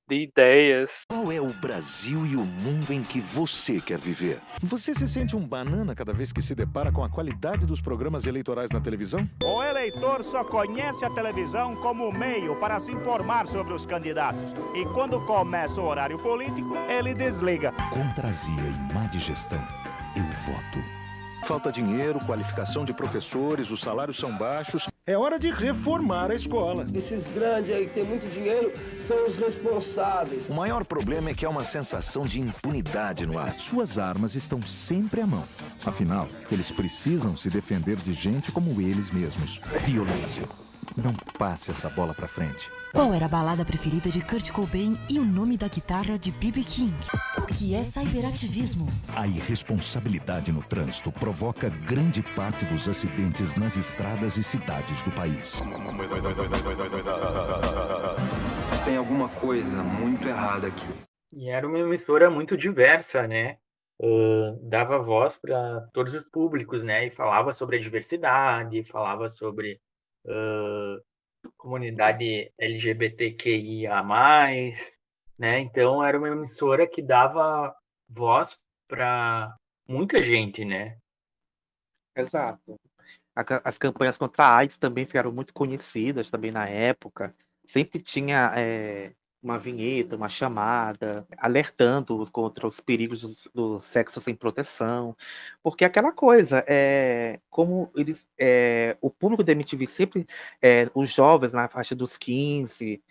de 0.10 0.24
ideias. 0.24 1.04
Qual 1.08 1.32
é 1.32 1.40
o 1.40 1.54
Brasil 1.54 2.26
e 2.26 2.36
o 2.36 2.44
mundo 2.44 2.92
em 2.92 3.04
que 3.04 3.22
você 3.22 3.80
quer 3.80 4.00
viver? 4.00 4.40
Você 4.64 4.94
se 4.96 5.08
sente 5.08 5.36
um 5.36 5.48
banana 5.48 5.94
cada 5.94 6.12
vez 6.12 6.32
que 6.32 6.42
se 6.42 6.56
depara 6.56 6.92
com 6.92 7.04
a 7.04 7.10
qualidade 7.10 7.66
dos 7.66 7.80
programas 7.80 8.26
eleitorais 8.26 8.72
na 8.72 8.82
televisão? 8.82 9.30
O 9.44 9.64
eleitor 9.64 10.24
só 10.24 10.44
conhece 10.44 11.06
a 11.06 11.12
televisão 11.12 11.76
como 11.76 12.12
meio 12.12 12.56
para 12.60 12.80
se 12.80 12.92
informar 12.92 13.46
sobre 13.48 13.74
os 13.74 13.86
candidatos. 13.86 14.52
E 14.74 14.84
quando 14.86 15.24
começa 15.28 15.80
o 15.80 15.86
horário 15.86 16.18
político, 16.18 16.76
ele 16.90 17.14
desliga. 17.14 17.72
Contrazia 17.94 18.64
e 18.64 18.94
má 18.94 19.06
digestão. 19.06 19.62
Eu 20.16 20.24
voto. 20.24 21.00
Falta 21.46 21.72
dinheiro, 21.72 22.20
qualificação 22.26 22.84
de 22.84 22.94
professores, 22.94 23.70
os 23.70 23.80
salários 23.80 24.18
são 24.18 24.36
baixos. 24.36 24.89
É 25.10 25.18
hora 25.18 25.40
de 25.40 25.50
reformar 25.50 26.30
a 26.30 26.36
escola. 26.36 26.86
Esses 26.94 27.28
grandes 27.28 27.76
aí 27.76 27.88
que 27.88 27.96
tem 27.96 28.06
muito 28.06 28.28
dinheiro 28.30 28.72
são 29.00 29.26
os 29.26 29.38
responsáveis. 29.38 30.48
O 30.48 30.54
maior 30.54 30.86
problema 30.86 31.32
é 31.32 31.34
que 31.34 31.44
há 31.44 31.50
uma 31.50 31.64
sensação 31.64 32.28
de 32.28 32.40
impunidade 32.40 33.26
no 33.26 33.40
ar. 33.40 33.60
Suas 33.60 33.98
armas 33.98 34.36
estão 34.36 34.62
sempre 34.62 35.22
à 35.22 35.26
mão. 35.26 35.44
Afinal, 35.84 36.28
eles 36.52 36.72
precisam 36.72 37.36
se 37.36 37.50
defender 37.50 37.96
de 37.96 38.14
gente 38.14 38.52
como 38.52 38.80
eles 38.80 39.10
mesmos. 39.10 39.60
Violência. 39.84 40.44
Não 41.04 41.14
passe 41.38 41.72
essa 41.72 41.90
bola 41.90 42.14
pra 42.14 42.28
frente. 42.28 42.70
Qual 42.94 43.14
era 43.14 43.26
a 43.26 43.30
balada 43.30 43.64
preferida 43.64 44.10
de 44.10 44.20
Kurt 44.22 44.52
Cobain 44.52 44.98
e 45.08 45.18
o 45.18 45.24
nome 45.24 45.56
da 45.56 45.70
guitarra 45.70 46.18
de 46.18 46.30
B.B. 46.30 46.62
King? 46.64 46.94
O 47.38 47.46
que 47.46 47.74
é 47.74 47.84
cyberativismo? 47.84 48.86
A 49.16 49.26
irresponsabilidade 49.26 50.52
no 50.52 50.62
trânsito 50.62 51.10
provoca 51.12 51.70
grande 51.70 52.22
parte 52.36 52.66
dos 52.66 52.90
acidentes 52.90 53.56
nas 53.56 53.78
estradas 53.78 54.36
e 54.36 54.44
cidades 54.44 55.02
do 55.04 55.12
país. 55.12 55.62
Tem 58.84 58.98
alguma 58.98 59.30
coisa 59.30 59.82
muito 59.82 60.28
errada 60.28 60.68
aqui. 60.68 60.88
E 61.32 61.50
era 61.50 61.66
uma 61.66 61.80
emissora 61.80 62.30
muito 62.30 62.58
diversa, 62.58 63.26
né? 63.26 63.58
Ah, 64.02 64.56
dava 64.64 65.00
voz 65.00 65.38
para 65.38 65.88
todos 65.94 66.14
os 66.14 66.24
públicos, 66.24 66.84
né? 66.84 67.08
E 67.08 67.12
falava 67.12 67.54
sobre 67.54 67.78
a 67.78 67.82
diversidade, 67.82 68.84
falava 68.84 69.30
sobre 69.30 69.80
ah, 70.28 70.98
comunidade 71.58 72.52
LGBTQIA+, 72.58 74.04
né? 75.38 75.60
Então 75.60 76.04
era 76.04 76.18
uma 76.18 76.30
emissora 76.30 76.88
que 76.88 77.02
dava 77.02 77.76
voz 78.08 78.60
para 78.88 79.56
muita 79.88 80.22
gente, 80.24 80.66
né? 80.66 80.98
Exato. 82.16 82.80
As 83.64 83.78
campanhas 83.78 84.18
contra 84.18 84.44
a 84.44 84.58
AIDS 84.58 84.78
também 84.78 85.06
ficaram 85.06 85.32
muito 85.32 85.54
conhecidas 85.54 86.30
também 86.30 86.52
na 86.52 86.68
época. 86.68 87.34
Sempre 87.66 88.02
tinha 88.02 88.52
eh, 88.58 89.14
uma 89.42 89.58
vinheta, 89.58 90.16
uma 90.16 90.30
chamada, 90.30 91.26
alertando 91.38 92.30
contra 92.32 92.68
os 92.68 92.80
perigos 92.80 93.22
do, 93.22 93.52
do 93.54 93.80
sexo 93.80 94.22
sem 94.22 94.36
proteção. 94.36 95.16
Porque 95.64 95.86
aquela 95.86 96.12
coisa, 96.12 96.64
é, 96.68 97.40
como 97.50 97.92
eles, 97.96 98.28
é, 98.38 98.98
o 99.02 99.10
público 99.10 99.44
da 99.44 99.54
MTV 99.54 99.86
sempre, 99.88 100.28
é, 100.62 100.90
os 100.94 101.10
jovens 101.12 101.54
na 101.54 101.68
faixa 101.70 101.96
dos 101.96 102.18
15 102.18 103.02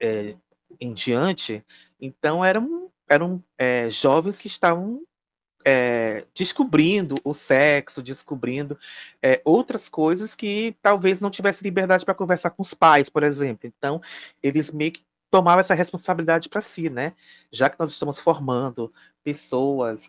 é, 0.00 0.36
em 0.80 0.92
diante, 0.94 1.64
então 2.00 2.44
eram, 2.44 2.90
eram 3.08 3.42
é, 3.58 3.90
jovens 3.90 4.38
que 4.38 4.46
estavam 4.46 5.02
é, 5.64 6.24
descobrindo 6.34 7.14
o 7.24 7.34
sexo, 7.34 8.02
descobrindo 8.02 8.78
é, 9.22 9.40
outras 9.44 9.88
coisas 9.88 10.34
que 10.34 10.76
talvez 10.82 11.20
não 11.20 11.30
tivesse 11.30 11.62
liberdade 11.62 12.04
para 12.04 12.14
conversar 12.14 12.50
com 12.50 12.62
os 12.62 12.74
pais, 12.74 13.08
por 13.08 13.22
exemplo. 13.22 13.66
Então, 13.66 14.00
eles 14.42 14.70
meio 14.70 14.92
que 14.92 15.04
tomavam 15.32 15.60
essa 15.60 15.74
responsabilidade 15.74 16.48
para 16.48 16.60
si, 16.60 16.90
né? 16.90 17.14
Já 17.50 17.70
que 17.70 17.80
nós 17.80 17.90
estamos 17.92 18.18
formando 18.20 18.92
pessoas 19.24 20.08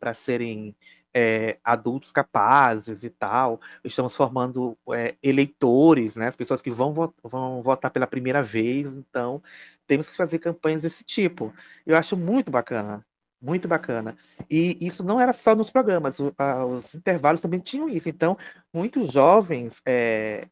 para 0.00 0.12
serem 0.14 0.74
é, 1.14 1.58
adultos 1.62 2.10
capazes 2.10 3.04
e 3.04 3.10
tal, 3.10 3.60
estamos 3.84 4.16
formando 4.16 4.76
é, 4.92 5.14
eleitores, 5.22 6.16
né? 6.16 6.26
As 6.28 6.36
pessoas 6.36 6.60
que 6.60 6.70
vão, 6.72 6.92
vão 7.22 7.62
votar 7.62 7.90
pela 7.90 8.06
primeira 8.06 8.42
vez, 8.42 8.94
então 8.96 9.40
temos 9.86 10.10
que 10.10 10.16
fazer 10.16 10.38
campanhas 10.40 10.82
desse 10.82 11.04
tipo. 11.04 11.54
Eu 11.86 11.96
acho 11.96 12.16
muito 12.16 12.50
bacana. 12.50 13.04
Muito 13.40 13.68
bacana. 13.68 14.16
E 14.50 14.76
isso 14.84 15.04
não 15.04 15.20
era 15.20 15.32
só 15.32 15.54
nos 15.54 15.70
programas, 15.70 16.18
o- 16.18 16.32
a- 16.38 16.64
os 16.64 16.94
intervalos 16.94 17.42
também 17.42 17.60
tinham 17.60 17.88
isso. 17.90 18.08
Então, 18.08 18.38
muitos 18.72 19.12
jovens, 19.12 19.82
é, 19.86 20.48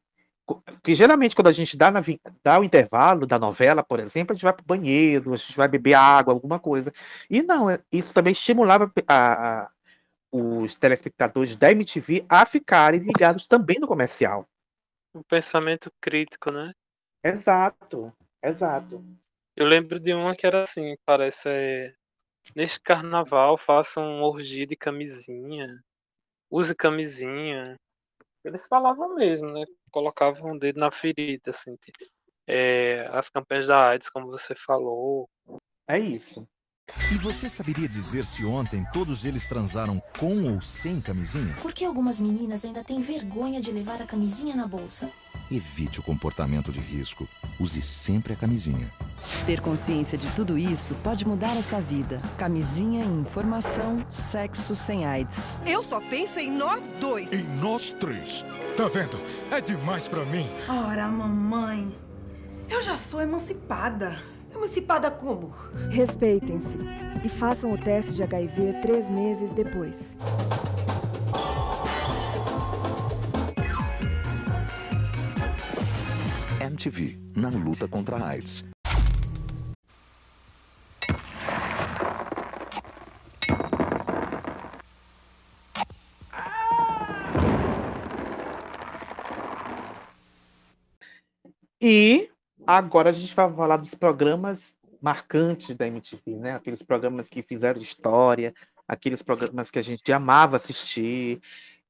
que 0.82 0.94
geralmente 0.94 1.34
quando 1.34 1.48
a 1.48 1.52
gente 1.52 1.76
dá, 1.76 1.90
na 1.90 2.02
dá 2.42 2.58
o 2.58 2.64
intervalo 2.64 3.26
da 3.26 3.38
novela, 3.38 3.82
por 3.82 4.00
exemplo, 4.00 4.32
a 4.32 4.34
gente 4.34 4.44
vai 4.44 4.52
para 4.52 4.62
o 4.62 4.66
banheiro, 4.66 5.32
a 5.32 5.36
gente 5.36 5.56
vai 5.56 5.68
beber 5.68 5.94
água, 5.94 6.34
alguma 6.34 6.58
coisa. 6.58 6.92
E 7.30 7.42
não, 7.42 7.70
é- 7.70 7.80
isso 7.92 8.12
também 8.12 8.32
estimulava 8.32 8.90
a- 9.06 9.62
a- 9.64 9.70
os 10.32 10.74
telespectadores 10.76 11.56
da 11.56 11.70
MTV 11.70 12.24
a 12.28 12.44
ficarem 12.46 13.00
ligados 13.00 13.46
também 13.46 13.78
no 13.78 13.86
comercial. 13.86 14.48
Um 15.14 15.22
pensamento 15.22 15.92
crítico, 16.00 16.50
né? 16.50 16.72
Exato, 17.22 18.12
exato. 18.42 19.04
Eu 19.54 19.66
lembro 19.66 20.00
de 20.00 20.14
uma 20.14 20.34
que 20.34 20.46
era 20.46 20.62
assim, 20.62 20.96
parece 21.04 21.48
é, 21.48 21.94
neste 22.56 22.80
carnaval 22.80 23.56
faça 23.58 24.00
um 24.00 24.22
orgia 24.22 24.66
de 24.66 24.74
camisinha, 24.74 25.68
use 26.50 26.74
camisinha. 26.74 27.76
Eles 28.44 28.66
falavam 28.66 29.14
mesmo, 29.14 29.50
né? 29.52 29.64
Colocavam 29.90 30.52
o 30.52 30.58
dedo 30.58 30.80
na 30.80 30.90
ferida, 30.90 31.50
assim. 31.50 31.76
t- 31.76 31.92
é, 32.46 33.06
as 33.12 33.30
campanhas 33.30 33.68
da 33.68 33.90
AIDS, 33.90 34.10
como 34.10 34.26
você 34.28 34.54
falou. 34.56 35.28
É 35.88 35.98
isso. 35.98 36.46
E 37.10 37.14
você 37.16 37.48
saberia 37.48 37.88
dizer 37.88 38.24
se 38.24 38.44
ontem 38.44 38.84
todos 38.92 39.24
eles 39.24 39.46
transaram 39.46 40.02
com 40.18 40.44
ou 40.52 40.60
sem 40.60 41.00
camisinha? 41.00 41.54
Por 41.62 41.72
que 41.72 41.84
algumas 41.84 42.20
meninas 42.20 42.64
ainda 42.64 42.84
têm 42.84 43.00
vergonha 43.00 43.60
de 43.60 43.70
levar 43.70 44.00
a 44.00 44.06
camisinha 44.06 44.54
na 44.54 44.66
bolsa? 44.66 45.10
Evite 45.50 46.00
o 46.00 46.02
comportamento 46.02 46.70
de 46.72 46.80
risco. 46.80 47.28
Use 47.58 47.82
sempre 47.82 48.32
a 48.32 48.36
camisinha. 48.36 48.90
Ter 49.46 49.60
consciência 49.60 50.16
de 50.16 50.30
tudo 50.32 50.56
isso 50.58 50.94
pode 51.02 51.26
mudar 51.26 51.56
a 51.56 51.62
sua 51.62 51.80
vida. 51.80 52.20
Camisinha 52.38 53.04
em 53.04 53.20
informação, 53.20 54.04
sexo 54.10 54.74
sem 54.74 55.04
AIDS. 55.04 55.60
Eu 55.66 55.82
só 55.82 56.00
penso 56.00 56.38
em 56.38 56.50
nós 56.50 56.92
dois. 57.00 57.32
Em 57.32 57.44
nós 57.44 57.90
três. 58.00 58.44
Tá 58.76 58.88
vendo? 58.88 59.18
É 59.50 59.60
demais 59.60 60.08
pra 60.08 60.24
mim. 60.24 60.46
Ora, 60.68 61.08
mamãe, 61.08 61.94
eu 62.68 62.80
já 62.80 62.96
sou 62.96 63.20
emancipada. 63.20 64.31
Emancipada 64.62 65.10
como? 65.10 65.52
Respeitem-se 65.90 66.78
e 67.24 67.28
façam 67.28 67.72
o 67.72 67.76
teste 67.76 68.14
de 68.14 68.22
HIV 68.22 68.74
três 68.80 69.10
meses 69.10 69.52
depois. 69.52 70.16
MTV, 76.60 77.18
na 77.34 77.48
luta 77.48 77.88
contra 77.88 78.18
a 78.18 78.28
AIDS. 78.28 78.62
E 91.80 92.31
Agora 92.66 93.10
a 93.10 93.12
gente 93.12 93.34
vai 93.34 93.52
falar 93.52 93.76
dos 93.76 93.94
programas 93.94 94.74
marcantes 95.00 95.74
da 95.74 95.86
MTV, 95.86 96.36
né? 96.38 96.54
Aqueles 96.54 96.82
programas 96.82 97.28
que 97.28 97.42
fizeram 97.42 97.80
história, 97.80 98.54
aqueles 98.86 99.20
programas 99.20 99.70
que 99.70 99.78
a 99.78 99.82
gente 99.82 100.12
amava 100.12 100.56
assistir. 100.56 101.40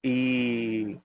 E 0.03 0.99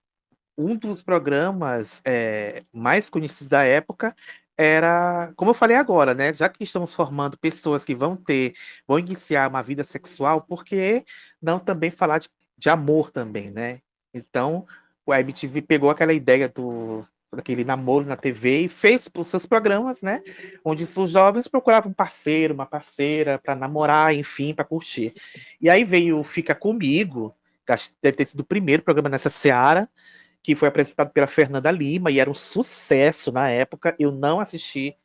um 0.57 0.75
dos 0.75 1.01
programas 1.01 2.01
é, 2.05 2.63
mais 2.73 3.09
conhecidos 3.09 3.47
da 3.47 3.63
época 3.63 4.15
era, 4.57 5.31
como 5.35 5.51
eu 5.51 5.55
falei 5.55 5.75
agora, 5.75 6.13
né? 6.13 6.33
Já 6.33 6.49
que 6.49 6.63
estamos 6.63 6.93
formando 6.93 7.37
pessoas 7.37 7.83
que 7.83 7.93
vão 7.93 8.15
ter, 8.15 8.55
vão 8.87 8.97
iniciar 8.97 9.49
uma 9.49 9.61
vida 9.61 9.83
sexual, 9.83 10.41
por 10.41 10.63
que 10.63 11.05
não 11.41 11.59
também 11.59 11.91
falar 11.91 12.19
de, 12.19 12.29
de 12.57 12.69
amor 12.69 13.11
também, 13.11 13.51
né? 13.51 13.81
Então, 14.13 14.65
o 15.05 15.13
MTV 15.13 15.61
pegou 15.61 15.89
aquela 15.89 16.13
ideia 16.13 16.49
do 16.49 17.05
daquele 17.35 17.63
namoro 17.63 18.05
na 18.05 18.15
TV 18.15 18.61
e 18.61 18.69
fez 18.69 19.09
os 19.13 19.27
seus 19.27 19.45
programas, 19.45 20.01
né? 20.01 20.23
Onde 20.63 20.83
os 20.83 21.11
jovens 21.11 21.47
procuravam 21.47 21.91
um 21.91 21.93
parceiro, 21.93 22.53
uma 22.53 22.65
parceira 22.65 23.37
para 23.37 23.55
namorar, 23.55 24.13
enfim, 24.13 24.53
para 24.53 24.65
curtir. 24.65 25.13
E 25.59 25.69
aí 25.69 25.83
veio 25.83 26.23
Fica 26.23 26.55
Comigo, 26.55 27.35
que 27.65 27.73
deve 28.01 28.17
ter 28.17 28.25
sido 28.25 28.41
o 28.41 28.45
primeiro 28.45 28.81
programa 28.81 29.09
nessa 29.09 29.29
seara, 29.29 29.89
que 30.41 30.55
foi 30.55 30.69
apresentado 30.69 31.11
pela 31.11 31.27
Fernanda 31.27 31.69
Lima 31.69 32.09
e 32.09 32.19
era 32.19 32.29
um 32.29 32.35
sucesso 32.35 33.31
na 33.31 33.49
época. 33.49 33.95
Eu 33.99 34.11
não 34.11 34.39
assisti 34.39 34.95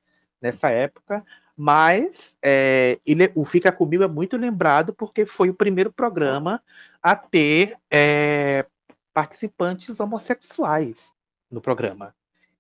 nessa 0.41 0.71
época, 0.71 1.25
mas 1.57 2.37
é, 2.41 3.01
ele, 3.05 3.33
o 3.35 3.45
Fica 3.45 3.73
Comigo 3.73 4.05
é 4.05 4.09
muito 4.09 4.37
lembrado 4.37 4.93
porque 4.95 5.27
foi 5.27 5.51
o 5.51 5.55
primeiro 5.55 5.93
programa 5.93 6.63
a 7.03 7.17
ter 7.17 7.77
é, 7.91 8.65
participantes 9.13 9.99
homossexuais 9.99 11.13
no 11.53 11.61
programa. 11.61 12.15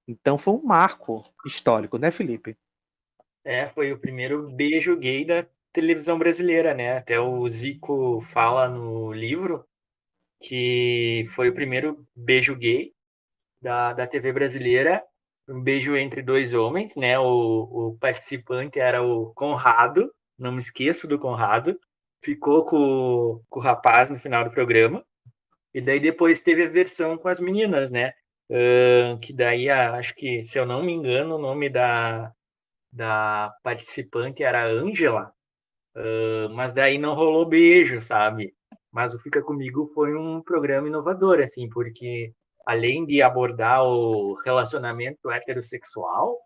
Então 0.07 0.37
foi 0.39 0.55
um 0.55 0.63
marco 0.63 1.25
histórico, 1.47 1.99
né, 1.99 2.11
Felipe? 2.11 2.57
É, 3.45 3.69
foi 3.71 3.93
o 3.93 3.99
primeiro 3.99 4.49
beijo 4.51 4.97
gay 4.97 5.25
da 5.25 5.47
televisão 5.73 6.19
brasileira, 6.19 6.75
né? 6.75 6.99
Até 6.99 7.19
o 7.19 7.49
Zico 7.49 8.21
fala 8.31 8.69
no 8.69 9.13
livro 9.13 9.67
que 10.43 11.27
foi 11.31 11.49
o 11.49 11.55
primeiro 11.55 12.05
beijo 12.15 12.55
gay 12.57 12.93
da, 13.61 13.93
da 13.93 14.07
TV 14.07 14.33
brasileira, 14.33 15.03
um 15.49 15.63
beijo 15.63 15.97
entre 15.97 16.21
dois 16.21 16.53
homens, 16.53 16.97
né? 16.97 17.19
O, 17.19 17.93
o 17.93 17.99
participante 17.99 18.81
era 18.81 19.03
o 19.03 19.33
Conrado, 19.35 20.13
não 20.39 20.53
me 20.53 20.61
esqueço 20.61 21.07
do 21.07 21.19
Conrado, 21.19 21.79
ficou 22.23 22.65
com, 22.65 23.41
com 23.49 23.61
o 23.61 23.63
rapaz 23.63 24.11
no 24.11 24.19
final 24.19 24.45
do 24.45 24.51
programa, 24.51 25.05
e 25.73 25.81
daí 25.81 26.01
depois 26.01 26.43
teve 26.43 26.65
a 26.65 26.69
versão 26.69 27.17
com 27.17 27.29
as 27.29 27.41
meninas, 27.41 27.91
né? 27.91 28.13
Uh, 28.53 29.19
que 29.21 29.33
daí, 29.33 29.71
acho 29.71 30.15
que, 30.15 30.43
se 30.45 30.59
eu 30.59 30.67
não 30.67 30.83
me 30.83 30.93
engano, 30.93 31.37
o 31.37 31.39
nome 31.39 31.71
da, 31.71 32.31
da 32.93 33.51
participante 33.63 34.43
era 34.43 34.67
Ângela, 34.67 35.33
uh, 35.97 36.51
mas 36.51 36.75
daí 36.75 36.99
não 36.99 37.15
rolou 37.15 37.47
beijo, 37.47 38.03
sabe? 38.03 38.55
Mas 38.91 39.15
o 39.15 39.19
Fica 39.21 39.41
Comigo 39.41 39.91
foi 39.95 40.15
um 40.15 40.43
programa 40.43 40.87
inovador, 40.87 41.41
assim, 41.41 41.67
porque 41.71 42.35
além 42.67 43.07
de 43.07 43.23
abordar 43.23 43.85
o 43.85 44.35
relacionamento 44.45 45.31
heterossexual, 45.31 46.39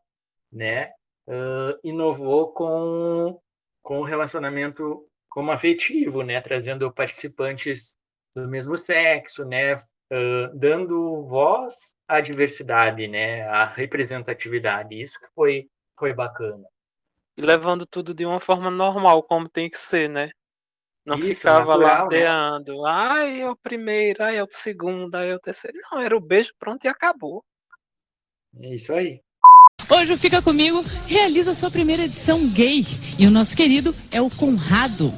né, 0.52 0.92
uh, 1.26 1.76
inovou 1.82 2.52
com, 2.52 3.40
com 3.82 3.98
o 3.98 4.04
relacionamento 4.04 5.04
como 5.28 5.50
afetivo, 5.50 6.22
né, 6.22 6.40
trazendo 6.40 6.88
participantes 6.92 7.96
do 8.32 8.46
mesmo 8.46 8.78
sexo, 8.78 9.44
né, 9.44 9.82
uh, 10.12 10.56
dando 10.58 11.24
voz 11.26 11.94
à 12.06 12.20
diversidade, 12.20 13.06
né, 13.08 13.46
à 13.48 13.64
representatividade. 13.64 15.00
Isso 15.00 15.18
que 15.18 15.26
foi, 15.34 15.68
foi 15.98 16.12
bacana. 16.12 16.64
E 17.36 17.42
levando 17.42 17.86
tudo 17.86 18.14
de 18.14 18.24
uma 18.24 18.40
forma 18.40 18.70
normal, 18.70 19.22
como 19.22 19.48
tem 19.48 19.68
que 19.68 19.78
ser, 19.78 20.08
né? 20.08 20.30
Não 21.04 21.18
Isso, 21.18 21.28
ficava 21.28 21.76
natural, 21.76 22.08
né? 22.10 22.28
ladeando. 22.28 22.84
Ai, 22.84 23.42
é 23.42 23.48
o 23.48 23.54
primeiro, 23.54 24.24
ai, 24.24 24.38
é 24.38 24.42
o 24.42 24.48
segundo, 24.50 25.14
ai, 25.14 25.30
é 25.30 25.34
o 25.36 25.40
terceiro. 25.40 25.78
Não, 25.92 26.00
era 26.00 26.16
o 26.16 26.20
beijo, 26.20 26.52
pronto 26.58 26.84
e 26.84 26.88
acabou. 26.88 27.44
É 28.60 28.74
isso 28.74 28.92
aí. 28.92 29.20
Hoje 29.88 30.14
o 30.14 30.18
Fica 30.18 30.42
Comigo 30.42 30.82
realiza 31.08 31.54
sua 31.54 31.70
primeira 31.70 32.02
edição 32.02 32.40
gay. 32.48 32.82
E 33.20 33.26
o 33.26 33.30
nosso 33.30 33.56
querido 33.56 33.92
é 34.12 34.20
o 34.20 34.28
Conrado. 34.28 35.10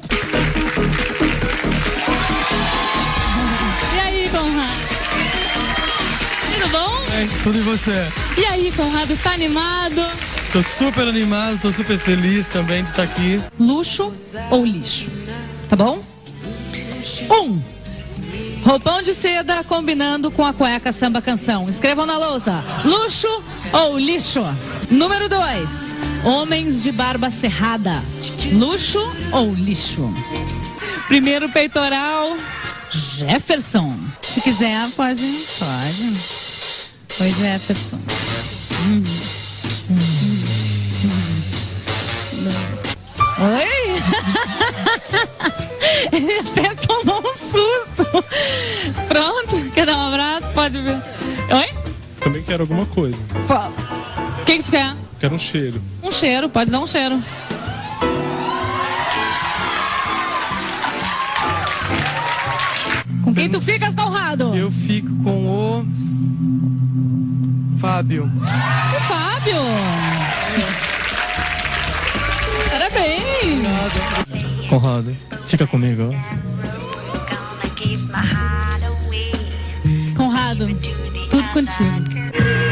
Tudo 7.43 7.57
e 7.57 7.61
você? 7.61 8.07
E 8.37 8.45
aí, 8.45 8.71
Conrado, 8.71 9.17
tá 9.17 9.31
animado? 9.31 10.05
Tô 10.51 10.63
super 10.63 11.07
animado, 11.07 11.59
tô 11.59 11.71
super 11.71 11.99
feliz 11.99 12.47
também 12.47 12.83
de 12.83 12.89
estar 12.89 13.03
aqui. 13.03 13.41
Luxo 13.59 14.13
ou 14.49 14.65
lixo? 14.65 15.07
Tá 15.69 15.75
bom? 15.75 16.03
Um. 17.29 17.61
Roupão 18.63 19.01
de 19.01 19.13
seda 19.13 19.63
combinando 19.63 20.31
com 20.31 20.45
a 20.45 20.53
cueca 20.53 20.91
samba 20.91 21.21
canção. 21.21 21.69
Escrevam 21.69 22.05
na 22.05 22.17
lousa. 22.17 22.63
Luxo 22.83 23.43
ou 23.71 23.97
lixo? 23.97 24.43
Número 24.89 25.29
dois. 25.29 25.99
Homens 26.23 26.83
de 26.83 26.91
barba 26.91 27.29
cerrada. 27.29 28.03
Luxo 28.51 28.99
ou 29.31 29.53
lixo? 29.53 30.13
Primeiro 31.07 31.49
peitoral. 31.49 32.35
Jefferson. 32.91 33.97
Se 34.21 34.41
quiser, 34.41 34.87
pode. 34.95 35.25
Pode. 35.59 36.48
Foi 37.19 37.27
Jefferson. 37.33 37.99
Hum. 38.85 39.03
Oi? 43.41 43.67
Ele 46.15 46.39
até 46.39 46.75
tomou 46.75 47.19
um 47.19 47.33
susto. 47.33 48.05
Pronto, 49.09 49.69
quer 49.71 49.85
dar 49.85 49.97
um 49.97 50.07
abraço? 50.07 50.49
Pode 50.51 50.79
ver. 50.79 50.95
Oi? 50.95 51.75
Também 52.21 52.41
quero 52.41 52.63
alguma 52.63 52.85
coisa. 52.85 53.17
O 54.41 54.45
que, 54.45 54.59
que 54.59 54.63
tu 54.63 54.71
quer? 54.71 54.95
Quero 55.19 55.35
um 55.35 55.39
cheiro. 55.39 55.81
Um 56.01 56.11
cheiro, 56.11 56.47
pode 56.47 56.71
dar 56.71 56.79
um 56.79 56.87
cheiro. 56.87 57.21
Com 63.25 63.33
quem 63.33 63.49
tu 63.49 63.59
ficas, 63.59 63.93
Conrado? 63.93 64.55
Eu 64.55 64.71
fico 64.71 65.13
com 65.21 65.47
o. 65.81 65.99
Fábio. 67.79 68.25
O 68.25 68.99
Fábio! 69.03 69.55
Parabéns! 72.69 74.67
Conrado, 74.69 75.15
fica 75.47 75.65
comigo. 75.65 76.09
Conrado, 80.17 80.67
tudo 81.29 81.49
contigo. 81.53 82.68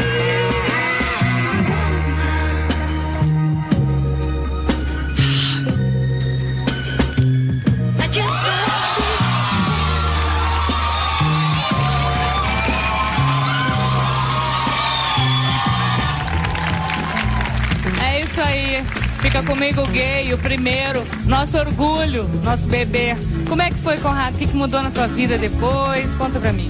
Fica 19.28 19.42
comigo 19.42 19.86
gay, 19.88 20.32
o 20.32 20.38
primeiro, 20.38 21.04
nosso 21.26 21.58
orgulho, 21.58 22.26
nosso 22.42 22.66
bebê. 22.66 23.14
Como 23.46 23.60
é 23.60 23.68
que 23.68 23.76
foi, 23.76 23.98
Conrado? 23.98 24.34
O 24.34 24.38
que 24.38 24.46
que 24.46 24.56
mudou 24.56 24.82
na 24.82 24.90
tua 24.90 25.06
vida 25.06 25.36
depois? 25.36 26.14
Conta 26.14 26.40
pra 26.40 26.50
mim. 26.50 26.66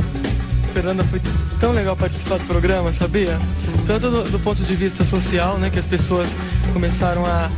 Fernanda, 0.75 1.05
foi 1.05 1.21
tão 1.61 1.71
legal 1.71 1.95
participar 1.95 2.37
do 2.39 2.45
programa, 2.47 2.93
sabia? 2.93 3.39
Tanto 3.87 4.11
do, 4.11 4.25
do 4.25 4.41
ponto 4.41 4.61
de 4.61 4.75
vista 4.75 5.05
social, 5.05 5.57
né, 5.57 5.71
que 5.71 5.79
as 5.79 5.87
pessoas 5.87 6.35
começaram 6.73 7.25
a 7.25 7.49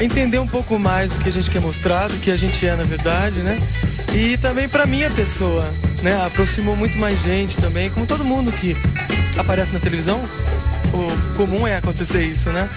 entender 0.00 0.40
um 0.40 0.48
pouco 0.48 0.76
mais 0.76 1.12
do 1.12 1.22
que 1.22 1.28
a 1.28 1.32
gente 1.32 1.48
quer 1.48 1.60
mostrar, 1.60 2.08
do 2.08 2.16
que 2.16 2.32
a 2.32 2.36
gente 2.36 2.66
é 2.66 2.74
na 2.74 2.82
verdade, 2.82 3.42
né? 3.42 3.56
E 4.12 4.36
também 4.38 4.68
pra 4.68 4.86
minha 4.86 5.08
pessoa, 5.08 5.70
né? 6.02 6.20
Aproximou 6.26 6.76
muito 6.76 6.98
mais 6.98 7.22
gente 7.22 7.56
também, 7.58 7.90
como 7.90 8.06
todo 8.08 8.24
mundo 8.24 8.50
que 8.50 8.76
aparece 9.38 9.72
na 9.72 9.78
televisão. 9.78 10.20
O 10.92 11.36
comum 11.36 11.64
é 11.64 11.76
acontecer 11.76 12.24
isso, 12.24 12.50
né? 12.50 12.68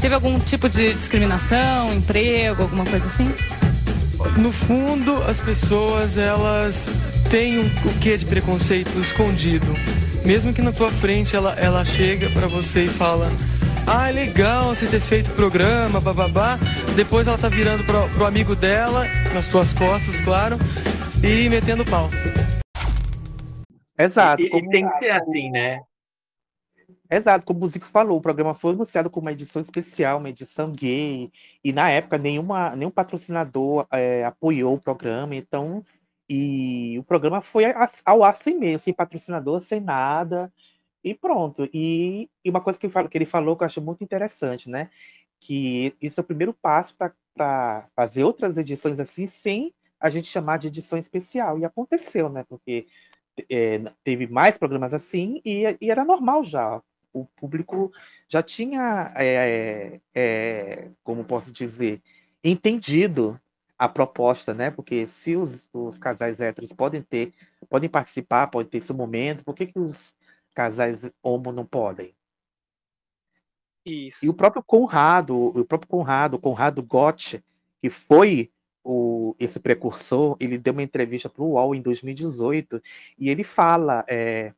Teve 0.00 0.14
algum 0.14 0.38
tipo 0.40 0.68
de 0.68 0.94
discriminação, 0.94 1.92
emprego, 1.92 2.62
alguma 2.62 2.84
coisa 2.86 3.06
assim? 3.06 3.26
No 4.38 4.50
fundo, 4.50 5.14
as 5.24 5.40
pessoas 5.40 6.16
elas 6.16 6.88
têm 7.30 7.58
um, 7.58 7.66
o 7.66 7.98
que 8.00 8.16
de 8.16 8.24
preconceito 8.24 8.98
escondido. 8.98 9.66
Mesmo 10.24 10.54
que 10.54 10.62
na 10.62 10.72
tua 10.72 10.90
frente 10.90 11.36
ela, 11.36 11.54
ela 11.58 11.84
chega 11.84 12.30
pra 12.30 12.46
você 12.46 12.84
e 12.84 12.88
fala: 12.88 13.30
Ah, 13.86 14.08
é 14.08 14.12
legal 14.12 14.66
você 14.66 14.86
ter 14.86 15.00
feito 15.00 15.30
o 15.30 15.34
programa, 15.34 16.00
bababá. 16.00 16.58
Depois 16.96 17.26
ela 17.26 17.36
tá 17.36 17.48
virando 17.48 17.84
pro, 17.84 18.08
pro 18.08 18.26
amigo 18.26 18.56
dela, 18.56 19.06
nas 19.34 19.48
tuas 19.48 19.72
costas, 19.74 20.20
claro, 20.20 20.56
e 21.22 21.48
metendo 21.50 21.84
pau. 21.84 22.08
Exato. 23.98 24.42
E, 24.42 24.46
e 24.46 24.68
tem 24.70 24.88
que 24.88 24.98
ser 24.98 25.10
assim, 25.10 25.50
né? 25.50 25.80
Exato, 27.10 27.44
como 27.44 27.64
o 27.64 27.68
Zico 27.68 27.86
falou, 27.86 28.18
o 28.18 28.20
programa 28.20 28.54
foi 28.54 28.72
anunciado 28.72 29.10
como 29.10 29.26
uma 29.26 29.32
edição 29.32 29.60
especial, 29.60 30.18
uma 30.18 30.30
edição 30.30 30.70
gay, 30.70 31.32
e 31.64 31.72
na 31.72 31.90
época 31.90 32.16
nenhuma, 32.16 32.76
nenhum 32.76 32.90
patrocinador 32.90 33.86
é, 33.90 34.24
apoiou 34.24 34.74
o 34.74 34.80
programa, 34.80 35.34
então, 35.34 35.84
e 36.28 36.96
o 36.98 37.02
programa 37.02 37.40
foi 37.42 37.64
ao 38.04 38.22
ar 38.22 38.36
sem 38.36 38.56
meio, 38.56 38.78
sem 38.78 38.94
patrocinador, 38.94 39.60
sem 39.60 39.80
nada, 39.80 40.52
e 41.02 41.14
pronto. 41.14 41.68
E, 41.72 42.30
e 42.44 42.50
uma 42.50 42.60
coisa 42.60 42.78
que, 42.78 42.88
que 42.88 43.18
ele 43.18 43.26
falou 43.26 43.56
que 43.56 43.64
eu 43.64 43.66
acho 43.66 43.80
muito 43.80 44.04
interessante, 44.04 44.68
né? 44.70 44.90
Que 45.40 45.94
isso 46.00 46.20
é 46.20 46.22
o 46.22 46.24
primeiro 46.24 46.54
passo 46.54 46.94
para 47.34 47.88
fazer 47.96 48.24
outras 48.24 48.58
edições 48.58 49.00
assim, 49.00 49.26
sem 49.26 49.74
a 49.98 50.10
gente 50.10 50.28
chamar 50.28 50.58
de 50.58 50.68
edição 50.68 50.98
especial. 50.98 51.58
E 51.58 51.64
aconteceu, 51.64 52.28
né? 52.28 52.44
Porque 52.48 52.86
é, 53.50 53.78
teve 54.04 54.26
mais 54.26 54.56
programas 54.58 54.94
assim 54.94 55.40
e, 55.44 55.64
e, 55.80 55.90
era 55.90 56.04
normal 56.04 56.44
já. 56.44 56.82
O 57.12 57.24
público 57.24 57.92
já 58.28 58.42
tinha, 58.42 59.12
é, 59.16 60.00
é, 60.14 60.90
como 61.02 61.24
posso 61.24 61.50
dizer, 61.50 62.00
entendido 62.42 63.40
a 63.78 63.88
proposta, 63.88 64.52
né? 64.52 64.70
Porque 64.70 65.06
se 65.06 65.36
os, 65.36 65.68
os, 65.72 65.98
casais 65.98 66.38
héteros 66.38 66.72
podem 66.72 67.02
ter, 67.02 67.32
podem 67.68 67.88
participar, 67.88 68.48
podem 68.48 68.68
ter 68.68 68.78
esse 68.78 68.92
momento, 68.92 69.42
por 69.42 69.54
que, 69.54 69.66
que 69.66 69.78
os 69.78 70.14
casais 70.54 71.00
homo 71.22 71.50
não 71.50 71.64
podem? 71.64 72.14
Isso. 73.84 74.24
E 74.24 74.28
o 74.28 74.34
próprio 74.34 74.62
Conrado, 74.62 75.34
o 75.34 75.64
próprio 75.64 75.88
Conrado, 75.88 76.38
Conrado 76.38 76.82
Gott, 76.82 77.42
que 77.80 77.88
foi 77.88 78.52
o, 78.84 79.34
esse 79.38 79.58
precursor, 79.58 80.36
ele 80.38 80.58
deu 80.58 80.72
uma 80.72 80.82
entrevista 80.82 81.28
para 81.28 81.42
o 81.42 81.52
UOL 81.52 81.74
em 81.74 81.80
2018 81.80 82.82
e 83.18 83.30
ele 83.30 83.44
fala, 83.44 84.04
é, 84.06 84.52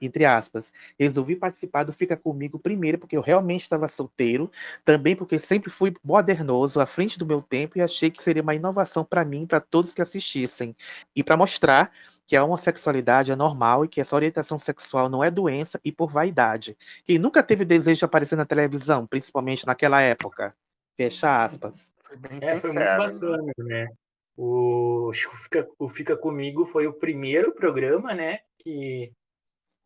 entre 0.00 0.24
aspas, 0.24 0.72
resolvi 0.98 1.36
participar 1.36 1.84
do 1.84 1.92
Fica 1.92 2.16
Comigo 2.16 2.58
primeiro 2.58 2.98
porque 2.98 3.16
eu 3.16 3.20
realmente 3.20 3.62
estava 3.62 3.88
solteiro, 3.88 4.50
também 4.84 5.16
porque 5.16 5.38
sempre 5.38 5.70
fui 5.70 5.94
modernoso, 6.02 6.80
à 6.80 6.86
frente 6.86 7.18
do 7.18 7.26
meu 7.26 7.42
tempo 7.42 7.78
e 7.78 7.82
achei 7.82 8.10
que 8.10 8.22
seria 8.22 8.42
uma 8.42 8.54
inovação 8.54 9.04
para 9.04 9.24
mim, 9.24 9.46
para 9.46 9.60
todos 9.60 9.94
que 9.94 10.02
assistissem, 10.02 10.76
e 11.14 11.22
para 11.22 11.36
mostrar 11.36 11.92
que 12.26 12.36
a 12.36 12.44
homossexualidade 12.44 13.30
é 13.30 13.36
normal 13.36 13.84
e 13.84 13.88
que 13.88 14.00
essa 14.00 14.16
orientação 14.16 14.58
sexual 14.58 15.08
não 15.08 15.22
é 15.22 15.30
doença 15.30 15.80
e 15.84 15.92
por 15.92 16.10
vaidade. 16.10 16.76
Quem 17.04 17.18
nunca 17.18 17.42
teve 17.42 17.64
desejo 17.64 17.98
de 17.98 18.04
aparecer 18.04 18.36
na 18.36 18.46
televisão, 18.46 19.06
principalmente 19.06 19.66
naquela 19.66 20.00
época? 20.00 20.54
Fecha 20.96 21.44
aspas. 21.44 21.92
Foi 22.02 22.16
bem 22.16 22.38
É, 22.40 22.60
foi 22.60 22.72
muito 22.72 22.82
sincero. 22.82 22.98
bacana, 22.98 23.52
né? 23.58 23.88
Que 24.34 24.40
o 24.42 25.12
Fica, 25.42 25.68
o 25.78 25.88
Fica 25.88 26.16
Comigo 26.16 26.64
foi 26.66 26.86
o 26.86 26.94
primeiro 26.94 27.52
programa, 27.52 28.14
né, 28.14 28.38
que, 28.58 29.12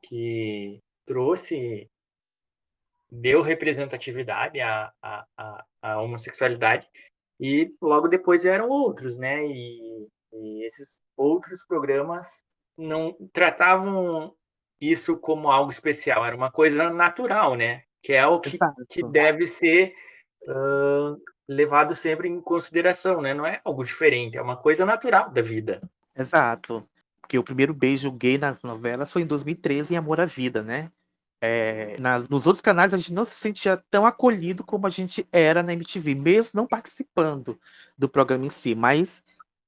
que 0.02 0.80
trouxe, 1.04 1.90
deu 3.10 3.42
representatividade 3.42 4.60
à, 4.60 4.92
à, 5.02 5.26
à, 5.36 5.64
à 5.82 6.00
homossexualidade, 6.00 6.88
e 7.38 7.74
logo 7.80 8.08
depois 8.08 8.42
vieram 8.42 8.68
outros, 8.68 9.18
né, 9.18 9.46
e, 9.46 10.08
e 10.32 10.66
esses 10.66 11.00
outros 11.16 11.64
programas 11.66 12.26
não 12.76 13.16
tratavam 13.32 14.34
isso 14.80 15.16
como 15.16 15.50
algo 15.50 15.70
especial, 15.70 16.24
era 16.24 16.36
uma 16.36 16.50
coisa 16.50 16.90
natural, 16.90 17.54
né, 17.54 17.84
que 18.02 18.12
é 18.12 18.26
o 18.26 18.40
que, 18.40 18.58
que 18.88 19.02
deve 19.02 19.46
ser 19.46 19.94
ah, 20.48 21.16
levado 21.48 21.94
sempre 21.94 22.28
em 22.28 22.40
consideração, 22.40 23.20
né? 23.20 23.34
Não 23.34 23.46
é 23.46 23.60
algo 23.64 23.84
diferente, 23.84 24.36
é 24.36 24.42
uma 24.42 24.56
coisa 24.56 24.84
natural 24.84 25.30
da 25.30 25.42
vida. 25.42 25.80
Exato. 26.16 26.88
Porque 27.26 27.38
o 27.38 27.42
primeiro 27.42 27.74
beijo 27.74 28.12
gay 28.12 28.38
nas 28.38 28.62
novelas 28.62 29.10
foi 29.10 29.22
em 29.22 29.26
2013 29.26 29.92
em 29.92 29.96
Amor 29.96 30.20
à 30.20 30.26
Vida, 30.26 30.62
né? 30.62 30.92
É, 31.40 31.96
nos 32.30 32.46
outros 32.46 32.60
canais 32.62 32.94
a 32.94 32.96
gente 32.96 33.12
não 33.12 33.24
se 33.24 33.34
sentia 33.34 33.82
tão 33.90 34.06
acolhido 34.06 34.62
como 34.62 34.86
a 34.86 34.90
gente 34.90 35.26
era 35.32 35.60
na 35.60 35.72
MTV, 35.72 36.14
mesmo 36.14 36.52
não 36.54 36.68
participando 36.68 37.58
do 37.98 38.08
programa 38.08 38.46
em 38.46 38.50
si, 38.50 38.76
mas 38.76 39.24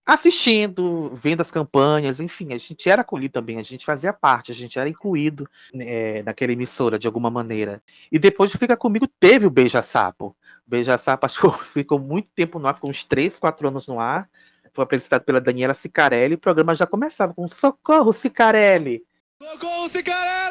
assistindo, 0.07 1.11
vendo 1.15 1.41
as 1.41 1.51
campanhas, 1.51 2.21
enfim, 2.21 2.55
a 2.55 2.59
gente 2.59 2.89
era 2.89 3.03
acolhido 3.03 3.33
também, 3.33 3.59
a 3.59 3.63
gente 3.63 3.85
fazia 3.85 4.13
parte, 4.13 4.53
a 4.53 4.55
gente 4.55 4.79
era 4.79 4.89
incluído 4.89 5.47
né, 5.75 6.23
naquela 6.23 6.53
emissora 6.53 6.97
de 6.97 7.09
alguma 7.09 7.31
maneira. 7.31 7.83
E 8.11 8.21
depois 8.21 8.53
de 8.53 8.57
Fica 8.57 8.77
Comigo 8.77 9.07
teve 9.21 9.47
o 9.47 9.51
Beija 9.51 9.83
Sapo. 9.83 10.35
Beija 10.65 10.97
Sapo 10.97 11.27
acho 11.27 11.53
que 11.53 11.65
ficou 11.65 11.99
muito 11.99 12.31
tempo 12.31 12.61
no 12.61 12.69
ar, 12.69 12.77
ficou 12.77 12.89
uns 12.89 13.05
3, 13.05 13.37
4 13.37 13.67
anos 13.67 13.89
no 13.89 13.99
ar. 13.99 14.31
Foi 14.79 14.85
apresentado 14.85 15.25
pela 15.25 15.41
Daniela 15.41 15.75
Sicarelli, 15.75 16.37
o 16.37 16.39
programa 16.39 16.73
já 16.73 16.87
começava 16.87 17.35
com 17.35 17.49
Socorro, 17.49 18.13
Sicarelli! 18.13 19.03
Socorro, 19.43 19.89
Cicarelli! 19.89 20.48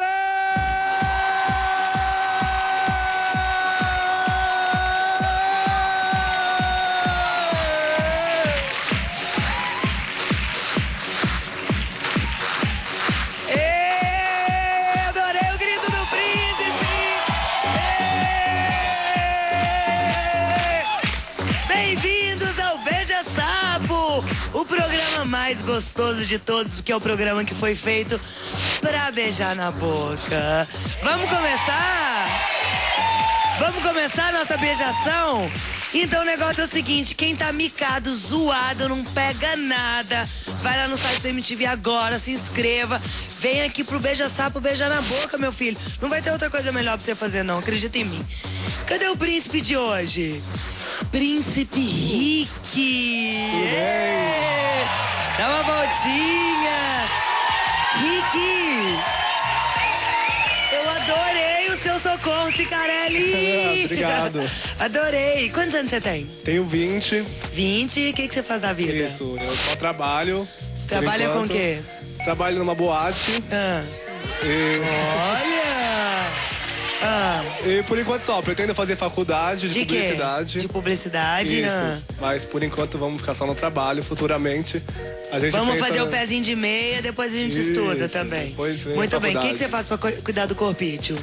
Mais 25.28 25.60
gostoso 25.60 26.24
de 26.24 26.38
todos, 26.38 26.80
que 26.80 26.90
é 26.90 26.96
o 26.96 27.00
programa 27.00 27.44
que 27.44 27.54
foi 27.54 27.74
feito 27.76 28.18
pra 28.80 29.12
beijar 29.12 29.54
na 29.54 29.70
boca. 29.70 30.66
Vamos 31.02 31.28
começar? 31.28 32.26
Vamos 33.58 33.82
começar 33.82 34.28
a 34.28 34.32
nossa 34.32 34.56
beijação? 34.56 35.50
Então 35.92 36.22
o 36.22 36.24
negócio 36.24 36.62
é 36.62 36.64
o 36.64 36.68
seguinte, 36.68 37.14
quem 37.14 37.36
tá 37.36 37.52
micado, 37.52 38.14
zoado, 38.14 38.88
não 38.88 39.04
pega 39.04 39.56
nada, 39.56 40.28
vai 40.62 40.76
lá 40.78 40.88
no 40.88 40.96
site 40.96 41.22
da 41.22 41.28
MTV 41.30 41.66
agora, 41.66 42.18
se 42.18 42.30
inscreva, 42.30 43.00
vem 43.38 43.62
aqui 43.62 43.84
pro 43.84 43.98
Beija 43.98 44.28
Sapo 44.28 44.60
beijar 44.60 44.88
na 44.88 45.02
boca, 45.02 45.36
meu 45.36 45.52
filho. 45.52 45.76
Não 46.00 46.08
vai 46.08 46.22
ter 46.22 46.30
outra 46.30 46.48
coisa 46.48 46.72
melhor 46.72 46.96
pra 46.96 47.04
você 47.04 47.14
fazer 47.14 47.42
não, 47.42 47.58
acredita 47.58 47.98
em 47.98 48.04
mim. 48.04 48.26
Cadê 48.86 49.08
o 49.08 49.16
príncipe 49.16 49.60
de 49.60 49.76
hoje? 49.76 50.42
Príncipe 51.06 51.80
Rick! 51.80 52.80
Ê! 53.74 54.84
Dá 55.38 55.48
uma 55.48 55.62
voltinha! 55.62 57.08
Rick! 58.00 58.98
Eu 60.72 60.90
adorei 60.90 61.70
o 61.72 61.76
seu 61.76 61.98
socorro, 62.00 62.52
Cicarelli! 62.52 63.84
Obrigado. 63.86 64.50
Adorei. 64.78 65.50
Quantos 65.50 65.74
anos 65.74 65.90
você 65.90 66.00
tem? 66.00 66.26
Tenho 66.44 66.64
20. 66.64 67.24
20. 67.52 68.10
O 68.10 68.14
que, 68.14 68.28
que 68.28 68.34
você 68.34 68.42
faz 68.42 68.60
da 68.60 68.72
vida? 68.72 68.92
Isso, 68.92 69.36
eu 69.40 69.56
só 69.56 69.76
trabalho. 69.76 70.46
Trabalha 70.86 71.30
com 71.30 71.42
o 71.42 71.48
quê? 71.48 71.80
Trabalho 72.24 72.58
numa 72.58 72.74
boate. 72.74 73.42
Ah. 73.50 73.82
E... 74.42 74.80
Olha! 75.30 76.47
Ah. 77.00 77.42
E 77.64 77.82
por 77.84 77.98
enquanto 77.98 78.22
só, 78.22 78.40
pretendo 78.42 78.74
fazer 78.74 78.96
faculdade 78.96 79.68
de, 79.68 79.74
De 79.74 79.86
quê? 79.86 79.94
publicidade. 79.96 80.60
De 80.60 80.68
publicidade? 80.68 81.60
Isso. 81.62 82.04
Mas 82.20 82.44
por 82.44 82.62
enquanto 82.62 82.98
vamos 82.98 83.20
ficar 83.20 83.34
só 83.34 83.46
no 83.46 83.54
trabalho. 83.54 84.02
Futuramente 84.02 84.82
a 85.30 85.38
gente 85.38 85.52
Vamos 85.52 85.74
pensa 85.74 85.86
fazer 85.86 86.02
o 86.02 86.08
pezinho 86.08 86.42
de 86.42 86.56
meia, 86.56 87.00
depois 87.02 87.32
a 87.32 87.36
gente 87.36 87.58
Isso, 87.58 87.70
estuda 87.70 88.08
também. 88.08 88.48
depois 88.48 88.82
vem 88.82 88.94
Muito 88.96 89.20
bem. 89.20 89.36
O 89.36 89.40
que, 89.40 89.50
que 89.50 89.58
você 89.58 89.68
faz 89.68 89.86
pra 89.86 89.96
cu- 89.98 90.22
cuidar 90.22 90.46
do 90.46 90.54
corpício? 90.54 91.16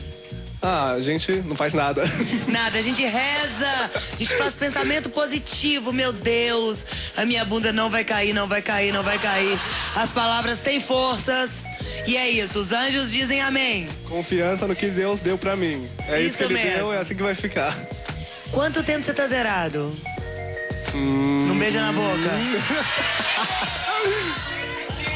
Ah, 0.61 0.93
a 0.93 1.01
gente 1.01 1.31
não 1.45 1.55
faz 1.55 1.73
nada. 1.73 2.01
Nada, 2.47 2.79
a 2.79 2.81
gente 2.81 3.03
reza, 3.03 3.67
a 3.93 4.15
gente 4.17 4.33
faz 4.35 4.55
pensamento 4.55 5.09
positivo, 5.09 5.93
meu 5.93 6.11
Deus. 6.11 6.85
A 7.15 7.23
minha 7.23 7.45
bunda 7.45 7.71
não 7.71 7.87
vai 7.89 8.03
cair, 8.03 8.33
não 8.33 8.47
vai 8.47 8.63
cair, 8.63 8.91
não 8.91 9.03
vai 9.03 9.19
cair. 9.19 9.59
As 9.95 10.11
palavras 10.11 10.61
têm 10.61 10.79
forças. 10.79 11.64
E 12.07 12.17
é 12.17 12.29
isso, 12.29 12.59
os 12.59 12.71
anjos 12.71 13.11
dizem 13.11 13.41
amém. 13.41 13.87
Confiança 14.07 14.67
no 14.67 14.75
que 14.75 14.87
Deus 14.87 15.19
deu 15.21 15.37
pra 15.37 15.55
mim. 15.55 15.87
É 16.07 16.19
isso, 16.19 16.27
Isso 16.29 16.37
que 16.37 16.43
ele 16.45 16.53
mesmo. 16.53 16.77
deu, 16.77 16.93
é 16.93 16.97
assim 16.99 17.15
que 17.15 17.23
vai 17.23 17.33
ficar. 17.35 17.75
Quanto 18.51 18.83
tempo 18.83 19.03
você 19.03 19.13
tá 19.13 19.25
zerado? 19.27 19.95
Hum... 20.93 21.45
Não 21.47 21.57
beija 21.57 21.81
na 21.81 21.91
boca. 21.91 22.29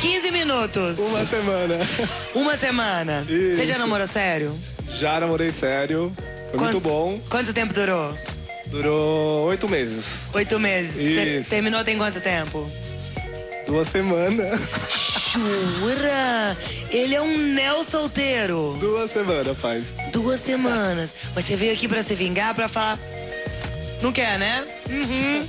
15 0.01 0.31
minutos. 0.31 0.97
Uma 0.99 1.25
semana. 1.25 1.75
Uma 2.33 2.57
semana. 2.57 3.25
Você 3.27 3.55
já 3.65 3.73
Isso. 3.73 3.77
namorou 3.79 4.07
sério? 4.07 4.57
Já 4.97 5.19
namorei 5.19 5.51
sério. 5.51 6.11
Foi 6.51 6.59
muito 6.59 6.79
bom. 6.79 7.19
Quanto 7.29 7.53
tempo 7.53 7.73
durou? 7.73 8.17
Durou 8.67 9.47
oito 9.47 9.67
meses. 9.67 10.27
Oito 10.33 10.59
meses. 10.59 10.95
Te- 10.95 11.39
Isso. 11.41 11.49
terminou 11.49 11.83
tem 11.83 11.97
quanto 11.97 12.19
tempo? 12.21 12.69
Duas 13.67 13.87
semanas. 13.89 14.59
Jura? 15.31 16.57
Ele 16.89 17.13
é 17.15 17.21
um 17.21 17.37
neo 17.37 17.83
solteiro. 17.83 18.75
Duas 18.79 19.11
semanas 19.11 19.57
faz. 19.59 19.91
Duas 20.11 20.39
semanas. 20.39 21.13
Mas 21.35 21.45
você 21.45 21.55
veio 21.55 21.73
aqui 21.73 21.87
pra 21.87 22.01
se 22.01 22.15
vingar, 22.15 22.55
pra 22.55 22.67
falar. 22.67 22.97
Não 24.01 24.11
quer, 24.11 24.39
né? 24.39 24.65
Uhum. 24.89 25.47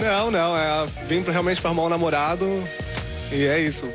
Não, 0.00 0.30
não. 0.30 0.56
É, 0.56 0.86
vim 1.06 1.22
pra- 1.22 1.32
realmente 1.32 1.60
pra 1.60 1.68
arrumar 1.70 1.84
um 1.86 1.88
namorado. 1.90 2.46
E 3.30 3.44
é 3.44 3.60
isso. 3.60 3.92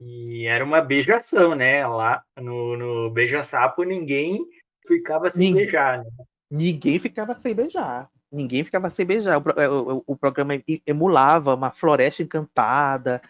E 0.00 0.46
era 0.46 0.64
uma 0.64 0.80
beijação, 0.82 1.54
né? 1.54 1.86
Lá 1.86 2.22
no, 2.38 2.76
no 2.76 3.10
Beija-Sapo 3.10 3.82
ninguém 3.82 4.40
ficava 4.86 5.30
sem 5.30 5.48
Nin- 5.52 5.54
beijar, 5.54 5.98
né? 5.98 6.04
Ninguém 6.50 6.98
ficava 6.98 7.34
sem 7.40 7.54
beijar. 7.54 8.08
Ninguém 8.32 8.64
ficava 8.64 8.88
sem 8.90 9.04
beijar. 9.04 9.38
O, 9.38 9.60
é, 9.60 9.68
o- 9.68 10.02
o- 10.06 10.16
programa 10.16 10.54
emulava 10.86 11.54
uma 11.54 11.70
floresta 11.70 12.22
encantada. 12.22 13.20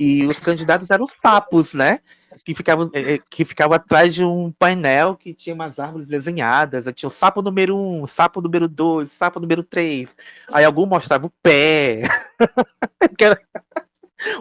E 0.00 0.24
os 0.26 0.38
candidatos 0.38 0.90
eram 0.90 1.04
os 1.04 1.12
sapos, 1.20 1.74
né? 1.74 2.00
Que 2.44 2.54
ficavam, 2.54 2.88
é, 2.92 3.14
é, 3.14 3.18
que 3.18 3.44
ficavam 3.44 3.74
atrás 3.74 4.14
de 4.14 4.22
um 4.24 4.52
painel 4.52 5.16
que 5.16 5.34
tinha 5.34 5.54
umas 5.54 5.78
árvores 5.80 6.06
desenhadas. 6.06 6.84
Tinha 6.94 7.08
o 7.08 7.12
sapo 7.12 7.42
número 7.42 7.76
um, 7.76 8.06
sapo 8.06 8.40
número 8.40 8.68
dois, 8.68 9.10
sapo 9.10 9.40
número 9.40 9.64
três. 9.64 10.14
Aí 10.52 10.64
algum 10.64 10.86
mostrava 10.86 11.26
o 11.26 11.32
pé. 11.42 12.02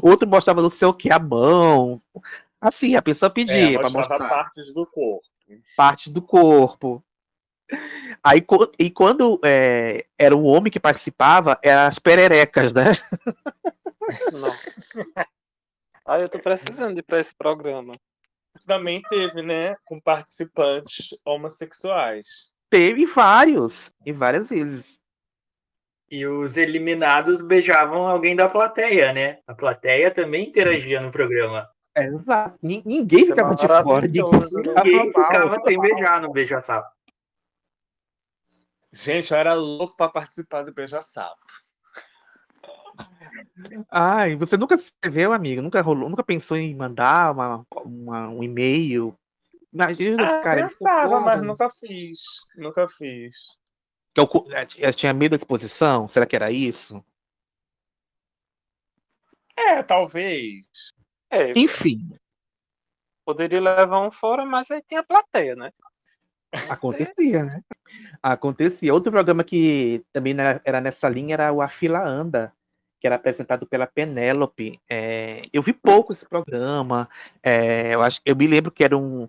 Outro 0.01 0.27
mostrava 0.27 0.61
não 0.61 0.69
sei 0.69 0.87
o 0.87 0.93
que, 0.93 1.11
a 1.11 1.19
mão. 1.19 2.01
Assim, 2.59 2.95
a 2.95 3.01
pessoa 3.01 3.29
É, 3.29 3.33
pedia 3.33 3.73
para 3.73 3.83
mostrava 3.89 4.09
mostrar 4.09 4.29
partes 4.29 4.73
do 4.73 4.85
corpo. 4.85 5.21
parte 5.75 6.11
do 6.11 6.21
corpo. 6.21 7.03
Aí, 8.27 8.45
e 8.77 8.91
quando 8.91 9.39
é, 9.41 10.05
era 10.19 10.35
o 10.35 10.43
homem 10.43 10.69
que 10.69 10.81
participava, 10.81 11.57
eram 11.63 11.87
as 11.87 11.97
pererecas, 11.97 12.73
né? 12.73 12.91
Não. 14.33 15.15
Ah, 16.05 16.19
eu 16.19 16.27
tô 16.27 16.37
precisando 16.37 16.97
ir 16.99 17.03
pra 17.03 17.21
esse 17.21 17.33
programa. 17.33 17.97
Também 18.65 19.01
teve, 19.09 19.41
né, 19.41 19.75
com 19.85 19.99
participantes 19.99 21.09
homossexuais. 21.25 22.51
Teve 22.69 23.05
vários, 23.05 23.91
e 24.05 24.11
várias 24.11 24.49
vezes. 24.49 24.99
E 26.09 26.25
os 26.25 26.57
eliminados 26.57 27.41
beijavam 27.41 28.07
alguém 28.07 28.35
da 28.35 28.49
plateia, 28.49 29.13
né? 29.13 29.39
A 29.47 29.53
plateia 29.53 30.11
também 30.11 30.49
interagia 30.49 30.99
no 30.99 31.11
programa. 31.11 31.69
Exato. 31.95 32.57
Ni- 32.61 32.83
Ninguém 32.85 33.21
Isso 33.21 33.31
é 33.31 33.35
ficava 33.35 33.55
de 33.55 33.67
fora, 33.67 34.05
ninguém 34.07 34.23
né? 34.23 34.47
ficava 34.47 34.83
Ninguém 34.83 35.07
ficava 35.07 35.61
sem 35.65 35.79
beijar 35.79 36.21
no 36.21 36.31
Beija-Sapo. 36.31 36.96
Gente, 38.93 39.31
eu 39.31 39.37
era 39.37 39.53
louco 39.53 39.95
pra 39.95 40.09
participar 40.09 40.63
do 40.63 40.73
Beija-Sapo. 40.73 41.45
Ai, 43.91 44.35
você 44.35 44.57
nunca 44.57 44.77
se 44.77 44.85
inscreveu, 44.91 45.33
amigo? 45.33 45.61
Nunca 45.61 45.81
rolou, 45.81 46.09
nunca 46.09 46.23
pensou 46.23 46.57
em 46.57 46.75
mandar 46.75 47.33
uma, 47.33 47.65
uma- 47.83 48.29
um 48.29 48.43
e-mail? 48.43 49.17
Imagina 49.71 50.23
esse 50.23 50.33
Ah, 50.39 50.43
cara. 50.43 50.63
pensava, 50.63 51.19
mas 51.19 51.33
"Porra, 51.39 51.41
nunca 51.41 51.69
fiz. 51.69 52.19
Nunca 52.55 52.87
fiz. 52.87 53.57
eu 54.15 54.27
co- 54.27 54.45
eu 54.77 54.93
tinha 54.93 55.13
medo 55.13 55.31
da 55.31 55.37
exposição? 55.37 56.07
Será 56.07 56.25
que 56.25 56.35
era 56.35 56.51
isso? 56.51 57.03
É, 59.55 59.83
talvez. 59.83 60.65
É, 61.29 61.51
Enfim, 61.57 62.09
poderia 63.25 63.59
levar 63.59 64.07
um 64.07 64.11
fora, 64.11 64.45
mas 64.45 64.71
aí 64.71 64.81
tem 64.81 64.97
a 64.97 65.03
plateia, 65.03 65.55
né? 65.55 65.71
Acontecia, 66.69 67.43
né? 67.43 67.61
Acontecia. 68.21 68.93
Outro 68.93 69.11
programa 69.11 69.43
que 69.43 70.03
também 70.11 70.35
era, 70.63 70.81
nessa 70.81 71.09
linha 71.09 71.33
era 71.35 71.51
o 71.51 71.61
A 71.61 71.67
Fila 71.67 72.05
Anda, 72.05 72.53
que 72.99 73.07
era 73.07 73.15
apresentado 73.15 73.65
pela 73.67 73.87
Penélope. 73.87 74.79
É, 74.89 75.43
eu 75.53 75.61
vi 75.61 75.73
pouco 75.73 76.13
esse 76.13 76.25
programa. 76.25 77.07
é, 77.43 77.93
eu, 77.93 78.01
acho, 78.01 78.21
eu 78.25 78.35
me 78.35 78.47
lembro 78.47 78.71
que 78.71 78.83
era 78.83 78.97
um. 78.97 79.27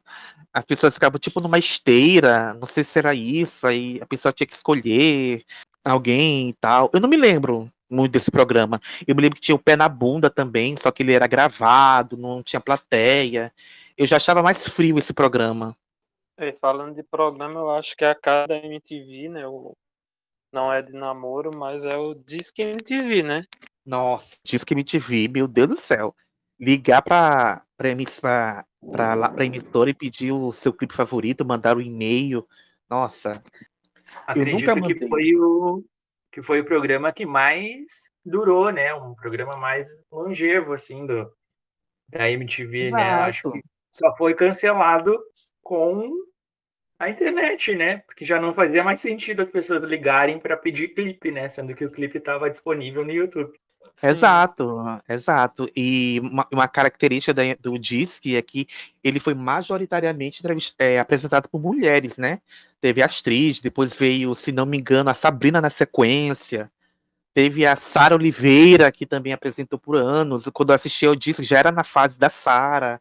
As 0.53 0.65
pessoas 0.65 0.95
ficavam 0.95 1.19
tipo 1.19 1.40
numa 1.40 1.59
esteira, 1.59 2.55
não 2.55 2.66
sei 2.66 2.82
se 2.82 2.99
era 2.99 3.15
isso, 3.15 3.66
aí 3.66 3.99
a 4.01 4.07
pessoa 4.07 4.32
tinha 4.32 4.47
que 4.47 4.55
escolher 4.55 5.45
alguém 5.85 6.51
e 6.51 6.53
tal. 6.55 6.90
Eu 6.93 7.01
não 7.01 7.09
me 7.09 7.16
lembro 7.16 7.70
muito 7.90 8.12
desse 8.12 8.31
programa. 8.31 8.81
Eu 9.07 9.15
me 9.15 9.23
lembro 9.23 9.36
que 9.36 9.43
tinha 9.43 9.55
o 9.55 9.59
Pé 9.59 9.77
na 9.77 9.89
Bunda 9.89 10.31
também, 10.31 10.77
só 10.81 10.90
que 10.90 11.03
ele 11.03 11.12
era 11.12 11.27
gravado, 11.27 12.16
não 12.16 12.43
tinha 12.43 12.61
plateia. 12.61 13.53
Eu 13.97 14.07
já 14.07 14.16
achava 14.16 14.43
mais 14.43 14.65
frio 14.65 14.99
esse 14.99 15.12
programa. 15.12 15.77
É, 16.39 16.52
falando 16.52 16.94
de 16.94 17.02
programa, 17.02 17.59
eu 17.59 17.70
acho 17.70 17.97
que 17.97 18.05
é 18.05 18.10
a 18.10 18.15
cara 18.15 18.47
da 18.47 18.56
MTV, 18.56 19.28
né? 19.28 19.47
O... 19.47 19.77
Não 20.52 20.73
é 20.73 20.81
de 20.81 20.93
namoro, 20.93 21.51
mas 21.55 21.85
é 21.85 21.97
o 21.97 22.15
Disque 22.15 22.62
MTV, 22.62 23.23
né? 23.24 23.43
Nossa, 23.85 24.36
diz 24.44 24.62
que 24.62 24.73
MTV, 24.73 25.28
meu 25.28 25.48
Deus 25.48 25.69
do 25.69 25.77
céu. 25.77 26.15
Ligar 26.60 27.02
pra, 27.02 27.65
pra, 27.77 27.89
pra, 28.20 28.65
pra, 28.93 29.15
lá- 29.15 29.32
pra 29.32 29.44
emissora 29.44 29.90
e 29.90 29.94
pedir 29.94 30.31
o 30.31 30.52
seu 30.52 30.73
clipe 30.73 30.94
favorito, 30.94 31.44
mandar 31.44 31.77
o 31.77 31.82
e-mail. 31.82 32.47
Nossa, 32.89 33.32
eu 33.32 33.40
Acredito 34.27 34.60
nunca 34.60 34.74
que 34.74 34.81
mandei. 34.81 35.09
foi 35.09 35.35
o 35.36 35.85
que 36.31 36.43
foi 36.43 36.60
o 36.60 36.65
programa 36.65 37.12
que 37.12 37.27
mais 37.27 38.10
durou, 38.24 38.70
né? 38.70 38.94
Um 38.94 39.15
programa 39.15 39.56
mais 39.56 39.89
longevo 40.10 40.73
assim 40.73 41.05
do 41.05 41.31
da 42.09 42.31
MTV, 42.31 42.90
né? 42.93 43.02
Acho 43.02 43.48
Exato. 43.48 43.52
que 43.52 43.69
só 43.90 44.16
foi 44.16 44.35
cancelado 44.35 45.19
com 45.69 46.11
a 46.99 47.11
internet, 47.11 47.74
né? 47.74 47.99
Porque 47.99 48.24
já 48.24 48.40
não 48.40 48.55
fazia 48.55 48.82
mais 48.82 49.01
sentido 49.03 49.43
as 49.43 49.51
pessoas 49.51 49.85
ligarem 49.85 50.39
para 50.39 50.57
pedir 50.57 50.89
clipe, 50.95 51.31
né? 51.31 51.47
Sendo 51.51 51.74
que 51.74 51.85
o 51.85 51.90
clipe 51.90 52.16
estava 52.16 52.49
disponível 52.49 53.05
no 53.05 53.12
YouTube. 53.12 53.53
Exato, 54.03 54.66
exato. 55.07 55.70
E 55.77 56.20
uma, 56.20 56.47
uma 56.51 56.69
característica 56.69 57.35
da- 57.35 57.55
do 57.61 57.78
Disque 57.78 58.35
é 58.35 58.40
que 58.40 58.66
ele 59.05 59.20
foi 59.20 59.35
majoritariamente 59.35 60.43
é, 60.78 60.99
apresentado 60.99 61.49
por 61.49 61.61
mulheres, 61.61 62.16
né? 62.16 62.40
Teve 62.81 63.03
a 63.03 63.07
Astrid, 63.07 63.61
depois 63.61 63.93
veio, 63.93 64.35
se 64.35 64.53
não 64.53 64.65
me 64.65 64.78
engano, 64.78 65.11
a 65.11 65.15
Sabrina 65.15 65.61
na 65.61 65.69
sequência. 65.70 66.70
Teve 67.35 67.66
a 67.66 67.77
Sara 67.77 68.15
Oliveira, 68.15 68.90
que 68.90 69.05
também 69.05 69.32
apresentou 69.35 69.78
por 69.78 69.97
anos. 69.97 70.49
Quando 70.53 70.70
eu 70.70 70.77
assisti 70.77 71.05
ao 71.05 71.15
Disque, 71.15 71.43
já 71.45 71.59
era 71.59 71.70
na 71.70 71.85
fase 71.85 72.19
da 72.19 72.31
Sara. 72.31 73.01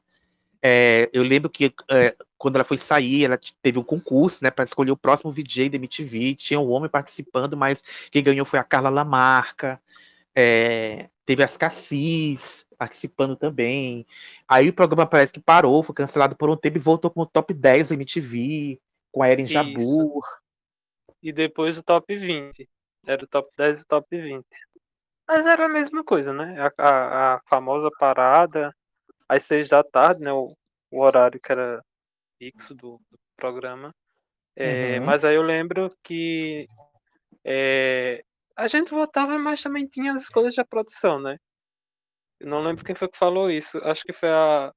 É, 0.61 1.09
eu 1.13 1.23
lembro 1.23 1.49
que 1.49 1.73
é, 1.89 2.15
quando 2.37 2.55
ela 2.55 2.63
foi 2.63 2.77
sair, 2.77 3.25
ela 3.25 3.39
teve 3.61 3.79
um 3.79 3.83
concurso, 3.83 4.43
né, 4.43 4.51
para 4.51 4.65
escolher 4.65 4.91
o 4.91 4.97
próximo 4.97 5.31
VJ 5.31 5.69
da 5.69 5.77
MTV. 5.77 6.35
Tinha 6.35 6.59
um 6.59 6.69
homem 6.69 6.89
participando, 6.89 7.57
mas 7.57 7.81
quem 8.11 8.23
ganhou 8.23 8.45
foi 8.45 8.59
a 8.59 8.63
Carla 8.63 8.89
Lamarca. 8.89 9.81
É, 10.35 11.09
teve 11.25 11.43
as 11.43 11.57
Cassis 11.57 12.65
participando 12.77 13.35
também. 13.35 14.05
Aí 14.47 14.69
o 14.69 14.73
programa 14.73 15.07
parece 15.07 15.33
que 15.33 15.39
parou, 15.39 15.81
foi 15.81 15.95
cancelado 15.95 16.35
por 16.35 16.49
um 16.49 16.55
tempo 16.55 16.77
e 16.77 16.81
voltou 16.81 17.09
com 17.09 17.21
o 17.21 17.25
top 17.25 17.53
10 17.53 17.89
da 17.89 17.95
MTV, 17.95 18.79
com 19.11 19.23
a 19.23 19.33
Isso. 19.33 19.53
Jabur. 19.53 20.23
E 21.21 21.33
depois 21.33 21.77
o 21.77 21.83
top 21.83 22.15
20. 22.15 22.69
Era 23.05 23.23
o 23.23 23.27
top 23.27 23.49
10 23.57 23.79
e 23.79 23.81
o 23.81 23.85
top 23.87 24.21
20. 24.21 24.45
Mas 25.27 25.45
era 25.45 25.65
a 25.65 25.69
mesma 25.69 26.03
coisa, 26.03 26.31
né? 26.31 26.55
A, 26.59 26.71
a, 26.77 27.35
a 27.35 27.41
famosa 27.49 27.89
parada, 27.99 28.73
às 29.27 29.43
seis 29.43 29.69
da 29.69 29.83
tarde, 29.83 30.21
né? 30.21 30.31
O, 30.31 30.55
o 30.91 31.01
horário 31.01 31.39
que 31.41 31.51
era 31.51 31.83
fixo 32.37 32.73
do, 32.75 32.99
do 33.11 33.19
programa. 33.35 33.93
É, 34.55 34.99
Uhum. 34.99 35.05
Mas 35.05 35.23
aí 35.23 35.35
eu 35.35 35.43
lembro 35.43 35.87
que 36.03 36.65
é, 37.45 38.23
a 38.55 38.67
gente 38.67 38.89
votava, 38.91 39.37
mas 39.37 39.61
também 39.61 39.85
tinha 39.87 40.13
as 40.13 40.21
escolhas 40.21 40.55
da 40.55 40.65
produção, 40.65 41.19
né? 41.19 41.37
Eu 42.39 42.47
não 42.49 42.63
lembro 42.63 42.83
quem 42.83 42.95
foi 42.95 43.07
que 43.07 43.17
falou 43.17 43.49
isso. 43.51 43.77
Acho 43.83 44.03
que 44.03 44.13
foi 44.13 44.29
a. 44.29 44.71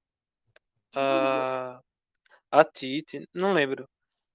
A, 0.94 1.80
a 2.50 2.64
Titi, 2.64 3.26
não 3.34 3.52
lembro. 3.52 3.88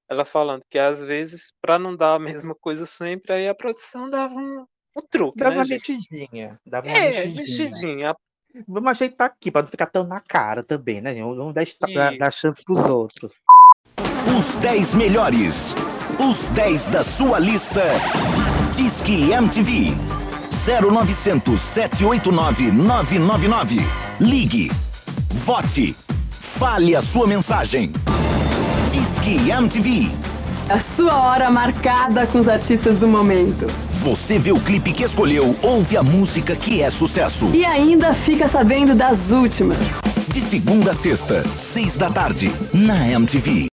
Ela 0.09 0.25
falando 0.25 0.63
que 0.69 0.77
às 0.79 1.01
vezes, 1.03 1.51
pra 1.61 1.79
não 1.79 1.95
dar 1.95 2.15
a 2.15 2.19
mesma 2.49 2.55
coisa 2.55 2.85
sempre, 2.85 3.33
aí 3.33 3.47
a 3.47 3.55
produção 3.55 4.09
dava 4.09 4.35
um, 4.35 4.65
um 4.95 5.01
truque, 5.09 5.37
Dava 5.37 5.51
né, 5.51 5.57
uma 5.57 5.65
mexidinha. 5.67 6.59
Dava 6.65 6.87
uma 6.87 6.97
É, 6.97 7.05
mexidinha. 7.25 7.41
mexidinha. 7.41 8.15
Vamos 8.67 8.91
ajeitar 8.91 9.27
aqui, 9.27 9.51
para 9.51 9.63
não 9.63 9.69
ficar 9.69 9.87
tão 9.87 10.03
na 10.05 10.19
cara 10.19 10.63
também, 10.63 11.01
né? 11.01 11.13
Vamos 11.15 11.53
dar, 11.53 11.61
esta- 11.63 11.87
dar, 11.93 12.17
dar 12.17 12.31
chance 12.31 12.63
pros 12.63 12.83
outros. 12.85 13.33
Os 13.99 14.55
10 14.61 14.93
melhores. 14.93 15.55
Os 16.19 16.37
10 16.49 16.85
da 16.85 17.03
sua 17.03 17.39
lista. 17.39 17.83
Disque 18.75 19.31
MTV. 19.31 19.93
0900 20.65 21.59
789 21.73 22.71
999. 22.71 23.79
Ligue. 24.19 24.71
Vote. 25.45 25.95
Fale 26.57 26.95
a 26.95 27.01
sua 27.01 27.27
mensagem. 27.27 27.91
Disque 28.91 29.49
MTV. 29.51 30.09
A 30.69 30.79
sua 30.95 31.15
hora 31.21 31.51
marcada 31.51 32.25
com 32.27 32.39
os 32.39 32.47
artistas 32.47 32.97
do 32.97 33.07
momento. 33.07 33.67
Você 34.05 34.37
vê 34.37 34.51
o 34.51 34.63
clipe 34.63 34.93
que 34.93 35.03
escolheu, 35.03 35.57
ouve 35.63 35.97
a 35.97 36.03
música 36.03 36.55
que 36.55 36.79
é 36.79 36.91
sucesso. 36.91 37.49
E 37.55 37.65
ainda 37.65 38.13
fica 38.13 38.47
sabendo 38.47 38.93
das 38.93 39.17
últimas. 39.31 39.79
De 40.31 40.41
segunda 40.41 40.91
a 40.91 40.95
sexta, 40.95 41.43
seis 41.73 41.95
da 41.97 42.11
tarde, 42.11 42.49
na 42.71 43.09
MTV. 43.09 43.65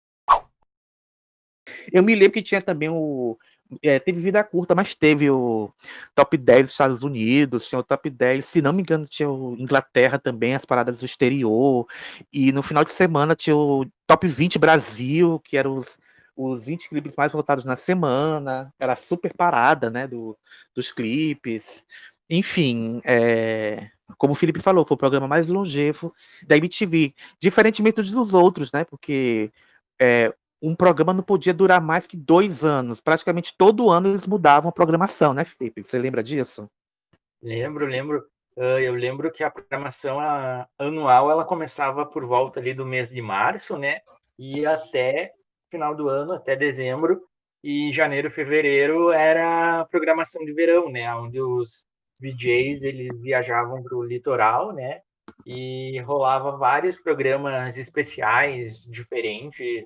Eu 1.92 2.04
me 2.04 2.14
lembro 2.14 2.30
que 2.30 2.42
tinha 2.42 2.62
também 2.62 2.88
o. 2.88 3.36
é, 3.82 3.98
teve 3.98 4.20
vida 4.20 4.44
curta, 4.44 4.72
mas 4.72 4.94
teve 4.94 5.28
o 5.28 5.68
top 6.14 6.36
10 6.36 6.62
dos 6.62 6.70
Estados 6.70 7.02
Unidos, 7.02 7.68
tinha 7.68 7.80
o 7.80 7.82
top 7.82 8.08
10, 8.08 8.44
se 8.44 8.62
não 8.62 8.72
me 8.72 8.82
engano, 8.82 9.06
tinha 9.06 9.28
o 9.28 9.56
Inglaterra 9.58 10.16
também, 10.16 10.54
as 10.54 10.64
paradas 10.64 11.00
do 11.00 11.06
exterior. 11.06 11.88
E 12.32 12.52
no 12.52 12.62
final 12.62 12.84
de 12.84 12.92
semana 12.92 13.34
tinha 13.34 13.56
o 13.56 13.84
top 14.06 14.28
20 14.28 14.60
Brasil, 14.60 15.40
que 15.40 15.56
eram 15.56 15.78
os, 15.78 15.98
os 16.48 16.64
20 16.64 16.88
clipes 16.88 17.14
mais 17.16 17.32
votados 17.32 17.64
na 17.64 17.76
semana. 17.76 18.72
Era 18.78 18.96
super 18.96 19.34
parada, 19.34 19.90
né? 19.90 20.06
Do, 20.06 20.36
dos 20.74 20.90
clipes. 20.90 21.84
Enfim, 22.28 23.00
é, 23.04 23.90
como 24.16 24.32
o 24.32 24.36
Felipe 24.36 24.60
falou, 24.60 24.86
foi 24.86 24.94
o 24.94 24.98
programa 24.98 25.26
mais 25.26 25.48
longevo 25.48 26.14
da 26.46 26.56
MTV, 26.56 27.14
diferentemente 27.40 28.00
dos 28.00 28.32
outros, 28.32 28.72
né? 28.72 28.84
Porque 28.84 29.50
é, 30.00 30.32
um 30.62 30.74
programa 30.74 31.12
não 31.12 31.22
podia 31.22 31.52
durar 31.52 31.80
mais 31.80 32.06
que 32.06 32.16
dois 32.16 32.64
anos. 32.64 33.00
Praticamente 33.00 33.54
todo 33.56 33.90
ano 33.90 34.08
eles 34.08 34.26
mudavam 34.26 34.68
a 34.68 34.72
programação, 34.72 35.34
né, 35.34 35.44
Felipe? 35.44 35.82
Você 35.82 35.98
lembra 35.98 36.22
disso? 36.22 36.70
Lembro, 37.42 37.86
lembro. 37.86 38.26
Uh, 38.56 38.78
eu 38.78 38.94
lembro 38.94 39.30
que 39.32 39.42
a 39.42 39.50
programação 39.50 40.18
anual 40.78 41.30
ela 41.30 41.44
começava 41.44 42.04
por 42.04 42.26
volta 42.26 42.60
ali 42.60 42.74
do 42.74 42.84
mês 42.84 43.08
de 43.08 43.22
março, 43.22 43.76
né? 43.78 44.00
E 44.38 44.66
até 44.66 45.32
final 45.70 45.94
do 45.94 46.08
ano, 46.08 46.32
até 46.32 46.56
dezembro. 46.56 47.22
E 47.62 47.92
janeiro, 47.92 48.30
fevereiro 48.30 49.10
era 49.10 49.80
a 49.80 49.84
programação 49.84 50.44
de 50.44 50.52
verão, 50.52 50.90
né? 50.90 51.14
Onde 51.14 51.40
os 51.40 51.86
VJs 52.18 52.82
eles 52.82 53.20
viajavam 53.20 53.82
para 53.82 53.96
o 53.96 54.04
litoral, 54.04 54.72
né? 54.72 55.00
E 55.46 55.98
rolava 56.00 56.56
vários 56.56 56.98
programas 56.98 57.76
especiais 57.76 58.84
diferentes 58.84 59.84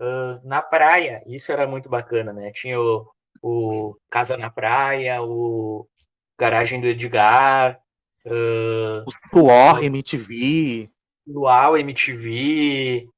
uh, 0.00 0.46
na 0.46 0.60
praia. 0.60 1.22
Isso 1.26 1.52
era 1.52 1.66
muito 1.66 1.88
bacana, 1.88 2.32
né? 2.32 2.50
Tinha 2.52 2.80
o, 2.80 3.06
o 3.42 3.96
Casa 4.10 4.36
na 4.36 4.50
Praia, 4.50 5.22
o 5.22 5.86
Garagem 6.38 6.80
do 6.80 6.86
Edgar, 6.86 7.78
uh, 8.26 9.04
o 9.06 9.30
Suor 9.30 9.82
MTV, 9.82 10.90
Luau 11.26 11.76
MTV, 11.76 13.08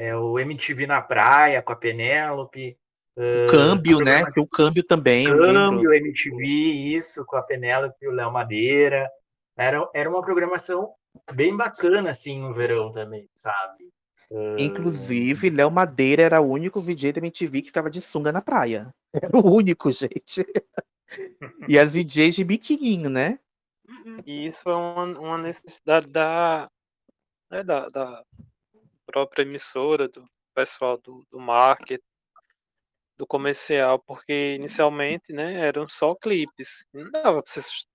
é, 0.00 0.16
o 0.16 0.38
MTV 0.38 0.86
na 0.86 1.02
praia 1.02 1.60
com 1.60 1.74
a 1.74 1.76
Penélope. 1.76 2.74
O 3.14 3.50
câmbio, 3.50 3.98
né? 3.98 4.24
Tem 4.32 4.42
o 4.42 4.48
câmbio 4.48 4.82
também. 4.82 5.26
Câmbio, 5.26 5.92
MTV, 5.92 6.42
isso, 6.96 7.22
com 7.26 7.36
a 7.36 7.42
Penélope 7.42 7.96
e 8.00 8.08
o 8.08 8.12
Léo 8.12 8.32
Madeira. 8.32 9.10
Era, 9.58 9.86
era 9.94 10.08
uma 10.08 10.22
programação 10.22 10.90
bem 11.34 11.54
bacana, 11.54 12.10
assim, 12.10 12.40
no 12.40 12.54
verão 12.54 12.90
também, 12.90 13.28
sabe? 13.34 13.90
Inclusive, 14.58 15.50
Léo 15.50 15.70
Madeira 15.70 16.22
era 16.22 16.40
o 16.40 16.48
único 16.48 16.80
VJ 16.80 17.12
da 17.12 17.18
MTV 17.18 17.60
que 17.60 17.66
ficava 17.66 17.90
de 17.90 18.00
sunga 18.00 18.32
na 18.32 18.40
praia. 18.40 18.88
Era 19.12 19.36
o 19.36 19.52
único, 19.52 19.90
gente. 19.90 20.46
e 21.68 21.76
as 21.76 21.92
VJs 21.92 22.36
de 22.36 22.44
biquininho, 22.44 23.10
né? 23.10 23.40
E 24.24 24.46
isso 24.46 24.70
é 24.70 24.72
uma, 24.74 25.04
uma 25.18 25.36
necessidade 25.36 26.06
da, 26.06 26.70
né, 27.50 27.64
da, 27.64 27.88
da 27.88 28.24
própria 29.10 29.42
emissora, 29.42 30.08
do 30.08 30.24
pessoal 30.54 30.98
do, 30.98 31.24
do 31.30 31.38
marketing, 31.38 32.02
do 33.16 33.26
comercial, 33.26 33.98
porque 33.98 34.54
inicialmente 34.54 35.32
né, 35.32 35.54
eram 35.60 35.88
só 35.88 36.14
clipes. 36.14 36.86
Não 36.92 37.10
dava 37.10 37.42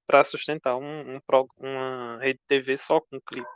para 0.05 0.23
sustentar 0.23 0.77
um, 0.77 1.15
um, 1.15 1.19
uma 1.57 2.19
rede 2.19 2.39
TV 2.47 2.77
só 2.77 3.01
com 3.01 3.19
clipe. 3.21 3.47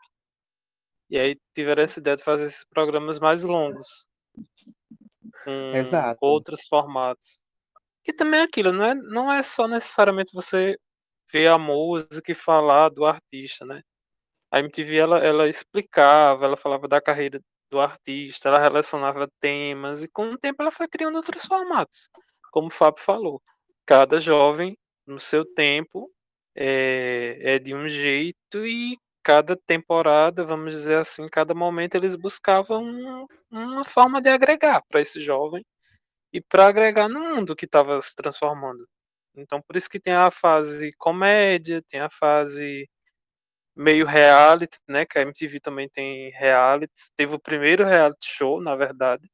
E 1.10 1.18
aí 1.18 1.40
tiveram 1.56 1.84
essa 1.84 2.00
ideia 2.00 2.18
de 2.18 2.24
fazer 2.24 2.46
esses 2.46 2.66
programas 2.66 3.20
mais 3.20 3.44
longos. 3.44 4.10
Com 5.44 5.72
Exato. 5.76 6.20
outros 6.22 6.68
formatos. 6.68 7.40
Que 8.04 8.14
também 8.14 8.40
é 8.40 8.44
aquilo, 8.44 8.72
não 8.72 8.86
é, 8.86 8.96
não 8.96 9.32
é 9.32 9.44
só 9.44 9.68
necessariamente 9.68 10.34
você 10.34 10.76
ver 11.32 11.48
a 11.52 11.58
música 11.58 12.32
e 12.32 12.36
falar 12.36 12.90
do 12.90 13.06
artista, 13.06 13.66
né? 13.66 13.84
A 14.52 14.60
MTV 14.60 14.98
ela, 14.98 15.20
ela 15.20 15.48
explicava, 15.48 16.46
ela 16.46 16.58
falava 16.58 16.88
da 16.88 17.02
carreira 17.02 17.40
do 17.70 17.80
artista, 17.80 18.50
ela 18.50 18.60
relacionava 18.60 19.30
temas 19.40 20.04
e 20.04 20.08
com 20.08 20.32
o 20.32 20.38
tempo 20.38 20.62
ela 20.62 20.72
foi 20.72 20.88
criando 20.88 21.16
outros 21.16 21.46
formatos. 21.46 22.10
Como 22.52 22.68
o 22.68 22.72
Fábio 22.72 23.04
falou, 23.04 23.42
cada 23.86 24.20
jovem 24.20 24.78
no 25.06 25.20
seu 25.20 25.46
tempo 25.46 26.12
é, 26.56 27.56
é 27.56 27.60
de 27.60 27.76
um 27.76 27.88
jeito 27.88 28.66
e 28.66 28.98
cada 29.24 29.56
temporada, 29.56 30.44
vamos 30.44 30.74
dizer 30.74 30.98
assim, 30.98 31.28
cada 31.28 31.54
momento 31.54 31.96
eles 31.96 32.16
buscavam 32.16 33.28
uma 33.52 33.86
forma 33.86 34.22
de 34.22 34.30
agregar 34.30 34.82
para 34.90 35.02
esse 35.02 35.22
jovem 35.22 35.64
e 36.34 36.42
para 36.42 36.68
agregar 36.68 37.08
no 37.10 37.20
mundo 37.20 37.56
que 37.56 37.66
estava 37.66 38.00
se 38.02 38.16
transformando. 38.16 38.88
Então, 39.36 39.62
por 39.62 39.76
isso 39.76 39.90
que 39.90 40.00
tem 40.00 40.14
a 40.14 40.32
fase 40.32 40.92
comédia, 40.98 41.84
tem 41.90 42.00
a 42.00 42.10
fase 42.10 42.90
meio 43.80 44.06
reality, 44.06 44.78
né? 44.88 45.06
Que 45.06 45.18
a 45.18 45.22
MTV 45.22 45.62
também 45.62 45.88
tem 45.88 46.32
reality. 46.32 46.94
Teve 47.16 47.36
o 47.36 47.40
primeiro 47.40 47.86
reality 47.86 48.28
show, 48.28 48.62
na 48.62 48.76
verdade. 48.76 49.30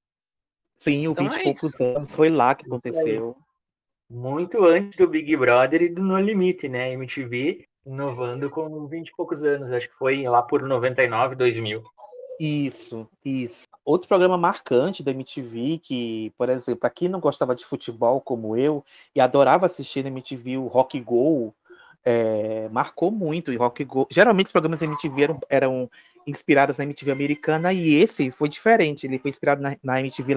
Sim, 0.77 1.07
o 1.07 1.11
então 1.11 1.23
20 1.23 1.35
e 1.35 1.39
é 1.39 1.43
poucos 1.43 1.63
isso. 1.63 1.83
anos 1.83 2.13
foi 2.13 2.29
lá 2.29 2.53
que 2.53 2.65
aconteceu. 2.65 3.35
Muito 4.07 4.63
antes 4.63 4.97
do 4.97 5.07
Big 5.07 5.35
Brother 5.35 5.81
e 5.81 5.89
do 5.89 6.03
No 6.03 6.19
Limite, 6.19 6.69
né? 6.69 6.93
MTV 6.93 7.65
inovando 7.85 8.49
com 8.49 8.87
20 8.87 9.07
e 9.07 9.15
poucos 9.15 9.43
anos, 9.43 9.71
acho 9.71 9.87
que 9.87 9.95
foi 9.95 10.23
lá 10.23 10.41
por 10.41 10.61
99, 10.61 11.35
2000. 11.35 11.83
Isso, 12.39 13.07
isso. 13.23 13.67
Outro 13.83 14.07
programa 14.07 14.37
marcante 14.37 15.03
da 15.03 15.11
MTV, 15.11 15.79
que, 15.81 16.33
por 16.37 16.49
exemplo, 16.49 16.81
para 16.81 16.89
quem 16.89 17.07
não 17.07 17.19
gostava 17.19 17.55
de 17.55 17.63
futebol 17.63 18.19
como 18.19 18.57
eu 18.57 18.83
e 19.15 19.21
adorava 19.21 19.67
assistir 19.67 20.03
na 20.03 20.09
MTV 20.09 20.57
o 20.57 20.67
Rock 20.67 20.99
Go, 20.99 21.53
é, 22.05 22.69
marcou 22.69 23.11
muito. 23.11 23.51
E 23.51 23.57
Rock 23.57 23.83
Go, 23.83 24.07
geralmente 24.09 24.47
os 24.47 24.51
programas 24.51 24.79
da 24.79 24.85
MTV 24.85 25.23
eram, 25.23 25.39
eram, 25.49 25.91
inspirados 26.27 26.77
na 26.77 26.83
MTV 26.83 27.11
americana 27.11 27.73
e 27.73 27.95
esse 27.95 28.31
foi 28.31 28.49
diferente. 28.49 29.05
Ele 29.05 29.19
foi 29.19 29.29
inspirado 29.29 29.61
na, 29.61 29.75
na 29.83 29.99
MTV 29.99 30.35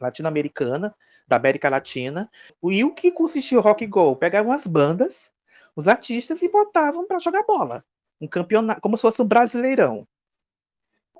latino-americana, 0.00 0.94
da 1.26 1.36
América 1.36 1.68
Latina. 1.68 2.30
E 2.62 2.84
o 2.84 2.94
que 2.94 3.10
consistia 3.10 3.58
o 3.58 3.62
Rock 3.62 3.86
Go? 3.86 4.14
Pegavam 4.16 4.52
as 4.52 4.66
bandas 4.66 5.30
os 5.76 5.86
artistas 5.86 6.40
e 6.42 6.48
botavam 6.48 7.06
para 7.06 7.20
jogar 7.20 7.44
bola. 7.44 7.84
Um 8.18 8.26
campeonato, 8.26 8.80
como 8.80 8.96
se 8.96 9.02
fosse 9.02 9.20
um 9.20 9.26
brasileirão. 9.26 10.08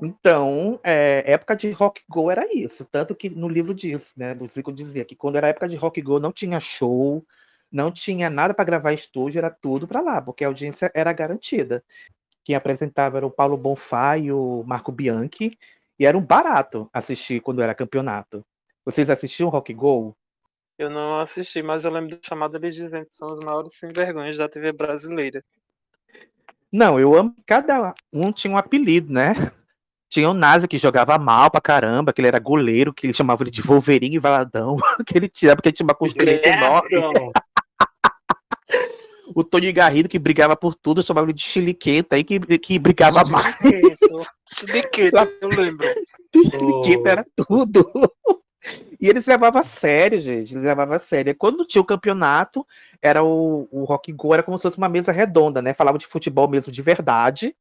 Então, 0.01 0.81
é, 0.83 1.23
época 1.31 1.55
de 1.55 1.71
rock 1.71 2.03
go 2.09 2.31
era 2.31 2.47
isso. 2.55 2.85
Tanto 2.87 3.15
que 3.15 3.29
no 3.31 3.49
livro 3.49 3.75
diz, 3.75 4.15
né? 4.17 4.35
O 4.41 4.49
Zico 4.49 4.73
dizia 4.73 5.05
que 5.05 5.15
quando 5.15 5.37
era 5.37 5.49
época 5.49 5.69
de 5.69 5.77
rock 5.77 6.01
go 6.03 6.19
não 6.19 6.33
tinha 6.33 6.59
show, 6.59 7.25
não 7.71 7.91
tinha 7.91 8.31
nada 8.31 8.55
para 8.55 8.65
gravar 8.65 8.93
estúdio, 8.93 9.39
era 9.39 9.51
tudo 9.51 9.87
para 9.87 10.01
lá, 10.01 10.21
porque 10.21 10.45
a 10.45 10.49
audiência 10.49 10.91
era 10.95 11.13
garantida. 11.13 11.83
Quem 12.45 12.55
apresentava 12.55 13.17
era 13.17 13.27
o 13.27 13.31
Paulo 13.31 13.57
Bonfá 13.57 14.17
e 14.17 14.31
o 14.31 14.63
Marco 14.67 14.93
Bianchi, 14.93 15.59
e 15.99 16.07
era 16.07 16.17
um 16.17 16.25
barato 16.25 16.89
assistir 16.93 17.41
quando 17.41 17.63
era 17.63 17.75
campeonato. 17.75 18.45
Vocês 18.85 19.11
assistiam 19.11 19.49
Rock 19.49 19.75
Go? 19.75 20.17
Eu 20.79 20.91
não 20.91 21.21
assisti, 21.21 21.63
mas 21.63 21.85
eu 21.85 21.91
lembro 21.91 22.17
do 22.17 22.27
chamado 22.27 22.57
eles 22.57 22.75
dizendo 22.75 23.07
que 23.07 23.15
são 23.15 23.31
os 23.31 23.41
maiores 23.41 23.75
sem 23.75 23.91
vergonhas 23.91 24.37
da 24.37 24.49
TV 24.49 24.73
brasileira. 24.73 25.43
Não, 26.71 27.01
eu 27.01 27.15
amo. 27.15 27.35
Cada 27.47 27.95
um 28.13 28.31
tinha 28.31 28.53
um 28.53 28.59
apelido, 28.59 29.13
né? 29.13 29.35
Tinha 30.09 30.31
o 30.31 30.35
Nasa 30.35 30.69
que 30.69 30.79
jogava 30.79 31.19
mal 31.19 31.51
pra 31.51 31.61
caramba, 31.61 32.13
que 32.13 32.21
ele 32.21 32.29
era 32.29 32.39
goleiro, 32.39 32.93
que 32.93 33.07
ele 33.07 33.15
chamava 33.15 33.43
ele 33.43 33.51
de 33.51 33.63
Wolverine 33.63 34.17
e 34.17 34.21
Valadão, 34.21 34.77
que 35.07 35.17
ele 35.17 35.29
tirava 35.29 35.57
porque 35.57 35.71
ele 35.71 35.77
tinha 35.77 35.87
uma 35.87 35.95
costeleta 35.95 36.49
enorme. 36.49 37.33
O 39.35 39.45
Tony 39.45 39.73
Garrido, 39.73 40.09
que 40.09 40.19
brigava 40.19 40.57
por 40.57 40.75
tudo, 40.75 41.03
chamava 41.03 41.27
ele 41.27 41.33
de 41.33 41.43
Chiliqueta, 41.43 42.17
aí 42.17 42.25
que, 42.25 42.39
que 42.59 42.79
brigava 42.79 43.25
mais. 43.25 43.57
Chiliqueta, 44.53 45.31
eu 45.41 45.49
lembro. 45.49 45.87
Chiliqueta 46.51 47.09
era 47.09 47.27
tudo. 47.37 47.91
E 49.01 49.09
eles 49.09 49.27
levavam 49.27 49.61
a 49.61 49.65
sério, 49.65 50.21
gente. 50.21 50.55
Eles 50.55 50.65
levavam 50.65 50.97
a 50.97 50.99
sério. 50.99 51.35
Quando 51.37 51.67
tinha 51.67 51.83
o 51.83 51.87
campeonato, 51.87 52.67
era 53.01 53.23
o, 53.23 53.69
o 53.71 53.85
Rock 53.85 54.13
Go, 54.13 54.35
era 54.35 54.43
como 54.43 54.59
se 54.59 54.63
fosse 54.63 54.79
uma 54.79 54.89
mesa 54.89 55.13
redonda, 55.13 55.61
né? 55.61 55.75
Falava 55.75 55.99
de 55.99 56.07
futebol 56.07 56.49
mesmo 56.49 56.73
de 56.73 56.83
verdade, 56.83 57.55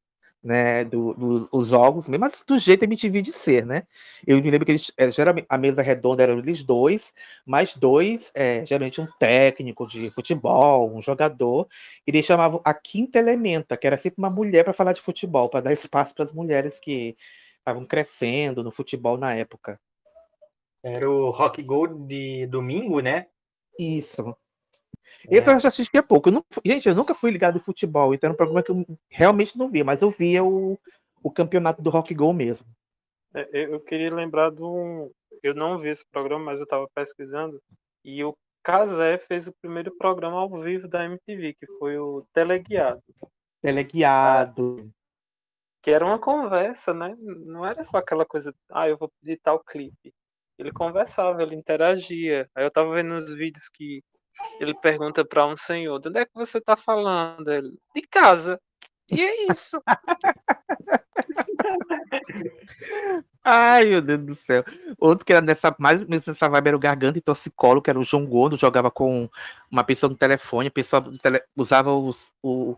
né? 0.44 0.84
Dos 0.86 1.16
do, 1.16 1.48
do, 1.48 1.64
jogos, 1.64 2.08
mesmo 2.08 2.30
do 2.48 2.60
jeito 2.60 2.84
MTV 2.84 3.22
de 3.22 3.32
ser, 3.32 3.66
né? 3.66 3.84
Eu 4.26 4.42
me 4.42 4.52
lembro 4.52 4.66
que 4.66 4.72
eles, 4.72 4.92
é, 4.98 5.12
geralmente 5.12 5.46
a 5.50 5.58
mesa 5.58 5.82
redonda 5.82 6.24
eram 6.24 6.38
eles 6.38 6.64
dois, 6.64 7.14
mais 7.46 7.74
dois, 7.76 8.32
é, 8.36 8.66
geralmente 8.66 9.02
um 9.02 9.08
técnico 9.20 9.88
de 9.88 10.10
futebol, 10.12 10.94
um 10.94 11.02
jogador, 11.02 11.68
e 12.08 12.12
eles 12.12 12.26
chamavam 12.26 12.62
a 12.64 12.74
quinta 12.74 13.20
elementa, 13.20 13.76
que 13.76 13.88
era 13.88 13.98
sempre 13.98 14.20
uma 14.20 14.30
mulher 14.30 14.64
para 14.64 14.74
falar 14.74 14.94
de 14.94 15.02
futebol, 15.02 15.50
para 15.50 15.62
dar 15.62 15.74
espaço 15.74 16.14
para 16.14 16.26
as 16.26 16.32
mulheres 16.32 16.80
que 16.80 17.18
estavam 17.58 17.86
crescendo 17.86 18.64
no 18.64 18.72
futebol 18.72 19.18
na 19.18 19.34
época. 19.34 19.80
Era 20.84 21.10
o 21.10 21.32
Rock 21.32 21.64
Gold 21.64 22.08
de 22.08 22.46
domingo, 22.46 23.00
né? 23.00 23.26
Isso. 23.80 24.36
Esse 25.30 25.50
é. 25.50 25.54
eu 25.54 25.60
já 25.60 25.70
assisti 25.70 25.98
há 25.98 26.04
pouco. 26.04 26.30
Eu 26.30 26.34
não, 26.34 26.46
gente, 26.64 26.88
eu 26.88 26.96
nunca 26.96 27.14
fui 27.14 27.32
ligado 27.32 27.58
em 27.58 27.62
futebol, 27.62 28.14
então 28.14 28.28
era 28.28 28.34
um 28.34 28.38
programa 28.38 28.64
que 28.64 28.72
eu 28.72 28.86
realmente 29.10 29.58
não 29.58 29.70
via, 29.70 29.84
mas 29.84 30.02
eu 30.02 30.10
via 30.10 30.44
o, 30.44 30.80
o 31.24 31.32
campeonato 31.32 31.82
do 31.82 31.90
Rock 31.90 32.14
Go 32.14 32.34
mesmo. 32.34 32.68
É, 33.34 33.48
eu 33.54 33.80
queria 33.80 34.14
lembrar 34.14 34.52
de 34.52 34.64
um. 34.64 35.12
Eu 35.44 35.54
não 35.54 35.80
vi 35.80 35.90
esse 35.90 36.06
programa, 36.10 36.46
mas 36.46 36.60
eu 36.60 36.64
estava 36.64 36.88
pesquisando. 36.94 37.62
E 38.04 38.24
o 38.24 38.36
Casé 38.64 39.18
fez 39.18 39.48
o 39.48 39.54
primeiro 39.62 39.96
programa 39.98 40.38
ao 40.38 40.50
vivo 40.62 40.88
da 40.88 41.06
MTV, 41.06 41.54
que 41.54 41.68
foi 41.78 41.98
o 41.98 42.26
Teleguiado. 42.34 43.02
Teleguiado. 43.62 44.90
Que 45.82 45.92
era 45.92 46.06
uma 46.06 46.18
conversa, 46.18 46.94
né? 46.94 47.16
Não 47.20 47.66
era 47.66 47.84
só 47.84 47.98
aquela 47.98 48.26
coisa, 48.26 48.54
ah, 48.72 48.90
eu 48.90 48.98
vou 48.98 49.12
pedir 49.22 49.40
tal 49.44 49.60
clipe 49.60 50.14
ele 50.58 50.72
conversava, 50.72 51.42
ele 51.44 51.56
interagia. 51.56 52.50
Aí 52.56 52.64
eu 52.66 52.72
tava 52.72 52.94
vendo 52.96 53.14
uns 53.14 53.34
vídeos 53.34 53.70
que 53.70 54.04
ele 54.60 54.74
pergunta 54.76 55.24
para 55.26 55.46
um 55.46 55.56
senhor, 55.58 56.00
de 56.00 56.10
onde 56.10 56.20
é 56.20 56.26
que 56.26 56.34
você 56.36 56.60
tá 56.62 56.76
falando? 56.76 57.48
Ele, 57.52 57.74
de 57.96 58.02
casa. 58.04 58.60
E 59.10 59.22
é 59.24 59.52
isso. 59.52 59.80
Ai, 63.44 63.86
meu 63.86 64.02
Deus 64.02 64.20
do 64.26 64.36
céu. 64.36 64.64
Outro 65.00 65.24
que 65.26 65.32
era 65.32 65.42
nessa, 65.42 65.76
mais 65.80 66.02
ou 66.02 66.08
menos 66.08 66.26
nessa 66.26 66.50
vibe 66.50 66.68
era 66.70 66.78
o 66.78 66.80
Garganta 66.80 67.18
e 67.20 67.22
Torcicolo, 67.22 67.82
que 67.82 67.90
era 67.90 68.00
o 68.00 68.04
João 68.04 68.26
Gordo, 68.26 68.58
jogava 68.58 68.90
com 68.90 69.30
uma 69.72 69.84
pessoa 69.84 70.10
no 70.10 70.18
telefone, 70.18 70.70
a 70.70 70.72
pessoa 70.72 71.04
tele- 71.22 71.44
usava 71.56 71.94
os, 71.94 72.32
o- 72.42 72.76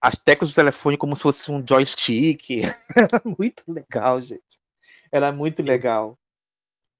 as 0.00 0.16
teclas 0.18 0.50
do 0.50 0.54
telefone 0.54 0.96
como 0.96 1.14
se 1.14 1.22
fosse 1.22 1.50
um 1.50 1.64
joystick. 1.66 2.62
Era 2.96 3.22
muito 3.24 3.62
legal, 3.68 4.20
gente. 4.20 4.58
Era 5.12 5.30
muito 5.30 5.62
legal. 5.62 6.18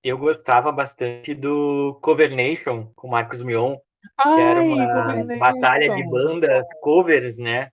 Eu 0.03 0.17
gostava 0.17 0.71
bastante 0.71 1.35
do 1.35 1.99
Cover 2.01 2.35
Nation 2.35 2.93
com 2.95 3.09
Marcos 3.09 3.43
Mion, 3.43 3.77
Ai, 4.17 4.41
era 4.41 4.63
uma 4.63 5.37
batalha 5.39 5.95
de 5.95 6.03
bandas 6.09 6.67
covers, 6.81 7.39
né? 7.39 7.71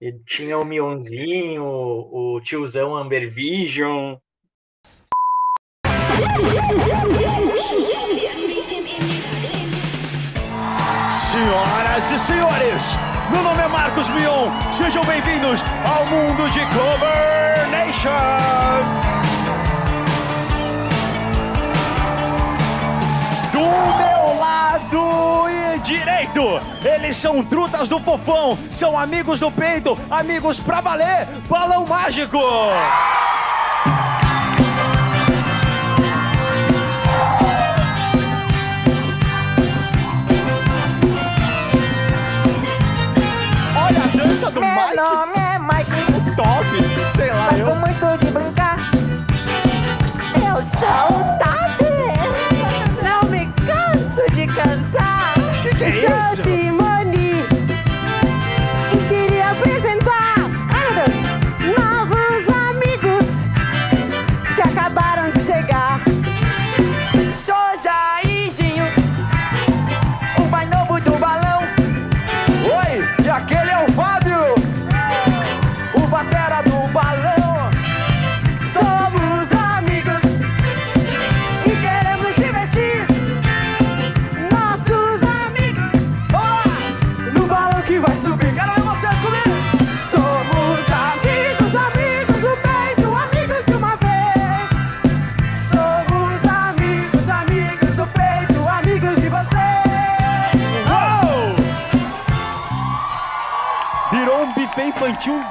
E 0.00 0.12
tinha 0.26 0.58
o 0.58 0.64
Mionzinho, 0.64 1.64
o 1.64 2.40
tiozão 2.40 2.96
Amber 2.96 3.28
Vision. 3.28 4.16
Senhoras 11.30 12.10
e 12.10 12.18
senhores, 12.20 12.84
meu 13.32 13.42
nome 13.42 13.62
é 13.62 13.68
Marcos 13.68 14.08
Mion. 14.10 14.50
Sejam 14.72 15.04
bem-vindos 15.04 15.60
ao 15.84 16.06
mundo 16.06 16.48
de 16.50 16.60
Clover 16.70 17.68
Nation. 17.70 18.08
Do 23.52 23.58
meu 23.98 24.17
direito, 26.32 26.60
eles 26.84 27.16
são 27.16 27.42
trutas 27.44 27.88
do 27.88 27.98
fofão, 28.00 28.58
são 28.72 28.98
amigos 28.98 29.40
do 29.40 29.50
peito, 29.50 29.96
amigos 30.10 30.60
pra 30.60 30.80
valer, 30.80 31.26
balão 31.48 31.86
mágico. 31.86 32.38
Olha 43.76 44.04
a 44.04 44.06
dança 44.16 44.50
do 44.50 44.60
Meu 44.60 44.68
Mike. 44.70 44.96
nome 44.96 45.32
é 45.36 45.58
Mike. 45.58 46.36
Top, 46.36 47.16
sei 47.16 47.30
lá, 47.32 47.46
Gosto 47.50 47.60
eu. 47.60 47.76
muito 47.76 48.18
de 48.24 48.30
brincar. 48.30 48.78
Eu 50.34 50.62
sou 50.62 51.18
o 51.18 51.38
top. 51.38 51.87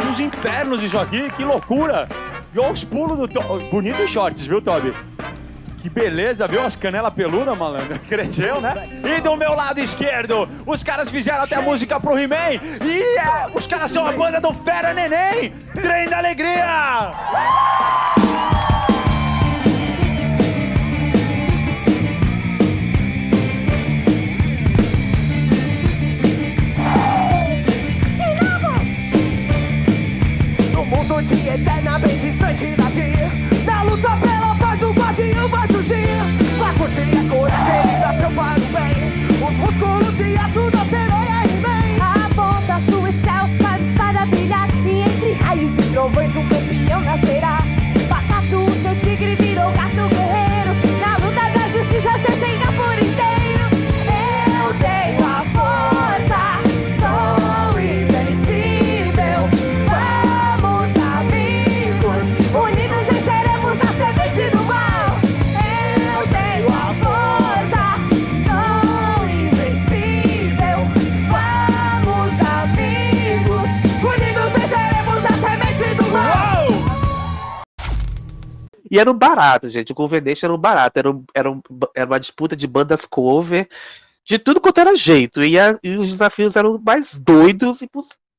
Dos 0.08 0.20
infernos 0.20 0.82
isso 0.82 0.98
aqui, 0.98 1.30
que 1.32 1.44
loucura! 1.44 2.08
E 2.54 2.60
olha 2.60 2.72
os 2.72 2.84
pulos 2.84 3.18
do 3.18 3.28
Toby. 3.28 3.66
Bonito 3.70 4.08
shorts, 4.08 4.46
viu, 4.46 4.62
Toby? 4.62 4.94
Que 5.82 5.90
beleza, 5.90 6.48
viu? 6.48 6.66
As 6.66 6.76
canelas 6.76 7.14
peludas, 7.14 7.58
malandro. 7.58 8.00
Cresceu, 8.08 8.62
né? 8.62 8.90
E 9.04 9.22
do 9.22 9.36
meu 9.36 9.52
lado 9.52 9.80
esquerdo, 9.80 10.50
os 10.66 10.82
caras 10.82 11.12
fizeram 11.12 11.44
até 11.44 11.60
música 11.62 12.00
pro 12.00 12.18
He-Man. 12.18 12.54
E 12.82 13.02
é, 13.20 13.48
os 13.54 13.68
caras 13.68 13.92
são 13.92 14.08
a 14.08 14.14
banda 14.14 14.40
do 14.40 14.54
Fera 14.64 14.94
Neném. 14.94 15.54
Trem 15.74 16.10
da 16.10 16.18
Alegria! 16.18 17.14
Mundo 30.88 31.22
de 31.22 31.48
eterna, 31.48 32.00
bem 32.00 32.18
distante 32.18 32.76
daqui. 32.76 33.66
Na 33.66 33.84
luta 33.84 34.10
pela 34.18 34.56
paz, 34.56 34.82
o 34.82 34.94
guardião 34.94 35.50
vai 35.50 35.68
surgir. 35.68 36.18
Mas 36.58 36.78
você 36.78 37.02
é 37.02 37.30
coragem, 37.30 37.80
ele 37.80 38.00
nasceu 38.00 38.32
para 38.32 38.60
o 38.60 38.66
bem. 38.68 39.48
Os 39.48 39.58
músculos 39.58 40.18
de 40.18 40.38
aço 40.38 40.72
da 40.72 40.86
sereia 40.86 41.46
e 41.46 41.58
bem. 41.62 42.00
Aponta 42.02 42.80
sua 42.90 43.12
céu, 43.12 43.50
faz 43.62 43.82
a 43.82 43.88
espada 43.88 44.26
brilhar. 44.28 44.70
E 44.86 45.02
entre 45.02 45.34
raios 45.34 45.78
e 45.78 45.92
trovões, 45.92 46.36
um 46.36 46.48
campeão 46.48 47.02
nascerá. 47.02 47.77
E 78.98 79.00
era 79.00 79.12
um 79.12 79.18
barato, 79.18 79.70
gente. 79.70 79.92
O 79.92 79.96
Cover 79.96 80.24
Nation 80.24 80.48
era 80.48 80.56
um 80.56 80.58
barato. 80.58 80.98
Era, 80.98 81.12
um- 81.12 81.24
era, 81.36 81.52
um- 81.52 81.62
era 81.96 82.06
uma 82.10 82.20
disputa 82.20 82.56
de 82.56 82.66
bandas 82.66 83.06
cover, 83.06 83.70
de 84.26 84.40
tudo 84.40 84.60
quanto 84.60 84.80
era 84.80 84.96
jeito. 84.96 85.44
E, 85.44 85.58
a- 85.60 85.78
e 85.84 85.98
os 85.98 86.10
desafios 86.10 86.56
eram 86.56 86.82
mais 86.84 87.18
doidos 87.20 87.80
e, 87.84 87.90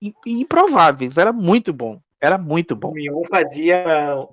e- 0.03 0.15
e 0.27 0.41
improváveis. 0.41 1.17
Era 1.17 1.33
muito 1.33 1.73
bom. 1.73 2.01
Era 2.21 2.37
muito 2.37 2.75
bom. 2.75 2.91
O 2.91 2.95
Mion 2.95 3.23
fazia 3.31 3.85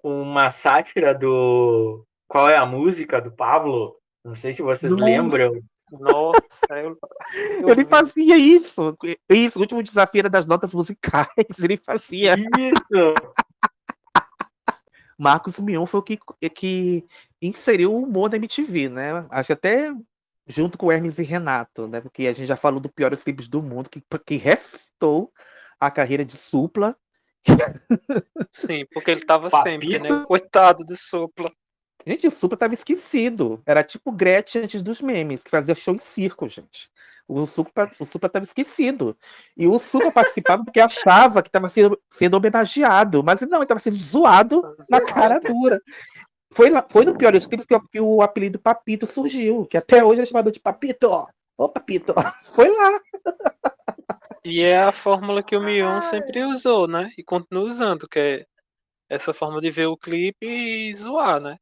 uma 0.04 0.50
sátira 0.50 1.14
do. 1.14 2.04
Qual 2.28 2.50
é 2.50 2.58
a 2.58 2.66
música 2.66 3.22
do 3.22 3.32
Pablo? 3.32 3.96
Não 4.26 4.36
sei 4.36 4.52
se 4.52 4.64
vocês 4.64 4.92
Nossa. 4.92 5.06
lembram. 5.06 5.52
Nossa, 5.92 6.42
eu, 6.72 6.98
eu 7.62 7.70
Ele 7.70 7.86
fazia 7.86 8.36
isso. 8.36 8.98
Isso, 9.30 9.60
o 9.60 9.62
último 9.62 9.84
desafio 9.84 10.22
era 10.22 10.30
das 10.32 10.48
notas 10.48 10.74
musicais. 10.74 11.28
Ele 11.64 11.78
fazia. 11.78 12.36
Isso! 12.36 13.14
Marcos 15.18 15.60
Mion 15.60 15.86
foi 15.86 16.00
o 16.00 16.04
que, 16.04 16.20
que 16.54 17.06
inseriu 17.42 17.94
o 17.94 18.04
humor 18.04 18.30
na 18.30 18.38
MTV, 18.38 18.90
né? 18.90 19.26
Acho 19.30 19.48
que 19.48 19.54
até 19.54 19.94
junto 20.48 20.78
com 20.78 20.92
Hermes 20.92 21.18
e 21.18 21.24
Renato, 21.24 21.88
né? 21.88 22.02
Porque 22.02 22.28
a 22.28 22.34
gente 22.34 22.48
já 22.48 22.56
falou 22.56 22.80
do 22.80 22.90
piores 22.90 23.24
clipes 23.24 23.48
do 23.48 23.62
mundo, 23.62 23.90
que, 23.90 24.04
que 24.26 24.36
ressuscitou 24.36 25.32
a 25.80 25.90
carreira 25.90 26.26
de 26.26 26.38
Supla. 26.38 26.96
Sim, 28.52 28.86
porque 28.92 29.12
ele 29.12 29.26
tava 29.26 29.50
Papito. 29.50 29.70
sempre, 29.70 30.00
né? 30.00 30.24
Coitado 30.26 30.84
do 30.84 30.96
Supla. 30.96 31.52
Gente, 32.06 32.28
o 32.28 32.32
Supla 32.32 32.58
tava 32.58 32.74
esquecido. 32.74 33.62
Era 33.66 33.84
tipo 33.84 34.12
Gretchen 34.12 34.64
antes 34.64 34.82
dos 34.84 35.02
memes, 35.02 35.44
que 35.44 35.50
fazia 35.50 35.74
show 35.74 35.96
em 35.96 35.98
circo, 36.00 36.48
gente. 36.48 36.90
O 37.28 37.46
Supla, 37.48 37.90
o 38.00 38.06
Supla 38.06 38.30
tava 38.30 38.46
esquecido. 38.46 39.18
E 39.58 39.66
o 39.68 39.80
Supla 39.80 40.12
participava 40.12 40.64
porque 40.64 40.80
achava 40.80 41.42
que 41.42 41.50
estava 41.50 41.68
sendo, 41.70 42.00
sendo 42.12 42.36
homenageado. 42.38 43.24
Mas 43.24 43.42
não, 43.42 43.58
ele 43.58 43.64
estava 43.64 43.80
sendo 43.80 43.98
zoado 43.98 44.62
na 44.90 45.02
cara 45.02 45.40
dura. 45.40 45.82
Foi, 46.52 46.70
lá- 46.70 46.86
foi 46.88 47.06
no 47.06 47.18
pior 47.18 47.34
dos 47.34 47.48
clipes 47.48 47.66
que, 47.66 47.74
o- 47.76 47.88
que 47.88 48.00
o 48.00 48.22
apelido 48.22 48.60
Papito 48.60 49.08
surgiu, 49.08 49.66
que 49.66 49.76
até 49.76 50.04
hoje 50.04 50.22
é 50.22 50.26
chamado 50.26 50.52
de 50.52 50.60
Papito. 50.60 51.28
Ô, 51.58 51.68
Papito. 51.68 52.14
Foi 52.54 52.70
lá. 52.70 53.00
E 54.44 54.62
é 54.62 54.78
a 54.84 54.92
fórmula 54.92 55.42
que 55.42 55.56
o 55.56 55.62
Mion 55.62 56.02
sempre 56.02 56.44
usou, 56.44 56.88
né? 56.88 57.10
E 57.18 57.24
continua 57.24 57.64
usando, 57.64 58.08
que 58.08 58.20
é 58.20 58.46
essa 59.10 59.34
forma 59.34 59.60
de 59.60 59.72
ver 59.72 59.88
o 59.88 59.98
clipe 59.98 60.46
e 60.46 60.94
zoar, 60.96 61.40
né? 61.42 61.58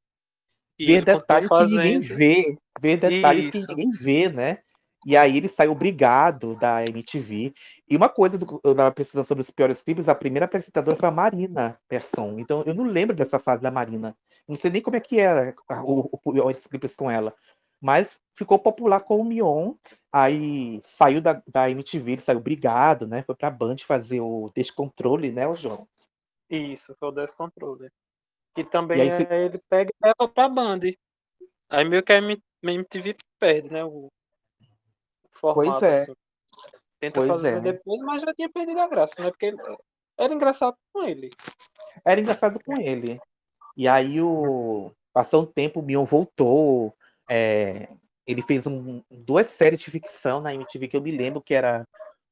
E 0.78 0.86
ver 0.86 1.06
detalhes 1.06 1.50
que 1.50 1.64
ninguém 1.66 2.00
vê. 2.00 2.58
Ver 2.80 2.98
detalhes 2.98 3.46
Isso. 3.46 3.68
que 3.68 3.76
ninguém 3.76 3.92
vê, 3.92 4.30
né? 4.30 4.60
E 5.06 5.18
aí 5.18 5.38
ele 5.38 5.50
saiu 5.50 5.74
obrigado 5.74 6.56
da 6.56 6.84
MTV. 6.86 7.54
E 7.90 7.96
uma 7.96 8.08
coisa, 8.08 8.38
do, 8.38 8.60
eu 8.64 8.72
estava 8.72 8.92
pesquisando 8.92 9.28
sobre 9.28 9.42
os 9.42 9.52
piores 9.52 9.82
clipes, 9.82 10.08
a 10.08 10.16
primeira 10.16 10.46
apresentadora 10.46 10.98
foi 10.98 11.10
a 11.10 11.12
Marina 11.12 11.78
Persson. 11.88 12.40
Então 12.40 12.64
eu 12.66 12.74
não 12.74 12.86
lembro 12.86 13.16
dessa 13.16 13.38
fase 13.38 13.62
da 13.62 13.70
Marina. 13.70 14.16
Não 14.48 14.56
sei 14.56 14.72
nem 14.72 14.82
como 14.82 14.96
é 14.96 15.00
que 15.00 15.20
era 15.20 15.54
o, 15.84 16.10
o, 16.24 16.48
os 16.48 16.68
clipes 16.68 16.96
com 16.96 17.12
ela. 17.12 17.36
Mas 17.82 18.18
ficou 18.34 18.58
popular 18.58 19.02
com 19.02 19.20
o 19.20 19.26
Mion. 19.26 19.74
Aí 20.12 20.82
saiu 20.86 21.20
da, 21.22 21.44
da 21.46 21.70
MTV, 21.70 22.14
ele 22.14 22.22
saiu 22.22 22.40
obrigado, 22.40 23.06
né? 23.06 23.24
Foi 23.24 23.36
pra 23.36 23.52
Band 23.52 23.78
fazer 23.86 24.22
o 24.22 24.46
Descontrole, 24.56 25.32
né, 25.32 25.46
o 25.48 25.56
João? 25.56 25.86
Isso, 26.50 26.96
foi 26.98 27.10
o 27.10 27.12
Descontrole. 27.12 27.90
Que 28.56 28.64
também 28.64 29.02
aí 29.02 29.10
é, 29.10 29.46
ele 29.46 29.60
pega 29.70 29.92
e 29.92 30.08
leva 30.08 30.32
pra 30.32 30.48
Band. 30.48 30.82
Aí 31.70 31.86
meio 31.86 32.04
que 32.04 32.14
a 32.14 32.20
MTV 32.64 33.16
perde, 33.40 33.72
né? 33.72 33.84
O 33.84 34.10
formato. 35.32 35.80
Pois 35.80 35.92
é. 35.92 36.02
assim. 36.04 36.14
Tenta 37.00 37.20
Pois 37.20 37.28
fazer 37.28 37.58
é. 37.58 37.60
depois, 37.60 38.00
mas 38.02 38.22
já 38.22 38.34
tinha 38.34 38.50
perdido 38.50 38.80
a 38.80 38.88
graça, 38.88 39.22
né? 39.22 39.30
Porque 39.30 39.54
era 40.18 40.34
engraçado 40.34 40.78
com 40.94 41.04
ele. 41.04 41.32
Era 42.06 42.22
engraçado 42.22 42.60
com 42.64 42.80
ele. 42.80 43.20
E 43.76 43.88
aí 43.88 44.22
o 44.22 44.92
passou 45.12 45.44
um 45.44 45.46
tempo, 45.46 45.80
o 45.80 45.84
Mion 45.84 46.06
voltou. 46.06 46.94
é, 47.30 47.88
ele 48.28 48.42
fez 48.42 48.68
um- 48.68 49.02
duas 49.10 49.48
séries 49.48 49.80
de 49.80 49.90
ficção 49.90 50.42
na 50.42 50.54
MTV 50.54 50.88
que 50.90 50.98
eu 50.98 51.02
me 51.02 51.12
lembro 51.12 51.42
que 51.42 51.54
era 51.54 51.88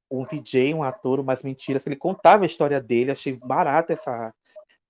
um 0.09 0.25
VJ, 0.25 0.73
um 0.73 0.83
ator, 0.83 1.19
umas 1.19 1.41
mentiras, 1.41 1.81
que 1.81 1.89
ele 1.89 1.95
contava 1.95 2.43
a 2.43 2.45
história 2.45 2.79
dele. 2.79 3.11
Achei 3.11 3.33
barata 3.33 3.93
essa, 3.93 4.33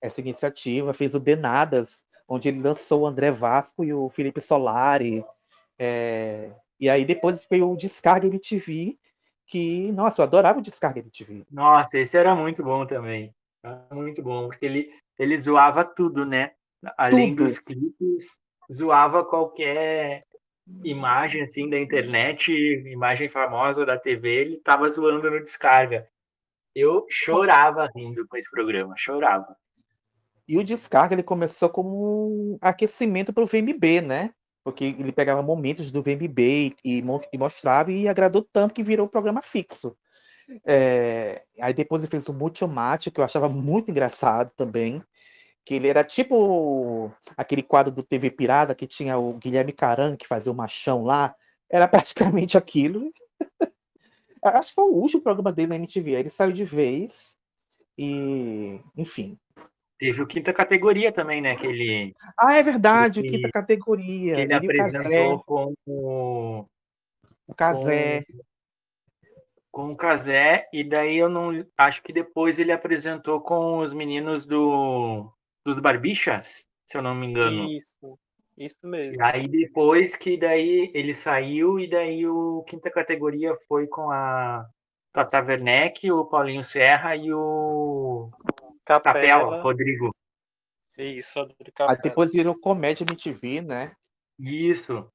essa 0.02 0.20
iniciativa. 0.20 0.92
Fez 0.92 1.14
o 1.14 1.20
Denadas, 1.20 2.04
onde 2.28 2.48
ele 2.48 2.60
lançou 2.60 3.02
o 3.02 3.06
André 3.06 3.30
Vasco 3.30 3.84
e 3.84 3.94
o 3.94 4.10
Felipe 4.10 4.40
Solari. 4.40 5.24
é, 5.78 6.50
e 6.80 6.90
aí 6.90 7.04
depois 7.04 7.46
veio 7.48 7.70
o 7.70 7.76
Descarga 7.76 8.26
MTV, 8.26 8.98
que, 9.46 9.92
nossa, 9.92 10.20
eu 10.20 10.24
adorava 10.24 10.58
o 10.58 10.62
Descarga 10.62 10.98
MTV. 10.98 11.44
Nossa, 11.50 11.98
esse 11.98 12.16
era 12.16 12.34
muito 12.34 12.62
bom 12.62 12.84
também. 12.84 13.32
Era 13.64 13.86
muito 13.92 14.20
bom, 14.20 14.48
porque 14.48 14.66
ele, 14.66 14.90
ele 15.18 15.38
zoava 15.38 15.84
tudo, 15.84 16.26
né? 16.26 16.52
Além 16.96 17.36
Tudo. 17.36 17.44
dos 17.44 17.58
clipes, 17.60 18.40
zoava 18.72 19.24
qualquer 19.24 20.24
imagem 20.82 21.42
assim 21.42 21.68
da 21.68 21.78
internet, 21.78 22.50
imagem 22.52 23.28
famosa 23.28 23.86
da 23.86 23.98
TV, 23.98 24.28
ele 24.28 24.56
tava 24.58 24.88
zoando 24.88 25.30
no 25.30 25.40
descarga. 25.40 26.08
Eu 26.74 27.06
chorava 27.08 27.88
rindo 27.94 28.26
com 28.26 28.36
esse 28.36 28.50
programa, 28.50 28.94
chorava. 28.96 29.56
E 30.52 30.58
o 30.58 30.62
Descarga 30.62 31.14
ele 31.14 31.22
começou 31.22 31.70
como 31.70 32.52
um 32.52 32.58
aquecimento 32.60 33.32
para 33.32 33.42
o 33.42 33.46
VMB, 33.46 34.02
né? 34.02 34.34
Porque 34.62 34.84
ele 34.84 35.10
pegava 35.10 35.40
momentos 35.40 35.90
do 35.90 36.02
VMB 36.02 36.76
e, 36.84 37.02
e 37.32 37.38
mostrava 37.38 37.90
e 37.90 38.06
agradou 38.06 38.46
tanto 38.52 38.74
que 38.74 38.82
virou 38.82 39.06
um 39.06 39.08
programa 39.08 39.40
fixo. 39.40 39.96
É, 40.66 41.42
aí 41.58 41.72
depois 41.72 42.02
ele 42.02 42.10
fez 42.10 42.28
o 42.28 42.34
Multimate, 42.34 43.10
que 43.10 43.18
eu 43.18 43.24
achava 43.24 43.48
muito 43.48 43.90
engraçado 43.90 44.52
também. 44.54 45.02
Que 45.64 45.72
ele 45.72 45.88
era 45.88 46.04
tipo 46.04 47.10
aquele 47.34 47.62
quadro 47.62 47.90
do 47.90 48.02
TV 48.02 48.30
Pirata 48.30 48.74
que 48.74 48.86
tinha 48.86 49.16
o 49.16 49.32
Guilherme 49.38 49.72
Caran, 49.72 50.18
que 50.18 50.28
fazia 50.28 50.52
o 50.52 50.54
machão 50.54 51.02
lá. 51.02 51.34
Era 51.70 51.88
praticamente 51.88 52.58
aquilo. 52.58 53.10
Acho 54.44 54.68
que 54.68 54.74
foi 54.74 54.84
o 54.84 54.96
último 54.96 55.22
programa 55.22 55.50
dele 55.50 55.68
na 55.68 55.76
MTV. 55.76 56.14
Aí 56.14 56.20
ele 56.20 56.28
saiu 56.28 56.52
de 56.52 56.66
vez. 56.66 57.34
E, 57.96 58.78
enfim. 58.94 59.38
Teve 60.02 60.20
o 60.20 60.26
quinta 60.26 60.52
categoria 60.52 61.12
também, 61.12 61.40
né? 61.40 61.54
Que 61.54 61.64
ele, 61.64 62.12
Ah, 62.36 62.54
é 62.56 62.62
verdade, 62.64 63.20
o 63.20 63.22
quinta 63.22 63.48
categoria. 63.52 64.34
que 64.34 64.40
ele 64.40 64.52
Ele 64.52 64.80
apresentou 64.80 65.44
com 65.44 65.74
o, 65.86 66.66
O 67.46 67.54
Casé. 67.54 68.24
com 69.70 69.92
o 69.92 69.96
Casé, 69.96 70.68
e 70.72 70.82
daí 70.82 71.16
eu 71.18 71.28
não 71.28 71.64
acho 71.78 72.02
que 72.02 72.12
depois 72.12 72.58
ele 72.58 72.72
apresentou 72.72 73.40
com 73.40 73.78
os 73.78 73.94
meninos 73.94 74.44
do 74.44 75.32
dos 75.64 75.78
Barbixas, 75.78 76.66
se 76.84 76.98
eu 76.98 77.02
não 77.02 77.14
me 77.14 77.28
engano. 77.28 77.70
Isso, 77.70 78.18
isso 78.58 78.84
mesmo. 78.84 79.14
E 79.14 79.22
aí 79.22 79.46
depois 79.46 80.16
que 80.16 80.36
daí 80.36 80.90
ele 80.92 81.14
saiu 81.14 81.78
e 81.78 81.88
daí 81.88 82.26
o 82.26 82.64
quinta 82.66 82.90
categoria 82.90 83.56
foi 83.68 83.86
com 83.86 84.10
a 84.10 84.66
Tata 85.12 85.40
Werneck, 85.40 86.10
o 86.10 86.24
Paulinho 86.24 86.64
Serra 86.64 87.14
e 87.14 87.32
o 87.32 88.28
Capela. 88.84 89.14
Capela, 89.14 89.62
Rodrigo. 89.62 90.14
Isso, 90.96 91.38
Rodrigo 91.38 91.62
Aí 91.64 91.72
Capela. 91.72 92.02
depois 92.02 92.32
virou 92.32 92.58
Comédia 92.58 93.04
MTV, 93.04 93.62
né? 93.62 93.96
Isso. 94.38 95.10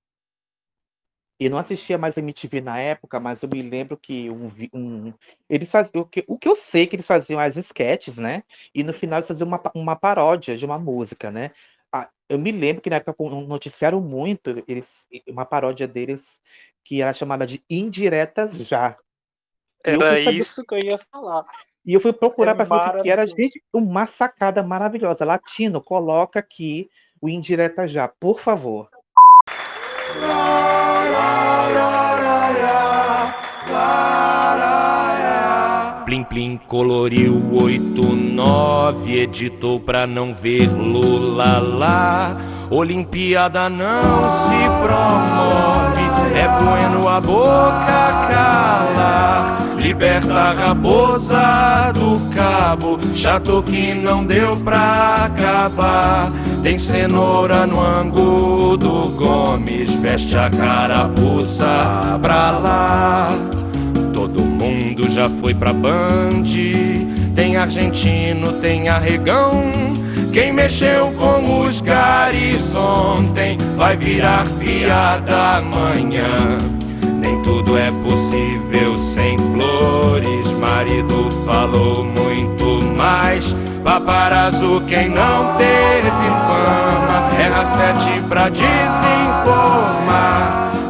E 1.39 1.49
não 1.49 1.59
assistia 1.59 1.99
mais 1.99 2.17
MTV 2.17 2.61
na 2.61 2.79
época, 2.79 3.19
mas 3.19 3.43
eu 3.43 3.49
me 3.49 3.61
lembro 3.61 3.95
que 3.95 4.27
um, 4.29 4.47
um 4.73 5.13
eles 5.47 5.69
faziam 5.69 6.01
o 6.01 6.05
que, 6.05 6.25
o 6.27 6.37
que 6.37 6.47
eu 6.47 6.55
sei 6.55 6.83
é 6.83 6.87
que 6.87 6.95
eles 6.95 7.05
faziam 7.05 7.39
as 7.39 7.55
sketches, 7.55 8.17
né? 8.17 8.43
E 8.73 8.83
no 8.83 8.91
final 8.91 9.19
eles 9.19 9.27
faziam 9.27 9.47
uma, 9.47 9.61
uma 9.75 9.95
paródia 9.95 10.57
de 10.57 10.65
uma 10.65 10.79
música, 10.79 11.29
né? 11.29 11.51
Ah, 11.91 12.09
eu 12.27 12.39
me 12.39 12.51
lembro 12.51 12.81
que 12.81 12.89
na 12.89 12.95
época 12.95 13.23
noticiaram 13.29 14.01
muito 14.01 14.63
eles 14.67 15.05
uma 15.27 15.45
paródia 15.45 15.87
deles 15.87 16.25
que 16.83 17.01
era 17.03 17.13
chamada 17.13 17.45
de 17.45 17.63
Indiretas 17.69 18.57
Já. 18.57 18.97
Eu 19.83 20.01
Era 20.01 20.23
saber- 20.23 20.37
isso 20.37 20.63
que 20.65 20.73
eu 20.73 20.79
ia 20.79 20.97
falar. 20.97 21.45
E 21.87 21.93
eu 21.93 22.01
fui 22.01 22.11
procurar 22.11 22.51
É 22.51 22.55
para 22.55 22.65
saber 22.65 22.89
o 22.89 22.97
que 22.97 23.03
que 23.03 23.09
era. 23.09 23.25
Gente, 23.25 23.63
uma 23.73 24.05
sacada 24.05 24.61
maravilhosa. 24.61 25.23
Latino, 25.23 25.81
coloca 25.81 26.37
aqui 26.37 26.89
o 27.21 27.29
Indireta 27.29 27.87
Já, 27.87 28.09
por 28.09 28.41
favor. 28.41 28.89
Plim 36.05 36.23
Plim 36.23 36.57
coloriu 36.67 37.35
89, 37.53 39.19
editou 39.19 39.79
pra 39.79 40.05
não 40.05 40.33
ver 40.33 40.69
Lula 40.73 41.59
lá. 41.59 42.37
Olimpíada 42.69 43.69
não 43.69 44.29
se 44.29 44.55
promove, 44.81 46.01
é 46.37 46.47
bueno 46.63 47.07
a 47.07 47.21
boca 47.21 48.27
calar. 48.29 49.56
Liberta 49.87 50.33
a 50.33 50.51
raposa 50.51 51.93
do 51.93 52.19
cabo, 52.35 52.99
chato 53.15 53.63
que 53.63 53.93
não 53.93 54.25
deu 54.25 54.57
pra 54.57 55.27
acabar. 55.27 56.29
Tem 56.61 56.77
cenoura 56.77 57.65
no 57.65 57.79
ângulo 57.79 58.75
do 58.75 59.07
Gomes, 59.15 59.95
veste 59.95 60.37
a 60.37 60.49
carapuça 60.49 62.19
pra 62.21 62.51
lá. 62.51 63.33
Todo 64.13 64.41
mundo 64.41 65.09
já 65.09 65.29
foi 65.29 65.53
pra 65.53 65.71
Band. 65.71 66.43
Tem 67.33 67.55
argentino, 67.55 68.51
tem 68.59 68.89
arregão. 68.89 69.71
Quem 70.33 70.51
mexeu 70.51 71.13
com 71.13 71.61
os 71.61 71.79
garis 71.79 72.75
ontem 72.75 73.57
vai 73.77 73.95
virar 73.95 74.45
piada 74.59 75.59
amanhã. 75.59 76.77
Tudo 77.57 77.75
é 77.75 77.89
possível 78.03 78.95
sem 78.99 79.35
flores. 79.39 80.51
Marido 80.59 81.31
falou 81.43 82.05
muito 82.05 82.85
mais. 82.95 83.55
Paparazzo, 83.83 84.83
quem 84.87 85.09
não 85.09 85.57
teve 85.57 86.11
fama, 86.45 87.31
erra 87.41 87.65
sete 87.65 88.21
pra 88.29 88.49
desinformar. 88.49 89.01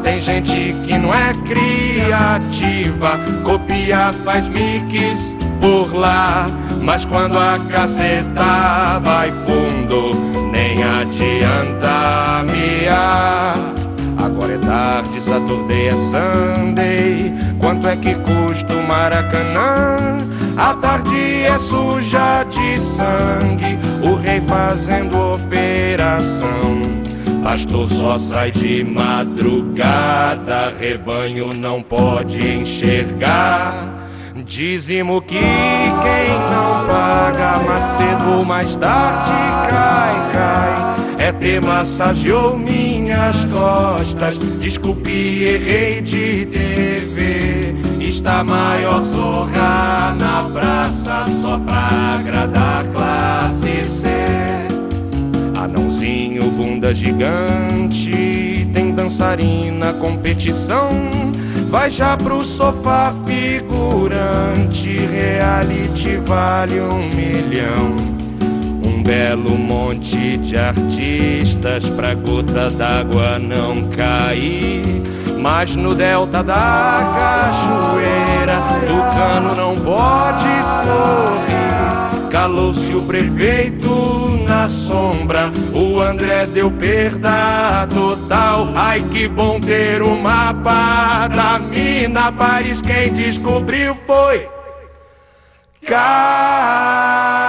Tem 0.04 0.20
gente 0.20 0.76
que 0.86 0.98
não 0.98 1.14
é 1.14 1.34
criativa, 1.46 3.18
copia, 3.46 4.12
faz 4.26 4.50
mix 4.50 5.38
por 5.62 5.96
lá. 5.96 6.50
Mas 6.82 7.06
quando 7.06 7.40
a 7.40 7.58
caceta 7.70 9.00
vai 9.02 9.32
fundo, 9.32 10.14
nem 10.52 10.84
adianta 10.84 12.44
miar. 12.44 13.77
Agora 14.38 14.54
é 14.54 14.58
tarde, 14.60 15.20
Saturday 15.20 15.88
é 15.88 15.96
Sunday. 15.96 17.34
Quanto 17.60 17.88
é 17.88 17.96
que 17.96 18.14
custa 18.14 18.72
o 18.72 18.88
Maracanã? 18.88 20.20
A 20.56 20.76
tarde 20.76 21.44
é 21.44 21.58
suja 21.58 22.44
de 22.44 22.80
sangue, 22.80 23.80
o 24.04 24.14
rei 24.14 24.40
fazendo 24.40 25.34
operação. 25.34 26.84
Pastor 27.44 27.88
só 27.88 28.20
sai 28.20 28.52
de 28.52 28.84
madrugada, 28.84 30.72
rebanho 30.80 31.52
não 31.52 31.82
pode 31.82 32.38
enxergar. 32.38 33.74
Dízimo 34.46 35.20
que 35.20 35.40
quem 35.40 36.30
não 36.52 36.88
paga, 36.88 37.58
mais 37.68 37.84
cedo 37.84 38.38
ou 38.38 38.46
mais 38.46 38.76
tarde 38.76 39.32
cai, 39.68 40.32
cai. 40.32 40.97
Ter 41.34 41.62
massageou 41.62 42.58
minhas 42.58 43.46
costas. 43.46 44.38
Desculpe, 44.38 45.44
errei 45.44 46.02
de 46.02 46.46
TV. 46.46 47.76
Está 48.00 48.44
maior 48.44 49.04
zorra 49.04 50.16
na 50.18 50.44
praça 50.52 51.26
só 51.26 51.60
pra 51.60 52.18
agradar 52.20 52.86
classe 52.86 53.84
C. 53.84 54.08
Anãozinho, 55.56 56.50
bunda 56.52 56.94
gigante, 56.94 58.68
tem 58.74 58.94
dançarina, 58.96 59.94
competição. 59.94 60.90
Vai 61.70 61.92
já 61.92 62.16
pro 62.16 62.46
sofá 62.46 63.14
figurante, 63.26 64.96
reality 64.98 66.18
vale 66.18 66.80
um 66.80 67.10
milhão. 67.10 68.17
Um 68.84 69.02
belo 69.04 69.58
monte 69.58 70.38
de 70.38 70.58
artistas 70.58 71.90
pra 71.90 72.14
gota 72.14 72.70
d'água 72.70 73.40
não 73.40 73.90
cair. 73.90 75.04
Mas 75.40 75.76
no 75.76 75.94
delta 75.94 76.44
da 76.44 77.14
cachoeira, 77.16 78.60
Tucano 78.88 79.56
não 79.56 79.76
pode 79.76 80.66
sorrir. 80.66 82.30
Calou-se 82.32 82.94
o 82.94 83.02
prefeito 83.02 84.28
na 84.48 84.68
sombra, 84.68 85.52
o 85.74 86.02
André 86.02 86.46
deu 86.46 86.70
perda 86.72 87.88
total. 87.94 88.70
Ai 88.76 89.02
que 89.12 89.28
bom 89.28 89.60
ter 89.60 90.02
o 90.02 90.16
mapa 90.16 91.28
da 91.28 91.60
mina 91.60 92.32
Paris. 92.32 92.82
Quem 92.82 93.14
descobriu 93.14 93.96
foi 93.96 94.48
Cabral. 95.88 97.48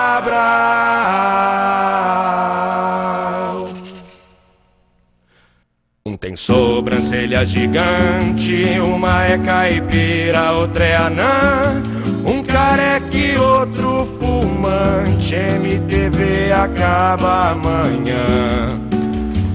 Um 6.07 6.17
tem 6.17 6.37
sobrancelha 6.37 7.45
gigante, 7.45 8.79
uma 8.79 9.25
é 9.25 9.39
caipira, 9.39 10.53
outra 10.53 10.85
é 10.85 10.97
anã. 10.97 11.83
Um 12.25 12.45
careca 12.45 13.17
e 13.17 13.37
outro 13.37 14.07
fumante, 14.07 15.35
MTV 15.35 16.53
acaba 16.53 17.51
amanhã. 17.51 18.81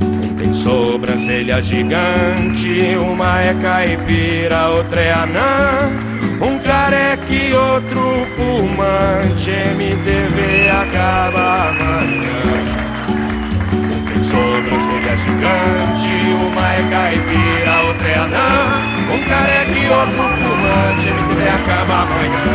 Um 0.02 0.36
tem 0.36 0.54
sobrancelha 0.54 1.64
gigante, 1.64 2.98
uma 2.98 3.40
é 3.40 3.54
caipira, 3.54 4.68
outra 4.68 5.00
é 5.00 5.14
anã. 5.14 5.90
Um 6.42 6.60
careca 6.60 7.34
e 7.34 7.54
outro 7.54 8.23
fumante, 8.36 9.52
MTV 9.52 10.70
acaba 10.70 11.70
amanhã. 11.70 12.44
Um 13.74 14.06
tem 14.06 14.24
sobrancelha 14.24 15.18
gigante, 15.18 16.14
uma 16.34 16.74
é 16.74 16.90
caipira, 16.90 17.82
outra 17.88 18.08
é 18.08 18.16
anã. 18.16 18.50
Um 19.14 19.24
careca 19.28 19.72
e 19.72 19.90
outro 19.90 20.24
fumante, 20.38 21.08
MTV 21.08 21.42
acaba 21.50 21.94
amanhã. 22.04 22.48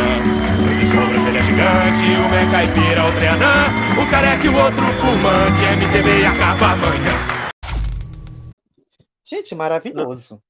Tem 0.77 0.85
sobrancelha 0.85 1.43
gigante, 1.43 2.05
uma 2.05 2.35
é 2.35 2.51
caipira, 2.51 3.05
outra 3.05 3.23
é 3.23 3.29
anã. 3.29 3.55
Um 3.99 4.09
careca 4.09 4.45
e 4.45 4.49
outro 4.49 4.85
fumante, 4.99 5.63
MTV 5.63 6.25
acaba 6.25 6.73
amanhã. 6.73 7.39
Gente, 9.25 9.55
maravilhoso. 9.55 10.41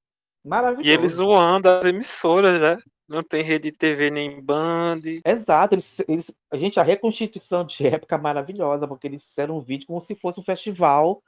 Maravilhoso. 0.44 0.88
E 0.88 0.92
eles 0.92 1.12
zoando 1.14 1.70
as 1.70 1.86
emissoras, 1.86 2.62
né? 2.62 2.78
Não 3.10 3.24
tem 3.24 3.42
rede 3.42 3.72
TV 3.72 4.12
nem 4.12 4.40
Band. 4.40 5.02
Exato, 5.26 5.74
eles, 5.74 6.00
eles, 6.08 6.32
a 6.52 6.56
gente, 6.56 6.80
a 6.80 6.84
reconstituição 6.84 7.66
de 7.66 7.88
época 7.88 8.16
é 8.16 8.20
maravilhosa, 8.20 8.88
porque 8.88 9.08
eles 9.08 9.24
fizeram 9.24 9.58
um 9.58 9.62
vídeo 9.62 9.88
como 9.88 10.00
se 10.00 10.14
fosse 10.14 10.40
um 10.40 10.44
festival 10.44 11.24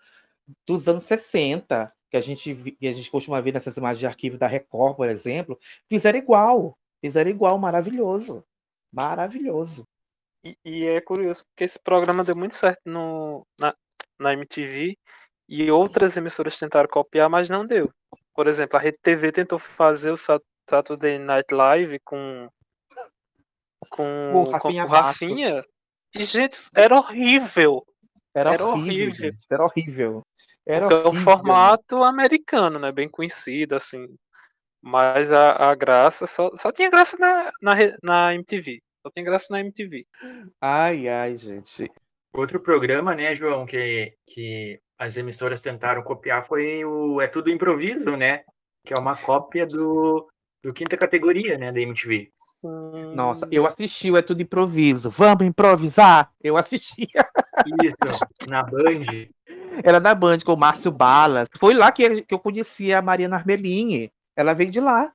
dos 0.68 0.88
anos 0.88 1.06
60, 1.06 1.92
que 2.12 2.18
a 2.18 2.22
gente, 2.22 2.54
que 2.80 2.88
a 2.88 2.94
gente 2.94 3.10
costuma 3.10 3.42
ver 3.42 3.52
nessas 3.52 3.78
imagens 3.78 4.00
de 4.00 4.06
arquivo 4.06 4.38
da 4.38 4.46
Record, 4.46 4.96
por 4.96 5.10
exemplo. 5.10 5.58
Fizeram 5.90 6.20
igual, 6.20 6.78
fizeram 7.04 7.32
igual, 7.32 7.58
maravilhoso. 7.58 8.44
Maravilhoso. 8.94 9.84
E, 10.44 10.56
e 10.64 10.86
é 10.86 11.02
curioso, 11.02 11.46
porque 11.48 11.64
esse 11.64 11.80
programa 11.80 12.24
deu 12.24 12.36
muito 12.36 12.54
certo 12.56 12.82
no, 12.86 13.46
na, 13.60 13.74
na 14.20 14.34
MTV 14.34 14.96
e 15.50 15.72
outras 15.72 16.16
emissoras 16.16 16.60
tentaram 16.60 16.88
copiar, 16.88 17.28
mas 17.28 17.50
não 17.50 17.66
deu. 17.66 17.92
Por 18.36 18.48
exemplo, 18.48 18.78
a 18.78 18.80
Rede 18.80 19.00
TV 19.02 19.32
tentou 19.32 19.58
fazer 19.58 20.12
o 20.12 20.18
Sat- 20.18 20.44
Saturday 20.72 21.20
Night 21.20 21.54
Live 21.54 22.00
com 22.00 22.48
com, 23.90 24.32
O 24.34 24.46
com 24.46 24.52
Rafinha 24.52 24.86
o 24.86 24.88
Rafinha. 24.88 25.66
E, 26.16 26.24
gente, 26.24 26.58
era 26.74 26.96
horrível. 26.96 27.86
Era, 28.34 28.54
Era 28.54 28.66
horrível, 28.66 29.10
horrível. 29.10 29.34
Era 29.52 29.64
horrível. 29.66 30.22
Era 30.66 30.86
é 30.86 30.88
um 30.88 31.08
horrível. 31.08 31.24
formato 31.24 32.04
americano, 32.04 32.80
né? 32.80 32.90
Bem 32.90 33.10
conhecido, 33.10 33.76
assim. 33.76 34.08
Mas 34.82 35.30
a, 35.32 35.72
a 35.72 35.76
graça 35.76 36.26
só, 36.26 36.50
só 36.56 36.72
tinha 36.72 36.90
graça 36.90 37.18
na, 37.20 37.52
na, 37.62 37.74
na 38.02 38.34
MTV. 38.34 38.82
Só 39.02 39.12
tinha 39.12 39.26
graça 39.26 39.48
na 39.52 39.60
MTV. 39.60 40.06
Ai, 40.62 41.10
ai, 41.10 41.36
gente. 41.36 41.92
Outro 42.34 42.62
programa, 42.62 43.14
né, 43.14 43.36
João, 43.36 43.66
que, 43.66 44.14
que 44.26 44.80
as 44.98 45.18
emissoras 45.18 45.60
tentaram 45.60 46.02
copiar 46.02 46.46
foi 46.46 46.86
o 46.86 47.20
É 47.20 47.28
Tudo 47.28 47.50
Improviso, 47.50 48.16
né? 48.16 48.44
Que 48.86 48.94
é 48.94 48.98
uma 48.98 49.18
cópia 49.18 49.68
do, 49.68 50.32
do 50.64 50.74
quinta 50.74 50.96
categoria, 50.96 51.58
né, 51.58 51.72
da 51.72 51.80
MTV. 51.80 52.32
Nossa, 53.16 53.48
eu 53.52 53.66
assisti 53.66 54.12
o 54.12 54.18
É 54.18 54.22
Tudo 54.22 54.42
Improviso. 54.42 55.10
Vamos 55.10 55.46
improvisar? 55.46 56.32
Eu 56.44 56.56
assistia. 56.58 57.26
Isso, 57.84 57.98
na 58.48 58.64
Band. 58.64 59.28
Era 59.84 60.00
da 60.00 60.14
Band 60.14 60.40
com 60.46 60.54
o 60.54 60.58
Márcio 60.58 60.92
Balas. 60.92 61.50
Foi 61.58 61.74
lá 61.74 61.92
que, 61.92 62.22
que 62.24 62.34
eu 62.34 62.40
conheci 62.40 62.94
a 62.94 63.02
Mariana 63.02 63.38
Armelini. 63.38 64.12
Ela 64.36 64.54
veio 64.54 64.70
de 64.70 64.80
lá. 64.80 65.12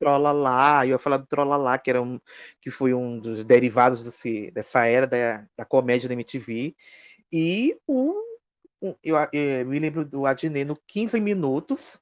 Trolalá, 0.00 0.84
eu 0.84 0.90
ia 0.90 0.98
falar 0.98 1.18
do 1.18 1.26
Trolalá, 1.26 1.78
que, 1.78 1.88
era 1.88 2.02
um, 2.02 2.18
que 2.60 2.70
foi 2.70 2.92
um 2.92 3.20
dos 3.20 3.44
derivados 3.44 4.02
desse, 4.02 4.50
dessa 4.50 4.84
era 4.84 5.06
da, 5.06 5.44
da 5.56 5.64
comédia 5.64 6.08
da 6.08 6.14
MTV. 6.14 6.74
E 7.32 7.76
o, 7.86 8.12
um- 8.82 8.96
eu, 9.04 9.16
eh, 9.32 9.62
me 9.62 9.78
lembro 9.78 10.04
do 10.04 10.26
Adnet 10.26 10.64
no 10.64 10.76
15 10.88 11.20
Minutos, 11.20 12.00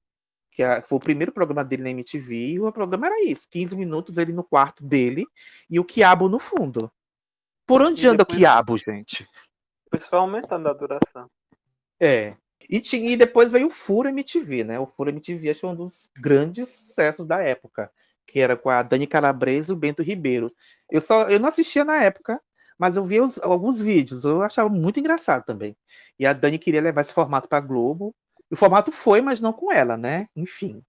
que 0.61 0.65
a- 0.65 0.83
foi 0.83 0.97
o 0.99 1.01
primeiro 1.01 1.33
programa 1.33 1.65
dele 1.65 1.83
na 1.85 1.91
MTV, 1.91 2.35
e 2.35 2.61
o 2.61 2.71
programa 2.71 3.07
era 3.07 3.25
isso: 3.25 3.49
15 3.51 3.75
minutos 3.75 4.19
ele 4.19 4.31
no 4.31 4.45
quarto 4.45 4.85
dele 4.85 5.25
e 5.71 5.81
o 5.81 5.85
quiabo 5.85 6.29
no 6.29 6.39
fundo. 6.39 6.93
Por 7.67 7.81
onde 7.81 8.05
E 8.05 8.09
anda 8.09 8.17
o 8.23 8.27
depois- 8.27 8.39
quiabo, 8.39 8.77
gente? 8.77 9.27
Depois 9.85 10.07
foi 10.07 10.19
aumentando 10.19 10.69
a 10.69 10.75
duração. 10.75 11.31
É. 11.99 12.35
E, 12.69 12.79
tinha, 12.79 13.11
e 13.11 13.17
depois 13.17 13.51
veio 13.51 13.69
o 13.69 13.71
Furo 13.71 14.09
MTV, 14.11 14.63
né? 14.65 14.79
O 14.79 14.87
Furo 14.87 15.09
MTV 15.09 15.49
acho 15.51 15.67
um 15.67 15.75
dos 15.75 16.11
grandes 16.15 16.69
sucessos 16.69 17.27
da 17.27 17.41
época, 17.41 17.91
que 18.27 18.39
era 18.39 18.55
com 18.55 18.69
a 18.69 18.83
Dani 18.83 19.07
Calabresa 19.07 19.73
e 19.73 19.75
o 19.75 19.79
Bento 19.79 20.03
Ribeiro. 20.03 20.53
Eu 20.91 21.01
só 21.01 21.23
eu 21.31 21.41
não 21.41 21.49
assistia 21.49 21.85
na 21.87 22.03
época, 22.05 22.39
mas 22.79 22.97
eu 22.97 23.05
via 23.05 23.25
os- 23.25 23.39
alguns 23.39 23.79
vídeos, 23.81 24.25
eu 24.25 24.43
achava 24.43 24.69
muito 24.69 25.01
engraçado 25.01 25.43
também. 25.45 25.75
E 26.19 26.27
a 26.27 26.35
Dani 26.35 26.59
queria 26.59 26.83
levar 26.83 27.01
esse 27.01 27.15
formato 27.15 27.49
para 27.49 27.61
Globo. 27.61 28.15
E 28.51 28.55
o 28.55 28.57
formato 28.57 28.91
foi, 28.91 29.21
mas 29.21 29.41
não 29.41 29.53
com 29.53 29.73
ela, 29.73 29.97
né? 29.97 30.27
Enfim. 30.35 30.83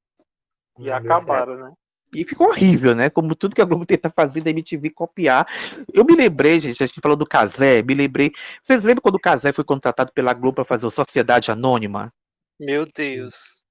E 0.79 0.89
acabaram, 0.89 1.57
né? 1.57 1.73
E 2.13 2.25
ficou 2.25 2.49
horrível, 2.49 2.93
né? 2.93 3.09
Como 3.09 3.35
tudo 3.35 3.55
que 3.55 3.61
a 3.61 3.65
Globo 3.65 3.85
tenta 3.85 4.09
fazer 4.09 4.41
da 4.41 4.49
MTV 4.49 4.89
copiar. 4.89 5.47
Eu 5.93 6.03
me 6.03 6.13
lembrei, 6.13 6.59
gente, 6.59 6.83
a 6.83 6.85
gente 6.85 6.99
falou 6.99 7.15
do 7.15 7.25
Casé, 7.25 7.81
me 7.81 7.93
lembrei. 7.93 8.31
Vocês 8.61 8.83
lembram 8.83 9.01
quando 9.01 9.15
o 9.15 9.19
Casé 9.19 9.53
foi 9.53 9.63
contratado 9.63 10.11
pela 10.11 10.33
Globo 10.33 10.55
para 10.55 10.65
fazer 10.65 10.85
o 10.85 10.91
Sociedade 10.91 11.51
Anônima? 11.51 12.11
Meu 12.59 12.85
Deus. 12.85 13.65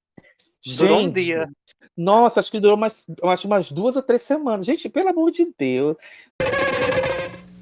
Durou 0.79 1.01
um 1.01 1.03
Gente, 1.03 1.23
dia. 1.23 1.49
Nossa, 1.97 2.41
acho 2.41 2.51
que 2.51 2.61
durou 2.61 2.79
mais, 2.79 3.03
eu 3.23 3.29
acho 3.29 3.47
umas 3.47 3.71
duas 3.71 3.97
ou 3.97 4.03
três 4.03 4.23
semanas. 4.23 4.65
Gente, 4.65 4.89
pelo 4.89 5.11
amor 5.11 5.31
de 5.31 5.47
Deus. 5.59 5.97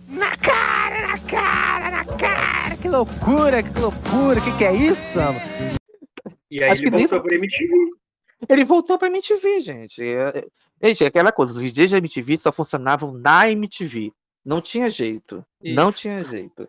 Na 0.09 0.36
cara, 0.36 1.09
na 1.09 1.18
cara, 1.18 1.90
na 1.90 2.05
cara! 2.16 2.76
Que 2.76 2.88
loucura, 2.88 3.62
que 3.62 3.80
loucura, 3.80 4.40
que 4.40 4.56
que 4.56 4.64
é 4.64 4.74
isso? 4.74 5.18
amor? 5.18 5.42
E 6.50 6.62
aí 6.62 6.70
Acho 6.70 6.82
ele 6.82 6.90
nem- 6.90 7.06
voltou 7.06 7.22
pra 7.28 7.36
MTV. 7.36 7.74
Ele 8.48 8.64
voltou 8.64 8.98
pra 8.98 9.08
MTV, 9.08 9.60
gente. 9.60 10.02
É, 10.02 10.38
é- 10.38 10.46
Gente, 10.88 11.02
é 11.04 11.06
aquela 11.08 11.32
coisa, 11.32 11.52
os 11.52 11.60
DJs 11.60 11.90
da 11.90 11.98
MTV 11.98 12.36
só 12.36 12.52
funcionavam 12.52 13.10
na 13.12 13.50
MTV. 13.50 14.12
Não 14.44 14.60
tinha 14.60 14.88
jeito. 14.88 15.44
Não 15.60 15.88
Isso. 15.88 15.98
tinha 15.98 16.22
jeito. 16.22 16.68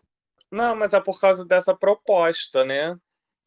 Não, 0.52 0.76
mas 0.76 0.94
é 0.94 1.00
por 1.00 1.20
causa 1.22 1.46
dessa 1.46 1.76
proposta, 1.76 2.66
né? 2.66 2.98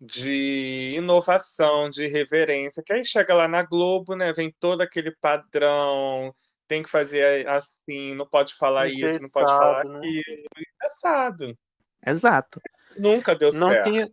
De 0.00 0.92
inovação, 0.96 1.90
de 1.90 2.06
reverência, 2.06 2.82
que 2.84 2.92
aí 2.92 3.04
chega 3.04 3.34
lá 3.34 3.48
na 3.48 3.62
Globo, 3.64 4.14
né? 4.14 4.32
Vem 4.32 4.54
todo 4.60 4.80
aquele 4.82 5.10
padrão, 5.20 6.32
tem 6.68 6.82
que 6.82 6.88
fazer 6.90 7.46
assim, 7.48 8.14
não 8.14 8.26
pode 8.26 8.54
falar 8.54 8.86
isso, 8.88 9.20
não 9.20 9.30
pode 9.30 9.50
falar 9.52 9.84
Engessado, 9.84 9.88
né? 9.92 9.98
aquilo. 9.98 10.46
Engessado. 10.80 11.59
Exato. 12.06 12.60
Nunca 12.96 13.34
deu 13.34 13.50
não 13.54 13.68
certo. 13.68 13.90
tinha 13.90 14.10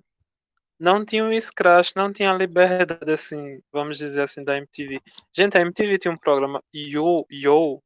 não 0.80 1.06
tinha 1.06 1.24
um 1.26 1.38
scratch, 1.40 1.92
não 1.96 2.12
tinha 2.14 2.32
a 2.32 2.36
liberdade 2.38 3.12
assim, 3.12 3.62
vamos 3.72 3.98
dizer 3.98 4.22
assim 4.24 4.44
da 4.44 4.58
MTV. 4.58 5.02
Gente, 5.34 5.58
a 5.58 5.62
MTV 5.62 5.98
tinha 5.98 6.12
um 6.14 6.18
programa 6.18 6.64
Yo 6.74 7.26
Yo, 7.32 7.82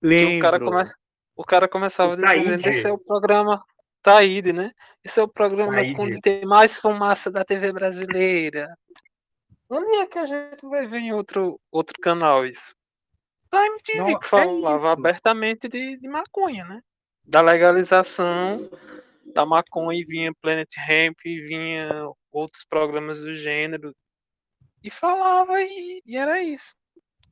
que 0.00 0.38
o 0.38 0.40
cara 0.40 0.56
Lembro. 0.56 0.72
começa, 0.72 0.94
o 1.36 1.44
cara 1.44 1.68
começava 1.68 2.14
O 2.14 2.16
dizendo 2.16 2.62
Taíde. 2.62 2.68
esse 2.68 2.86
é 2.86 2.92
o 2.92 2.98
programa 2.98 3.62
Taíde, 4.02 4.52
né? 4.52 4.72
Esse 5.04 5.20
é 5.20 5.22
o 5.22 5.28
programa 5.28 5.74
Taíde. 5.74 6.00
onde 6.00 6.20
tem 6.20 6.44
mais 6.46 6.78
fumaça 6.78 7.30
da 7.30 7.44
TV 7.44 7.72
brasileira. 7.72 8.76
Onde 9.68 9.96
é 9.98 10.06
que 10.06 10.18
a 10.18 10.24
gente 10.26 10.66
vai 10.68 10.86
ver 10.86 10.98
em 11.00 11.12
outro 11.12 11.60
outro 11.70 11.98
canal 12.00 12.46
isso? 12.46 12.74
Da 13.50 13.64
MTV 13.66 13.98
Não, 13.98 14.18
que 14.18 14.26
é 14.26 14.28
falava 14.28 14.76
isso. 14.86 14.92
abertamente 14.92 15.68
de, 15.68 15.96
de 15.98 16.08
maconha, 16.08 16.64
né? 16.64 16.80
Da 17.24 17.40
legalização 17.42 18.70
da 19.36 19.44
maconha 19.44 20.00
e 20.00 20.04
vinha 20.04 20.32
Planet 20.40 20.74
Hemp 20.78 21.18
e 21.26 21.42
vinha 21.42 22.08
outros 22.32 22.64
programas 22.64 23.20
do 23.20 23.34
gênero 23.34 23.94
e 24.82 24.90
falava 24.90 25.60
e, 25.60 26.02
e 26.06 26.16
era 26.16 26.42
isso. 26.42 26.74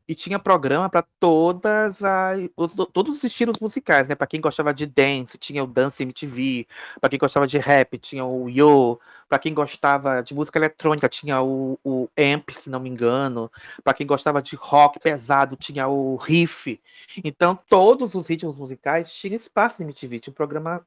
E 0.06 0.14
tinha 0.14 0.39
programa 0.39 0.90
para 0.90 1.06
todas 1.18 2.05
as 2.05 2.51
todos 2.93 3.16
os 3.16 3.24
estilos 3.24 3.59
musicais, 3.59 4.06
né? 4.06 4.14
Para 4.14 4.26
quem 4.26 4.39
gostava 4.39 4.74
de 4.74 4.85
dance, 4.85 5.39
tinha 5.39 5.64
o 5.64 5.66
Dance 5.66 6.02
MTV, 6.02 6.66
para 7.01 7.09
quem 7.09 7.18
gostava 7.18 7.47
de 7.47 7.56
rap, 7.56 7.97
tinha 7.97 8.22
o 8.22 8.51
Yo, 8.51 9.01
para 9.26 9.39
quem 9.39 9.55
gostava 9.55 10.20
de 10.20 10.35
música 10.35 10.59
eletrônica, 10.59 11.09
tinha 11.09 11.40
o, 11.40 11.78
o 11.82 12.06
Amp, 12.18 12.51
se 12.51 12.68
não 12.68 12.81
me 12.81 12.90
engano, 12.90 13.51
para 13.82 13.94
quem 13.94 14.06
gostava 14.06 14.43
de 14.43 14.56
rock 14.56 15.01
pesado, 15.01 15.56
tinha 15.56 15.89
o 15.89 16.16
Riff. 16.16 16.78
Então, 17.24 17.59
todos 17.66 18.14
os 18.14 18.28
ritmos 18.28 18.56
musicais 18.56 19.10
tinham 19.10 19.36
espaço 19.36 19.81
na 19.81 19.86
MTV, 19.89 20.20
tinha 20.20 20.32
um 20.32 20.35
programa 20.35 20.85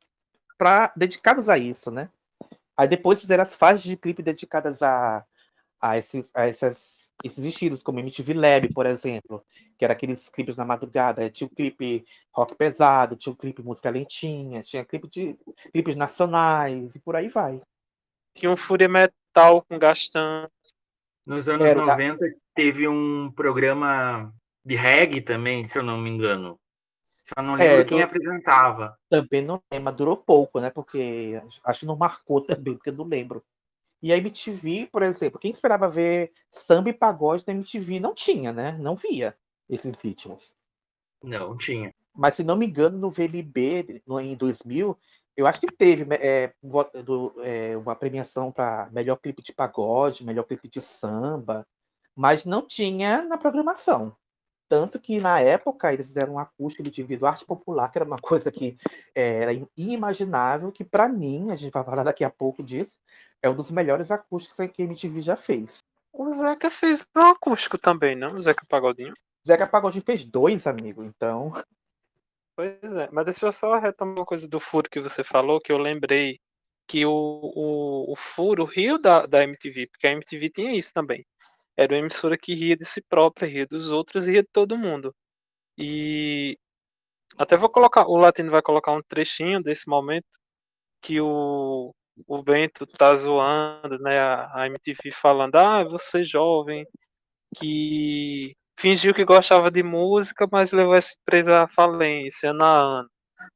para 0.58 0.92
dedicados 0.96 1.50
a 1.50 1.58
isso, 1.58 1.92
né? 1.92 2.10
Aí 2.76 2.88
depois 2.88 3.20
fizeram 3.20 3.44
as 3.44 3.54
fases 3.54 3.84
de 3.84 3.98
clipe 3.98 4.22
dedicadas 4.22 4.82
a, 4.82 5.26
a, 5.82 5.98
esses, 5.98 6.32
a 6.36 6.48
essas, 6.48 7.12
esses 7.24 7.44
estilos, 7.44 7.82
como 7.82 8.00
MTV 8.00 8.34
Lab, 8.34 8.74
por 8.74 8.86
exemplo, 8.86 9.44
que 9.78 9.84
era 9.84 9.94
aqueles 9.94 10.30
clipes 10.30 10.56
na 10.56 10.66
madrugada. 10.66 11.30
Tinha 11.30 11.48
o 11.48 11.56
clipe 11.56 12.06
rock 12.32 12.56
pesado, 12.56 13.16
tinha 13.16 13.34
o 13.34 13.36
clipe 13.36 13.64
música 13.64 13.90
lentinha, 13.90 14.62
tinha 14.62 14.86
clipe 14.86 15.10
de, 15.10 15.36
clipes 15.72 15.96
nacionais 15.96 16.96
e 16.96 17.00
por 17.00 17.16
aí 17.16 17.30
vai. 17.30 17.62
Tinha 18.36 18.52
um 18.52 18.58
Fúria 18.58 18.88
Metal 18.88 19.64
com 19.64 19.80
Gastan. 19.80 20.48
Nos 21.26 21.50
anos 21.50 21.68
era, 21.68 21.84
90 21.84 22.26
teve 22.54 22.88
um 22.88 23.32
programa 23.32 24.32
de 24.64 24.76
reggae 24.76 25.22
também, 25.22 25.68
se 25.68 25.78
eu 25.78 25.84
não 25.84 25.98
me 25.98 26.10
engano. 26.10 26.60
Só 27.28 27.42
não 27.42 27.56
lembro 27.56 27.82
é, 27.82 27.84
quem 27.84 27.98
do... 27.98 28.04
apresentava. 28.04 28.98
Também 29.10 29.42
não 29.42 29.62
lembro, 29.72 29.86
mas 29.86 29.96
durou 29.96 30.16
pouco, 30.16 30.60
né? 30.62 30.70
Porque 30.70 31.42
acho 31.64 31.82
que 31.82 31.86
não 31.86 31.98
marcou 31.98 32.42
também, 32.42 32.76
porque 32.76 32.90
eu 32.90 32.94
não 32.94 33.06
lembro. 33.06 33.44
E 34.02 34.14
a 34.14 34.18
MTV, 34.18 34.88
por 34.92 35.04
exemplo, 35.04 35.40
quem 35.40 35.52
esperava 35.52 35.90
ver 35.90 36.32
samba 36.52 36.90
e 36.90 36.94
pagode 36.94 37.44
na 37.46 37.54
MTV 37.54 38.00
não 38.00 38.14
tinha, 38.14 38.54
né? 38.54 38.72
Não 38.74 38.96
via 38.96 39.36
esses 39.70 39.94
ritmos. 39.98 40.54
Não 41.22 41.58
tinha. 41.58 41.94
Mas 42.16 42.36
se 42.36 42.44
não 42.44 42.56
me 42.56 42.66
engano, 42.66 42.98
no 42.98 43.10
VLB, 43.10 44.02
no, 44.06 44.20
em 44.20 44.36
2000, 44.36 44.98
eu 45.36 45.46
acho 45.46 45.60
que 45.60 45.68
teve 45.68 46.06
é, 46.16 46.54
do, 47.04 47.34
é, 47.44 47.76
uma 47.76 47.96
premiação 47.96 48.52
para 48.52 48.90
melhor 48.92 49.18
clipe 49.18 49.42
de 49.42 49.54
pagode, 49.54 50.24
melhor 50.24 50.44
clipe 50.44 50.70
de 50.70 50.80
samba, 50.80 51.68
mas 52.16 52.46
não 52.46 52.66
tinha 52.66 53.22
na 53.24 53.38
programação. 53.38 54.16
Tanto 54.70 55.00
que, 55.00 55.20
na 55.20 55.40
época, 55.40 55.94
eles 55.94 56.08
fizeram 56.08 56.34
um 56.34 56.40
acústico 56.40 56.90
de 56.90 57.26
arte 57.26 57.46
popular, 57.46 57.90
que 57.90 57.98
era 57.98 58.06
uma 58.06 58.18
coisa 58.22 58.52
que 58.52 58.78
é, 59.16 59.44
era 59.44 59.68
inimaginável, 59.76 60.72
que, 60.72 60.84
para 60.84 61.08
mim, 61.08 61.52
a 61.52 61.56
gente 61.56 61.72
vai 61.72 61.84
falar 61.84 62.04
daqui 62.04 62.24
a 62.24 62.30
pouco 62.30 62.62
disso, 62.62 62.98
é 63.42 63.50
um 63.50 63.56
dos 63.56 63.72
melhores 63.72 64.12
acústicos 64.12 64.70
que 64.72 64.82
a 64.82 64.86
MTV 64.86 65.22
já 65.22 65.38
fez. 65.38 65.84
O 66.12 66.32
Zeca 66.34 66.70
fez 66.70 67.06
um 67.16 67.22
acústico 67.22 67.78
também, 67.78 68.16
não? 68.16 68.36
O 68.36 68.42
Zeca 68.42 68.66
Pagodinho? 68.68 69.14
Zeca 69.48 69.68
Pagodinho 69.68 70.04
fez 70.04 70.26
dois, 70.26 70.68
amigo, 70.68 71.04
então... 71.04 71.54
Pois 72.56 72.96
é, 72.96 73.08
mas 73.12 73.26
deixa 73.26 73.46
eu 73.46 73.52
só 73.52 73.78
retomar 73.78 74.16
uma 74.16 74.26
coisa 74.26 74.48
do 74.50 74.60
furo 74.60 74.90
que 74.90 75.00
você 75.00 75.24
falou, 75.24 75.62
que 75.62 75.72
eu 75.72 75.78
lembrei 75.78 76.40
que 76.88 77.06
o, 77.06 77.12
o, 77.12 78.12
o 78.12 78.16
furo 78.16 78.64
riu 78.64 79.00
da, 79.00 79.28
da 79.28 79.44
MTV, 79.44 79.88
porque 79.88 80.08
a 80.08 80.12
MTV 80.14 80.50
tinha 80.50 80.76
isso 80.76 80.92
também 80.92 81.24
era 81.78 81.94
uma 81.94 82.00
emissora 82.00 82.38
que 82.38 82.56
ria 82.56 82.76
de 82.76 82.86
si 82.86 83.02
própria, 83.02 83.48
ria 83.48 83.68
dos 83.68 83.92
outros 83.92 84.28
e 84.28 84.32
ria 84.32 84.42
de 84.44 84.50
todo 84.52 84.78
mundo. 84.78 85.16
E 85.78 86.58
até 87.38 87.56
vou 87.56 87.70
colocar, 87.70 88.08
o 88.08 88.18
Latino 88.18 88.52
vai 88.52 88.62
colocar 88.62 88.92
um 88.94 89.02
trechinho 89.04 89.62
desse 89.62 89.88
momento 89.88 90.28
que 91.02 91.22
o, 91.22 91.94
o 92.28 92.44
Bento 92.44 92.86
tá 92.88 93.16
zoando, 93.16 94.00
né, 94.00 94.20
a, 94.20 94.66
MTV 94.68 95.12
falando, 95.12 95.56
ah, 95.56 95.84
você 95.84 96.26
jovem, 96.26 96.86
que 97.58 98.56
fingiu 98.80 99.14
que 99.14 99.26
gostava 99.26 99.70
de 99.72 99.84
música, 99.84 100.48
mas 100.52 100.72
levou 100.72 100.96
essa 100.96 101.16
empresa 101.22 101.64
à 101.64 101.68
falência 101.68 102.54
na 102.54 102.68
ano. 102.68 103.10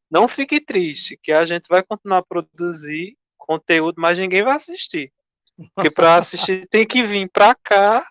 Não 0.10 0.27
fique 0.27 0.64
triste, 0.64 1.18
que 1.22 1.31
a 1.31 1.45
gente 1.45 1.68
vai 1.69 1.84
continuar 1.84 2.19
a 2.19 2.23
produzir 2.23 3.18
conteúdo, 3.38 3.95
mas 3.99 4.19
ninguém 4.19 4.43
vai 4.43 4.53
assistir. 4.53 5.11
Porque 5.76 5.91
para 5.91 6.15
assistir 6.15 6.68
tem 6.69 6.85
que 6.85 7.03
vir 7.03 7.30
para 7.30 7.56
cá, 7.56 8.06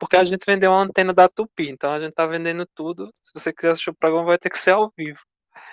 porque 0.00 0.16
a 0.16 0.24
gente 0.24 0.46
vendeu 0.46 0.70
uma 0.70 0.82
antena 0.82 1.12
da 1.12 1.28
Tupi, 1.28 1.68
então 1.68 1.92
a 1.92 2.00
gente 2.00 2.14
tá 2.14 2.24
vendendo 2.24 2.66
tudo. 2.74 3.12
Se 3.22 3.32
você 3.34 3.52
quiser 3.52 3.72
assistir 3.72 3.90
o 3.90 3.94
programa, 3.94 4.24
vai 4.24 4.38
ter 4.38 4.48
que 4.48 4.58
ser 4.58 4.70
ao 4.70 4.90
vivo. 4.96 5.20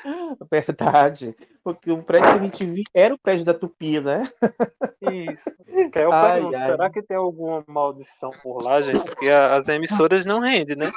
Verdade. 0.51 1.33
Porque 1.63 1.89
o 1.89 2.03
prédio 2.03 2.27
que 2.33 2.37
a 2.37 2.43
gente 2.43 2.65
viu 2.65 2.83
era 2.93 3.13
o 3.13 3.17
prédio 3.17 3.45
da 3.45 3.53
Tupi, 3.53 4.01
né? 4.01 4.29
Isso. 5.01 5.49
Que 5.91 5.99
eu 5.99 6.11
ai, 6.11 6.33
pergunto, 6.33 6.55
ai. 6.57 6.65
será 6.65 6.89
que 6.89 7.01
tem 7.01 7.15
alguma 7.15 7.63
maldição 7.67 8.31
por 8.43 8.61
lá, 8.61 8.81
gente? 8.81 8.99
Porque 8.99 9.29
as 9.29 9.69
emissoras 9.69 10.25
não 10.25 10.41
rendem, 10.41 10.75
né? 10.75 10.91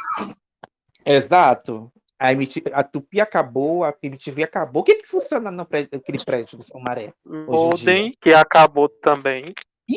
Exato. 1.06 1.90
A, 2.18 2.32
MTV, 2.32 2.72
a 2.74 2.82
Tupi 2.82 3.20
acabou, 3.20 3.84
a 3.84 3.94
MTV 4.02 4.42
acabou. 4.42 4.82
O 4.82 4.84
que, 4.84 4.96
que 4.96 5.06
funciona 5.06 5.52
no 5.52 5.64
prédio, 5.64 5.90
naquele 5.92 6.22
prédio 6.24 6.58
do 6.58 6.64
São 6.64 6.80
Maré? 6.80 7.14
Golden, 7.24 8.12
que 8.20 8.34
acabou 8.34 8.88
também. 8.88 9.54
Ih! 9.88 9.96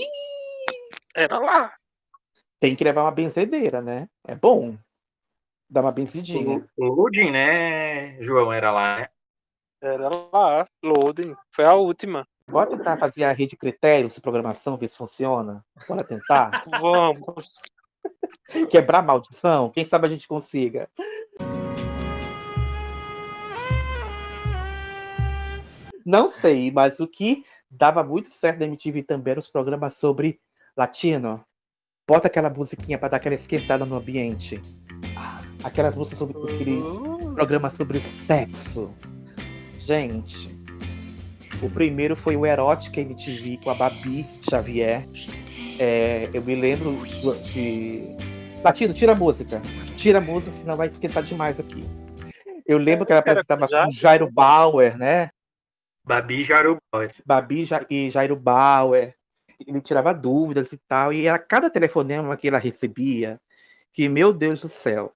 Era 1.16 1.40
lá. 1.40 1.74
Tem 2.64 2.78
que 2.78 2.84
levar 2.86 3.04
uma 3.04 3.12
benzedeira, 3.12 3.82
né? 3.82 4.08
É 4.26 4.34
bom. 4.34 4.78
Dar 5.70 5.82
uma 5.82 5.92
benzidinha. 5.92 6.66
O 6.78 6.86
Loading, 6.86 7.30
né, 7.30 8.24
João? 8.24 8.54
Era 8.54 8.72
lá, 8.72 9.00
né? 9.00 9.10
Era 9.82 10.08
lá, 10.08 10.66
Loading. 10.82 11.36
Foi 11.52 11.66
a 11.66 11.74
última. 11.74 12.26
Bora 12.48 12.70
tentar 12.70 12.96
fazer 12.96 13.26
a 13.26 13.34
rede 13.34 13.58
critérios 13.58 14.16
de 14.16 14.22
programação, 14.22 14.78
ver 14.78 14.88
se 14.88 14.96
funciona. 14.96 15.62
Bora 15.90 16.06
tentar? 16.06 16.64
Vamos. 16.82 17.62
Quebrar 18.72 19.00
a 19.00 19.02
maldição? 19.02 19.70
Quem 19.70 19.84
sabe 19.84 20.08
a 20.08 20.10
gente 20.10 20.26
consiga. 20.26 20.90
Não 26.06 26.30
sei, 26.30 26.72
mas 26.72 26.98
o 27.02 27.08
que 27.10 27.44
dava 27.70 28.06
muito 28.06 28.30
certo 28.30 28.60
na 28.60 28.68
MTV 28.68 29.04
também 29.04 29.32
eram 29.32 29.42
os 29.42 29.50
programas 29.50 29.96
sobre 29.96 30.40
latino. 30.78 31.46
Bota 32.06 32.28
aquela 32.28 32.50
musiquinha 32.50 32.98
para 32.98 33.10
dar 33.10 33.18
aquela 33.18 33.36
esquentada 33.36 33.86
no 33.86 33.96
ambiente. 33.96 34.62
Aquelas 35.64 35.96
músicas 35.96 36.20
sobre 36.20 36.54
aqueles 36.54 36.84
programas 37.34 37.74
sobre 37.74 38.00
sexo. 38.00 38.94
Gente, 39.80 40.54
o 41.62 41.70
primeiro 41.70 42.18
foi 42.18 42.36
o 42.36 42.46
Erótica 42.46 43.00
MTV 43.00 43.60
com 43.64 43.70
a 43.70 43.74
Babi 43.76 44.26
Xavier. 44.50 45.06
É, 45.80 46.30
eu 46.34 46.42
me 46.44 46.56
lembro 46.56 46.92
de. 47.46 48.04
Latino, 48.62 48.94
tira 48.94 49.14
a 49.14 49.16
música. 49.16 49.62
Tira 49.96 50.18
a 50.18 50.22
música, 50.22 50.52
senão 50.52 50.76
vai 50.76 50.90
esquentar 50.90 51.24
demais 51.24 51.58
aqui. 51.58 51.82
Eu 52.66 52.80
lembro 52.80 53.06
que 53.06 53.14
ela 53.14 53.22
apresentava 53.22 53.66
com 53.66 53.92
Jairo 53.92 54.30
Bauer, 54.30 54.98
né? 54.98 55.30
Babi 56.06 56.42
e 56.42 56.44
Jairo 56.44 56.78
Bauer. 56.92 57.16
Babi 57.26 57.66
e 57.90 58.10
Jairo 58.10 58.36
Bauer. 58.36 59.16
Ele 59.68 59.82
tirava 59.82 60.14
dúvidas 60.14 60.72
e 60.72 60.78
tal. 60.88 61.14
E 61.14 61.28
era 61.28 61.40
cada 61.40 61.70
telefonema 61.70 62.38
que 62.38 62.48
ela 62.48 62.58
recebia, 62.58 63.40
que, 63.92 64.08
meu 64.10 64.34
Deus 64.34 64.62
do 64.62 64.70
céu. 64.70 65.14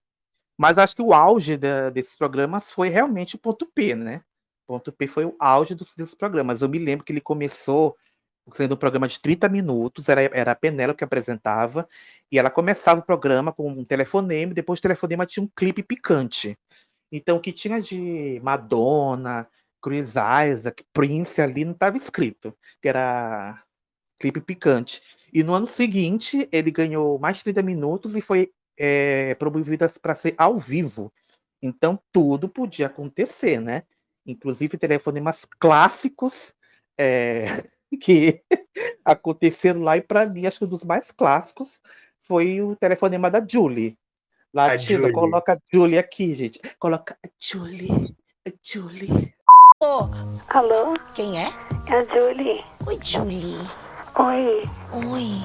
Mas 0.57 0.77
acho 0.77 0.95
que 0.95 1.01
o 1.01 1.13
auge 1.13 1.57
da, 1.57 1.89
desses 1.89 2.15
programas 2.15 2.71
foi 2.71 2.89
realmente 2.89 3.35
o 3.35 3.39
ponto 3.39 3.65
P, 3.65 3.95
né? 3.95 4.21
O 4.67 4.73
ponto 4.73 4.91
P 4.91 5.07
foi 5.07 5.25
o 5.25 5.35
auge 5.39 5.75
dos, 5.75 5.93
desses 5.95 6.15
programas. 6.15 6.61
Eu 6.61 6.69
me 6.69 6.79
lembro 6.79 7.05
que 7.05 7.11
ele 7.11 7.21
começou 7.21 7.95
sendo 8.53 8.75
um 8.75 8.77
programa 8.77 9.07
de 9.07 9.19
30 9.19 9.49
minutos, 9.49 10.07
era, 10.09 10.21
era 10.23 10.51
a 10.51 10.55
Penela 10.55 10.93
que 10.93 11.03
apresentava, 11.03 11.87
e 12.31 12.39
ela 12.39 12.49
começava 12.49 12.99
o 13.01 13.03
programa 13.03 13.51
com 13.51 13.69
um 13.69 13.83
telefonema, 13.83 14.51
e 14.51 14.55
depois 14.55 14.79
do 14.79 14.83
telefonema 14.83 15.25
tinha 15.25 15.43
um 15.43 15.49
clipe 15.55 15.83
picante. 15.83 16.57
Então, 17.11 17.37
o 17.37 17.41
que 17.41 17.51
tinha 17.51 17.81
de 17.81 18.39
Madonna, 18.43 19.47
Chris 19.81 20.09
Isaac, 20.15 20.83
Prince 20.93 21.41
ali 21.41 21.65
não 21.65 21.73
estava 21.73 21.97
escrito, 21.97 22.55
que 22.81 22.89
era 22.89 23.61
clipe 24.19 24.41
picante. 24.41 25.01
E 25.33 25.43
no 25.43 25.53
ano 25.53 25.67
seguinte, 25.67 26.47
ele 26.51 26.71
ganhou 26.71 27.19
mais 27.19 27.37
de 27.37 27.45
30 27.45 27.61
minutos 27.61 28.15
e 28.15 28.21
foi 28.21 28.51
é, 28.77 29.35
promovido 29.35 29.85
para 30.01 30.15
ser 30.15 30.33
ao 30.37 30.59
vivo. 30.59 31.11
Então, 31.61 31.99
tudo 32.11 32.47
podia 32.47 32.87
acontecer, 32.87 33.59
né? 33.59 33.83
Inclusive, 34.25 34.77
telefonemas 34.77 35.45
clássicos 35.59 36.53
é, 36.97 37.63
que 38.01 38.41
aconteceram 39.03 39.81
lá. 39.81 39.97
E, 39.97 40.01
para 40.01 40.25
mim, 40.25 40.45
acho 40.45 40.59
que 40.59 40.65
um 40.65 40.69
dos 40.69 40.83
mais 40.83 41.11
clássicos 41.11 41.81
foi 42.23 42.61
o 42.61 42.75
telefonema 42.75 43.31
da 43.31 43.45
Julie. 43.45 43.97
Latina, 44.53 45.11
coloca 45.11 45.53
a 45.53 45.59
Julie 45.71 45.97
aqui, 45.97 46.33
gente. 46.33 46.59
Coloca 46.79 47.17
a 47.23 47.29
Julie. 47.39 48.15
A 48.47 48.51
Julie. 48.61 49.33
Oh. 49.79 50.09
Alô? 50.49 50.95
Quem 51.13 51.39
é? 51.39 51.49
É 51.87 51.93
a 51.93 52.05
Julie. 52.05 52.63
Oi, 52.87 52.99
Julie. 53.03 53.86
Oi. 54.19 54.69
Oi. 55.11 55.41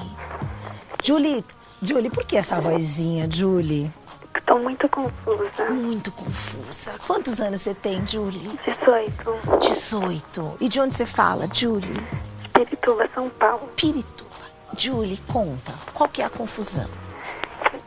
Julie, 1.03 1.43
Julie, 1.81 2.09
por 2.09 2.23
que 2.25 2.37
essa 2.37 2.59
vozinha, 2.59 3.27
Julie? 3.29 3.91
Estou 4.35 4.59
muito 4.59 4.89
confusa. 4.89 5.69
Muito 5.69 6.11
confusa. 6.11 6.91
Quantos 7.05 7.39
anos 7.39 7.61
você 7.61 7.73
tem, 7.73 8.05
Julie? 8.07 8.49
18. 8.65 9.59
18. 9.61 10.57
E 10.59 10.67
de 10.69 10.79
onde 10.79 10.95
você 10.95 11.05
fala, 11.05 11.47
Julie? 11.53 12.01
Pirituba, 12.53 13.07
São 13.13 13.29
Paulo. 13.29 13.69
Pirituba. 13.75 14.29
Julie, 14.77 15.17
conta. 15.31 15.73
Qual 15.93 16.09
que 16.09 16.21
é 16.21 16.25
a 16.25 16.29
confusão? 16.29 16.87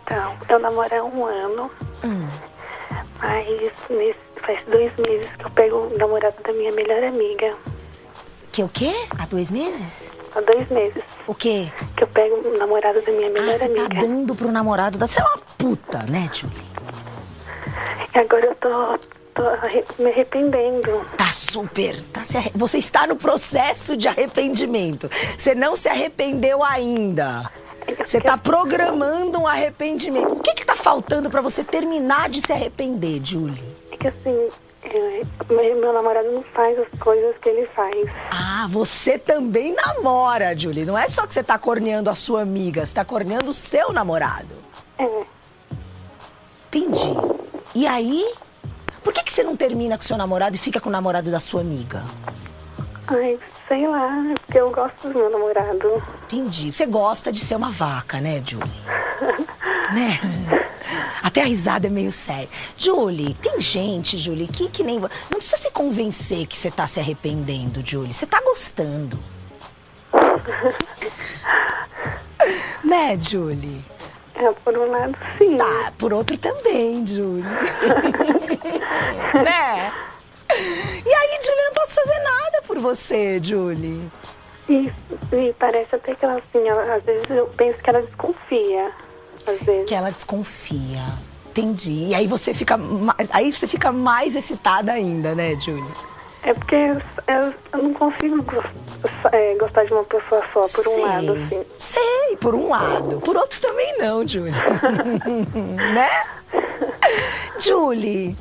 Então, 0.04 0.36
eu 0.48 0.58
namoro 0.60 0.94
há 0.94 1.02
um 1.04 1.24
ano, 1.24 1.70
Hum. 2.04 2.28
mas 3.20 3.46
nesse, 3.90 4.18
faz 4.40 4.60
dois 4.68 4.92
meses 4.96 5.30
que 5.36 5.44
eu 5.44 5.50
pego 5.50 5.76
o 5.76 5.98
namorado 5.98 6.36
da 6.44 6.52
minha 6.52 6.72
melhor 6.72 7.02
amiga. 7.02 7.54
Que 8.52 8.62
o 8.62 8.68
quê? 8.68 8.94
Há 9.18 9.26
dois 9.26 9.50
meses? 9.50 10.10
Há 10.36 10.40
dois 10.42 10.68
meses. 10.68 11.02
O 11.26 11.34
quê? 11.34 11.68
Que 11.96 12.04
eu 12.04 12.08
pego 12.08 12.36
o 12.46 12.58
namorado 12.58 13.00
da 13.00 13.10
minha 13.12 13.30
melhor 13.30 13.54
Ah, 13.54 13.58
você 13.58 13.64
amiga. 13.64 13.88
tá 13.88 14.00
dando 14.00 14.34
pro 14.34 14.52
namorado 14.52 14.98
da... 14.98 15.06
Você 15.06 15.20
é 15.20 15.24
uma 15.24 15.38
puta, 15.56 16.02
né, 16.04 16.28
Julie? 16.32 16.56
E 18.14 18.18
agora 18.18 18.44
eu 18.46 18.54
tô, 18.56 18.98
tô 19.34 19.42
me 20.02 20.10
arrependendo. 20.10 21.00
Tá 21.16 21.30
super. 21.32 22.00
Tá 22.12 22.22
se 22.24 22.36
arre- 22.36 22.52
Você 22.54 22.78
está 22.78 23.06
no 23.06 23.16
processo 23.16 23.96
de 23.96 24.08
arrependimento. 24.08 25.10
Você 25.38 25.54
não 25.54 25.74
se 25.76 25.88
arrependeu 25.88 26.62
ainda. 26.62 27.50
Você 28.04 28.20
tá 28.20 28.36
programando 28.36 29.38
um 29.40 29.46
arrependimento. 29.46 30.32
O 30.34 30.40
que 30.40 30.54
que 30.54 30.66
tá 30.66 30.74
faltando 30.76 31.30
pra 31.30 31.40
você 31.40 31.62
terminar 31.64 32.28
de 32.28 32.40
se 32.40 32.52
arrepender, 32.52 33.20
Julie? 33.24 33.62
É 33.92 33.96
que 33.96 34.08
assim, 34.08 34.48
meu, 35.48 35.92
namorado 35.92 36.30
não 36.30 36.42
faz 36.42 36.78
as 36.78 36.88
coisas 36.98 37.36
que 37.38 37.48
ele 37.48 37.66
faz. 37.68 38.08
Ah, 38.30 38.66
você 38.68 39.18
também 39.18 39.74
namora, 39.74 40.56
Julie. 40.56 40.84
Não 40.84 40.96
é 40.96 41.08
só 41.08 41.26
que 41.26 41.34
você 41.34 41.42
tá 41.42 41.58
corneando 41.58 42.10
a 42.10 42.14
sua 42.14 42.42
amiga, 42.42 42.84
você 42.84 42.94
tá 42.94 43.04
corneando 43.04 43.50
o 43.50 43.54
seu 43.54 43.92
namorado. 43.92 44.54
É. 44.98 45.22
Entendi. 46.68 47.14
E 47.74 47.86
aí? 47.86 48.34
Por 49.02 49.12
que, 49.12 49.22
que 49.22 49.32
você 49.32 49.42
não 49.42 49.56
termina 49.56 49.96
com 49.96 50.02
seu 50.02 50.16
namorado 50.16 50.56
e 50.56 50.58
fica 50.58 50.80
com 50.80 50.88
o 50.88 50.92
namorado 50.92 51.30
da 51.30 51.38
sua 51.38 51.60
amiga? 51.60 52.02
Ai, 53.06 53.38
sei 53.68 53.86
lá, 53.86 54.24
porque 54.44 54.58
eu 54.58 54.70
gosto 54.70 55.08
do 55.08 55.18
meu 55.18 55.30
namorado. 55.30 56.02
Entendi. 56.24 56.72
Você 56.72 56.86
gosta 56.86 57.32
de 57.32 57.40
ser 57.40 57.56
uma 57.56 57.70
vaca, 57.70 58.20
né, 58.20 58.42
Julie? 58.44 58.68
né? 59.92 60.18
Até 61.22 61.42
a 61.42 61.46
risada 61.46 61.88
é 61.88 61.90
meio 61.90 62.12
séria. 62.12 62.48
Julie, 62.76 63.34
tem 63.34 63.60
gente, 63.60 64.16
Julie, 64.16 64.46
que, 64.46 64.68
que 64.68 64.84
nem. 64.84 65.00
Não 65.00 65.38
precisa 65.38 65.56
se 65.56 65.70
convencer 65.70 66.46
que 66.46 66.56
você 66.56 66.70
tá 66.70 66.86
se 66.86 67.00
arrependendo, 67.00 67.82
Julie. 67.84 68.14
Você 68.14 68.26
tá 68.26 68.40
gostando. 68.40 69.18
né, 72.84 73.18
Julie? 73.20 73.84
É, 74.36 74.52
por 74.52 74.76
um 74.76 74.90
lado, 74.90 75.16
sim. 75.38 75.56
Tá, 75.56 75.92
por 75.96 76.12
outro 76.12 76.36
também, 76.36 77.06
Julie. 77.06 77.42
né? 79.34 79.92
E 80.50 81.12
aí, 81.12 81.40
Julie, 81.42 81.64
não 81.64 81.72
posso 81.74 81.94
fazer 81.94 82.18
nada 82.20 82.62
por 82.66 82.78
você, 82.78 83.40
Julie. 83.42 84.08
E, 84.68 84.90
e 85.32 85.54
parece 85.58 85.94
até 85.94 86.14
que 86.14 86.24
ela, 86.24 86.38
assim, 86.38 86.66
ela- 86.68 86.94
às 86.96 87.02
vezes 87.04 87.28
eu 87.30 87.46
penso 87.56 87.78
que 87.78 87.90
ela 87.90 88.02
desconfia. 88.02 88.90
Às 89.46 89.60
vezes. 89.62 89.86
Que 89.88 89.94
ela 89.94 90.10
desconfia. 90.10 91.02
Entendi. 91.50 92.08
E 92.08 92.14
aí 92.14 92.26
você 92.26 92.52
fica 92.52 92.76
mais, 92.76 93.28
aí 93.30 93.52
você 93.52 93.66
fica 93.66 93.90
mais 93.92 94.34
excitada 94.34 94.92
ainda, 94.92 95.34
né, 95.34 95.54
Julie? 95.60 95.84
É 96.42 96.52
porque 96.54 96.74
eu, 96.76 97.00
eu- 97.34 97.54
eu 97.72 97.82
não 97.82 97.94
consigo 97.94 98.44
é, 99.32 99.54
gostar 99.54 99.84
de 99.84 99.92
uma 99.92 100.04
pessoa 100.04 100.42
só, 100.52 100.62
por 100.62 100.86
um 100.88 100.94
Sei. 100.94 101.00
lado, 101.02 101.32
assim. 101.32 101.64
Sei, 101.76 102.36
por 102.40 102.54
um 102.54 102.68
lado. 102.68 103.20
Por 103.20 103.36
outro 103.36 103.60
também 103.60 103.98
não, 103.98 104.26
Julie. 104.26 104.52
né? 105.94 106.08
Julie. 107.60 108.36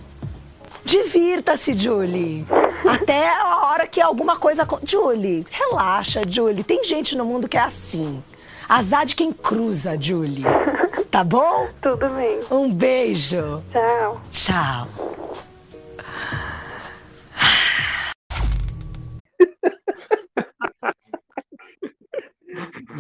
Divirta-se, 0.86 1.76
Julie. 1.76 2.46
Até 2.88 3.28
a 3.28 3.66
hora 3.66 3.88
que 3.88 4.00
alguma 4.00 4.38
coisa. 4.38 4.68
Julie, 4.84 5.44
relaxa, 5.50 6.22
Julie. 6.28 6.64
Tem 6.64 6.84
gente 6.84 7.18
no 7.18 7.26
mundo 7.26 7.50
que 7.50 7.58
é 7.58 7.62
assim. 7.62 8.24
Azar 8.70 9.06
de 9.06 9.16
quem 9.16 9.34
cruza, 9.34 9.98
Julie. 10.00 10.44
Tá 11.10 11.24
bom? 11.24 11.68
Tudo 11.82 12.08
bem. 12.10 12.40
Um 12.52 12.72
beijo. 12.72 13.64
Tchau. 13.72 14.22
Tchau. 14.32 14.88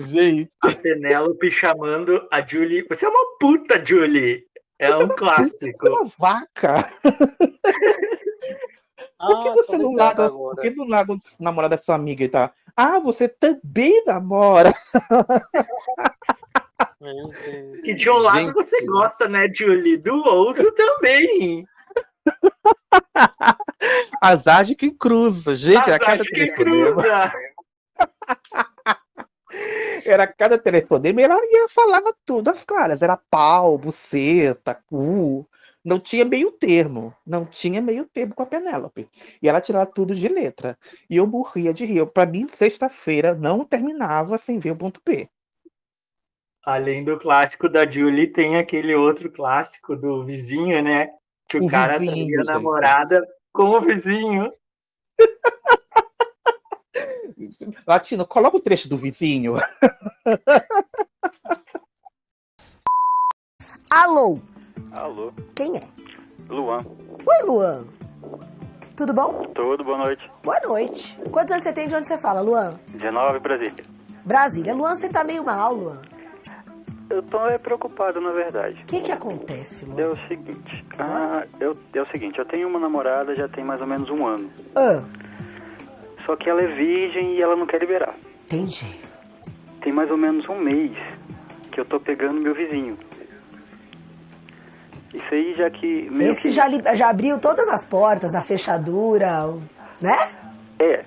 Gente. 0.07 0.51
A 0.63 0.71
Penélope 0.71 1.51
chamando 1.51 2.27
a 2.31 2.41
Julie. 2.41 2.85
Você 2.89 3.05
é 3.05 3.09
uma 3.09 3.37
puta, 3.39 3.83
Julie. 3.85 4.43
É 4.80 4.95
um 4.95 5.07
clássico. 5.10 5.57
Você 5.60 5.88
é 5.88 5.89
uma 5.89 6.06
vaca. 6.18 6.91
Por 9.18 9.41
que 9.41 9.47
Ah, 9.49 9.53
você 9.53 9.77
não 9.77 9.93
larga, 9.93 10.30
por 10.30 10.56
que 10.57 10.69
não 10.72 10.88
larga 10.88 11.14
o 11.14 11.18
namorado 11.39 11.76
da 11.76 11.81
sua 11.81 11.95
amiga 11.95 12.23
e 12.23 12.30
tá? 12.30 12.52
Ah, 12.76 12.99
você 12.99 13.27
também 13.27 14.03
namora. 14.06 14.72
E 17.84 17.93
de 17.93 18.10
um 18.10 18.18
lado 18.18 18.39
Gente. 18.39 18.53
você 18.53 18.84
gosta, 18.85 19.27
né, 19.27 19.47
Julie? 19.53 19.95
Do 19.97 20.15
outro 20.27 20.72
também. 20.73 21.65
Azar 24.19 24.64
de 24.64 24.76
quem 24.76 24.89
cruza. 24.89 25.53
Gente, 25.56 25.89
Azar 25.89 25.99
cada 25.99 26.23
de 26.23 26.31
quem 26.31 26.53
cruza. 26.53 27.31
Era 30.06 30.27
cada 30.27 30.57
telefonema 30.57 31.22
ela 31.22 31.36
ia, 31.36 31.68
falava 31.68 32.15
tudo 32.26 32.49
às 32.49 32.64
claras. 32.64 33.02
Era 33.02 33.18
pau, 33.18 33.77
buceta, 33.77 34.76
cu. 34.86 35.48
Não 35.84 35.99
tinha 35.99 36.23
meio 36.23 36.52
termo. 36.52 37.14
Não 37.26 37.45
tinha 37.45 37.82
meio 37.82 38.06
termo 38.06 38.36
com 38.36 38.44
a 38.44 38.45
Penélope. 38.45 39.10
E 39.41 39.49
ela 39.49 39.61
tirava 39.61 39.86
tudo 39.86 40.14
de 40.14 40.27
letra. 40.27 40.77
E 41.10 41.18
eu 41.18 41.26
morria 41.26 41.73
de 41.73 41.86
rir. 41.86 42.06
Pra 42.07 42.26
mim, 42.26 42.48
sexta-feira 42.48 43.34
não 43.34 43.65
terminava 43.65 44.38
sem 44.38 44.60
ver 44.60 44.72
o 44.72 44.76
ponto 44.76 45.02
P. 45.02 45.27
Além 46.64 47.03
do 47.03 47.19
clássico 47.19 47.69
da 47.69 47.90
Julie, 47.90 48.27
tem 48.27 48.57
aquele 48.57 48.95
outro 48.95 49.32
clássico 49.32 49.95
do 49.95 50.23
vizinho, 50.26 50.82
né? 50.82 51.10
Que 51.48 51.57
o, 51.57 51.65
O 51.65 51.69
cara 51.69 51.99
vizinho, 51.99 52.34
traía 52.34 52.41
a 52.41 52.53
namorada 52.56 53.27
com 53.53 53.69
o 53.69 53.82
vizinho. 53.82 54.52
Latino, 57.85 58.25
coloca 58.25 58.57
o 58.57 58.61
trecho 58.61 58.89
do 58.89 58.97
vizinho. 58.97 59.55
Alô, 63.91 64.39
Alô, 64.91 65.33
quem 65.53 65.77
é? 65.77 65.81
Luan. 66.47 66.85
Oi, 67.25 67.45
Luan. 67.45 67.85
Tudo 68.95 69.13
bom? 69.13 69.45
Tudo, 69.53 69.83
boa 69.83 69.97
noite. 69.97 70.31
Boa 70.41 70.59
noite. 70.61 71.17
Quantos 71.31 71.51
anos 71.51 71.65
você 71.65 71.73
tem? 71.73 71.85
De 71.85 71.95
onde 71.95 72.07
você 72.07 72.17
fala, 72.17 72.39
Luan? 72.39 72.79
19, 72.93 73.39
Brasília. 73.39 73.83
Brasília. 74.23 74.73
Luan, 74.73 74.95
você 74.95 75.09
tá 75.09 75.23
meio 75.23 75.43
mal, 75.43 75.73
Luan. 75.73 76.01
Eu 77.09 77.21
tô 77.23 77.45
é, 77.45 77.57
preocupado, 77.57 78.21
na 78.21 78.31
verdade. 78.31 78.81
O 78.83 78.85
que 78.85 79.01
que 79.01 79.11
acontece, 79.11 79.85
Luan? 79.85 80.01
É 80.01 80.07
o 80.07 80.27
seguinte, 80.27 80.85
ah, 80.97 81.45
eu, 81.59 81.77
é 81.93 82.01
o 82.01 82.07
seguinte, 82.09 82.39
eu 82.39 82.45
tenho 82.45 82.67
uma 82.67 82.79
namorada 82.79 83.35
já 83.35 83.47
tem 83.49 83.63
mais 83.63 83.81
ou 83.81 83.87
menos 83.87 84.09
um 84.09 84.25
ano. 84.25 84.49
Ah, 84.75 85.03
Só 86.26 86.35
que 86.35 86.49
ela 86.49 86.61
é 86.61 86.68
virgem 86.68 87.35
e 87.35 87.41
ela 87.41 87.56
não 87.56 87.65
quer 87.68 87.80
liberar. 87.80 88.15
entendi. 88.45 88.85
Tem 89.81 89.93
mais 89.93 90.10
ou 90.10 90.18
menos 90.18 90.47
um 90.49 90.57
mês 90.60 90.91
que 91.72 91.80
eu 91.80 91.85
tô 91.85 91.99
pegando 91.99 92.41
meu 92.41 92.56
vizinho. 92.56 92.97
Isso 95.14 95.26
aí 95.31 95.53
já 95.56 95.69
que... 95.69 96.10
Esse 96.22 96.47
que- 96.49 96.52
já, 96.52 96.68
li- 96.68 96.81
já 96.95 97.10
abriu 97.10 97.39
todas 97.39 97.68
as 97.69 97.85
portas, 97.85 98.34
a 98.35 98.41
fechadura, 98.41 99.45
né? 100.02 100.18
É, 100.80 101.06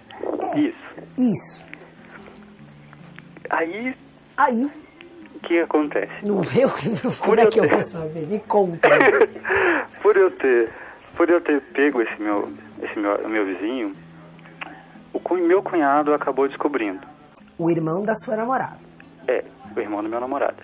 isso. 0.56 0.78
Isso. 1.18 1.68
Aí, 3.50 3.94
Aí, 4.36 4.70
o 5.34 5.40
que 5.40 5.58
acontece? 5.60 6.24
no 6.24 6.42
eu, 6.44 6.70
como 7.20 7.40
é 7.40 7.46
que 7.46 7.58
eu 7.60 7.68
vou 7.68 7.82
saber? 7.82 8.26
Me 8.26 8.38
conta. 8.40 8.88
Por 10.02 10.16
eu 10.16 10.30
ter, 10.30 10.70
por 11.16 11.28
eu 11.28 11.40
ter 11.40 11.60
pego 11.72 12.00
esse 12.00 12.22
meu, 12.22 12.48
esse 12.82 12.98
meu, 12.98 13.28
meu 13.28 13.44
vizinho, 13.44 13.90
o 15.12 15.34
meu 15.36 15.62
cunhado 15.62 16.12
acabou 16.14 16.48
descobrindo. 16.48 17.06
O 17.58 17.70
irmão 17.70 18.04
da 18.04 18.14
sua 18.14 18.36
namorada. 18.36 18.78
É, 19.26 19.44
o 19.76 19.80
irmão 19.80 20.02
do 20.02 20.08
meu 20.08 20.20
namorado. 20.20 20.56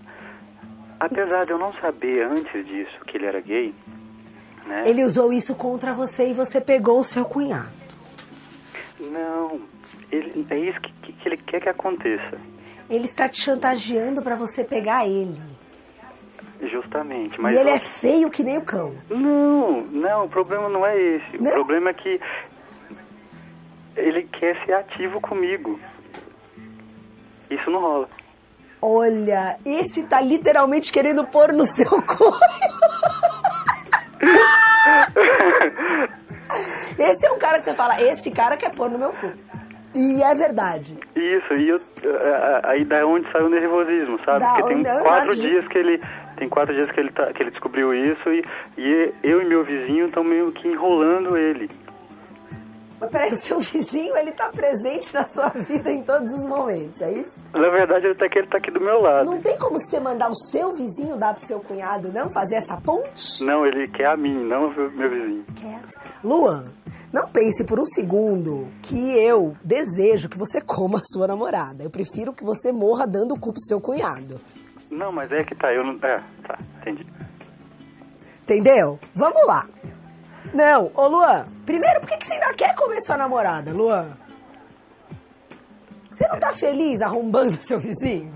Apesar 1.00 1.44
de 1.44 1.52
eu 1.52 1.58
não 1.58 1.72
saber 1.74 2.24
antes 2.24 2.64
disso 2.66 2.98
que 3.06 3.16
ele 3.16 3.26
era 3.26 3.40
gay, 3.40 3.74
né? 4.66 4.84
Ele 4.86 5.04
usou 5.04 5.32
isso 5.32 5.54
contra 5.54 5.92
você 5.92 6.28
e 6.30 6.34
você 6.34 6.60
pegou 6.60 7.00
o 7.00 7.04
seu 7.04 7.24
cunhado. 7.24 7.68
Não, 9.00 9.60
ele, 10.10 10.46
é 10.48 10.58
isso 10.58 10.80
que, 10.80 11.12
que, 11.12 11.28
ele 11.28 11.36
quer 11.38 11.60
que 11.60 11.68
aconteça. 11.68 12.38
Ele 12.88 13.04
está 13.04 13.28
te 13.28 13.40
chantageando 13.40 14.22
pra 14.22 14.36
você 14.36 14.62
pegar 14.64 15.06
ele. 15.06 15.36
Justamente, 16.62 17.38
mas 17.40 17.54
e 17.54 17.58
ele 17.58 17.70
eu- 17.70 17.74
é 17.74 17.78
feio 17.78 18.30
que 18.30 18.42
nem 18.42 18.56
o 18.56 18.62
cão. 18.62 18.94
Não, 19.10 19.82
não, 19.82 20.24
o 20.24 20.28
problema 20.28 20.68
não 20.68 20.86
é 20.86 20.96
esse. 20.98 21.36
Não? 21.42 21.50
O 21.50 21.54
problema 21.54 21.90
é 21.90 21.94
que 21.94 22.18
ele 23.96 24.22
quer 24.24 24.56
ser 24.64 24.72
ativo 24.74 25.20
comigo. 25.20 25.78
Isso 27.50 27.70
não 27.70 27.80
rola. 27.80 28.08
Olha, 28.80 29.56
esse 29.64 30.02
tá 30.04 30.20
literalmente 30.20 30.92
querendo 30.92 31.24
pôr 31.26 31.52
no 31.52 31.64
seu 31.64 31.88
cu. 32.04 32.30
esse 36.98 37.26
é 37.26 37.32
um 37.32 37.38
cara 37.38 37.58
que 37.58 37.64
você 37.64 37.74
fala, 37.74 38.00
esse 38.00 38.30
cara 38.30 38.56
quer 38.56 38.70
pôr 38.74 38.90
no 38.90 38.98
meu 38.98 39.12
cu. 39.12 39.32
E 39.96 40.22
é 40.22 40.34
verdade. 40.34 40.98
Isso, 41.14 41.54
e 41.54 41.68
eu, 41.68 41.76
a- 41.76 42.28
a- 42.68 42.70
aí 42.72 42.84
da 42.84 43.06
onde 43.06 43.30
saiu 43.30 43.46
o 43.46 43.48
nervosismo, 43.48 44.18
sabe? 44.24 44.40
Da 44.40 44.54
Porque 44.56 44.74
tem 44.74 44.82
quatro 44.82 45.26
imagino. 45.34 45.48
dias 45.48 45.68
que 45.68 45.78
ele, 45.78 46.00
Tem 46.36 46.48
quatro 46.48 46.74
dias 46.74 46.90
que 46.90 46.98
ele, 46.98 47.12
tá, 47.12 47.32
que 47.32 47.42
ele 47.42 47.50
descobriu 47.52 47.94
isso 47.94 48.28
e, 48.28 48.42
e 48.76 49.12
eu 49.22 49.40
e 49.40 49.44
meu 49.44 49.64
vizinho 49.64 50.06
estão 50.06 50.24
meio 50.24 50.50
que 50.50 50.66
enrolando 50.66 51.36
ele. 51.36 51.70
Mas 53.04 53.10
peraí, 53.10 53.32
o 53.32 53.36
seu 53.36 53.58
vizinho, 53.60 54.16
ele 54.16 54.32
tá 54.32 54.48
presente 54.48 55.12
na 55.12 55.26
sua 55.26 55.48
vida 55.50 55.90
em 55.90 56.02
todos 56.02 56.32
os 56.32 56.46
momentos, 56.46 57.00
é 57.02 57.12
isso? 57.12 57.40
Na 57.52 57.68
verdade, 57.68 58.06
ele 58.06 58.14
tá 58.14 58.26
aqui, 58.26 58.38
ele 58.38 58.48
tá 58.48 58.58
aqui 58.58 58.70
do 58.70 58.80
meu 58.80 59.00
lado. 59.00 59.30
Não 59.30 59.40
tem 59.40 59.58
como 59.58 59.78
você 59.78 60.00
mandar 60.00 60.30
o 60.30 60.34
seu 60.34 60.72
vizinho 60.72 61.16
dar 61.16 61.34
pro 61.34 61.44
seu 61.44 61.60
cunhado, 61.60 62.12
não? 62.12 62.30
Fazer 62.30 62.56
essa 62.56 62.76
ponte? 62.80 63.44
Não, 63.44 63.66
ele 63.66 63.88
quer 63.88 64.06
a 64.06 64.16
mim, 64.16 64.44
não 64.46 64.66
o 64.66 64.74
meu 64.96 65.10
vizinho. 65.10 65.44
Luan, 66.22 66.72
não 67.12 67.28
pense 67.28 67.64
por 67.64 67.78
um 67.78 67.86
segundo 67.86 68.68
que 68.82 69.24
eu 69.24 69.56
desejo 69.62 70.28
que 70.28 70.38
você 70.38 70.60
coma 70.60 70.98
a 70.98 71.02
sua 71.02 71.26
namorada. 71.26 71.84
Eu 71.84 71.90
prefiro 71.90 72.32
que 72.32 72.44
você 72.44 72.72
morra 72.72 73.06
dando 73.06 73.34
o 73.34 73.38
cu 73.38 73.52
pro 73.52 73.60
seu 73.60 73.80
cunhado. 73.80 74.40
Não, 74.90 75.12
mas 75.12 75.30
é 75.30 75.44
que 75.44 75.54
tá, 75.54 75.72
eu 75.72 75.84
não. 75.84 75.94
É, 76.02 76.22
tá, 76.46 76.58
entendi. 76.80 77.06
Entendeu? 78.42 78.98
Vamos 79.14 79.46
lá. 79.46 79.66
Não, 80.52 80.90
ô 80.94 81.08
Luan, 81.08 81.46
primeiro, 81.64 82.00
por 82.00 82.08
que, 82.08 82.16
que 82.18 82.26
você 82.26 82.34
ainda 82.34 82.52
quer 82.54 82.74
comer 82.74 83.00
sua 83.00 83.16
namorada, 83.16 83.72
Luan? 83.72 84.16
Você 86.12 86.28
não 86.28 86.38
tá 86.38 86.52
feliz 86.52 87.02
arrombando 87.02 87.52
seu 87.62 87.78
vizinho? 87.78 88.32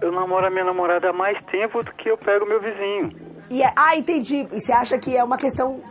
Eu 0.00 0.12
namoro 0.12 0.46
a 0.46 0.50
minha 0.50 0.64
namorada 0.64 1.08
há 1.08 1.12
mais 1.12 1.42
tempo 1.46 1.82
do 1.82 1.92
que 1.94 2.10
eu 2.10 2.18
pego 2.18 2.44
meu 2.46 2.60
vizinho. 2.60 3.16
E 3.48 3.62
é- 3.62 3.72
ah, 3.76 3.96
entendi. 3.96 4.46
E 4.52 4.60
você 4.60 4.72
acha 4.72 4.98
que 4.98 5.16
é 5.16 5.24
uma 5.24 5.38
questão 5.38 5.82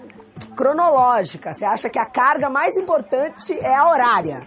cronológica? 0.55 1.51
Você 1.53 1.65
acha 1.65 1.89
que 1.89 1.97
a 1.97 2.05
carga 2.05 2.49
mais 2.49 2.77
importante 2.77 3.57
é 3.59 3.73
a 3.75 3.87
horária? 3.89 4.45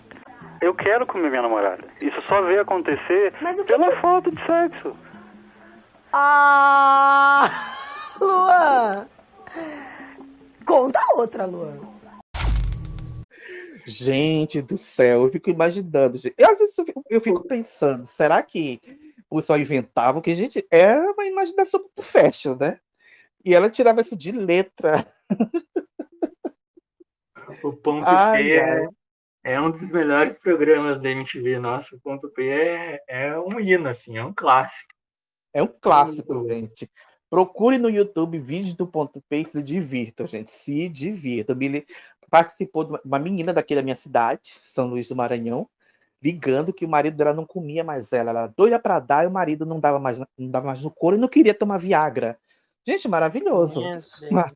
Eu 0.62 0.74
quero 0.74 1.06
comer 1.06 1.30
minha 1.30 1.42
namorada. 1.42 1.82
Isso 2.00 2.20
só 2.28 2.42
veio 2.42 2.60
acontecer 2.62 3.32
Mas 3.40 3.58
o 3.58 3.64
que 3.64 3.72
pela 3.76 3.92
que- 3.94 4.00
falta 4.00 4.30
de 4.30 4.46
sexo. 4.46 4.94
Ah, 6.12 7.48
Luan! 8.20 9.08
Conta 10.68 11.00
outra, 11.16 11.46
Luan. 11.46 11.80
Gente 13.86 14.60
do 14.60 14.76
céu, 14.76 15.22
eu 15.22 15.32
fico 15.32 15.48
imaginando. 15.48 16.18
gente. 16.18 16.34
Eu, 16.36 16.50
às 16.50 16.58
vezes 16.58 16.76
eu 16.76 16.84
fico, 16.84 17.02
eu 17.08 17.20
fico 17.22 17.42
pensando, 17.48 18.06
será 18.06 18.42
que 18.42 18.78
o 19.30 19.40
só 19.40 19.56
inventava? 19.56 20.20
Que, 20.20 20.34
gente, 20.34 20.62
é 20.70 20.94
uma 20.94 21.24
imaginação 21.24 21.80
muito 21.80 22.02
fashion, 22.02 22.54
né? 22.60 22.78
E 23.42 23.54
ela 23.54 23.70
tirava 23.70 24.02
isso 24.02 24.14
de 24.14 24.30
letra. 24.30 25.10
O 27.64 27.72
Ponto 27.72 28.04
Ai, 28.04 28.42
P 28.42 28.52
é, 28.52 28.88
é 29.44 29.60
um 29.60 29.70
dos 29.70 29.88
melhores 29.88 30.36
programas 30.38 31.00
da 31.00 31.08
MTV. 31.08 31.58
Nossa, 31.58 31.96
o 31.96 32.00
Ponto 32.00 32.28
P 32.28 32.46
é, 32.46 33.02
é 33.08 33.40
um 33.40 33.58
hino, 33.58 33.88
assim, 33.88 34.18
é 34.18 34.22
um 34.24 34.34
clássico. 34.34 34.92
É 35.54 35.62
um 35.62 35.66
clássico, 35.66 36.46
gente. 36.46 36.90
Procure 37.30 37.78
no 37.78 37.90
YouTube 37.90 38.38
vídeos 38.38 38.74
do 38.74 38.86
ponto 38.86 39.22
P 39.28 39.38
e 39.40 39.44
se 39.44 39.62
divirtam, 39.62 40.26
gente. 40.26 40.50
Se 40.50 40.88
divirtam. 40.88 41.56
Me 41.56 41.68
li- 41.68 41.86
Participou 42.30 42.84
de 42.84 43.00
uma- 43.04 43.18
menina 43.18 43.54
daqui 43.54 43.74
da 43.74 43.82
minha 43.82 43.96
cidade, 43.96 44.58
São 44.62 44.86
Luís 44.86 45.08
do 45.08 45.16
Maranhão, 45.16 45.66
ligando 46.22 46.74
que 46.74 46.84
o 46.84 46.88
marido 46.88 47.16
dela 47.16 47.32
não 47.32 47.46
comia 47.46 47.82
mais 47.82 48.12
ela. 48.12 48.30
Ela 48.30 48.40
era 48.40 48.52
doida 48.54 48.78
para 48.78 49.00
dar 49.00 49.24
e 49.24 49.26
o 49.26 49.30
marido 49.30 49.64
não 49.64 49.80
dava 49.80 49.98
mais, 49.98 50.18
não 50.18 50.50
dava 50.50 50.66
mais 50.66 50.82
no 50.82 50.90
couro 50.90 51.16
e 51.16 51.18
não 51.18 51.28
queria 51.28 51.54
tomar 51.54 51.78
Viagra. 51.78 52.38
Gente, 52.86 53.08
maravilhoso. 53.08 53.80
Ma- 54.30 54.52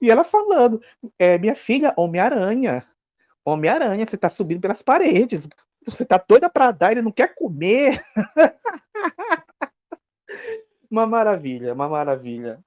E 0.00 0.10
ela 0.10 0.24
falando, 0.24 0.80
é, 1.18 1.38
minha 1.38 1.54
filha, 1.54 1.92
Homem-Aranha. 1.96 2.86
Homem-Aranha, 3.44 4.06
você 4.06 4.16
tá 4.16 4.28
subindo 4.30 4.60
pelas 4.60 4.82
paredes. 4.82 5.46
Você 5.86 6.04
tá 6.04 6.22
doida 6.26 6.48
para 6.50 6.72
dar, 6.72 6.92
ele 6.92 7.02
não 7.02 7.12
quer 7.12 7.34
comer. 7.34 8.02
Uma 10.90 11.06
maravilha, 11.06 11.72
uma 11.72 11.88
maravilha. 11.88 12.58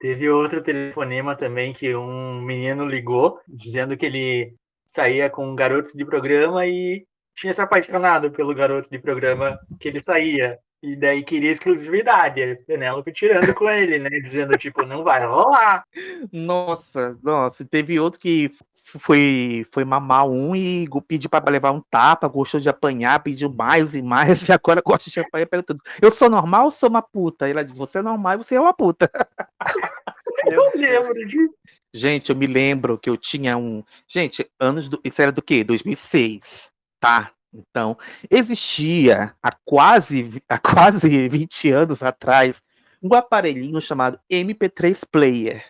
Teve 0.00 0.28
outro 0.28 0.62
telefonema 0.62 1.36
também 1.36 1.72
que 1.72 1.94
um 1.94 2.40
menino 2.40 2.86
ligou 2.86 3.40
dizendo 3.48 3.96
que 3.96 4.06
ele 4.06 4.54
saía 4.94 5.28
com 5.28 5.54
garotos 5.54 5.92
de 5.92 6.04
programa 6.04 6.66
e 6.66 7.04
tinha 7.36 7.52
se 7.52 7.60
apaixonado 7.60 8.30
pelo 8.30 8.54
garoto 8.54 8.88
de 8.90 8.98
programa 8.98 9.58
que 9.80 9.88
ele 9.88 10.02
saía. 10.02 10.58
E 10.82 10.94
daí 10.94 11.24
queria 11.24 11.50
exclusividade. 11.50 12.42
A 12.42 12.56
Penélope 12.64 13.12
tirando 13.12 13.52
com 13.54 13.68
ele, 13.68 13.98
né? 13.98 14.10
Dizendo, 14.10 14.56
tipo, 14.56 14.84
não 14.84 15.02
vai 15.02 15.26
rolar. 15.26 15.82
Nossa, 16.32 17.18
nossa, 17.22 17.64
teve 17.64 17.98
outro 17.98 18.20
que 18.20 18.50
foi, 18.98 19.66
foi 19.72 19.84
mamar 19.84 20.26
um 20.26 20.54
e 20.54 20.88
pediu 21.06 21.28
para 21.28 21.50
levar 21.50 21.72
um 21.72 21.82
tapa, 21.90 22.28
gostou 22.28 22.60
de 22.60 22.68
apanhar, 22.68 23.22
pediu 23.22 23.52
mais 23.52 23.94
e 23.94 24.00
mais, 24.00 24.40
e 24.48 24.52
agora 24.52 24.80
gosta 24.84 25.10
de 25.10 25.20
apanhar 25.20 25.46
perguntando: 25.46 25.82
Eu 26.00 26.10
sou 26.10 26.30
normal 26.30 26.66
ou 26.66 26.70
sou 26.70 26.88
uma 26.88 27.02
puta? 27.02 27.44
Aí 27.44 27.50
ela 27.50 27.64
diz: 27.64 27.76
Você 27.76 27.98
é 27.98 28.02
normal 28.02 28.34
e 28.34 28.36
você 28.38 28.54
é 28.54 28.60
uma 28.60 28.72
puta. 28.72 29.10
Eu 30.46 30.70
lembro 30.74 31.14
de. 31.14 31.48
Gente, 31.92 32.30
eu 32.30 32.36
me 32.36 32.46
lembro 32.46 32.98
que 32.98 33.08
eu 33.08 33.16
tinha 33.16 33.56
um. 33.56 33.82
Gente, 34.06 34.46
anos 34.60 34.88
do. 34.88 35.00
Isso 35.02 35.20
era 35.22 35.32
do 35.32 35.40
quê? 35.40 35.64
2006, 35.64 36.70
tá? 37.00 37.32
Então, 37.52 37.96
existia 38.30 39.34
há 39.42 39.50
quase, 39.64 40.42
há 40.48 40.58
quase 40.58 41.28
20 41.28 41.70
anos 41.70 42.02
atrás 42.02 42.62
um 43.02 43.14
aparelhinho 43.14 43.80
chamado 43.80 44.20
MP3 44.30 45.00
Player, 45.10 45.64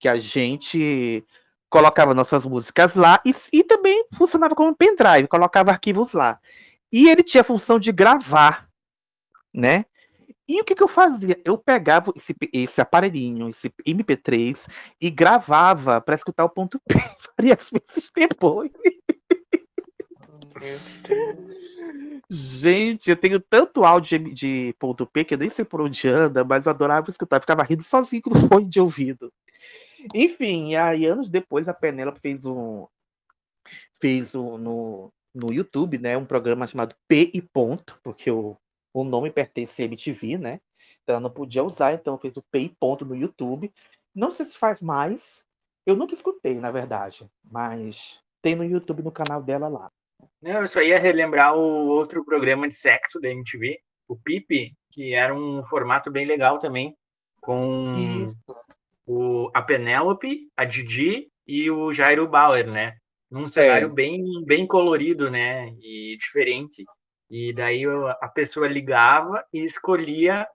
que 0.00 0.08
a 0.08 0.16
gente 0.16 1.24
colocava 1.68 2.14
nossas 2.14 2.44
músicas 2.44 2.94
lá 2.94 3.20
e, 3.24 3.34
e 3.52 3.62
também 3.62 4.04
funcionava 4.14 4.54
como 4.54 4.74
pendrive, 4.74 5.28
colocava 5.28 5.70
arquivos 5.70 6.12
lá. 6.12 6.38
E 6.92 7.08
ele 7.08 7.22
tinha 7.22 7.42
a 7.42 7.44
função 7.44 7.78
de 7.78 7.92
gravar, 7.92 8.68
né? 9.52 9.84
E 10.48 10.60
o 10.62 10.64
que, 10.64 10.74
que 10.74 10.82
eu 10.82 10.88
fazia? 10.88 11.38
Eu 11.44 11.58
pegava 11.58 12.10
esse, 12.16 12.34
esse 12.54 12.80
aparelhinho, 12.80 13.50
esse 13.50 13.70
MP3, 13.86 14.66
e 14.98 15.10
gravava 15.10 16.00
para 16.00 16.14
escutar 16.14 16.44
o 16.44 16.48
ponto 16.48 16.80
P 16.80 16.94
várias 17.36 17.70
vezes 17.70 18.10
depois. 18.14 18.70
Gente, 22.30 23.10
eu 23.10 23.16
tenho 23.16 23.38
tanto 23.40 23.84
áudio 23.84 24.32
de, 24.32 24.74
ponto 24.78 25.06
P 25.06 25.24
que 25.24 25.34
eu 25.34 25.38
nem 25.38 25.50
sei 25.50 25.66
por 25.66 25.82
onde 25.82 26.08
anda, 26.08 26.42
mas 26.44 26.64
eu 26.64 26.70
adorava 26.70 27.10
escutar, 27.10 27.36
eu 27.36 27.40
ficava 27.42 27.62
rindo 27.62 27.82
sozinho 27.82 28.22
no 28.26 28.48
fone 28.48 28.66
de 28.66 28.80
ouvido. 28.80 29.30
Enfim, 30.14 30.70
e 30.70 30.76
aí 30.76 31.06
anos 31.06 31.28
depois 31.28 31.68
a 31.68 31.74
Penélope 31.74 32.20
fez 32.20 32.44
um 32.44 32.86
fez 34.00 34.34
um, 34.34 34.56
no, 34.56 35.12
no 35.34 35.52
YouTube, 35.52 35.98
né, 35.98 36.16
um 36.16 36.24
programa 36.24 36.66
chamado 36.66 36.94
P 37.06 37.30
e 37.34 37.42
ponto, 37.42 37.98
porque 38.02 38.30
o, 38.30 38.56
o 38.94 39.04
nome 39.04 39.30
pertence 39.30 39.82
à 39.82 39.84
MTV, 39.84 40.38
né? 40.38 40.60
Então 41.02 41.14
ela 41.14 41.20
não 41.20 41.30
podia 41.30 41.62
usar, 41.62 41.92
então 41.94 42.18
fez 42.18 42.36
o 42.36 42.42
P 42.42 42.60
e 42.60 42.68
ponto 42.68 43.04
no 43.04 43.14
YouTube. 43.14 43.72
Não 44.14 44.30
sei 44.30 44.46
se 44.46 44.56
faz 44.56 44.80
mais. 44.80 45.42
Eu 45.86 45.96
nunca 45.96 46.14
escutei, 46.14 46.54
na 46.54 46.70
verdade, 46.70 47.28
mas 47.42 48.20
tem 48.42 48.54
no 48.54 48.64
YouTube 48.64 49.02
no 49.02 49.12
canal 49.12 49.42
dela 49.42 49.68
lá. 49.68 49.90
Não, 50.40 50.60
eu 50.62 50.68
só 50.68 50.80
ia 50.80 50.98
relembrar 50.98 51.56
o 51.56 51.86
outro 51.88 52.24
programa 52.24 52.68
de 52.68 52.74
sexo 52.74 53.20
da 53.20 53.28
MTV, 53.28 53.80
o 54.06 54.16
Pipe, 54.16 54.74
que 54.90 55.14
era 55.14 55.34
um 55.34 55.64
formato 55.64 56.10
bem 56.10 56.26
legal 56.26 56.58
também, 56.58 56.96
com 57.40 57.92
o, 59.08 59.50
a 59.54 59.62
Penélope, 59.62 60.48
a 60.56 60.64
Didi 60.64 61.28
e 61.46 61.70
o 61.70 61.92
Jairo 61.92 62.28
Bauer, 62.28 62.66
né? 62.70 62.96
Num 63.30 63.48
cenário 63.48 63.90
bem, 63.90 64.22
bem 64.44 64.66
colorido, 64.66 65.30
né? 65.30 65.70
E 65.80 66.16
diferente. 66.18 66.84
E 67.30 67.52
daí 67.52 67.84
a 68.20 68.28
pessoa 68.28 68.68
ligava 68.68 69.44
e 69.52 69.64
escolhia 69.64 70.46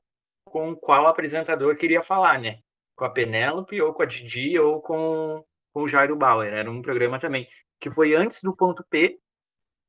com 0.45 0.75
qual 0.75 1.07
apresentador 1.07 1.75
queria 1.75 2.01
falar, 2.03 2.39
né? 2.39 2.59
Com 2.95 3.05
a 3.05 3.09
Penélope, 3.09 3.81
ou 3.81 3.93
com 3.93 4.03
a 4.03 4.05
Didi, 4.05 4.57
ou 4.57 4.81
com, 4.81 5.43
com 5.73 5.83
o 5.83 5.87
Jairo 5.87 6.15
Bauer. 6.15 6.53
Era 6.53 6.69
um 6.69 6.81
programa 6.81 7.19
também 7.19 7.47
que 7.79 7.91
foi 7.91 8.15
antes 8.15 8.41
do 8.41 8.55
ponto 8.55 8.83
P, 8.89 9.19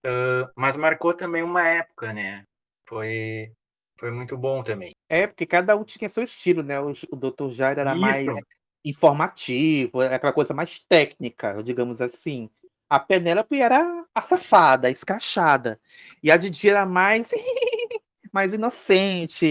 ah, 0.05 0.51
mas 0.57 0.77
marcou 0.77 1.15
também 1.15 1.43
uma 1.43 1.67
época, 1.67 2.13
né? 2.13 2.45
Foi, 2.87 3.51
foi 3.99 4.11
muito 4.11 4.37
bom 4.37 4.63
também. 4.63 4.95
É, 5.09 5.27
porque 5.27 5.47
cada 5.47 5.77
um 5.77 5.85
tinha 5.85 6.09
seu 6.09 6.25
estilo, 6.25 6.63
né? 6.63 6.81
O, 6.81 6.93
o 7.11 7.17
Dr. 7.17 7.51
Jair 7.51 7.79
era 7.79 7.93
Isso. 7.93 8.01
mais 8.01 8.39
informativo, 8.85 10.03
era 10.03 10.17
aquela 10.17 10.33
coisa 10.33 10.53
mais 10.53 10.79
técnica, 10.79 11.63
digamos 11.63 12.01
assim. 12.01 12.51
A 12.89 13.01
Penélope 13.01 13.61
era 13.61 14.05
a 14.15 14.23
safada, 14.23 14.89
a 14.89 14.91
escrachada. 14.91 15.81
E 16.23 16.31
a 16.31 16.37
Didi 16.37 16.69
era 16.69 16.85
mais, 16.85 17.31
mais 18.33 18.53
inocente, 18.53 19.51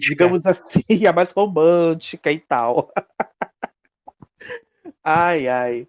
digamos 0.00 0.46
assim, 0.46 0.82
a 1.06 1.12
mais 1.12 1.32
romântica 1.32 2.32
e 2.32 2.38
tal. 2.38 2.90
Ai, 5.04 5.48
ai. 5.48 5.88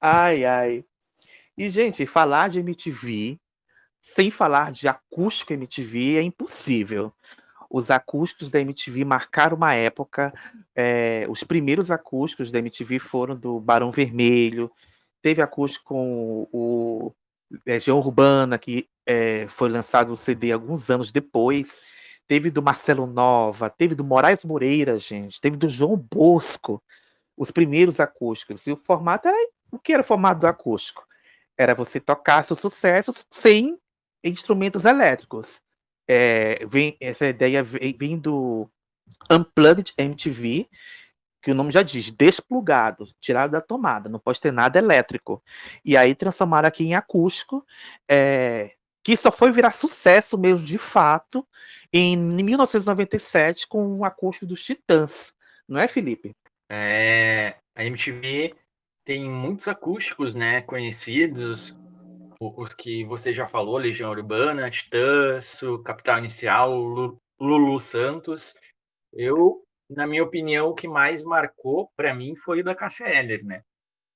Ai, 0.00 0.44
ai. 0.44 0.84
E, 1.56 1.68
gente, 1.68 2.06
falar 2.06 2.48
de 2.48 2.60
MTV 2.60 3.38
sem 4.02 4.30
falar 4.30 4.72
de 4.72 4.88
acústico 4.88 5.52
MTV 5.52 6.16
é 6.16 6.22
impossível. 6.22 7.12
os 7.70 7.90
acústicos 7.90 8.50
da 8.50 8.60
MTV 8.60 9.04
marcaram 9.04 9.56
uma 9.56 9.74
época. 9.74 10.32
É, 10.74 11.26
os 11.28 11.44
primeiros 11.44 11.90
acústicos 11.90 12.50
da 12.50 12.58
MTV 12.58 12.98
foram 12.98 13.36
do 13.36 13.60
Barão 13.60 13.92
Vermelho, 13.92 14.70
teve 15.22 15.42
acústico 15.42 15.84
com 15.86 16.48
o 16.52 17.12
Legião 17.66 17.98
Urbana, 17.98 18.58
que 18.58 18.88
é, 19.06 19.46
foi 19.48 19.68
lançado 19.68 20.12
o 20.12 20.16
CD 20.16 20.52
alguns 20.52 20.90
anos 20.90 21.12
depois. 21.12 21.80
Teve 22.26 22.50
do 22.50 22.62
Marcelo 22.62 23.06
Nova, 23.06 23.70
teve 23.70 23.94
do 23.94 24.04
Moraes 24.04 24.44
Moreira, 24.44 24.98
gente, 24.98 25.40
teve 25.40 25.56
do 25.56 25.68
João 25.68 25.96
Bosco, 25.96 26.82
os 27.36 27.50
primeiros 27.50 28.00
acústicos. 28.00 28.66
E 28.66 28.72
o 28.72 28.76
formato 28.76 29.28
era. 29.28 29.36
O 29.70 29.78
que 29.78 29.92
era 29.92 30.02
o 30.02 30.06
formato 30.06 30.46
acústico? 30.46 31.06
Era 31.56 31.74
você 31.74 32.00
tocar 32.00 32.44
seus 32.44 32.60
sucessos 32.60 33.26
sem 33.30 33.78
instrumentos 34.24 34.84
elétricos. 34.84 35.60
É, 36.08 36.66
vem, 36.66 36.96
essa 37.00 37.26
ideia 37.26 37.62
vem, 37.62 37.96
vem 37.96 38.18
do 38.18 38.68
Unplugged 39.30 39.92
MTV, 39.96 40.68
que 41.42 41.50
o 41.50 41.54
nome 41.54 41.70
já 41.70 41.82
diz, 41.82 42.10
desplugado, 42.10 43.08
tirado 43.20 43.52
da 43.52 43.60
tomada, 43.60 44.08
não 44.08 44.18
pode 44.18 44.40
ter 44.40 44.52
nada 44.52 44.78
elétrico. 44.78 45.42
E 45.84 45.96
aí 45.96 46.14
transformaram 46.14 46.68
aqui 46.68 46.84
em 46.84 46.94
acústico, 46.94 47.64
é, 48.08 48.72
que 49.02 49.16
só 49.16 49.32
foi 49.32 49.50
virar 49.52 49.72
sucesso 49.72 50.36
mesmo 50.36 50.66
de 50.66 50.78
fato 50.78 51.46
em 51.92 52.16
1997 52.16 53.66
com 53.66 53.98
o 53.98 54.04
acústico 54.04 54.46
dos 54.46 54.64
Titãs, 54.64 55.34
não 55.66 55.80
é, 55.80 55.88
Felipe? 55.88 56.34
É, 56.68 57.56
a 57.74 57.84
MTV 57.84 58.54
tem 59.10 59.28
muitos 59.28 59.66
acústicos, 59.66 60.36
né, 60.36 60.62
conhecidos, 60.62 61.76
os 62.38 62.72
que 62.74 63.04
você 63.04 63.34
já 63.34 63.48
falou, 63.48 63.76
Legião 63.76 64.08
Urbana, 64.08 64.70
Titãs, 64.70 65.58
Capital 65.84 66.20
Inicial, 66.20 66.72
Lulu 67.40 67.80
Santos. 67.80 68.54
Eu 69.12 69.64
na 69.90 70.06
minha 70.06 70.22
opinião, 70.22 70.68
o 70.68 70.74
que 70.74 70.86
mais 70.86 71.24
marcou 71.24 71.90
para 71.96 72.14
mim 72.14 72.36
foi 72.36 72.60
o 72.60 72.64
da 72.64 72.72
Cássia 72.72 73.08
Eller, 73.08 73.44
né? 73.44 73.64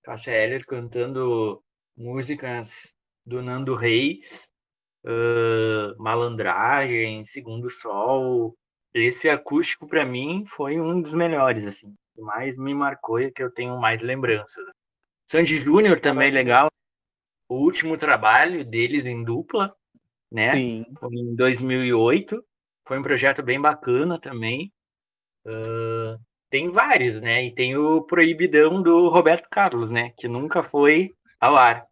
Cássia 0.05 0.65
cantando 0.65 1.61
músicas 1.97 2.95
do 3.27 3.43
Nando 3.43 3.75
Reis, 3.75 4.49
uh, 5.05 6.01
Malandragem, 6.01 7.25
Segundo 7.25 7.69
Sol. 7.69 8.55
Esse 8.95 9.29
acústico 9.29 9.89
para 9.89 10.07
mim 10.07 10.45
foi 10.47 10.79
um 10.81 11.03
dos 11.03 11.15
melhores, 11.15 11.67
assim, 11.67 11.93
que 12.15 12.21
mais 12.21 12.57
me 12.57 12.73
marcou 12.73 13.19
e 13.19 13.33
que 13.33 13.43
eu 13.43 13.51
tenho 13.51 13.77
mais 13.81 14.01
lembranças. 14.01 14.65
Sandy 15.27 15.59
Júnior 15.59 16.01
também 16.01 16.31
legal. 16.31 16.69
O 17.49 17.57
último 17.57 17.97
trabalho 17.97 18.65
deles 18.65 19.05
em 19.05 19.23
dupla, 19.23 19.75
né? 20.31 20.53
Sim. 20.53 20.85
Em 21.13 21.35
2008. 21.35 22.45
Foi 22.87 22.99
um 22.99 23.03
projeto 23.03 23.43
bem 23.43 23.61
bacana 23.61 24.19
também. 24.19 24.73
Uh, 25.47 26.21
tem 26.51 26.71
vários, 26.71 27.21
né? 27.21 27.47
E 27.47 27.55
tem 27.55 27.77
o 27.77 28.03
Proibidão 28.03 28.83
do 28.83 29.09
Roberto 29.09 29.49
Carlos, 29.51 29.91
né? 29.91 30.13
Que 30.17 30.29
nunca 30.29 30.63
foi 30.63 31.15
ao 31.41 31.57
ar. 31.57 31.87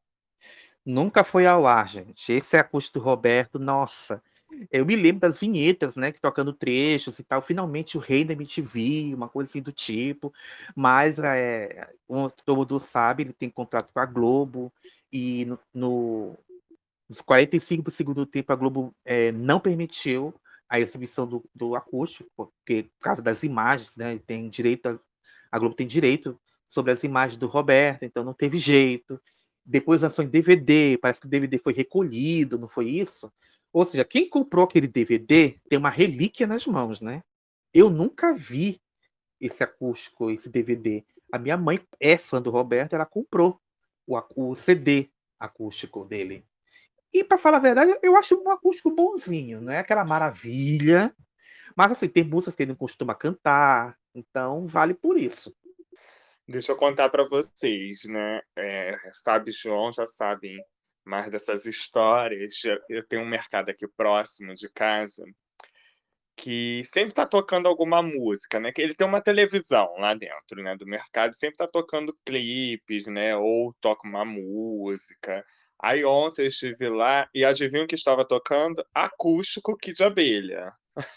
Nunca 0.84 1.24
foi 1.24 1.46
ao 1.46 1.66
ar, 1.66 1.88
gente. 1.88 2.32
Esse 2.32 2.56
é 2.56 2.60
acústico 2.60 2.98
do 2.98 3.04
Roberto, 3.04 3.59
nossa. 3.59 4.22
Eu 4.70 4.87
me 4.87 4.97
lembro 4.97 5.20
das 5.20 5.39
vinhetas, 5.39 5.97
né? 5.97 6.12
Que 6.12 6.20
tocando 6.20 6.53
trechos 6.53 7.19
e 7.19 7.24
tal. 7.24 7.43
Finalmente 7.43 7.97
o 7.97 8.01
rei 8.01 8.24
da 8.24 8.33
MTV, 8.33 9.15
uma 9.15 9.29
coisa 9.29 9.51
assim 9.51 9.62
do 9.62 9.73
tipo. 9.73 10.33
Mas, 10.74 11.19
é, 11.19 11.89
como 12.07 12.31
todo 12.31 12.57
mundo 12.57 12.79
sabe, 12.81 13.23
ele 13.24 13.33
tem 13.33 13.51
contrato 13.51 13.93
com 13.93 14.01
a 14.01 14.07
Globo. 14.07 14.73
E 15.12 15.45
no, 15.45 15.59
no 15.74 16.39
nos 17.09 17.20
45 17.20 17.83
do 17.83 17.91
segundo 17.91 18.24
tempo, 18.24 18.53
a 18.53 18.57
Globo 18.57 18.95
é, 19.05 19.31
não 19.33 19.61
permitiu 19.61 20.35
a 20.69 20.81
exibição 20.81 21.27
do, 21.27 21.45
do 21.55 21.77
acústico, 21.77 22.31
porque 22.35 22.85
por 22.99 23.05
causa 23.05 23.20
das 23.20 23.43
imagens, 23.43 23.95
né? 23.97 24.19
Tem 24.27 24.49
direito, 24.49 24.87
a, 24.87 24.99
a 25.51 25.59
Globo 25.59 25.74
tem 25.74 25.87
direito 25.87 26.41
sobre 26.66 26.91
as 26.93 27.05
imagens 27.05 27.37
do 27.37 27.47
Roberto, 27.47 28.05
então 28.05 28.24
não 28.24 28.33
teve 28.33 28.57
jeito. 28.57 29.20
Depois 29.65 30.01
lançou 30.01 30.24
em 30.24 30.29
DVD, 30.29 30.99
parece 31.01 31.20
que 31.20 31.27
o 31.27 31.31
DVD 31.31 31.59
foi 31.59 31.74
recolhido, 31.74 32.59
não 32.59 32.69
foi 32.69 32.89
isso? 32.89 33.31
Ou 33.73 33.85
seja, 33.85 34.05
quem 34.05 34.28
comprou 34.28 34.65
aquele 34.65 34.86
DVD 34.86 35.59
tem 35.69 35.78
uma 35.78 35.90
relíquia 35.90 36.47
nas 36.47 36.66
mãos, 36.66 37.01
né? 37.01 37.23
Eu 37.73 37.89
nunca 37.89 38.35
vi 38.35 38.81
esse 39.40 39.62
acústico, 39.65 40.31
esse 40.31 40.49
DVD. 40.49 41.05
A 41.32 41.39
minha 41.39 41.57
mãe 41.57 41.81
é 41.99 42.19
fã 42.19 42.40
do 42.40 42.51
Roberto, 42.51 42.93
ela 42.93 43.07
comprou 43.07 43.59
o, 44.07 44.20
o 44.36 44.55
CD 44.55 45.11
acústico 45.39 46.05
dele. 46.05 46.44
E 47.12 47.24
para 47.24 47.39
falar 47.39 47.59
a 47.59 47.61
verdade, 47.61 47.99
eu 48.03 48.16
acho 48.16 48.40
um 48.40 48.51
acústico 48.51 48.90
bonzinho, 48.90 49.61
não 49.61 49.73
é 49.73 49.78
aquela 49.78 50.05
maravilha. 50.05 51.15
Mas 51.77 51.93
assim, 51.93 52.09
tem 52.09 52.24
músicas 52.24 52.55
que 52.55 52.62
ele 52.62 52.73
não 52.73 52.77
costuma 52.77 53.15
cantar, 53.15 53.99
então 54.15 54.66
vale 54.66 54.94
por 54.94 55.19
isso. 55.19 55.55
Deixa 56.47 56.73
eu 56.73 56.77
contar 56.77 57.09
para 57.09 57.27
vocês, 57.28 58.05
né? 58.05 58.40
É, 58.57 58.93
Fábio 59.24 59.51
e 59.51 59.55
João 59.55 59.93
já 59.93 60.05
sabem 60.07 60.62
mais 61.05 61.29
dessas 61.29 61.66
histórias. 61.66 62.55
Eu 62.89 63.07
tenho 63.07 63.23
um 63.23 63.29
mercado 63.29 63.70
aqui 63.70 63.87
próximo 63.89 64.55
de 64.55 64.69
casa 64.69 65.24
que 66.37 66.83
sempre 66.85 67.11
está 67.11 67.27
tocando 67.27 67.69
alguma 67.69 68.03
música, 68.03 68.59
né? 68.59 68.73
Que 68.73 68.83
ele 68.83 68.95
tem 68.95 69.07
uma 69.07 69.20
televisão 69.20 69.95
lá 69.99 70.15
dentro, 70.15 70.62
né, 70.62 70.77
do 70.77 70.87
mercado, 70.87 71.35
sempre 71.35 71.55
está 71.55 71.66
tocando 71.66 72.15
clipes, 72.24 73.07
né? 73.07 73.37
Ou 73.37 73.74
toca 73.81 74.09
uma 74.09 74.24
música. 74.24 75.45
Aí 75.81 76.05
ontem 76.05 76.43
eu 76.43 76.49
estive 76.49 76.89
lá 76.89 77.29
e 77.35 77.45
adivinha 77.45 77.85
o 77.85 77.87
que 77.87 77.95
estava 77.95 78.24
tocando? 78.24 78.85
Acústico 78.95 79.77
que 79.77 79.93
de 79.93 80.03
abelha. 80.03 80.73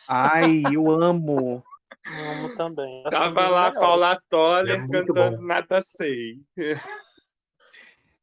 Ai, 0.07 0.63
eu 0.71 0.89
amo. 0.91 1.63
Amo 2.07 2.55
também. 2.55 3.01
Acho 3.05 3.17
Tava 3.17 3.47
lá 3.47 3.71
Paula 3.71 4.21
Toller 4.29 4.79
é 4.79 4.87
cantando 4.87 5.37
bom. 5.37 5.41
Nada 5.41 5.81
Sei. 5.81 6.39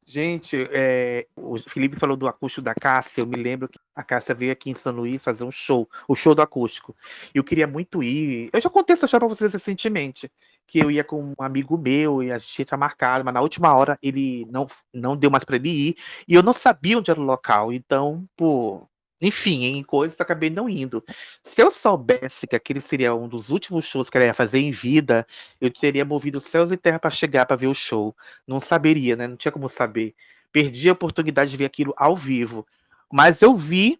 Gente, 0.05 0.67
é, 0.71 1.27
o 1.35 1.57
Felipe 1.57 1.97
falou 1.97 2.17
do 2.17 2.27
acústico 2.27 2.61
da 2.61 2.75
Cássia. 2.75 3.21
Eu 3.21 3.27
me 3.27 3.41
lembro 3.41 3.69
que 3.69 3.79
a 3.95 4.03
Cássia 4.03 4.35
veio 4.35 4.51
aqui 4.51 4.69
em 4.69 4.75
São 4.75 4.91
Luís 4.93 5.23
fazer 5.23 5.45
um 5.45 5.51
show, 5.51 5.89
o 6.07 6.15
show 6.15 6.35
do 6.35 6.41
acústico. 6.41 6.95
Eu 7.33 7.43
queria 7.43 7.65
muito 7.65 8.03
ir. 8.03 8.49
Eu 8.51 8.59
já 8.59 8.69
contei 8.69 8.93
essa 8.93 9.05
história 9.05 9.25
para 9.25 9.35
vocês 9.35 9.53
recentemente, 9.53 10.29
que 10.67 10.79
eu 10.79 10.91
ia 10.91 11.03
com 11.03 11.23
um 11.23 11.43
amigo 11.43 11.77
meu 11.77 12.21
e 12.21 12.31
a 12.31 12.37
gente 12.37 12.65
tinha 12.65 12.77
marcado, 12.77 13.23
mas 13.23 13.33
na 13.33 13.41
última 13.41 13.73
hora 13.73 13.97
ele 14.01 14.45
não, 14.49 14.67
não 14.93 15.15
deu 15.15 15.31
mais 15.31 15.45
para 15.45 15.55
ele 15.55 15.69
ir 15.69 15.95
e 16.27 16.33
eu 16.33 16.43
não 16.43 16.53
sabia 16.53 16.97
onde 16.97 17.09
era 17.09 17.19
o 17.19 17.23
local. 17.23 17.71
Então, 17.71 18.27
pô, 18.35 18.87
enfim, 19.21 19.65
em 19.65 19.83
coisas 19.83 20.17
eu 20.19 20.23
acabei 20.23 20.49
não 20.49 20.67
indo. 20.67 21.03
Se 21.41 21.61
eu 21.61 21.71
soubesse 21.71 22.45
que 22.47 22.55
aquele 22.55 22.81
seria 22.81 23.15
um 23.15 23.27
dos 23.27 23.49
últimos 23.49 23.85
shows 23.85 24.09
que 24.09 24.17
ela 24.17 24.27
ia 24.27 24.33
fazer 24.33 24.59
em 24.59 24.71
vida, 24.71 25.25
eu 25.61 25.71
teria 25.71 26.03
movido 26.03 26.39
céus 26.39 26.71
e 26.71 26.77
terra 26.77 26.99
para 26.99 27.11
chegar 27.11 27.45
para 27.45 27.55
ver 27.55 27.67
o 27.67 27.73
show. 27.73 28.15
Não 28.47 28.59
saberia, 28.59 29.15
né? 29.15 29.27
Não 29.27 29.37
tinha 29.37 29.51
como 29.51 29.69
saber. 29.69 30.13
Perdi 30.51 30.89
a 30.89 30.93
oportunidade 30.93 31.51
de 31.51 31.57
ver 31.57 31.65
aquilo 31.65 31.93
ao 31.97 32.15
vivo. 32.15 32.65
Mas 33.11 33.41
eu 33.41 33.55
vi 33.55 33.99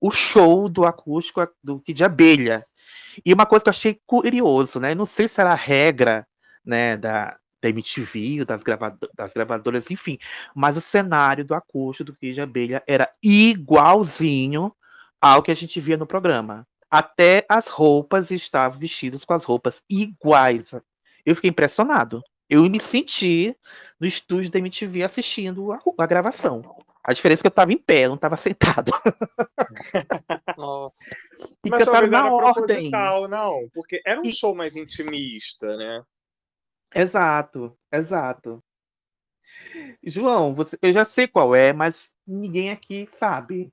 o 0.00 0.10
show 0.10 0.68
do 0.68 0.84
acústico 0.84 1.46
do 1.62 1.80
Kid 1.80 2.04
Abelha. 2.04 2.66
E 3.24 3.32
uma 3.32 3.46
coisa 3.46 3.62
que 3.62 3.68
eu 3.68 3.72
achei 3.72 4.00
curioso, 4.06 4.80
né? 4.80 4.94
Não 4.94 5.06
sei 5.06 5.28
se 5.28 5.40
era 5.40 5.52
a 5.52 5.56
regra, 5.56 6.26
né, 6.64 6.96
da, 6.96 7.38
da 7.64 7.70
MTV, 7.70 8.44
das, 8.44 8.62
gravado 8.62 9.08
das 9.14 9.32
gravadoras, 9.32 9.90
enfim. 9.90 10.18
Mas 10.54 10.76
o 10.76 10.82
cenário 10.82 11.44
do 11.44 11.54
acústico 11.54 12.12
do 12.12 12.16
Kid 12.16 12.38
Abelha 12.38 12.82
era 12.86 13.10
igualzinho 13.22 14.70
ao 15.18 15.42
que 15.42 15.50
a 15.50 15.54
gente 15.54 15.80
via 15.80 15.96
no 15.96 16.06
programa. 16.06 16.66
Até 16.90 17.46
as 17.48 17.66
roupas 17.66 18.30
estavam 18.30 18.78
vestidas 18.78 19.24
com 19.24 19.32
as 19.32 19.44
roupas 19.44 19.82
iguais. 19.88 20.72
Eu 21.24 21.34
fiquei 21.34 21.48
impressionado. 21.48 22.22
Eu 22.50 22.62
me 22.68 22.78
senti 22.78 23.56
no 23.98 24.06
estúdio 24.06 24.50
da 24.50 24.58
MTV 24.58 25.02
assistindo 25.02 25.72
a, 25.72 25.80
a 25.98 26.06
gravação. 26.06 26.62
A 27.02 27.14
diferença 27.14 27.40
é 27.40 27.42
que 27.42 27.46
eu 27.46 27.50
estava 27.50 27.72
em 27.72 27.78
pé, 27.78 28.06
não 28.06 28.14
estava 28.14 28.36
sentado. 28.36 28.92
Nossa. 30.56 30.96
E 31.64 31.70
Mas 31.70 31.84
cantaram 31.84 31.92
talvez 31.92 32.10
na 32.10 32.18
era 32.18 32.30
ordem. 32.30 32.90
não. 33.28 33.68
Porque 33.72 34.00
era 34.06 34.20
um 34.20 34.30
show 34.30 34.54
mais 34.54 34.76
intimista, 34.76 35.76
né? 35.76 36.02
Exato, 36.94 37.76
exato. 37.92 38.62
João, 40.02 40.54
você- 40.54 40.78
eu 40.80 40.92
já 40.92 41.04
sei 41.04 41.26
qual 41.26 41.54
é, 41.54 41.72
mas 41.72 42.14
ninguém 42.26 42.70
aqui 42.70 43.06
sabe. 43.06 43.72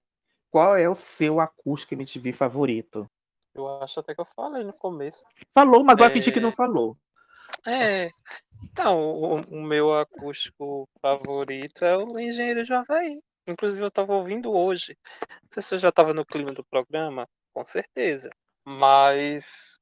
Qual 0.50 0.76
é 0.76 0.90
o 0.90 0.96
seu 0.96 1.40
acústico 1.40 1.94
MTV 1.94 2.34
favorito? 2.34 3.10
Eu 3.54 3.68
acho 3.82 4.00
até 4.00 4.14
que 4.14 4.22
eu 4.22 4.28
falei 4.36 4.64
no 4.64 4.74
começo. 4.74 5.26
Falou, 5.54 5.84
mas 5.84 5.94
agora 5.96 6.12
fingi 6.12 6.32
que 6.32 6.40
É. 6.40 6.42
não 6.42 6.52
falou. 6.52 6.98
É. 7.66 8.10
Então, 8.64 9.00
o, 9.00 9.42
o 9.42 9.62
meu 9.62 9.98
acústico 9.98 10.88
favorito 11.02 11.84
é 11.86 11.98
o 11.98 12.20
Engenheiro 12.20 12.62
Havaí. 12.74 13.20
Inclusive, 13.48 13.82
eu 13.82 13.88
estava 13.88 14.14
ouvindo 14.14 14.52
hoje. 14.54 14.98
Não 15.30 15.50
sei 15.52 15.62
se 15.64 15.70
você 15.70 15.78
já 15.78 15.90
estava 15.90 16.14
no 16.14 16.26
clima 16.26 16.54
do 16.54 16.64
programa, 16.64 17.28
com 17.54 17.66
certeza. 17.66 18.30
Mas 18.66 19.80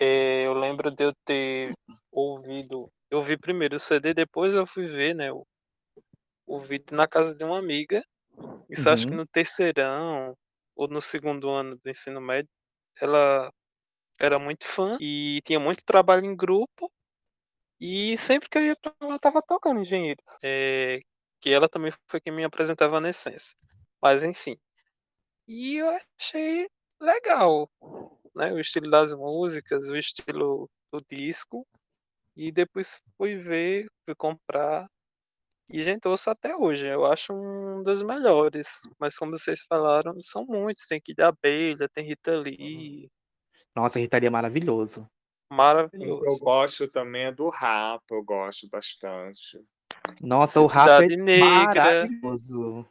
é, 0.00 0.46
eu 0.46 0.54
lembro 0.54 0.90
de 0.90 1.04
eu 1.04 1.14
ter 1.24 1.74
ouvido. 2.12 2.90
Eu 3.10 3.22
vi 3.22 3.36
primeiro 3.38 3.76
o 3.76 3.80
CD, 3.80 4.14
depois 4.14 4.54
eu 4.54 4.66
fui 4.66 4.86
ver, 4.86 5.14
né? 5.14 5.32
O, 5.32 5.46
o 6.46 6.60
vídeo 6.60 6.94
na 6.96 7.06
casa 7.08 7.34
de 7.34 7.44
uma 7.44 7.58
amiga. 7.58 8.04
Isso 8.70 8.88
acho 8.90 9.06
que 9.06 9.14
Uhum. 9.14 9.18
no 9.18 9.26
terceirão 9.26 10.36
ou 10.76 10.88
no 10.88 11.00
segundo 11.02 11.50
ano 11.50 11.76
do 11.76 11.90
ensino 11.90 12.20
médio. 12.20 12.50
ela 13.00 13.52
era 14.20 14.38
muito 14.38 14.66
fã 14.66 14.96
e 15.00 15.40
tinha 15.44 15.60
muito 15.60 15.84
trabalho 15.84 16.24
em 16.26 16.36
grupo. 16.36 16.92
E 17.80 18.16
sempre 18.18 18.48
que 18.48 18.58
eu 18.58 18.66
ia 18.66 18.76
pra 18.76 18.94
lá, 19.02 19.18
tava 19.18 19.42
tocando 19.42 19.80
Engenheiros. 19.80 20.24
É, 20.42 21.00
que 21.40 21.50
ela 21.50 21.68
também 21.68 21.92
foi 22.08 22.20
quem 22.20 22.32
me 22.32 22.44
apresentava 22.44 23.00
na 23.00 23.10
essência. 23.10 23.56
Mas 24.02 24.22
enfim. 24.24 24.58
E 25.46 25.76
eu 25.76 25.88
achei 26.18 26.68
legal, 27.00 27.70
né? 28.34 28.52
O 28.52 28.58
estilo 28.58 28.90
das 28.90 29.12
músicas, 29.12 29.88
o 29.88 29.96
estilo 29.96 30.68
do 30.92 31.00
disco. 31.08 31.66
E 32.36 32.50
depois 32.50 33.00
fui 33.16 33.36
ver, 33.36 33.86
fui 34.04 34.14
comprar. 34.14 34.86
E, 35.68 35.82
gente, 35.84 36.08
ouço 36.08 36.30
até 36.30 36.56
hoje. 36.56 36.86
Eu 36.86 37.06
acho 37.06 37.32
um 37.32 37.82
dos 37.82 38.02
melhores. 38.02 38.80
Mas 38.98 39.16
como 39.16 39.36
vocês 39.36 39.62
falaram, 39.68 40.14
são 40.20 40.44
muitos. 40.44 40.86
Tem 40.86 41.00
Kid 41.00 41.20
Abelha, 41.22 41.88
tem 41.94 42.04
Rita 42.04 42.36
Lee. 42.38 43.08
Nossa, 43.74 43.98
Rita 43.98 44.18
Lee 44.18 44.26
é 44.26 44.30
maravilhoso. 44.30 45.08
Maravilhoso. 45.52 46.24
Eu 46.24 46.38
gosto 46.38 46.88
também 46.88 47.24
é 47.24 47.32
do 47.32 47.48
rap, 47.48 48.00
eu 48.10 48.22
gosto 48.22 48.68
bastante. 48.68 49.60
Nossa, 50.20 50.60
o 50.60 50.66
rap 50.66 50.88
é 50.88 51.08
Cidade 51.08 51.16
Negra. 51.16 51.84
maravilhoso. 51.84 52.86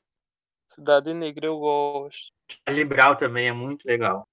Cidade 0.68 1.14
Negra 1.14 1.48
eu 1.48 1.58
gosto. 1.58 2.32
Charlie 2.68 2.86
Brown 2.86 3.16
também 3.16 3.48
é 3.48 3.54
muito 3.54 3.86
legal. 3.86 4.28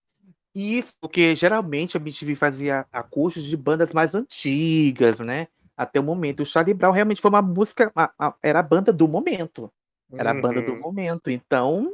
Isso, 0.58 0.94
porque 1.00 1.36
geralmente 1.36 1.96
a 1.96 2.00
MTV 2.00 2.34
fazia 2.34 2.86
acústicos 2.92 3.48
de 3.48 3.56
bandas 3.56 3.92
mais 3.92 4.14
antigas, 4.14 5.20
né? 5.20 5.48
Até 5.76 6.00
o 6.00 6.02
momento. 6.02 6.42
O 6.42 6.46
Charlie 6.46 6.72
Brown 6.74 6.92
realmente 6.92 7.20
foi 7.20 7.28
uma 7.28 7.42
música, 7.42 7.92
a- 7.94 8.10
a- 8.18 8.34
era 8.42 8.60
a 8.60 8.62
banda 8.62 8.92
do 8.92 9.06
momento. 9.06 9.70
Era 10.16 10.30
a 10.30 10.34
banda 10.34 10.62
do 10.62 10.72
Uhum. 10.72 10.80
momento. 10.80 11.30
Então, 11.30 11.92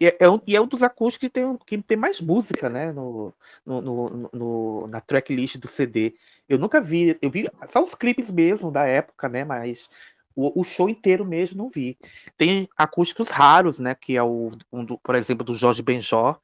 e 0.00 0.06
é, 0.08 0.16
é 0.20 0.30
um, 0.30 0.40
e 0.46 0.56
é 0.56 0.60
um 0.60 0.66
dos 0.66 0.82
acústicos 0.82 1.28
que 1.28 1.30
tem, 1.32 1.58
que 1.66 1.78
tem 1.82 1.96
mais 1.96 2.20
música, 2.20 2.68
né? 2.70 2.92
No, 2.92 3.34
no, 3.66 3.80
no- 3.82 4.30
no- 4.32 4.86
na 4.88 5.00
tracklist 5.00 5.56
do 5.58 5.68
CD. 5.68 6.16
Eu 6.48 6.58
nunca 6.58 6.80
vi, 6.80 7.18
eu 7.22 7.30
vi 7.30 7.48
só 7.68 7.82
os 7.84 7.94
clipes 7.94 8.30
mesmo 8.30 8.70
da 8.72 8.86
época, 8.86 9.28
né? 9.28 9.44
Mas 9.44 9.88
o, 10.34 10.60
o 10.60 10.64
show 10.64 10.88
inteiro 10.88 11.24
mesmo 11.24 11.58
não 11.58 11.68
vi. 11.68 11.98
Tem 12.36 12.68
acústicos 12.76 13.28
raros, 13.28 13.78
né? 13.78 13.94
Que 13.94 14.16
é 14.16 14.22
o, 14.22 14.50
um 14.72 14.84
do- 14.84 14.98
por 14.98 15.14
exemplo, 15.14 15.44
do 15.44 15.54
Jorge 15.54 15.82
Benjor, 15.82 16.38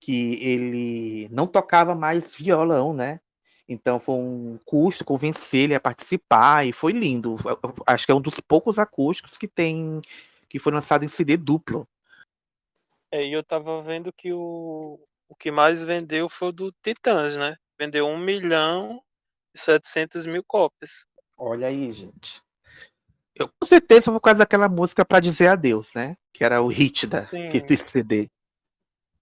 que 0.00 0.34
ele 0.42 1.28
não 1.30 1.46
tocava 1.46 1.94
mais 1.94 2.34
violão, 2.34 2.92
né? 2.92 3.20
Então 3.68 4.00
foi 4.00 4.14
um 4.14 4.58
custo 4.64 5.04
convencer 5.04 5.60
ele 5.60 5.74
a 5.74 5.80
participar 5.80 6.66
e 6.66 6.72
foi 6.72 6.92
lindo. 6.92 7.36
Acho 7.86 8.06
que 8.06 8.12
é 8.12 8.14
um 8.14 8.20
dos 8.20 8.40
poucos 8.40 8.78
acústicos 8.78 9.36
que 9.36 9.46
tem 9.46 10.00
que 10.48 10.58
foi 10.58 10.72
lançado 10.72 11.04
em 11.04 11.08
CD 11.08 11.36
duplo. 11.36 11.86
É, 13.12 13.24
e 13.24 13.32
eu 13.32 13.44
tava 13.44 13.82
vendo 13.82 14.10
que 14.12 14.32
o, 14.32 14.98
o 15.28 15.34
que 15.34 15.50
mais 15.50 15.84
vendeu 15.84 16.28
foi 16.28 16.48
o 16.48 16.52
do 16.52 16.72
Titãs, 16.82 17.36
né? 17.36 17.56
Vendeu 17.78 18.06
1 18.06 18.18
milhão 18.18 19.02
e 19.54 19.58
700 19.58 20.26
mil 20.26 20.42
cópias. 20.42 21.06
Olha 21.36 21.68
aí, 21.68 21.92
gente. 21.92 22.42
Eu, 23.34 23.48
com 23.48 23.66
certeza 23.66 24.06
foi 24.06 24.14
por 24.14 24.20
causa 24.20 24.38
daquela 24.38 24.68
música 24.68 25.04
para 25.04 25.20
dizer 25.20 25.48
adeus, 25.48 25.92
né? 25.94 26.16
Que 26.32 26.42
era 26.42 26.60
o 26.60 26.68
hit 26.68 27.06
da 27.06 27.20
Sim. 27.20 27.48
que 27.50 27.60
desse 27.60 28.02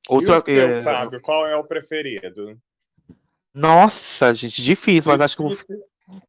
CD. 0.06 0.52
e 0.52 0.54
seu, 0.54 0.68
é, 0.68 0.82
Fábio, 0.82 1.20
qual 1.20 1.46
é 1.46 1.56
o 1.56 1.64
preferido? 1.64 2.58
Nossa, 3.54 4.34
gente, 4.34 4.62
difícil, 4.62 5.10
mas 5.10 5.20
acho 5.20 5.36
que 5.36 5.42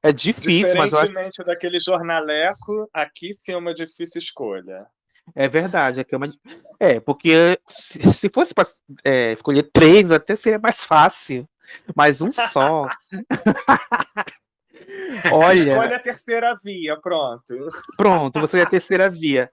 é 0.02 0.12
difícil, 0.12 0.76
mas 0.76 0.92
eu 0.92 1.00
acho 1.00 1.08
Diferentemente 1.08 1.44
daquele 1.44 1.80
jornaleco, 1.80 2.90
aqui 2.94 3.34
sim 3.34 3.52
é 3.54 3.58
uma 3.58 3.74
difícil 3.74 4.20
escolha. 4.20 4.88
É 5.36 5.48
verdade, 5.48 6.00
é, 6.00 6.04
que 6.04 6.16
é, 6.16 6.18
uma... 6.18 6.34
é 6.80 7.00
porque 7.00 7.60
se, 7.68 8.14
se 8.14 8.30
fosse 8.30 8.54
para 8.54 8.68
escolher 9.34 9.70
três, 9.74 10.10
até 10.10 10.36
seria 10.36 10.58
mais 10.58 10.84
fácil. 10.84 11.48
Mas 11.96 12.22
um 12.22 12.32
só. 12.32 12.88
Olha, 15.32 15.60
Escolha 15.60 15.96
a 15.98 16.00
terceira 16.00 16.56
via, 16.64 16.98
pronto. 17.00 17.68
pronto, 17.98 18.40
você 18.40 18.60
é 18.60 18.62
a 18.62 18.70
terceira 18.70 19.10
via. 19.10 19.52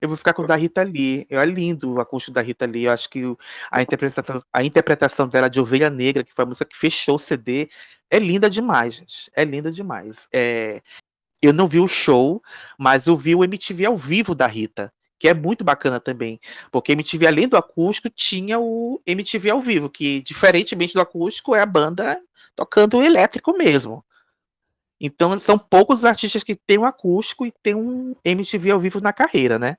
Eu 0.00 0.08
vou 0.08 0.16
ficar 0.16 0.32
com 0.32 0.42
o 0.42 0.46
da 0.46 0.56
Rita 0.56 0.82
Lee. 0.82 1.26
É 1.28 1.44
lindo 1.44 1.92
o 1.92 2.00
acústico 2.00 2.32
da 2.32 2.40
Rita 2.40 2.64
Lee. 2.66 2.84
Eu 2.84 2.92
acho 2.92 3.08
que 3.10 3.22
a 3.70 3.82
interpretação, 3.82 4.42
a 4.52 4.64
interpretação 4.64 5.28
dela 5.28 5.48
de 5.48 5.60
Ovelha 5.60 5.90
Negra, 5.90 6.24
que 6.24 6.32
foi 6.32 6.44
a 6.44 6.46
música 6.46 6.64
que 6.64 6.76
fechou 6.76 7.16
o 7.16 7.18
CD, 7.18 7.68
é 8.08 8.18
linda 8.18 8.48
demais, 8.48 8.94
gente. 8.94 9.30
É 9.36 9.44
linda 9.44 9.70
demais. 9.70 10.26
É, 10.32 10.80
eu 11.42 11.52
não 11.52 11.68
vi 11.68 11.80
o 11.80 11.88
show, 11.88 12.42
mas 12.78 13.06
eu 13.06 13.16
vi 13.16 13.34
o 13.34 13.44
MTV 13.44 13.86
ao 13.86 13.96
vivo 13.96 14.34
da 14.34 14.46
Rita, 14.46 14.92
que 15.18 15.28
é 15.28 15.34
muito 15.34 15.62
bacana 15.64 16.00
também. 16.00 16.40
Porque 16.70 16.92
MTV, 16.92 17.26
além 17.26 17.48
do 17.48 17.56
acústico, 17.56 18.08
tinha 18.08 18.58
o 18.58 19.02
MTV 19.06 19.50
ao 19.50 19.60
vivo, 19.60 19.90
que, 19.90 20.22
diferentemente 20.22 20.94
do 20.94 21.00
acústico, 21.00 21.54
é 21.54 21.60
a 21.60 21.66
banda 21.66 22.18
tocando 22.56 23.02
elétrico 23.02 23.56
mesmo. 23.56 24.04
Então, 25.00 25.38
são 25.40 25.58
poucos 25.58 26.00
os 26.00 26.04
artistas 26.04 26.44
que 26.44 26.54
têm 26.54 26.78
um 26.78 26.84
acústico 26.84 27.46
e 27.46 27.52
têm 27.62 27.74
um 27.74 28.14
MTV 28.24 28.70
ao 28.70 28.80
vivo 28.80 29.00
na 29.00 29.12
carreira, 29.12 29.58
né? 29.58 29.76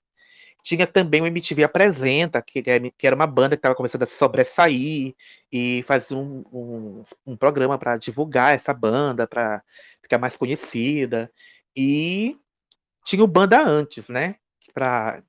Tinha 0.64 0.86
também 0.86 1.22
o 1.22 1.26
MTV 1.26 1.64
Apresenta, 1.64 2.42
que, 2.42 2.60
é- 2.66 2.80
que 2.92 3.08
era 3.08 3.16
uma 3.16 3.28
banda 3.28 3.56
que 3.56 3.60
estava 3.60 3.76
começando 3.76 4.04
a 4.04 4.06
se 4.06 4.16
sobressair 4.16 5.16
e 5.52 5.84
fazia 5.88 6.18
um, 6.18 6.44
um, 6.52 7.04
um 7.26 7.38
programa 7.38 7.78
para 7.78 7.98
divulgar 7.98 8.54
essa 8.54 8.74
banda, 8.74 9.28
para 9.28 9.64
ficar 10.02 10.18
mais 10.20 10.38
conhecida. 10.38 11.32
E 11.76 12.38
tinha 13.06 13.24
o 13.24 13.28
Banda 13.28 13.62
Antes, 13.66 14.08
né? 14.10 14.36
Para 14.74 15.24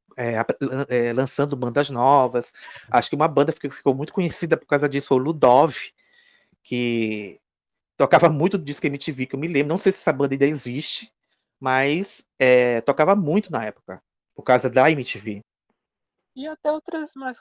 lançando 1.15 1.57
bandas 1.57 1.89
novas. 1.91 2.53
Acho 2.91 3.09
que 3.09 3.17
uma 3.17 3.29
banda 3.29 3.53
que 3.53 3.71
ficou 3.71 3.95
muito 3.95 4.13
conhecida 4.13 4.57
por 4.57 4.67
causa 4.67 4.89
disso 4.89 5.09
foi 5.09 5.19
o 5.19 5.21
Ludov, 5.21 5.75
que 6.63 7.41
tocava 7.97 8.29
muito 8.29 8.59
do 8.59 8.65
disco 8.65 8.87
MTV, 8.87 9.27
que 9.27 9.35
eu 9.35 9.41
me 9.41 9.49
lembro. 9.49 9.69
Não 9.69 9.79
sei 9.79 9.93
se 9.93 10.01
essa 10.01 10.13
banda 10.13 10.35
ainda 10.35 10.47
existe, 10.47 11.13
mas 11.59 12.25
é, 12.39 12.81
tocava 12.83 13.15
muito 13.17 13.51
na 13.51 13.65
época, 13.65 14.03
por 14.35 14.43
causa 14.43 14.69
da 14.69 14.91
MTV. 14.91 15.41
E 16.35 16.47
até 16.47 16.73
outras 16.73 17.11
mais 17.15 17.39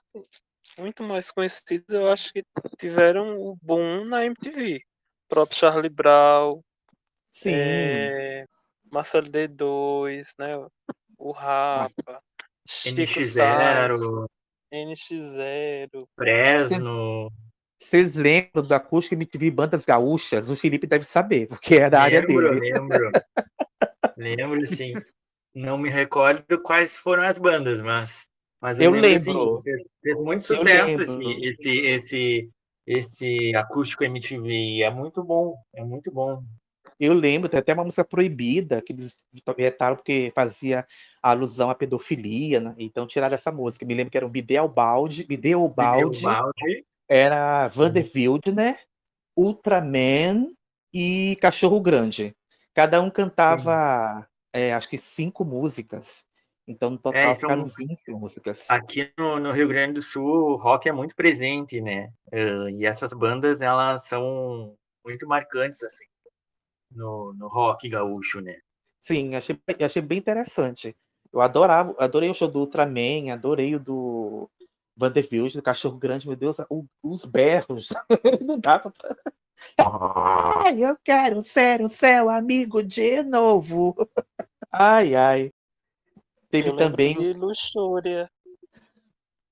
muito 0.78 1.04
mais 1.04 1.32
conhecidas, 1.32 1.94
eu 1.94 2.10
acho 2.12 2.32
que 2.32 2.44
tiveram 2.78 3.40
o 3.40 3.56
boom 3.62 4.06
na 4.06 4.26
MTV. 4.26 4.78
O 4.78 5.30
próprio 5.30 5.58
Charlie 5.58 5.90
Brown, 5.90 6.62
Sim. 7.32 7.54
é, 7.54 8.46
Marcelo 8.92 9.28
D2, 9.28 10.34
né? 10.38 10.52
O 11.18 11.32
Rapa, 11.32 12.22
Chico 12.68 13.02
NX0. 13.02 14.28
Sainz, 14.74 15.02
NX0. 15.10 16.08
Fresno. 16.16 17.32
Vocês 17.80 18.16
lembram 18.16 18.64
do 18.64 18.74
acústico 18.74 19.16
MTV 19.16 19.50
Bandas 19.52 19.86
Gaúchas? 19.86 20.50
O 20.50 20.56
Felipe 20.56 20.86
deve 20.86 21.04
saber, 21.04 21.48
porque 21.48 21.76
é 21.76 21.90
da 21.90 22.02
área 22.02 22.22
Lembro, 22.22 22.60
dele. 22.60 22.72
lembro. 22.74 23.12
lembro, 24.18 24.68
sim. 24.68 24.94
Não 25.54 25.78
me 25.78 25.90
recordo 25.90 26.62
quais 26.62 26.96
foram 26.98 27.24
as 27.24 27.38
bandas, 27.38 27.82
mas. 27.82 28.28
mas 28.62 28.80
Eu 28.80 28.92
lembro, 28.92 29.34
lembro. 29.34 29.58
sim, 29.58 29.64
fez, 29.64 29.82
fez 30.02 30.18
muito 30.18 30.54
Eu 30.54 30.58
sucesso 30.58 31.02
esse, 31.02 31.46
esse, 31.46 31.70
esse, 31.86 32.50
esse 32.88 33.56
acústico 33.56 34.04
MTV. 34.04 34.82
É 34.82 34.90
muito 34.90 35.24
bom, 35.24 35.56
é 35.76 35.84
muito 35.84 36.12
bom. 36.12 36.44
Eu 37.00 37.14
lembro, 37.14 37.50
tem 37.50 37.60
até 37.60 37.74
uma 37.74 37.84
música 37.84 38.04
proibida 38.04 38.82
que 38.82 38.94
eles 38.94 39.16
vetaram 39.58 39.96
porque 39.96 40.32
fazia 40.36 40.86
alusão 41.22 41.70
à 41.70 41.76
pedofilia, 41.76 42.60
né? 42.60 42.76
então 42.78 43.08
tiraram 43.08 43.34
essa 43.34 43.52
música. 43.52 43.86
Me 43.86 43.96
lembro 43.96 44.12
que 44.12 44.18
era 44.18 44.26
um 44.26 44.30
Bideobaldi, 44.30 45.24
Bideobaldi, 45.26 46.22
Balde. 46.22 46.86
era 47.10 47.68
Vander 47.68 48.10
Wildner, 48.14 48.80
Ultraman 49.36 50.52
e 50.94 51.38
Cachorro 51.42 51.82
Grande. 51.82 52.36
Cada 52.74 53.02
um 53.02 53.10
cantava, 53.10 54.28
é, 54.54 54.74
acho 54.74 54.90
que 54.90 54.98
cinco 54.98 55.44
músicas. 55.46 56.24
Então, 56.68 56.92
no 56.92 56.98
total, 56.98 57.32
É, 57.32 57.36
ficaram 57.36 57.66
20 57.66 58.12
músicas. 58.12 58.68
Aqui 58.70 59.12
no, 59.18 59.40
no 59.40 59.52
Rio 59.52 59.68
Grande 59.68 59.94
do 59.96 60.02
Sul, 60.02 60.52
o 60.52 60.56
rock 60.56 60.88
é 60.88 60.92
muito 60.92 61.16
presente, 61.16 61.82
né? 61.82 62.12
Eh, 62.32 62.70
e 62.80 62.86
essas 62.86 63.12
bandas, 63.14 63.62
elas 63.62 64.06
são 64.06 64.76
muito 65.04 65.28
marcantes, 65.28 65.84
assim, 65.84 66.06
no, 66.92 67.34
no 67.34 67.48
rock 67.48 67.90
gaúcho, 67.90 68.40
né? 68.40 68.58
Sim, 69.02 69.36
achei, 69.36 69.60
achei 69.84 70.02
bem 70.02 70.20
interessante. 70.20 70.96
Eu 71.34 71.42
adorava, 71.42 71.96
adorei 71.98 72.30
o 72.30 72.34
show 72.34 72.48
do 72.48 72.60
Ultraman, 72.60 73.32
adorei 73.32 73.76
o 73.76 73.80
do 73.80 74.50
Vanderbilt, 74.96 75.56
do 75.56 75.62
Cachorro 75.64 75.98
Grande, 75.98 76.28
meu 76.28 76.36
Deus, 76.38 76.58
o- 76.70 76.86
os 77.02 77.26
berros. 77.26 77.90
Não 78.46 78.60
dava 78.60 78.92
pra. 78.92 79.16
Ai, 79.78 80.84
eu 80.84 80.98
quero 81.04 81.42
ser 81.42 81.82
o 81.82 81.90
seu 81.90 82.30
amigo 82.30 82.84
de 82.84 83.24
novo. 83.24 83.96
Ai, 84.72 85.16
ai. 85.16 85.52
Teve 86.50 86.70
Eu 86.70 86.76
também. 86.76 87.14
de 87.16 87.34
Luxúria. 87.34 88.30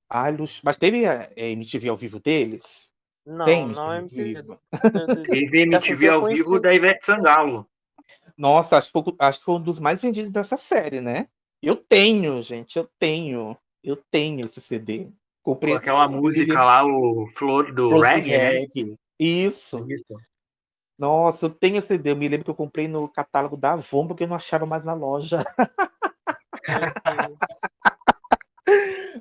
Ai, 0.10 0.36
Lux- 0.36 0.61
Mas 0.64 0.77
teve 0.77 1.06
a 1.06 1.30
a 1.36 1.40
MTV 1.41 1.90
ao 1.90 1.98
vivo 1.98 2.19
deles? 2.19 2.90
Não, 3.26 3.45
Tem 3.45 3.68
não 3.68 3.94
é 3.94 3.99
MTV. 3.99 4.57
Teve 5.30 5.61
MTV 5.64 6.10
ao 6.10 6.26
vivo 6.27 6.60
da 6.60 6.73
Ivete 6.73 7.06
Sangalo. 7.06 7.68
Nossa, 8.38 8.77
acho 8.77 8.88
que, 8.88 8.94
foi, 8.94 9.03
acho 9.19 9.40
que 9.40 9.45
foi 9.45 9.56
um 9.56 9.61
dos 9.61 9.80
mais 9.80 10.02
vendidos 10.02 10.31
dessa 10.31 10.57
série, 10.57 11.02
né? 11.02 11.27
Eu 11.61 11.76
tenho, 11.76 12.41
gente, 12.41 12.77
eu 12.77 12.90
tenho. 12.98 13.57
Eu 13.84 13.95
tenho 14.10 14.45
esse 14.45 14.60
CD. 14.61 15.07
Comprei 15.44 15.73
Com 15.73 15.80
aquela 15.80 16.07
música 16.07 16.64
lá, 16.64 16.86
o 16.86 17.27
Flor 17.36 17.73
do 17.73 17.90
Flor 17.90 17.99
do 17.99 18.06
Reggae, 18.06 18.98
Reggae. 19.20 19.46
Isso. 19.46 19.86
Nossa, 20.98 21.46
eu 21.46 21.50
tenho 21.50 21.78
esse 21.78 21.88
CD. 21.88 22.12
Eu 22.12 22.16
me 22.18 22.28
lembro 22.28 22.44
que 22.46 22.52
eu 22.52 22.56
comprei 22.56 22.88
no 22.88 23.08
catálogo 23.08 23.56
da 23.56 23.74
Avon, 23.74 24.08
porque 24.08 24.24
eu 24.24 24.28
não 24.28 24.36
achava 24.36 24.66
mais 24.66 24.84
na 24.84 24.94
loja. 24.94 25.46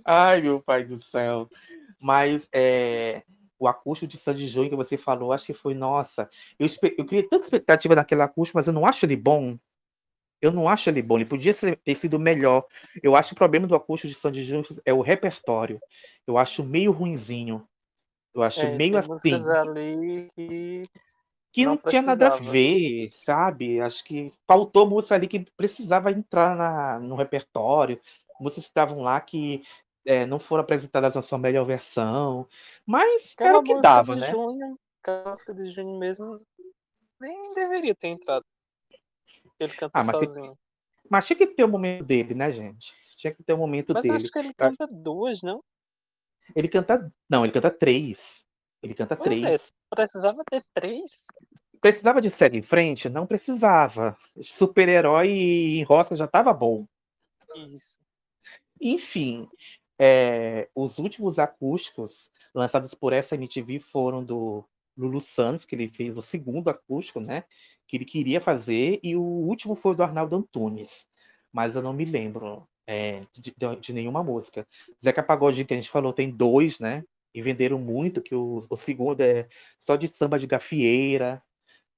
Ai, 0.05 0.43
meu 0.43 0.61
pai 0.61 0.85
do 0.85 1.01
céu. 1.01 1.49
Mas 2.01 2.49
é, 2.53 3.23
o 3.59 3.69
acústico 3.69 4.11
de 4.11 4.19
Sandy 4.19 4.47
Júnior 4.49 4.71
que 4.71 4.77
você 4.77 4.97
falou, 4.97 5.33
acho 5.33 5.47
que 5.47 5.55
foi, 5.55 5.75
nossa. 5.75 6.29
Eu, 6.59 6.69
eu 6.97 7.07
criei 7.07 7.23
tanta 7.23 7.45
expectativa 7.45 7.95
naquele 7.95 8.23
acústico, 8.23 8.59
mas 8.59 8.67
eu 8.67 8.73
não 8.73 8.87
acho 8.87 9.07
ele 9.07 9.17
bom. 9.17 9.57
Eu 10.41 10.53
não 10.53 10.69
acho 10.69 10.89
ele 10.91 11.03
bom. 11.03 11.17
Ele 11.17 11.25
podia 11.25 11.53
ser- 11.53 11.77
ter 11.79 11.97
sido 11.97 12.19
melhor. 12.19 12.65
Eu 13.03 13.17
acho 13.17 13.31
que 13.31 13.35
o 13.35 13.39
problema 13.39 13.67
do 13.67 13.75
acústico 13.75 14.13
de 14.13 14.19
Sandy 14.19 14.43
Júnior 14.43 14.67
é 14.85 14.93
o 14.93 15.01
repertório. 15.01 15.81
Eu 16.27 16.39
acho 16.39 16.65
meio 16.65 16.93
ruinzinho. 16.93 17.67
Eu 18.35 18.43
acho 18.43 18.61
É, 18.61 18.77
meio 18.77 18.97
assim 18.97 19.51
ali 19.51 20.29
que 20.35 20.85
que 21.51 21.65
não, 21.65 21.77
tinha 21.77 22.03
nada 22.03 22.29
a 22.29 22.37
ver, 22.37 23.11
sabe? 23.13 23.81
Acho 23.81 24.05
que 24.05 24.33
faltou 24.47 24.89
música 24.89 25.15
ali 25.15 25.27
que 25.27 25.41
precisava 25.57 26.13
entrar 26.13 26.55
na, 26.55 26.99
no 27.01 27.17
repertório, 27.17 28.01
músicas 28.39 28.65
que 28.65 28.71
estavam 28.71 29.01
lá 29.01 29.21
que 29.21 29.63
é, 30.05 30.27
não 30.27 30.39
foram 30.39 30.63
apresentadas 30.63 31.15
na 31.15 31.23
sua 31.23 31.39
melhor 31.39 31.65
versão, 31.65 32.47
mas 32.87 33.35
era 33.39 33.49
Aquela 33.49 33.59
o 33.59 33.65
que 33.65 33.75
dava, 33.81 34.15
né? 34.15 34.31
Júnior, 34.31 34.77
aquela 35.03 35.31
música 35.31 35.55
de 35.55 35.69
Júnior 35.69 35.99
mesmo, 35.99 36.41
nem 37.21 37.55
deveria 37.55 37.95
ter 37.95 38.09
entrado. 38.09 38.45
Ele 39.59 39.73
canta 39.73 39.99
Ah, 39.99 40.05
mas, 40.05 40.17
sozinho. 40.17 40.59
mas 41.11 41.27
tinha 41.27 41.37
que 41.37 41.47
ter 41.47 41.65
o 41.65 41.69
momento 41.69 42.05
dele, 42.05 42.35
né, 42.35 42.53
gente? 42.53 42.95
Tinha 43.17 43.35
que 43.35 43.43
ter 43.43 43.53
o 43.53 43.59
momento 43.59 43.93
Mas 43.95 44.05
eu 44.05 44.13
dele. 44.13 44.17
acho 44.17 44.31
que 44.31 44.39
ele 44.39 44.55
canta 44.55 44.87
duas, 44.87 45.43
não? 45.43 45.63
Ele 46.55 46.69
canta, 46.69 47.13
não, 47.29 47.45
ele 47.45 47.53
canta 47.53 47.71
três. 47.71 48.45
Ele 48.83 48.95
canta 48.95 49.17
Pois 49.17 49.41
três. 49.41 49.45
é, 49.45 49.95
precisava 49.95 50.43
ter 50.49 50.65
três. 50.75 51.27
Precisava 51.81 52.21
de 52.21 52.31
segue 52.31 52.59
em 52.59 52.63
frente? 52.63 53.09
Não 53.09 53.27
precisava. 53.27 54.17
Super-herói 54.41 55.29
em 55.29 55.83
Rosca 55.85 56.17
já 56.17 56.25
estava 56.25 56.53
bom. 56.53 56.87
Isso. 57.73 57.99
Enfim, 58.81 59.49
é, 59.99 60.69
os 60.75 60.99
últimos 60.99 61.39
acústicos 61.39 62.31
lançados 62.55 62.95
por 62.95 63.13
essa 63.13 63.35
MTV 63.35 63.81
foram 63.81 64.25
do 64.25 64.65
Lulu 64.97 65.21
Santos, 65.21 65.65
que 65.65 65.75
ele 65.75 65.89
fez 65.89 66.17
o 66.17 66.23
segundo 66.23 66.69
acústico, 66.69 67.21
né? 67.21 67.45
Que 67.87 67.97
ele 67.97 68.05
queria 68.05 68.41
fazer, 68.41 68.99
e 69.03 69.17
o 69.17 69.23
último 69.23 69.75
foi 69.75 69.95
do 69.95 70.03
Arnaldo 70.03 70.37
Antunes, 70.37 71.07
mas 71.53 71.75
eu 71.77 71.83
não 71.83 71.93
me 71.93 72.05
lembro 72.05 72.69
é, 72.89 73.23
de, 73.37 73.55
de- 73.81 73.95
nenhuma 73.95 74.25
música. 74.25 74.67
Zeca 75.05 75.23
Pagodinho, 75.23 75.67
que 75.69 75.75
a 75.75 75.79
gente 75.79 75.91
falou, 75.91 76.15
tem 76.15 76.31
dois, 76.31 76.81
né? 76.81 77.05
E 77.35 77.43
venderam 77.43 77.79
muito, 77.79 78.23
que 78.23 78.35
o, 78.35 78.67
o 78.71 78.77
segundo 78.77 79.23
é 79.23 79.49
só 79.79 79.97
de 79.97 80.09
samba 80.09 80.39
de 80.41 80.49
gafieira. 80.49 81.43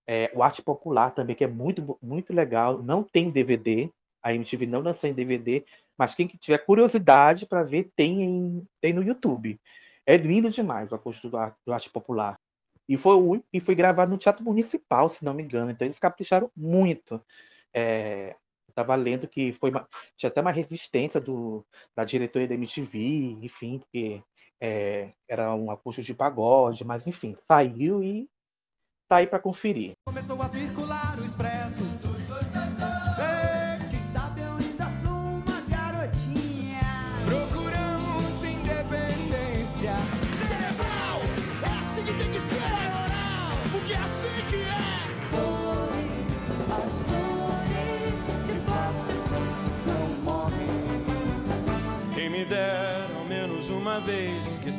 É, 0.06 0.30
o 0.34 0.42
Arte 0.42 0.62
Popular 0.62 1.10
também, 1.12 1.36
que 1.36 1.44
é 1.44 1.48
muito, 1.48 1.98
muito 2.02 2.32
legal. 2.32 2.82
Não 2.82 3.02
tem 3.04 3.30
DVD, 3.30 3.90
a 4.22 4.34
MTV 4.34 4.66
não 4.66 4.80
lançou 4.80 5.08
em 5.08 5.14
DVD, 5.14 5.64
mas 5.98 6.14
quem 6.14 6.26
que 6.28 6.38
tiver 6.38 6.58
curiosidade 6.58 7.46
para 7.46 7.62
ver, 7.62 7.90
tem, 7.96 8.22
em- 8.22 8.66
tem 8.80 8.92
no 8.92 9.02
YouTube. 9.02 9.60
É 10.06 10.16
lindo 10.16 10.50
demais 10.50 10.90
o 10.90 10.94
acústico 10.94 11.28
do, 11.30 11.36
Ar- 11.36 11.56
do 11.66 11.72
Arte 11.72 11.90
Popular. 11.90 12.38
E 12.88 12.96
foi, 12.96 13.16
e 13.52 13.60
foi 13.60 13.74
gravado 13.76 14.10
no 14.10 14.18
Teatro 14.18 14.44
Municipal, 14.44 15.08
se 15.08 15.24
não 15.24 15.32
me 15.34 15.42
engano. 15.44 15.70
Então 15.70 15.86
eles 15.86 15.98
capricharam 16.00 16.50
muito. 16.56 17.22
É, 17.74 18.36
eu 18.70 18.72
estava 18.72 18.94
lendo 18.94 19.26
que 19.28 19.52
foi 19.54 19.70
uma- 19.70 19.86
tinha 20.16 20.28
até 20.30 20.40
uma 20.40 20.52
resistência 20.52 21.20
do, 21.20 21.66
da 21.94 22.04
diretoria 22.04 22.46
da 22.48 22.54
MTV, 22.54 23.36
enfim, 23.42 23.78
porque 23.80 24.22
é, 24.60 25.12
era 25.28 25.54
um 25.54 25.70
acústico 25.70 26.06
de 26.06 26.14
pagode, 26.14 26.84
mas 26.84 27.06
enfim, 27.06 27.36
saiu 27.50 28.02
e 28.02 28.28
tá 29.08 29.16
aí 29.16 29.26
para 29.26 29.40
conferir. 29.40 29.92
Começou 30.06 30.40
a 30.40 30.48
circular 30.48 31.18
o 31.18 31.24
expresso. 31.24 31.82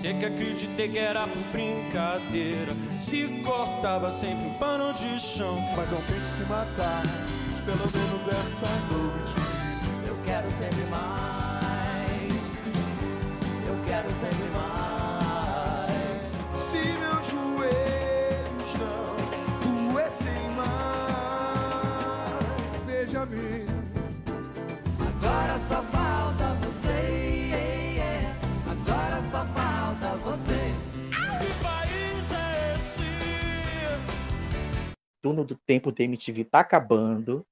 Esquecer 0.01 0.17
que 0.17 0.25
acreditei 0.25 0.89
que 0.89 0.97
era 0.97 1.27
por 1.27 1.43
brincadeira 1.51 2.73
Se 2.99 3.27
cortava 3.45 4.09
sempre 4.09 4.47
um 4.47 4.53
pano 4.55 4.91
de 4.93 5.19
chão 5.19 5.61
Mas 5.77 5.91
não 5.91 6.01
tente 6.01 6.25
se 6.25 6.41
matar, 6.41 7.03
pelo 7.63 7.77
menos 7.77 8.27
essa 8.27 8.67
noite. 8.91 9.35
Eu 10.07 10.17
quero 10.25 10.49
sempre 10.57 10.85
mais. 10.89 12.33
Eu 13.67 13.77
quero 13.85 14.09
sempre 14.19 14.49
mais. 14.55 16.23
Se 16.57 16.81
meus 16.97 17.27
joelhos 17.29 18.73
não 18.79 19.15
doessem 19.93 20.49
mais, 20.55 20.81
veja-me. 22.87 23.67
Agora 24.99 25.59
só 25.67 25.83
falta 25.83 26.00
turno 35.21 35.45
do 35.45 35.55
tempo 35.55 35.91
da 35.91 36.03
MTV 36.03 36.45
tá 36.45 36.59
acabando. 36.59 37.45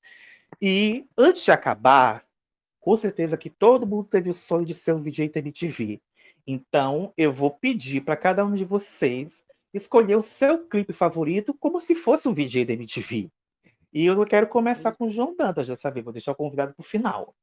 E 0.61 1.05
antes 1.17 1.43
de 1.43 1.51
acabar, 1.51 2.25
com 2.79 2.95
certeza 2.97 3.37
que 3.37 3.49
todo 3.49 3.85
mundo 3.85 4.07
teve 4.07 4.29
o 4.29 4.33
sonho 4.33 4.65
de 4.65 4.73
ser 4.73 4.93
um 4.93 5.01
VJ 5.01 5.29
da 5.29 5.39
MTV. 5.39 6.01
Então, 6.47 7.13
eu 7.15 7.31
vou 7.31 7.51
pedir 7.51 8.01
para 8.01 8.17
cada 8.17 8.45
um 8.45 8.55
de 8.55 8.65
vocês 8.65 9.43
escolher 9.73 10.15
o 10.15 10.23
seu 10.23 10.67
clipe 10.67 10.93
favorito 10.93 11.53
como 11.53 11.79
se 11.79 11.93
fosse 11.93 12.27
um 12.27 12.33
VJ 12.33 12.65
da 12.65 12.73
MTV. 12.73 13.29
E 13.93 14.05
eu 14.05 14.25
quero 14.25 14.47
começar 14.47 14.91
com 14.93 15.07
o 15.07 15.11
João 15.11 15.35
Dantas 15.35 15.67
dessa 15.67 15.91
vez, 15.91 16.03
vou 16.03 16.13
deixar 16.13 16.31
o 16.31 16.35
convidado 16.35 16.73
para 16.73 16.81
o 16.81 16.85
final. 16.85 17.35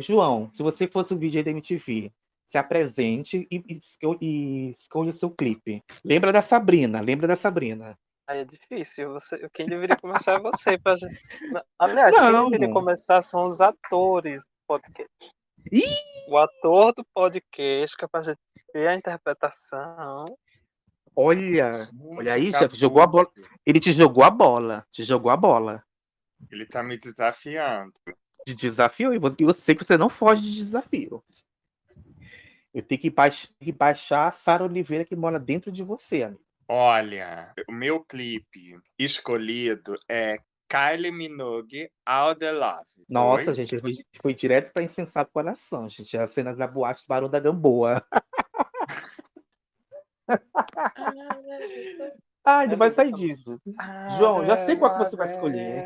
João, 0.00 0.50
se 0.52 0.62
você 0.62 0.86
fosse 0.86 1.14
um 1.14 1.18
VJ 1.18 1.42
da 1.42 1.50
MTV, 1.50 2.12
se 2.44 2.58
apresente 2.58 3.46
e, 3.50 3.64
e 3.66 3.80
e 4.20 4.70
escolha 4.70 5.10
o 5.10 5.14
seu 5.14 5.30
clipe. 5.30 5.82
Lembra 6.04 6.32
da 6.32 6.42
Sabrina, 6.42 7.00
lembra 7.00 7.26
da 7.26 7.36
Sabrina. 7.36 7.98
Aí 8.26 8.40
é 8.40 8.44
difícil. 8.44 9.12
Você, 9.12 9.48
quem 9.52 9.66
deveria 9.66 9.96
começar 9.96 10.34
é 10.34 10.40
você. 10.40 10.78
Pra 10.78 10.96
gente... 10.96 11.18
Aliás, 11.78 12.16
Não. 12.16 12.42
quem 12.44 12.50
deveria 12.52 12.72
começar 12.74 13.20
são 13.22 13.44
os 13.44 13.60
atores 13.60 14.44
do 14.44 14.50
podcast. 14.66 15.10
O 16.28 16.36
ator 16.38 16.92
do 16.94 17.04
podcast, 17.14 17.96
que 17.96 18.04
é 18.04 18.08
pra 18.08 18.22
gente 18.22 18.38
ver 18.74 18.88
a 18.88 18.94
interpretação. 18.94 20.24
Olha, 21.14 21.68
olha 22.16 22.34
aí, 22.34 22.50
jogou 22.72 23.02
a 23.02 23.06
bola. 23.06 23.26
Ele 23.66 23.78
te 23.78 23.92
jogou 23.92 24.24
a 24.24 24.30
bola, 24.30 24.86
te 24.90 25.04
jogou 25.04 25.30
a 25.30 25.36
bola. 25.36 25.84
Ele 26.50 26.64
tá 26.64 26.82
me 26.82 26.96
desafiando. 26.96 27.92
De 28.46 28.54
desafio, 28.54 29.12
e 29.14 29.18
você- 29.18 29.36
eu 29.38 29.52
sei 29.54 29.74
que 29.74 29.84
você 29.84 29.96
não 29.96 30.08
foge 30.08 30.42
de 30.42 30.54
desafio. 30.56 31.22
Eu 32.74 32.82
tenho 32.82 33.00
que, 33.00 33.10
baix- 33.10 33.52
que 33.60 33.70
baixar 33.70 34.26
a 34.28 34.32
Sara 34.32 34.64
Oliveira 34.64 35.04
que 35.04 35.14
mora 35.14 35.38
dentro 35.38 35.70
de 35.70 35.82
você, 35.84 36.22
amigo. 36.22 36.42
Olha, 36.68 37.52
o 37.68 37.72
meu 37.72 38.04
clipe 38.04 38.78
escolhido 38.98 39.98
é 40.08 40.38
Kylie 40.68 41.12
Minogue, 41.12 41.90
All 42.06 42.34
the 42.34 42.50
Love. 42.50 43.04
Nossa, 43.08 43.50
Oi? 43.50 43.54
gente, 43.54 43.78
foi, 43.78 43.92
foi 44.22 44.34
direto 44.34 44.72
para 44.72 44.82
Insensato 44.82 45.30
Coração, 45.30 45.88
gente. 45.88 46.16
As 46.16 46.32
cenas 46.32 46.56
da 46.56 46.66
boate 46.66 47.02
do 47.02 47.08
Barão 47.08 47.28
da 47.28 47.38
Gamboa. 47.38 48.02
Ai, 52.44 52.66
não 52.66 52.76
vai 52.76 52.90
sair 52.90 53.12
disso. 53.12 53.60
João, 54.18 54.44
já 54.46 54.64
sei 54.64 54.76
qual 54.76 54.92
que 54.92 55.04
você 55.04 55.16
vai 55.16 55.34
escolher. 55.34 55.84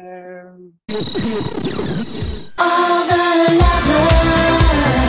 All 2.58 3.06
the 3.08 3.16
lovers 3.58 5.05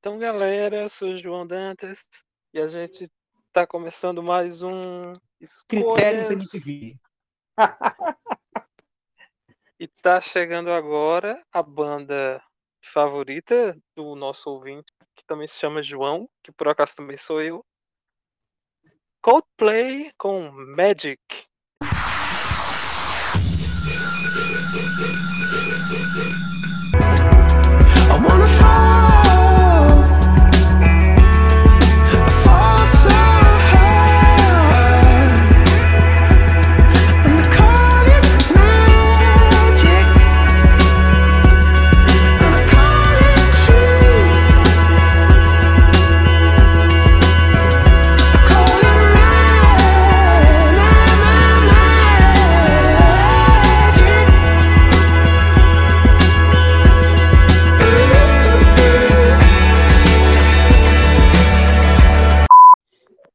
Então, 0.00 0.16
galera, 0.16 0.76
eu 0.76 0.88
sou 0.88 1.08
o 1.10 1.18
João 1.18 1.44
Dantas 1.44 2.04
e 2.54 2.60
a 2.60 2.68
gente 2.68 3.10
tá 3.52 3.66
começando 3.66 4.22
mais 4.22 4.62
um 4.62 5.14
Critérios 5.66 6.30
Escolhas 6.30 6.30
MTV. 6.30 6.96
e 9.80 9.88
tá 9.88 10.20
chegando 10.20 10.70
agora 10.70 11.44
a 11.52 11.64
banda 11.64 12.40
favorita 12.80 13.76
do 13.96 14.14
nosso 14.14 14.48
ouvinte, 14.48 14.86
que 15.16 15.24
também 15.26 15.48
se 15.48 15.58
chama 15.58 15.82
João, 15.82 16.30
que 16.44 16.52
por 16.52 16.68
acaso 16.68 16.94
também 16.94 17.16
sou 17.16 17.42
eu. 17.42 17.64
Coldplay 19.20 20.12
com 20.16 20.48
Magic. 20.52 21.18
I 28.10 28.20
wanna 28.24 29.07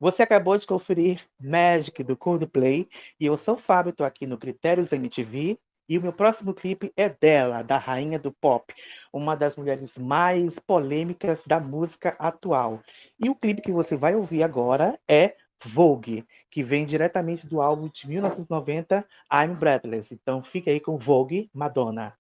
Você 0.04 0.22
acabou 0.22 0.58
de 0.58 0.68
conferir 0.68 1.22
Magic 1.40 2.04
do 2.04 2.18
Coldplay 2.18 2.90
e 3.18 3.26
eu 3.26 3.38
sou 3.38 3.56
o 3.56 3.58
Fábio, 3.58 3.92
estou 3.92 4.06
aqui 4.06 4.28
no 4.28 4.38
Critérios 4.38 4.92
MTV 4.92 5.58
e 5.88 5.98
o 5.98 6.02
meu 6.02 6.12
próximo 6.12 6.54
clipe 6.54 6.92
é 6.98 7.08
dela, 7.08 7.62
da 7.62 7.78
rainha 7.78 8.20
do 8.20 8.30
pop, 8.30 8.74
uma 9.14 9.34
das 9.34 9.56
mulheres 9.56 9.98
mais 9.98 10.60
polêmicas 10.60 11.48
da 11.48 11.58
música 11.58 12.18
atual. 12.20 12.82
E 13.18 13.30
o 13.30 13.36
clipe 13.36 13.62
que 13.62 13.72
você 13.72 13.96
vai 13.96 14.14
ouvir 14.14 14.44
agora 14.44 15.00
é 15.10 15.38
Vogue, 15.64 16.26
que 16.52 16.62
vem 16.62 16.86
diretamente 16.86 17.48
do 17.48 17.62
álbum 17.62 17.88
de 17.88 18.06
1990 18.06 19.08
I'm 19.32 19.54
Breathless. 19.54 20.14
Então 20.14 20.44
fique 20.44 20.70
aí 20.70 20.82
com 20.82 20.98
Vogue, 20.98 21.50
Madonna. 21.54 22.14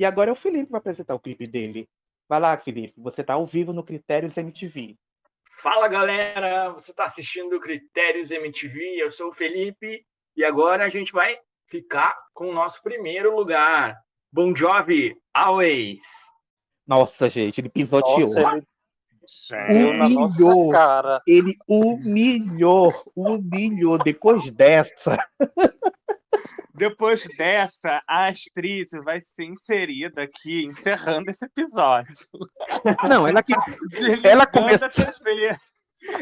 E 0.00 0.04
agora 0.06 0.30
é 0.30 0.32
o 0.32 0.36
Felipe 0.36 0.64
que 0.64 0.72
vai 0.72 0.78
apresentar 0.78 1.14
o 1.14 1.20
clipe 1.20 1.46
dele. 1.46 1.86
Vai 2.26 2.40
lá, 2.40 2.56
Felipe, 2.56 2.94
você 2.96 3.20
está 3.20 3.34
ao 3.34 3.46
vivo 3.46 3.70
no 3.70 3.84
Critérios 3.84 4.34
MTV. 4.34 4.96
Fala 5.62 5.88
galera, 5.88 6.70
você 6.70 6.90
está 6.90 7.04
assistindo 7.04 7.54
o 7.54 7.60
Critérios 7.60 8.30
MTV, 8.30 8.80
eu 8.96 9.12
sou 9.12 9.28
o 9.28 9.34
Felipe 9.34 10.02
e 10.34 10.42
agora 10.42 10.86
a 10.86 10.88
gente 10.88 11.12
vai 11.12 11.38
ficar 11.66 12.16
com 12.32 12.48
o 12.48 12.54
nosso 12.54 12.82
primeiro 12.82 13.36
lugar. 13.36 14.00
Bon 14.32 14.56
Jovi, 14.56 15.14
Always. 15.34 16.00
Nossa, 16.86 17.28
gente, 17.28 17.60
ele 17.60 17.68
pisoteou. 17.68 18.20
Nossa, 18.26 19.56
ele 19.68 19.84
Humilhou. 19.84 20.70
cara. 20.70 21.20
Ele 21.26 21.58
humilhou, 21.68 22.90
humilhou 23.14 23.98
depois 23.98 24.50
dessa. 24.50 25.18
Depois 26.74 27.26
dessa, 27.36 28.02
a 28.08 28.26
Astrid 28.26 28.88
vai 29.04 29.20
ser 29.20 29.44
inserida 29.44 30.22
aqui, 30.22 30.64
encerrando 30.64 31.30
esse 31.30 31.44
episódio. 31.44 32.14
Não, 33.08 33.26
ela 33.26 33.42
que 33.42 33.52
ela 33.52 33.64
Desligando 33.90 34.50
começou, 34.50 34.86
a 34.86 34.90
TV. 34.90 35.56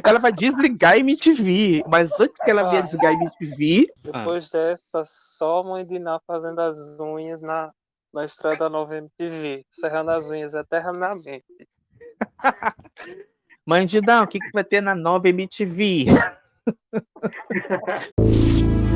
ela 0.04 0.18
vai 0.18 0.32
desligar 0.32 0.94
a 0.94 0.98
MTV, 0.98 1.84
mas 1.86 2.10
antes 2.18 2.36
que 2.42 2.50
ela 2.50 2.68
venha 2.70 2.82
desligar 2.82 3.12
a 3.12 3.14
MTV, 3.14 3.86
ah, 4.12 4.18
Depois 4.18 4.50
dessa, 4.50 5.02
só 5.04 5.60
a 5.60 5.64
mãe 5.64 5.86
de 5.86 5.98
Ná 5.98 6.20
fazendo 6.26 6.60
as 6.60 6.76
unhas 6.98 7.40
na, 7.40 7.70
na 8.12 8.24
estreia 8.24 8.56
da 8.56 8.68
nova 8.68 8.96
MTV, 8.96 9.64
serrando 9.70 10.10
as 10.10 10.28
unhas 10.28 10.54
eternamente. 10.54 11.68
mãe 13.66 13.86
de 13.86 14.00
Dão, 14.00 14.24
o 14.24 14.26
que, 14.26 14.38
que 14.38 14.50
vai 14.52 14.64
ter 14.64 14.80
na 14.80 14.94
nova 14.94 15.28
MTV? 15.28 16.06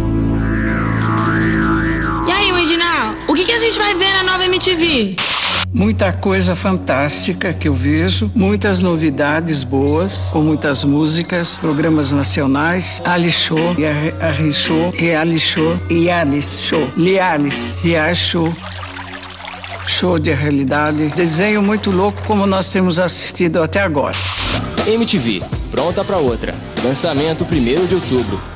gente 3.72 3.78
vai 3.78 3.94
ver 3.94 4.12
na 4.12 4.22
nova 4.22 4.44
MTV? 4.44 5.16
Muita 5.72 6.12
coisa 6.12 6.54
fantástica 6.54 7.54
que 7.54 7.68
eu 7.68 7.72
vejo, 7.72 8.30
muitas 8.34 8.80
novidades 8.80 9.64
boas, 9.64 10.28
com 10.30 10.42
muitas 10.42 10.84
músicas, 10.84 11.56
programas 11.56 12.12
nacionais, 12.12 13.00
Ali 13.02 13.32
Show, 13.32 13.58
Ali 14.20 14.52
Show, 14.52 14.92
Show, 15.38 16.92
Reality 16.92 17.86
Show, 19.86 20.18
de 20.18 20.34
realidade, 20.34 21.08
desenho 21.16 21.62
muito 21.62 21.90
louco 21.90 22.20
como 22.26 22.46
nós 22.46 22.70
temos 22.70 22.98
assistido 22.98 23.62
até 23.62 23.80
agora. 23.80 24.16
MTV, 24.86 25.40
pronta 25.70 26.04
pra 26.04 26.18
outra. 26.18 26.54
Lançamento 26.84 27.46
1 27.50 27.86
de 27.86 27.94
outubro. 27.94 28.51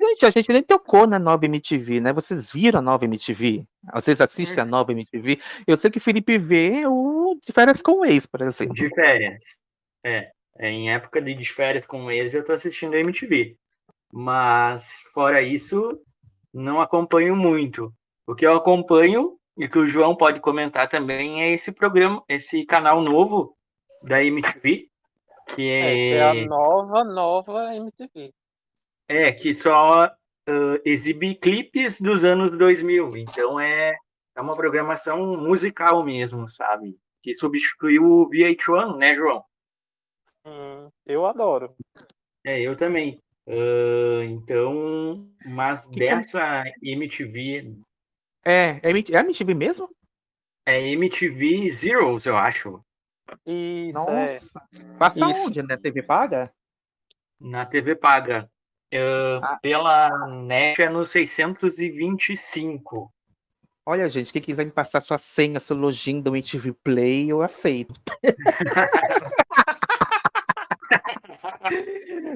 Gente, 0.00 0.26
a 0.26 0.30
gente 0.30 0.52
nem 0.52 0.62
tocou 0.62 1.06
na 1.06 1.18
nova 1.18 1.44
MTV, 1.44 2.00
né? 2.00 2.12
Vocês 2.12 2.52
viram 2.52 2.78
a 2.80 2.82
nova 2.82 3.04
MTV? 3.04 3.64
Vocês 3.94 4.20
assistem 4.20 4.62
a 4.62 4.66
nova 4.66 4.92
MTV? 4.92 5.40
Eu 5.66 5.76
sei 5.76 5.90
que 5.90 6.00
Felipe 6.00 6.38
vê 6.38 6.86
o 6.86 7.38
De 7.42 7.52
Férias 7.52 7.80
com 7.82 8.00
o 8.00 8.04
Ex, 8.04 8.26
por 8.26 8.40
exemplo. 8.42 8.74
De 8.74 8.88
férias. 8.94 9.44
É, 10.04 10.30
é, 10.58 10.70
em 10.70 10.90
época 10.90 11.20
de 11.20 11.34
de 11.34 11.52
férias 11.52 11.86
com 11.86 12.04
o 12.04 12.10
ex, 12.10 12.34
eu 12.34 12.44
tô 12.44 12.52
assistindo 12.52 12.94
a 12.94 12.98
MTV. 12.98 13.56
Mas, 14.12 15.00
fora 15.12 15.40
isso, 15.40 16.00
não 16.52 16.80
acompanho 16.80 17.36
muito. 17.36 17.92
O 18.26 18.34
que 18.34 18.46
eu 18.46 18.56
acompanho, 18.56 19.38
e 19.56 19.68
que 19.68 19.78
o 19.78 19.86
João 19.86 20.16
pode 20.16 20.40
comentar 20.40 20.88
também, 20.88 21.42
é 21.42 21.52
esse 21.52 21.72
programa, 21.72 22.22
esse 22.28 22.64
canal 22.64 23.00
novo 23.00 23.56
da 24.02 24.22
MTV, 24.22 24.88
que 25.54 25.68
É, 25.68 25.94
é, 25.94 26.10
é 26.16 26.22
a 26.22 26.34
nova, 26.46 27.04
nova 27.04 27.74
MTV. 27.74 28.32
É, 29.10 29.32
que 29.32 29.54
só 29.54 30.04
ah, 30.04 30.80
exibe 30.84 31.34
clipes 31.34 32.00
dos 32.00 32.22
anos 32.24 32.56
2000. 32.56 33.16
Então, 33.16 33.58
é, 33.58 33.96
é 34.36 34.40
uma 34.40 34.56
programação 34.56 35.36
musical 35.36 36.04
mesmo, 36.04 36.48
sabe? 36.48 36.96
Que 37.22 37.34
substituiu 37.34 38.04
o 38.04 38.30
VH1, 38.30 38.96
né, 38.96 39.14
João? 39.14 39.44
Hum, 40.46 40.88
eu 41.06 41.26
adoro. 41.26 41.74
É, 42.44 42.60
eu 42.60 42.76
também. 42.76 43.20
Ah, 43.48 44.24
então, 44.24 45.28
mas 45.44 45.84
Que 45.86 45.98
can- 46.08 46.16
dessa 46.16 46.64
MTV, 46.82 47.74
É, 48.44 48.80
é 48.82 48.90
MT- 48.90 49.12
é 49.14 49.18
a 49.18 49.20
MTV 49.24 49.54
mesmo? 49.54 49.90
é 50.66 50.78
MTV 50.92 51.72
Zeros, 51.72 52.24
eu 52.26 52.36
acho, 52.36 52.80
Isso, 53.46 53.98
Nossa. 53.98 54.12
é. 54.12 54.36
Passa 54.98 55.30
Isso. 55.30 55.46
onde, 55.48 55.62
né? 55.62 55.76
TV 55.76 56.02
paga? 56.02 56.52
na 57.40 57.64
TV 57.66 57.94
paga. 57.96 58.50
Ah, 59.42 59.58
Pela 59.62 60.26
NET 60.26 60.82
é 60.82 60.88
no 60.88 61.06
625. 61.06 63.12
Olha, 63.86 64.08
gente, 64.08 64.32
quem 64.32 64.42
quiser 64.42 64.64
me 64.64 64.72
passar 64.72 65.00
sua 65.00 65.18
senha, 65.18 65.60
seu 65.60 65.76
login 65.76 66.20
do 66.20 66.30
MTV 66.30 66.72
Play, 66.84 67.30
eu 67.30 67.42
aceito. 67.42 67.94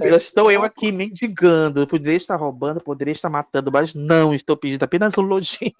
Já 0.06 0.16
estou 0.16 0.50
eu 0.50 0.62
aqui 0.62 0.90
mendigando. 0.90 1.80
Eu 1.80 1.86
poderia 1.86 2.16
estar 2.16 2.36
roubando, 2.36 2.80
poderia 2.80 3.12
estar 3.12 3.28
matando, 3.28 3.70
mas 3.70 3.94
não, 3.94 4.34
estou 4.34 4.56
pedindo 4.56 4.82
apenas 4.82 5.16
um 5.18 5.22
login. 5.22 5.72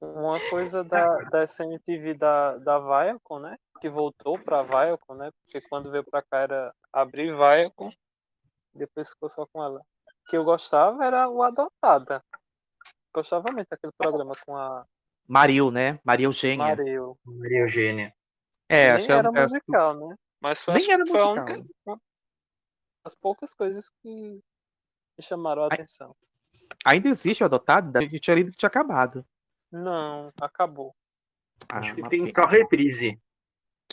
Uma 0.00 0.40
coisa 0.50 0.82
da, 0.82 1.18
da 1.24 1.44
SMTV 1.44 2.14
da, 2.14 2.56
da 2.58 2.78
Viacom, 2.78 3.38
né? 3.38 3.56
Que 3.80 3.88
voltou 3.88 4.38
pra 4.38 4.62
Viacom, 4.62 5.14
né? 5.14 5.30
Porque 5.44 5.66
quando 5.68 5.90
veio 5.90 6.04
pra 6.04 6.22
cá 6.22 6.40
era 6.40 6.74
abrir 6.92 7.34
Viacom, 7.34 7.90
depois 8.78 9.10
ficou 9.10 9.28
só 9.28 9.46
com 9.46 9.62
ela. 9.62 9.80
O 9.80 10.30
que 10.30 10.36
eu 10.36 10.44
gostava 10.44 11.04
era 11.04 11.28
o 11.28 11.42
Adotada. 11.42 12.22
Gostava 13.14 13.50
muito 13.52 13.68
daquele 13.68 13.92
programa 13.96 14.34
com 14.46 14.56
a 14.56 14.86
Maril, 15.26 15.70
né? 15.70 15.98
Maria 16.04 16.26
Eugênia. 16.26 16.66
Mareu. 16.66 17.18
Maria 17.24 17.60
Eugênia. 17.60 18.14
É, 18.68 18.88
Nem 18.88 18.90
acho 18.96 19.06
que 19.06 19.12
era 19.12 19.32
musical, 19.32 20.08
né? 20.08 20.16
Mas 20.40 20.62
foi, 20.62 20.74
Nem 20.74 20.82
acho 20.84 20.92
era 20.92 21.04
que 21.04 21.10
foi 21.10 21.20
a 21.20 21.24
musical. 21.24 21.46
única. 21.56 21.68
uma- 21.86 22.00
As 23.04 23.14
poucas 23.14 23.54
coisas 23.54 23.88
que 24.02 24.08
me 25.18 25.22
chamaram 25.22 25.64
a 25.64 25.66
atenção. 25.66 26.14
Ainda 26.84 27.08
existe 27.08 27.42
o 27.42 27.46
adotado? 27.46 27.98
Eu 28.00 28.20
tinha 28.20 28.36
lido 28.36 28.50
que 28.52 28.56
tinha 28.58 28.68
acabado. 28.68 29.24
Não, 29.72 30.30
acabou. 30.40 30.94
Ah, 31.68 31.80
Acho 31.80 31.94
que 31.94 32.08
tem 32.08 32.24
pena. 32.24 32.32
só 32.34 32.46
reprise. 32.46 33.18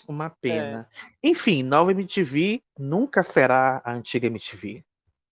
Uma 0.07 0.29
pena. 0.29 0.87
Enfim, 1.23 1.63
nova 1.63 1.91
MTV 1.91 2.61
nunca 2.77 3.23
será 3.23 3.81
a 3.83 3.93
antiga 3.93 4.27
MTV. 4.27 4.83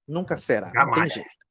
Nunca 0.08 0.38
será. 0.38 0.68
Não 0.68 0.94
tem 0.94 1.08
Jamais. 1.10 1.14
jeito. 1.14 1.44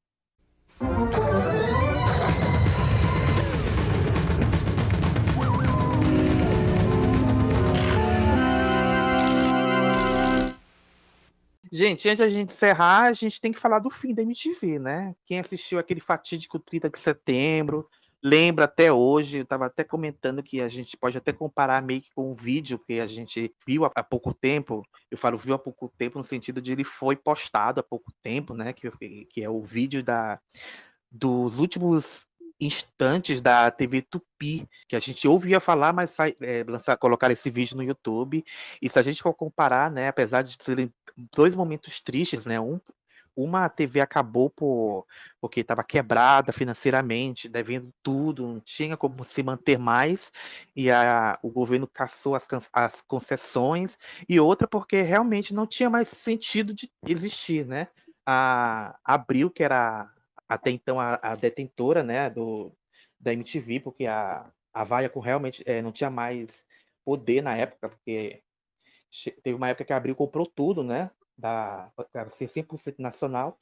Gente, 11.75 12.07
antes 12.07 12.19
da 12.19 12.29
gente 12.29 12.53
encerrar, 12.53 13.05
a 13.05 13.13
gente 13.15 13.41
tem 13.41 13.51
que 13.51 13.59
falar 13.59 13.79
do 13.79 13.89
fim 13.89 14.13
da 14.13 14.21
MTV, 14.21 14.79
né? 14.79 15.17
Quem 15.25 15.41
assistiu 15.41 15.79
aquele 15.79 16.01
fatídico 16.01 16.59
30 16.59 16.91
de 16.91 16.99
setembro, 16.99 17.89
lembra 18.23 18.67
até 18.67 18.93
hoje, 18.93 19.39
eu 19.39 19.43
estava 19.43 19.67
até 19.67 19.83
comentando 19.83 20.43
que 20.43 20.61
a 20.61 20.69
gente 20.69 20.97
pode 20.97 21.19
até 21.19 21.33
comparar 21.33 21.83
meio 21.83 22.01
que 22.01 22.13
com 22.15 22.31
um 22.31 22.35
vídeo 22.35 22.79
que 22.79 23.01
a 23.01 23.07
gente 23.07 23.53
viu 23.67 23.85
há, 23.85 24.03
pouco 24.03 24.33
tempo. 24.33 24.87
Eu 25.11 25.19
falo 25.19 25.37
viu 25.37 25.55
há 25.55 25.59
pouco 25.59 25.93
tempo 25.99 26.19
no 26.19 26.25
sentido 26.25 26.61
de 26.61 26.73
ele 26.73 26.85
foi 26.85 27.17
postado 27.17 27.81
há 27.81 27.83
pouco 27.83 28.13
tempo, 28.23 28.55
né? 28.55 28.73
Que, 28.73 28.91
que 29.27 29.43
é 29.43 29.51
o 29.51 29.61
vídeo 29.63 30.03
da, 30.03 30.41
dos 31.11 31.59
últimos 31.59 32.27
instantes 32.61 33.41
da 33.41 33.71
TV 33.73 34.03
Tupi, 34.03 34.69
que 34.89 34.95
a 34.95 35.01
gente 35.01 35.27
ouvia 35.27 35.59
falar, 35.59 35.93
mas 35.93 36.13
sai, 36.13 36.35
é, 36.41 36.63
lançar, 36.63 36.97
colocar 36.97 37.31
esse 37.33 37.51
vídeo 37.51 37.77
no 37.77 37.83
YouTube. 37.83 38.45
E 38.81 38.89
se 38.89 38.99
a 38.99 39.03
gente 39.03 39.21
for 39.21 39.35
comparar, 39.35 39.91
né, 39.91 40.09
apesar 40.09 40.43
de 40.43 40.57
serem 40.63 40.93
dois 41.35 41.57
momentos 41.57 42.01
tristes, 42.01 42.47
né, 42.47 42.61
um, 42.61 42.81
uma 43.37 43.69
TV 43.69 44.01
acabou 44.01 44.51
por, 44.51 45.07
porque 45.41 45.61
estava 45.61 45.83
quebrada 45.83 46.53
financeiramente, 46.53 47.49
devendo 47.49 47.93
tudo, 48.03 48.47
não 48.47 48.61
tinha 48.61 48.97
como 48.97 49.25
se 49.25 49.43
manter 49.43 49.79
mais, 49.79 50.31
e 50.77 50.91
a, 50.91 51.39
o 51.43 51.51
governo 51.51 51.87
caçou 51.87 52.35
as, 52.35 52.47
as 52.73 53.01
concessões, 53.03 53.97
e 54.29 54.39
outra 54.39 54.69
porque 54.69 55.03
realmente 55.03 55.55
não 55.55 55.67
tinha 55.67 55.91
mais 55.91 56.09
sentido 56.09 56.75
de 56.75 56.91
existir, 57.07 57.67
né? 57.67 57.89
A 58.27 58.99
Abril, 59.05 59.51
que 59.51 59.63
era 59.65 60.09
até 60.49 60.71
então 60.71 61.01
a, 61.01 61.19
a 61.23 61.35
detentora, 61.35 62.03
né, 62.03 62.29
do, 62.31 62.73
da 63.19 63.33
MTV, 63.33 63.81
porque 63.81 64.07
a, 64.07 64.51
a 64.73 64.85
Viacom 64.85 65.21
realmente 65.21 65.63
eh, 65.67 65.81
não 65.83 65.93
tinha 65.93 66.11
mais 66.11 66.65
poder 67.05 67.43
na 67.43 67.57
época, 67.57 67.89
porque 67.89 68.43
teve 69.43 69.57
uma 69.57 69.69
época 69.69 69.85
que 69.85 69.93
a 69.93 69.97
Abril 69.97 70.15
comprou 70.15 70.47
tudo, 70.47 70.83
né, 70.83 71.11
da, 71.43 71.91
para 72.13 72.29
ser 72.29 72.47
100% 72.47 73.01
nacional, 73.01 73.59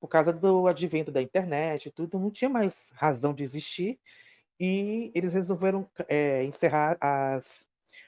por 0.00 0.08
causa 0.08 0.32
do 0.32 0.66
advento 0.66 1.12
da 1.12 1.20
internet 1.20 1.86
e 1.86 1.92
tudo, 1.92 2.18
não 2.18 2.30
tinha 2.30 2.48
mais 2.48 2.90
razão 2.94 3.34
de 3.34 3.44
existir, 3.44 4.00
e 4.58 5.12
eles 5.14 5.34
resolveram 5.34 5.88
eh, 6.08 6.44
encerrar 6.44 6.96
as, 7.00 7.66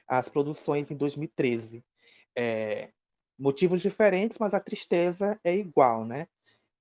as 0.09 0.29
produções 0.29 0.91
em 0.91 0.97
2013. 0.97 1.85
Eh, 2.37 2.91
motivos 3.39 3.81
diferentes, 3.81 4.39
mas 4.39 4.55
a 4.55 4.61
tristeza 4.61 5.39
é 5.45 5.55
igual, 5.55 6.05
né? 6.05 6.27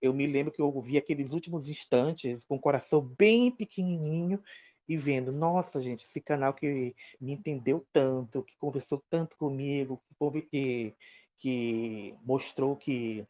Eu 0.02 0.14
me 0.14 0.26
lembro 0.26 0.52
que 0.52 0.62
eu 0.62 0.82
vi 0.82 0.98
aqueles 0.98 1.32
últimos 1.32 1.68
instantes 1.68 2.46
com 2.46 2.56
o 2.56 2.60
coração 2.60 3.02
bem 3.02 3.52
pequenininho 3.52 4.42
e 4.88 4.98
vendo, 4.98 5.32
nossa, 5.32 5.82
gente, 5.82 6.06
esse 6.06 6.20
canal 6.20 6.54
que 6.54 6.96
me 7.22 7.34
entendeu 7.34 7.86
tanto, 7.94 8.44
que 8.44 8.58
conversou 8.58 9.04
tanto 9.10 9.38
comigo, 9.38 10.02
que, 10.50 10.96
que, 11.40 12.16
mostrou 12.24 12.76
que 12.76 13.26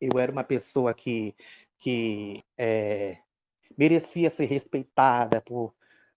eu 0.00 0.18
era 0.18 0.30
uma 0.30 0.44
pessoa 0.44 0.92
que, 0.92 1.34
que 1.78 2.42
é, 2.56 3.18
merecia 3.76 4.30
ser 4.30 4.46
respeitada 4.46 5.40
por, 5.40 5.74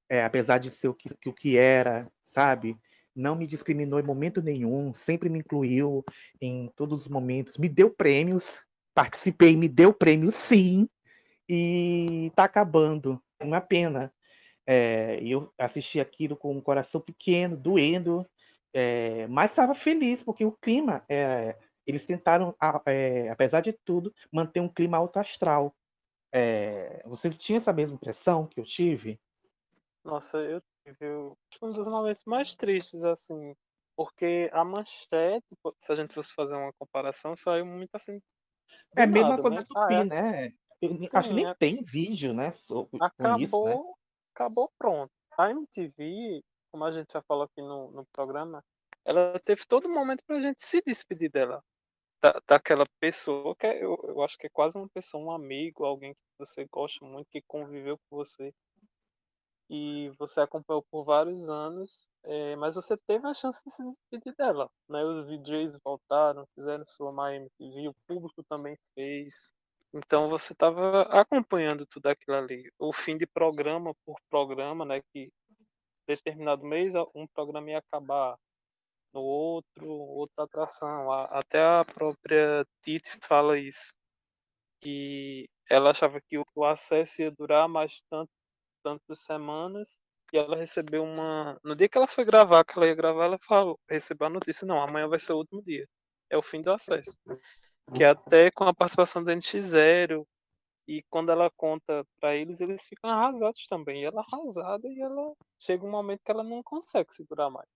é, 0.10 0.24
apesar 0.24 0.58
de 0.58 0.70
ser 0.70 0.88
o 0.88 0.94
que, 0.94 1.10
o 1.28 1.34
que 1.34 1.58
era, 1.58 2.12
sabe? 2.32 2.78
Não 3.16 3.36
me 3.36 3.48
discriminou 3.48 4.00
em 4.00 4.04
momento 4.04 4.42
nenhum, 4.42 4.94
sempre 4.94 5.30
me 5.30 5.40
incluiu 5.40 6.04
em 6.42 6.72
todos 6.76 7.02
os 7.02 7.08
momentos, 7.08 7.58
me 7.58 7.70
deu 7.70 7.90
prêmios, 7.90 8.64
participei, 8.94 9.56
me 9.56 9.68
deu 9.68 9.94
prêmio 9.94 10.32
sim, 10.32 10.88
e 11.48 12.32
tá 12.36 12.46
acabando, 12.46 13.22
uma 13.42 13.60
pena. 13.60 14.14
É, 14.66 15.20
eu 15.22 15.52
assisti 15.58 16.00
aquilo 16.00 16.38
com 16.38 16.56
um 16.56 16.62
coração 16.62 17.02
pequeno, 17.02 17.58
doendo, 17.58 18.26
é, 18.74 19.28
mas 19.28 19.52
estava 19.52 19.76
feliz, 19.76 20.24
porque 20.24 20.46
o 20.46 20.52
clima, 20.54 21.04
é, 21.10 21.58
eles 21.86 22.06
tentaram, 22.06 22.56
é, 22.88 23.30
apesar 23.30 23.62
de 23.62 23.74
tudo, 23.86 24.14
manter 24.34 24.60
um 24.62 24.70
clima 24.70 24.98
alto 24.98 25.18
astral. 25.20 25.76
Você 27.06 27.30
tinha 27.30 27.58
essa 27.58 27.72
mesma 27.74 27.96
impressão 27.96 28.48
que 28.48 28.60
eu 28.60 28.64
tive? 28.66 29.20
Nossa, 30.04 30.38
eu 30.40 30.62
tive 30.84 31.06
um 31.62 31.72
dos 31.72 31.88
momentos 31.88 32.24
mais 32.26 32.56
tristes, 32.56 33.04
assim, 33.04 33.56
porque 33.96 34.50
a 34.54 34.64
manchete, 34.66 35.46
se 35.78 35.92
a 35.92 35.96
gente 35.96 36.14
fosse 36.14 36.34
fazer 36.34 36.56
uma 36.56 36.74
comparação, 36.74 37.36
saiu 37.38 37.66
muito 37.66 37.92
assim. 37.96 38.20
É 38.96 39.04
a 39.04 39.08
mesma 39.08 39.38
nada, 39.38 39.40
coisa 39.40 39.62
né? 39.62 39.66
do 39.68 39.76
Ah, 39.76 39.94
é. 40.02 40.06
né? 40.06 40.52
Eu 40.82 40.94
nem- 40.94 41.10
acho 41.14 41.30
que 41.30 41.34
Sim, 41.34 41.36
nem 41.36 41.48
é- 41.48 41.56
tem 41.60 41.84
vídeo, 41.84 42.34
né? 42.34 42.52
so- 42.54 42.90
Com 43.18 43.36
isso, 43.36 43.58
acabou, 43.60 43.66
né? 43.66 43.82
acabou 44.34 44.72
pronto. 44.78 45.12
A 45.38 45.50
MTV, 45.52 46.44
como 46.72 46.86
a 46.86 46.92
gente 46.92 47.12
já 47.12 47.22
falou 47.22 47.44
aqui 47.44 47.62
no, 47.62 47.92
no 47.92 48.06
programa, 48.14 48.64
ela 49.04 49.40
teve 49.40 49.66
todo 49.68 49.90
momento 49.90 50.24
pra 50.26 50.42
gente 50.42 50.64
se 50.66 50.82
despedir 50.86 51.30
dela. 51.30 51.64
Da, 52.22 52.40
daquela 52.48 52.86
pessoa 53.00 53.56
que 53.56 53.66
é, 53.66 53.84
eu, 53.84 54.00
eu 54.08 54.22
acho 54.24 54.38
que 54.38 54.46
é 54.46 54.50
quase 54.50 54.78
uma 54.78 54.88
pessoa, 54.90 55.24
um 55.24 55.32
amigo, 55.32 55.84
alguém 55.84 56.14
que 56.14 56.20
você 56.38 56.68
gosta 56.72 57.04
muito, 57.04 57.28
que 57.32 57.42
conviveu 57.48 57.98
com 57.98 58.18
você. 58.18 58.54
E 59.70 60.12
você 60.20 60.42
acompanhou 60.42 60.84
por 60.92 61.04
vários 61.06 61.50
anos, 61.50 62.10
eh, 62.26 62.56
mas 62.58 62.76
você 62.76 62.98
teve 63.08 63.26
a 63.26 63.34
chance 63.34 63.64
de 63.66 63.72
se 63.72 63.84
despedir 63.84 64.36
dela, 64.36 64.70
né? 64.90 65.02
Os 65.04 65.26
VJs 65.26 65.78
voltaram, 65.84 66.46
fizeram 66.54 66.84
sua 66.84 67.34
MTV, 67.34 67.88
o 67.88 67.96
público 68.06 68.44
também 68.44 68.78
fez. 68.94 69.54
Então 69.94 70.30
você 70.30 70.52
estava 70.54 71.04
acompanhando 71.04 71.86
tudo 71.86 72.08
aquilo 72.08 72.36
ali. 72.38 72.70
O 72.78 72.92
fim 72.94 73.18
de 73.18 73.26
programa 73.26 73.94
por 74.06 74.18
programa, 74.30 74.84
né? 74.86 75.02
Que 75.14 75.32
determinado 76.08 76.66
mês 76.66 76.94
um 77.16 77.28
programa 77.28 77.72
ia 77.72 77.80
acabar, 77.80 78.38
no 79.14 79.22
outro, 79.22 79.88
outra 79.88 80.46
atração. 80.46 81.12
Até 81.12 81.62
a 81.62 81.86
própria 81.86 82.66
Titi 82.82 83.12
fala 83.22 83.58
isso, 83.60 83.94
que 84.82 85.50
ela 85.70 85.92
achava 85.92 86.20
que 86.22 86.38
o 86.38 86.66
acesso 86.66 87.22
ia 87.22 87.32
durar 87.32 87.68
mais 87.68 88.02
tanto, 88.10 88.32
tantas 88.84 89.20
semanas, 89.22 90.00
e 90.34 90.38
ela 90.38 90.56
recebeu 90.56 91.04
uma. 91.04 91.60
No 91.64 91.76
dia 91.76 91.90
que 91.90 91.98
ela 91.98 92.08
foi 92.08 92.24
gravar, 92.26 92.64
que 92.64 92.78
ela 92.78 92.88
ia 92.88 92.96
gravar, 92.96 93.26
ela 93.26 93.38
falou, 93.40 93.80
recebeu 93.90 94.28
a 94.28 94.30
notícia, 94.30 94.66
não, 94.66 94.82
amanhã 94.82 95.08
vai 95.08 95.20
ser 95.20 95.34
o 95.34 95.38
último 95.38 95.62
dia. 95.64 95.88
É 96.30 96.38
o 96.38 96.42
fim 96.42 96.62
do 96.62 96.72
acesso. 96.72 97.18
Que 97.94 98.04
é 98.04 98.08
até 98.08 98.50
com 98.52 98.64
a 98.64 98.74
participação 98.74 99.24
do 99.24 99.32
NX0, 99.32 100.26
e 100.88 101.04
quando 101.10 101.32
ela 101.32 101.50
conta 101.52 102.06
pra 102.20 102.36
eles, 102.36 102.60
eles 102.62 102.86
ficam 102.88 103.10
arrasados 103.10 103.66
também. 103.68 104.02
E 104.02 104.06
ela 104.06 104.22
arrasada 104.22 104.88
e 104.88 105.00
ela 105.02 105.34
chega 105.60 105.86
um 105.86 105.92
momento 105.92 106.22
que 106.24 106.32
ela 106.32 106.44
não 106.44 106.62
consegue 106.64 107.14
segurar 107.14 107.50
mais. 107.50 107.68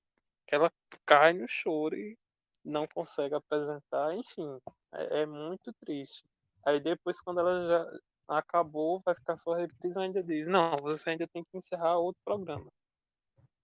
Que 0.48 0.56
ela 0.56 0.72
cai 1.06 1.34
no 1.34 1.48
choro 1.48 1.96
e 1.96 2.18
não 2.64 2.88
consegue 2.88 3.36
apresentar, 3.36 4.16
enfim, 4.16 4.60
é, 4.94 5.22
é 5.22 5.26
muito 5.26 5.72
triste. 5.86 6.24
Aí 6.66 6.80
depois, 6.80 7.22
quando 7.22 7.40
ela 7.40 7.68
já 7.68 8.00
acabou, 8.28 9.02
vai 9.06 9.14
ficar 9.16 9.38
só 9.38 9.54
a 9.54 9.58
reprise, 9.58 10.00
ainda 10.00 10.24
diz, 10.24 10.48
não, 10.48 10.78
você 10.78 11.12
ainda 11.12 11.28
tem 11.28 11.44
que 11.44 11.58
encerrar 11.58 11.98
outro 11.98 12.20
programa. 12.26 12.68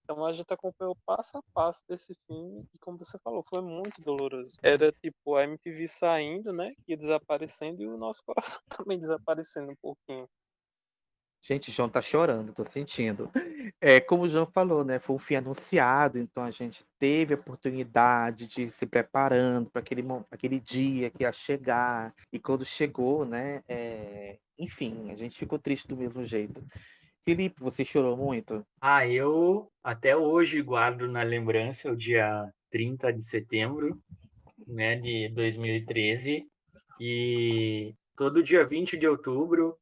Então 0.04 0.24
a 0.24 0.32
gente 0.32 0.52
acompanhou 0.52 0.96
passo 1.06 1.38
a 1.38 1.42
passo 1.54 1.82
desse 1.88 2.14
fim 2.26 2.66
e 2.74 2.78
como 2.78 2.98
você 2.98 3.18
falou, 3.18 3.44
foi 3.48 3.62
muito 3.62 4.00
doloroso. 4.02 4.58
Era 4.62 4.92
tipo 4.92 5.36
a 5.36 5.44
MTV 5.44 5.88
saindo, 5.88 6.52
né, 6.52 6.72
e 6.86 6.96
desaparecendo 6.96 7.82
e 7.82 7.86
o 7.86 7.96
nosso 7.96 8.22
coração 8.26 8.62
também 8.68 8.98
desaparecendo 8.98 9.72
um 9.72 9.76
pouquinho. 9.80 10.28
Gente, 11.44 11.70
o 11.70 11.72
João 11.72 11.88
tá 11.88 12.00
chorando, 12.00 12.52
tô 12.52 12.64
sentindo. 12.64 13.28
É, 13.80 14.00
como 14.00 14.22
o 14.22 14.28
João 14.28 14.46
falou, 14.46 14.84
né? 14.84 15.00
Foi 15.00 15.16
um 15.16 15.18
fim 15.18 15.34
anunciado, 15.34 16.16
então 16.16 16.44
a 16.44 16.52
gente 16.52 16.84
teve 17.00 17.34
a 17.34 17.36
oportunidade 17.36 18.46
de 18.46 18.62
ir 18.62 18.70
se 18.70 18.86
preparando 18.86 19.68
para 19.68 19.80
aquele, 19.80 20.04
aquele 20.30 20.60
dia 20.60 21.10
que 21.10 21.24
ia 21.24 21.32
chegar. 21.32 22.14
E 22.32 22.38
quando 22.38 22.64
chegou, 22.64 23.24
né? 23.24 23.60
é, 23.66 24.38
enfim, 24.56 25.10
a 25.10 25.16
gente 25.16 25.36
ficou 25.36 25.58
triste 25.58 25.88
do 25.88 25.96
mesmo 25.96 26.24
jeito. 26.24 26.64
Felipe, 27.24 27.60
você 27.60 27.84
chorou 27.84 28.16
muito? 28.16 28.64
Ah, 28.80 29.06
eu 29.06 29.70
até 29.82 30.16
hoje 30.16 30.60
guardo 30.60 31.06
na 31.06 31.22
lembrança 31.22 31.90
o 31.90 31.96
dia 31.96 32.52
30 32.70 33.12
de 33.12 33.22
setembro, 33.24 34.00
né, 34.66 34.96
de 34.96 35.28
2013, 35.34 36.44
e 37.00 37.94
todo 38.16 38.42
dia 38.42 38.64
20 38.64 38.96
de 38.96 39.06
outubro 39.06 39.78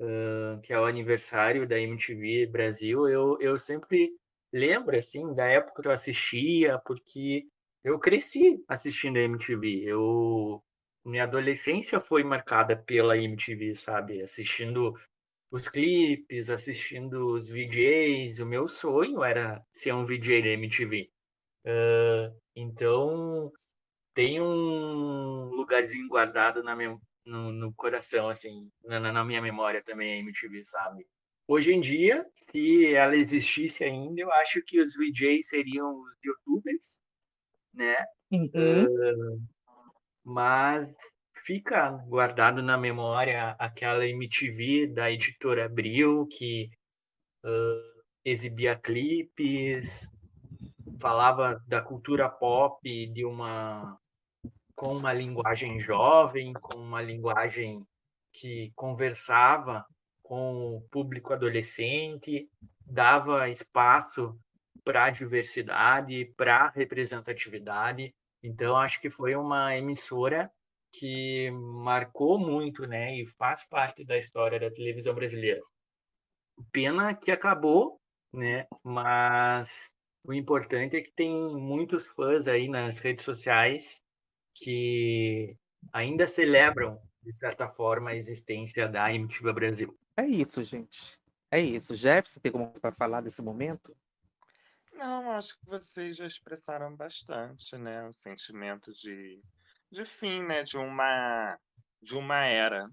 uh, 0.00 0.60
que 0.62 0.72
é 0.72 0.78
o 0.78 0.84
aniversário 0.84 1.66
da 1.66 1.78
MTV 1.78 2.46
Brasil, 2.46 3.08
eu, 3.08 3.38
eu 3.40 3.58
sempre 3.58 4.12
lembro, 4.52 4.96
assim, 4.96 5.34
da 5.34 5.46
época 5.46 5.82
que 5.82 5.88
eu 5.88 5.92
assistia, 5.92 6.78
porque 6.84 7.46
eu 7.82 7.98
cresci 7.98 8.62
assistindo 8.68 9.16
a 9.16 9.22
MTV. 9.22 9.82
Eu, 9.84 10.62
minha 11.04 11.24
adolescência 11.24 12.00
foi 12.00 12.22
marcada 12.22 12.76
pela 12.76 13.16
MTV, 13.16 13.76
sabe? 13.76 14.22
Assistindo 14.22 14.94
os 15.54 15.68
clipes, 15.68 16.50
assistindo 16.50 17.28
os 17.28 17.48
VJs. 17.48 18.40
O 18.40 18.46
meu 18.46 18.68
sonho 18.68 19.22
era 19.22 19.64
ser 19.70 19.92
um 19.94 20.04
VJ 20.04 20.42
da 20.42 20.48
MTV. 20.48 21.08
Uh, 21.64 22.36
então, 22.56 23.52
tem 24.14 24.40
um 24.40 25.50
lugarzinho 25.50 26.08
guardado 26.08 26.60
na 26.64 26.74
minha, 26.74 26.98
no, 27.24 27.52
no 27.52 27.72
coração, 27.72 28.28
assim, 28.28 28.68
na, 28.84 28.98
na 28.98 29.24
minha 29.24 29.40
memória 29.40 29.80
também 29.80 30.14
a 30.14 30.18
MTV, 30.18 30.64
sabe? 30.64 31.06
Hoje 31.46 31.72
em 31.72 31.80
dia, 31.80 32.26
se 32.34 32.92
ela 32.92 33.14
existisse 33.14 33.84
ainda, 33.84 34.20
eu 34.20 34.32
acho 34.32 34.60
que 34.62 34.80
os 34.80 34.92
VJs 34.96 35.48
seriam 35.48 36.00
os 36.00 36.18
youtubers, 36.24 36.98
né? 37.72 38.04
Uhum. 38.32 38.86
Uh, 38.86 39.42
mas 40.24 40.92
fica 41.44 41.90
guardado 42.08 42.62
na 42.62 42.76
memória 42.76 43.54
aquela 43.58 44.06
MTV 44.06 44.88
da 44.88 45.10
editora 45.10 45.66
Abril 45.66 46.26
que 46.26 46.70
uh, 47.44 48.02
exibia 48.24 48.74
clipes, 48.76 50.08
falava 51.00 51.62
da 51.68 51.82
cultura 51.82 52.28
pop 52.28 52.80
de 52.82 53.24
uma 53.24 53.98
com 54.74 54.92
uma 54.92 55.12
linguagem 55.12 55.78
jovem, 55.78 56.52
com 56.54 56.78
uma 56.78 57.00
linguagem 57.00 57.86
que 58.32 58.72
conversava 58.74 59.86
com 60.20 60.76
o 60.76 60.80
público 60.90 61.32
adolescente, 61.32 62.48
dava 62.84 63.48
espaço 63.48 64.36
para 64.82 65.04
a 65.04 65.10
diversidade, 65.10 66.24
para 66.36 66.64
a 66.64 66.70
representatividade. 66.70 68.12
Então, 68.42 68.76
acho 68.76 69.00
que 69.00 69.08
foi 69.08 69.36
uma 69.36 69.76
emissora 69.76 70.50
que 70.98 71.50
marcou 71.50 72.38
muito, 72.38 72.86
né, 72.86 73.16
e 73.16 73.26
faz 73.26 73.64
parte 73.64 74.04
da 74.04 74.16
história 74.16 74.58
da 74.58 74.70
televisão 74.70 75.14
brasileira. 75.14 75.60
Pena 76.70 77.14
que 77.14 77.30
acabou, 77.30 78.00
né, 78.32 78.66
mas 78.82 79.92
o 80.22 80.32
importante 80.32 80.96
é 80.96 81.02
que 81.02 81.12
tem 81.12 81.30
muitos 81.54 82.06
fãs 82.08 82.46
aí 82.46 82.68
nas 82.68 82.98
redes 82.98 83.24
sociais 83.24 84.02
que 84.54 85.56
ainda 85.92 86.26
celebram, 86.26 87.00
de 87.22 87.32
certa 87.32 87.68
forma, 87.68 88.10
a 88.10 88.16
existência 88.16 88.88
da 88.88 89.12
MTV 89.12 89.52
Brasil. 89.52 89.98
É 90.16 90.24
isso, 90.26 90.62
gente. 90.62 91.18
É 91.50 91.60
isso. 91.60 91.94
Jefferson, 91.94 92.40
tem 92.40 92.52
como 92.52 92.70
para 92.80 92.92
falar 92.92 93.20
desse 93.20 93.42
momento? 93.42 93.96
Não, 94.92 95.30
acho 95.32 95.58
que 95.58 95.66
vocês 95.66 96.16
já 96.16 96.24
expressaram 96.26 96.94
bastante, 96.94 97.76
né? 97.76 98.06
O 98.06 98.12
sentimento 98.12 98.92
de, 98.92 99.42
de 99.94 100.04
fim, 100.04 100.42
né? 100.42 100.62
De 100.62 100.76
uma, 100.76 101.56
de 102.02 102.16
uma 102.16 102.44
era 102.44 102.84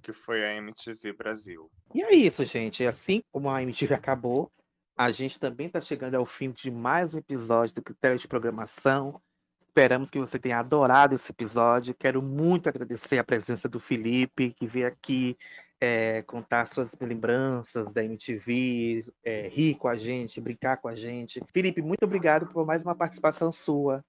que 0.00 0.12
foi 0.12 0.44
a 0.44 0.54
MTV 0.54 1.12
Brasil. 1.12 1.68
E 1.92 2.02
é 2.02 2.14
isso, 2.14 2.44
gente. 2.44 2.86
Assim 2.86 3.22
como 3.32 3.50
a 3.50 3.62
MTV 3.62 3.94
acabou, 3.94 4.50
a 4.96 5.10
gente 5.10 5.38
também 5.38 5.66
está 5.66 5.80
chegando 5.80 6.14
ao 6.14 6.24
fim 6.24 6.52
de 6.52 6.70
mais 6.70 7.12
um 7.12 7.18
episódio 7.18 7.74
do 7.74 7.82
Critério 7.82 8.18
de 8.18 8.28
Programação. 8.28 9.20
Esperamos 9.66 10.10
que 10.10 10.18
você 10.18 10.38
tenha 10.38 10.58
adorado 10.58 11.16
esse 11.16 11.30
episódio. 11.30 11.94
Quero 11.94 12.22
muito 12.22 12.68
agradecer 12.68 13.18
a 13.18 13.24
presença 13.24 13.68
do 13.68 13.80
Felipe, 13.80 14.54
que 14.54 14.66
veio 14.66 14.86
aqui 14.86 15.36
é, 15.80 16.22
contar 16.22 16.66
suas 16.66 16.94
lembranças 17.00 17.92
da 17.92 18.04
MTV, 18.04 19.04
é, 19.24 19.48
rir 19.48 19.74
com 19.74 19.88
a 19.88 19.96
gente, 19.96 20.40
brincar 20.40 20.76
com 20.76 20.88
a 20.88 20.94
gente. 20.94 21.40
Felipe, 21.52 21.82
muito 21.82 22.04
obrigado 22.04 22.46
por 22.46 22.64
mais 22.64 22.82
uma 22.82 22.94
participação 22.94 23.52
sua. 23.52 24.04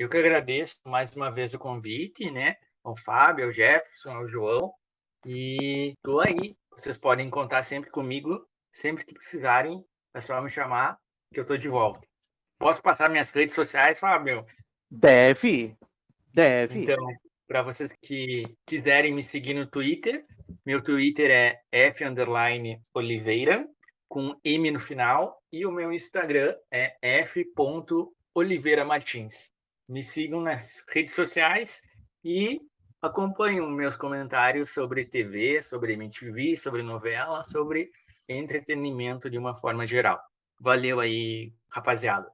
Eu 0.00 0.08
que 0.08 0.16
agradeço 0.16 0.76
mais 0.86 1.14
uma 1.14 1.30
vez 1.30 1.52
o 1.52 1.58
convite, 1.58 2.30
né? 2.30 2.56
Ao 2.82 2.96
Fábio, 2.96 3.44
ao 3.44 3.52
Jefferson, 3.52 4.12
ao 4.12 4.26
João. 4.26 4.72
E 5.26 5.92
tô 6.02 6.20
aí. 6.20 6.56
Vocês 6.72 6.96
podem 6.96 7.28
contar 7.28 7.62
sempre 7.64 7.90
comigo, 7.90 8.48
sempre 8.72 9.04
que 9.04 9.12
precisarem. 9.12 9.84
É 10.14 10.22
só 10.22 10.40
me 10.40 10.48
chamar 10.48 10.98
que 11.30 11.38
eu 11.38 11.44
tô 11.44 11.54
de 11.54 11.68
volta. 11.68 12.00
Posso 12.58 12.80
passar 12.80 13.10
minhas 13.10 13.30
redes 13.30 13.54
sociais, 13.54 14.00
Fábio? 14.00 14.46
Deve, 14.90 15.76
deve. 16.32 16.78
Então, 16.78 17.06
para 17.46 17.60
vocês 17.60 17.92
que 18.00 18.44
quiserem 18.66 19.12
me 19.12 19.22
seguir 19.22 19.52
no 19.52 19.66
Twitter, 19.66 20.24
meu 20.64 20.82
Twitter 20.82 21.30
é 21.30 21.60
f 21.70 22.02
Oliveira 22.94 23.68
com 24.08 24.34
M 24.42 24.70
no 24.70 24.80
final 24.80 25.42
e 25.52 25.66
o 25.66 25.70
meu 25.70 25.92
Instagram 25.92 26.56
é 26.72 26.96
f.oliveiramartins. 27.02 29.50
Me 29.90 30.04
sigam 30.04 30.40
nas 30.40 30.84
redes 30.86 31.16
sociais 31.16 31.82
e 32.22 32.60
acompanhem 33.02 33.68
meus 33.72 33.96
comentários 33.96 34.70
sobre 34.70 35.04
TV, 35.04 35.64
sobre 35.64 35.94
MTV, 35.94 36.56
sobre 36.56 36.80
novela, 36.80 37.42
sobre 37.42 37.90
entretenimento 38.28 39.28
de 39.28 39.36
uma 39.36 39.56
forma 39.56 39.84
geral. 39.88 40.22
Valeu 40.60 41.00
aí, 41.00 41.52
rapaziada. 41.68 42.30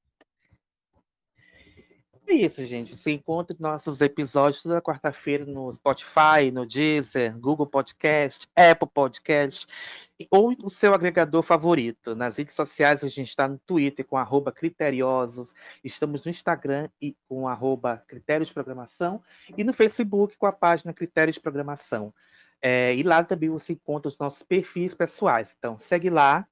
É 2.28 2.34
isso, 2.34 2.64
gente. 2.64 2.96
Você 2.96 3.12
encontra 3.12 3.56
nossos 3.60 4.00
episódios 4.00 4.60
toda 4.60 4.82
quarta-feira 4.82 5.46
no 5.46 5.72
Spotify, 5.72 6.50
no 6.52 6.66
Deezer, 6.66 7.38
Google 7.38 7.68
Podcast, 7.68 8.48
Apple 8.56 8.88
Podcast 8.92 9.64
ou 10.28 10.52
o 10.60 10.68
seu 10.68 10.92
agregador 10.92 11.44
favorito. 11.44 12.16
Nas 12.16 12.36
redes 12.36 12.54
sociais 12.56 13.04
a 13.04 13.08
gente 13.08 13.28
está 13.28 13.46
no 13.46 13.58
Twitter 13.58 14.04
com 14.04 14.16
arroba 14.16 14.50
criteriosos, 14.50 15.54
estamos 15.84 16.24
no 16.24 16.30
Instagram 16.32 16.88
e 17.00 17.16
com 17.28 17.46
arroba 17.46 18.02
critérios 18.08 18.48
de 18.48 18.54
programação 18.54 19.22
e 19.56 19.62
no 19.62 19.72
Facebook 19.72 20.36
com 20.36 20.46
a 20.46 20.52
página 20.52 20.92
Critérios 20.92 21.36
de 21.36 21.40
Programação. 21.40 22.12
É, 22.60 22.92
e 22.96 23.04
lá 23.04 23.22
também 23.22 23.50
você 23.50 23.74
encontra 23.74 24.08
os 24.08 24.18
nossos 24.18 24.42
perfis 24.42 24.94
pessoais. 24.94 25.54
Então 25.56 25.78
segue 25.78 26.10
lá, 26.10 26.44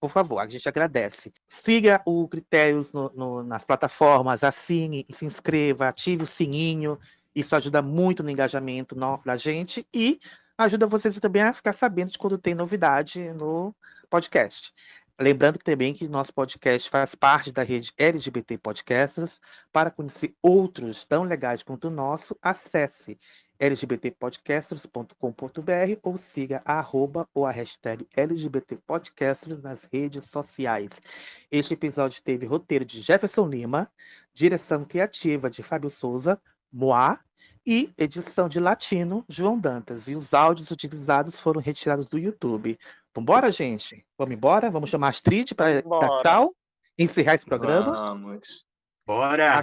por 0.00 0.10
favor, 0.10 0.38
a 0.38 0.46
gente 0.46 0.68
agradece. 0.68 1.32
Siga 1.48 2.00
o 2.04 2.28
Critérios 2.28 2.92
no, 2.92 3.10
no, 3.14 3.42
nas 3.42 3.64
plataformas, 3.64 4.44
assine, 4.44 5.06
se 5.10 5.24
inscreva, 5.24 5.88
ative 5.88 6.22
o 6.22 6.26
sininho. 6.26 6.98
Isso 7.34 7.54
ajuda 7.54 7.82
muito 7.82 8.22
no 8.22 8.30
engajamento 8.30 8.96
da 9.24 9.36
gente 9.36 9.86
e 9.92 10.20
ajuda 10.56 10.86
vocês 10.86 11.18
também 11.18 11.42
a 11.42 11.52
ficar 11.52 11.72
sabendo 11.72 12.10
de 12.10 12.18
quando 12.18 12.38
tem 12.38 12.54
novidade 12.54 13.32
no 13.32 13.74
podcast. 14.08 14.72
Lembrando 15.20 15.58
também 15.58 15.92
que 15.92 16.06
nosso 16.06 16.32
podcast 16.32 16.88
faz 16.88 17.16
parte 17.16 17.50
da 17.50 17.64
rede 17.64 17.92
LGBT 17.98 18.56
Podcasters. 18.58 19.40
Para 19.72 19.90
conhecer 19.90 20.34
outros 20.40 21.04
tão 21.04 21.24
legais 21.24 21.62
quanto 21.64 21.88
o 21.88 21.90
nosso, 21.90 22.36
acesse 22.40 23.18
lgbtpodcasters.com.br 23.60 25.98
ou 26.02 26.16
siga 26.16 26.62
a 26.64 26.78
arroba 26.78 27.28
ou 27.34 27.44
a 27.46 27.50
hashtag 27.50 28.06
lgbtpodcasters 28.16 29.62
nas 29.62 29.86
redes 29.92 30.26
sociais. 30.26 31.02
Este 31.50 31.74
episódio 31.74 32.22
teve 32.22 32.46
roteiro 32.46 32.84
de 32.84 33.00
Jefferson 33.00 33.48
Lima, 33.48 33.90
direção 34.32 34.84
criativa 34.84 35.50
de 35.50 35.62
Fábio 35.62 35.90
Souza, 35.90 36.40
Moá, 36.72 37.20
e 37.66 37.92
edição 37.98 38.48
de 38.48 38.58
Latino, 38.58 39.24
João 39.28 39.58
Dantas. 39.58 40.08
E 40.08 40.16
os 40.16 40.32
áudios 40.32 40.70
utilizados 40.70 41.38
foram 41.38 41.60
retirados 41.60 42.06
do 42.06 42.18
YouTube. 42.18 42.78
Vambora, 43.14 43.52
gente? 43.52 44.06
Vamos 44.16 44.34
embora? 44.34 44.70
Vamos 44.70 44.88
chamar 44.88 45.08
a 45.08 45.10
Astrid 45.10 45.54
para 45.54 45.82
dar 45.82 46.22
tchau? 46.22 46.54
Encerrar 46.98 47.34
esse 47.34 47.44
programa? 47.44 47.92
Vamos. 47.92 48.66
Bora! 49.06 49.62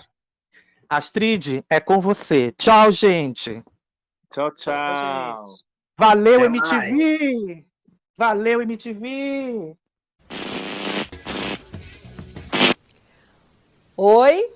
Astrid, 0.87 1.63
é 1.69 1.79
com 1.79 1.99
você. 1.99 2.51
Tchau, 2.51 2.91
gente! 2.91 3.63
Tchau, 4.35 4.51
tchau. 4.51 5.45
Valeu, 5.97 6.39
Até 6.39 6.45
MTV! 6.47 7.65
Valeu, 8.17 8.61
MTV! 8.63 9.77
Oi, 13.95 14.49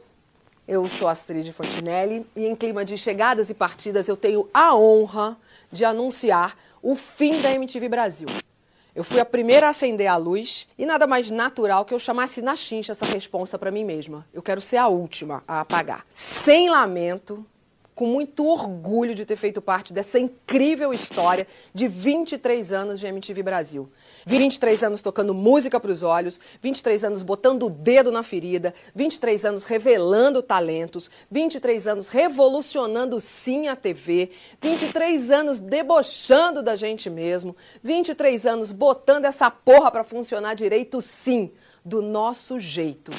eu 0.68 0.86
sou 0.90 1.08
Astrid 1.08 1.50
Fontinelli 1.54 2.28
e 2.36 2.46
em 2.46 2.58
clima 2.58 2.84
de 2.84 2.98
chegadas 2.98 3.50
e 3.50 3.54
partidas 3.54 4.10
eu 4.10 4.18
tenho 4.18 4.50
a 4.54 4.76
honra 4.76 5.38
de 5.72 5.86
anunciar 5.86 6.58
o 6.84 6.94
fim 6.94 7.42
da 7.42 7.50
MTV 7.54 7.88
Brasil. 7.88 8.28
Eu 8.94 9.06
fui 9.06 9.22
a 9.22 9.26
primeira 9.26 9.68
a 9.68 9.70
acender 9.70 10.08
a 10.08 10.18
luz 10.18 10.68
e 10.78 10.86
nada 10.86 11.08
mais 11.08 11.32
natural 11.32 11.86
que 11.86 11.94
eu 11.94 12.00
chamasse 12.00 12.42
na 12.42 12.58
chincha 12.58 12.92
essa 12.92 13.06
responsa 13.06 13.58
para 13.58 13.72
mim 13.72 13.86
mesma. 13.86 14.28
Eu 14.34 14.42
quero 14.42 14.60
ser 14.60 14.76
a 14.76 14.90
última 14.90 15.42
a 15.48 15.62
apagar. 15.62 16.06
Sem 16.14 16.70
lamento, 16.70 17.46
com 18.00 18.06
muito 18.06 18.48
orgulho 18.48 19.14
de 19.14 19.26
ter 19.26 19.36
feito 19.36 19.62
parte 19.62 19.92
dessa 19.92 20.18
incrível 20.18 20.94
história 20.94 21.46
de 21.74 21.86
23 21.86 22.72
anos 22.72 22.98
de 22.98 23.06
MTV 23.06 23.44
Brasil. 23.44 23.92
23 24.26 24.84
anos 24.84 25.02
tocando 25.02 25.34
música 25.34 25.82
para 25.82 25.92
os 25.92 26.02
olhos, 26.02 26.40
23 26.62 27.04
anos 27.04 27.24
botando 27.24 27.64
o 27.64 27.70
dedo 27.70 28.10
na 28.10 28.24
ferida, 28.24 28.74
23 28.96 29.44
anos 29.44 29.66
revelando 29.66 30.42
talentos, 30.42 31.12
23 31.30 31.88
anos 31.90 32.08
revolucionando 32.08 33.20
sim 33.20 33.68
a 33.68 33.76
TV, 33.76 34.32
23 34.62 35.32
anos 35.32 35.60
debochando 35.60 36.64
da 36.64 36.78
gente 36.78 37.10
mesmo, 37.10 37.54
23 37.84 38.46
anos 38.46 38.72
botando 38.72 39.26
essa 39.26 39.52
porra 39.52 39.92
para 39.92 40.06
funcionar 40.06 40.54
direito 40.54 41.02
sim, 41.02 41.52
do 41.84 42.02
nosso 42.02 42.60
jeito. 42.60 43.12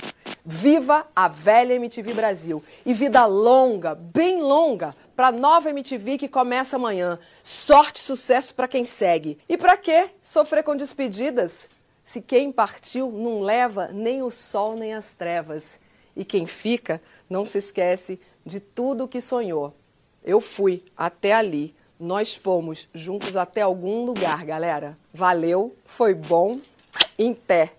Viva 0.45 1.07
a 1.15 1.29
velha 1.29 1.75
MTV 1.75 2.15
Brasil 2.15 2.65
e 2.85 2.95
vida 2.95 3.27
longa, 3.27 3.95
bem 3.95 4.41
longa, 4.41 4.97
para 5.15 5.29
a 5.29 5.33
nova 5.33 5.69
MTV 5.71 6.17
que 6.17 6.29
começa 6.29 6.77
amanhã. 6.77 7.19
Sorte 7.43 7.97
e 7.97 8.05
sucesso 8.05 8.55
para 8.55 8.67
quem 8.67 8.85
segue. 8.85 9.39
E 9.49 9.57
para 9.57 9.77
que 9.77 10.09
sofrer 10.23 10.63
com 10.63 10.75
despedidas? 10.75 11.69
Se 12.03 12.21
quem 12.21 12.51
partiu 12.51 13.13
não 13.13 13.41
leva 13.41 13.89
nem 13.93 14.23
o 14.23 14.31
sol 14.31 14.77
nem 14.77 14.95
as 14.95 15.15
trevas. 15.15 15.79
E 16.17 16.25
quem 16.25 16.47
fica 16.47 17.03
não 17.29 17.45
se 17.45 17.59
esquece 17.59 18.19
de 18.45 18.61
tudo 18.61 19.05
o 19.05 19.09
que 19.09 19.21
sonhou. 19.21 19.75
Eu 20.25 20.41
fui 20.41 20.83
até 20.97 21.33
ali. 21.33 21.75
Nós 21.99 22.35
fomos 22.35 22.89
juntos 22.95 23.37
até 23.37 23.61
algum 23.61 24.07
lugar, 24.07 24.45
galera. 24.45 24.97
Valeu, 25.13 25.77
foi 25.85 26.15
bom. 26.15 26.59
Em 27.19 27.35
pé. 27.35 27.75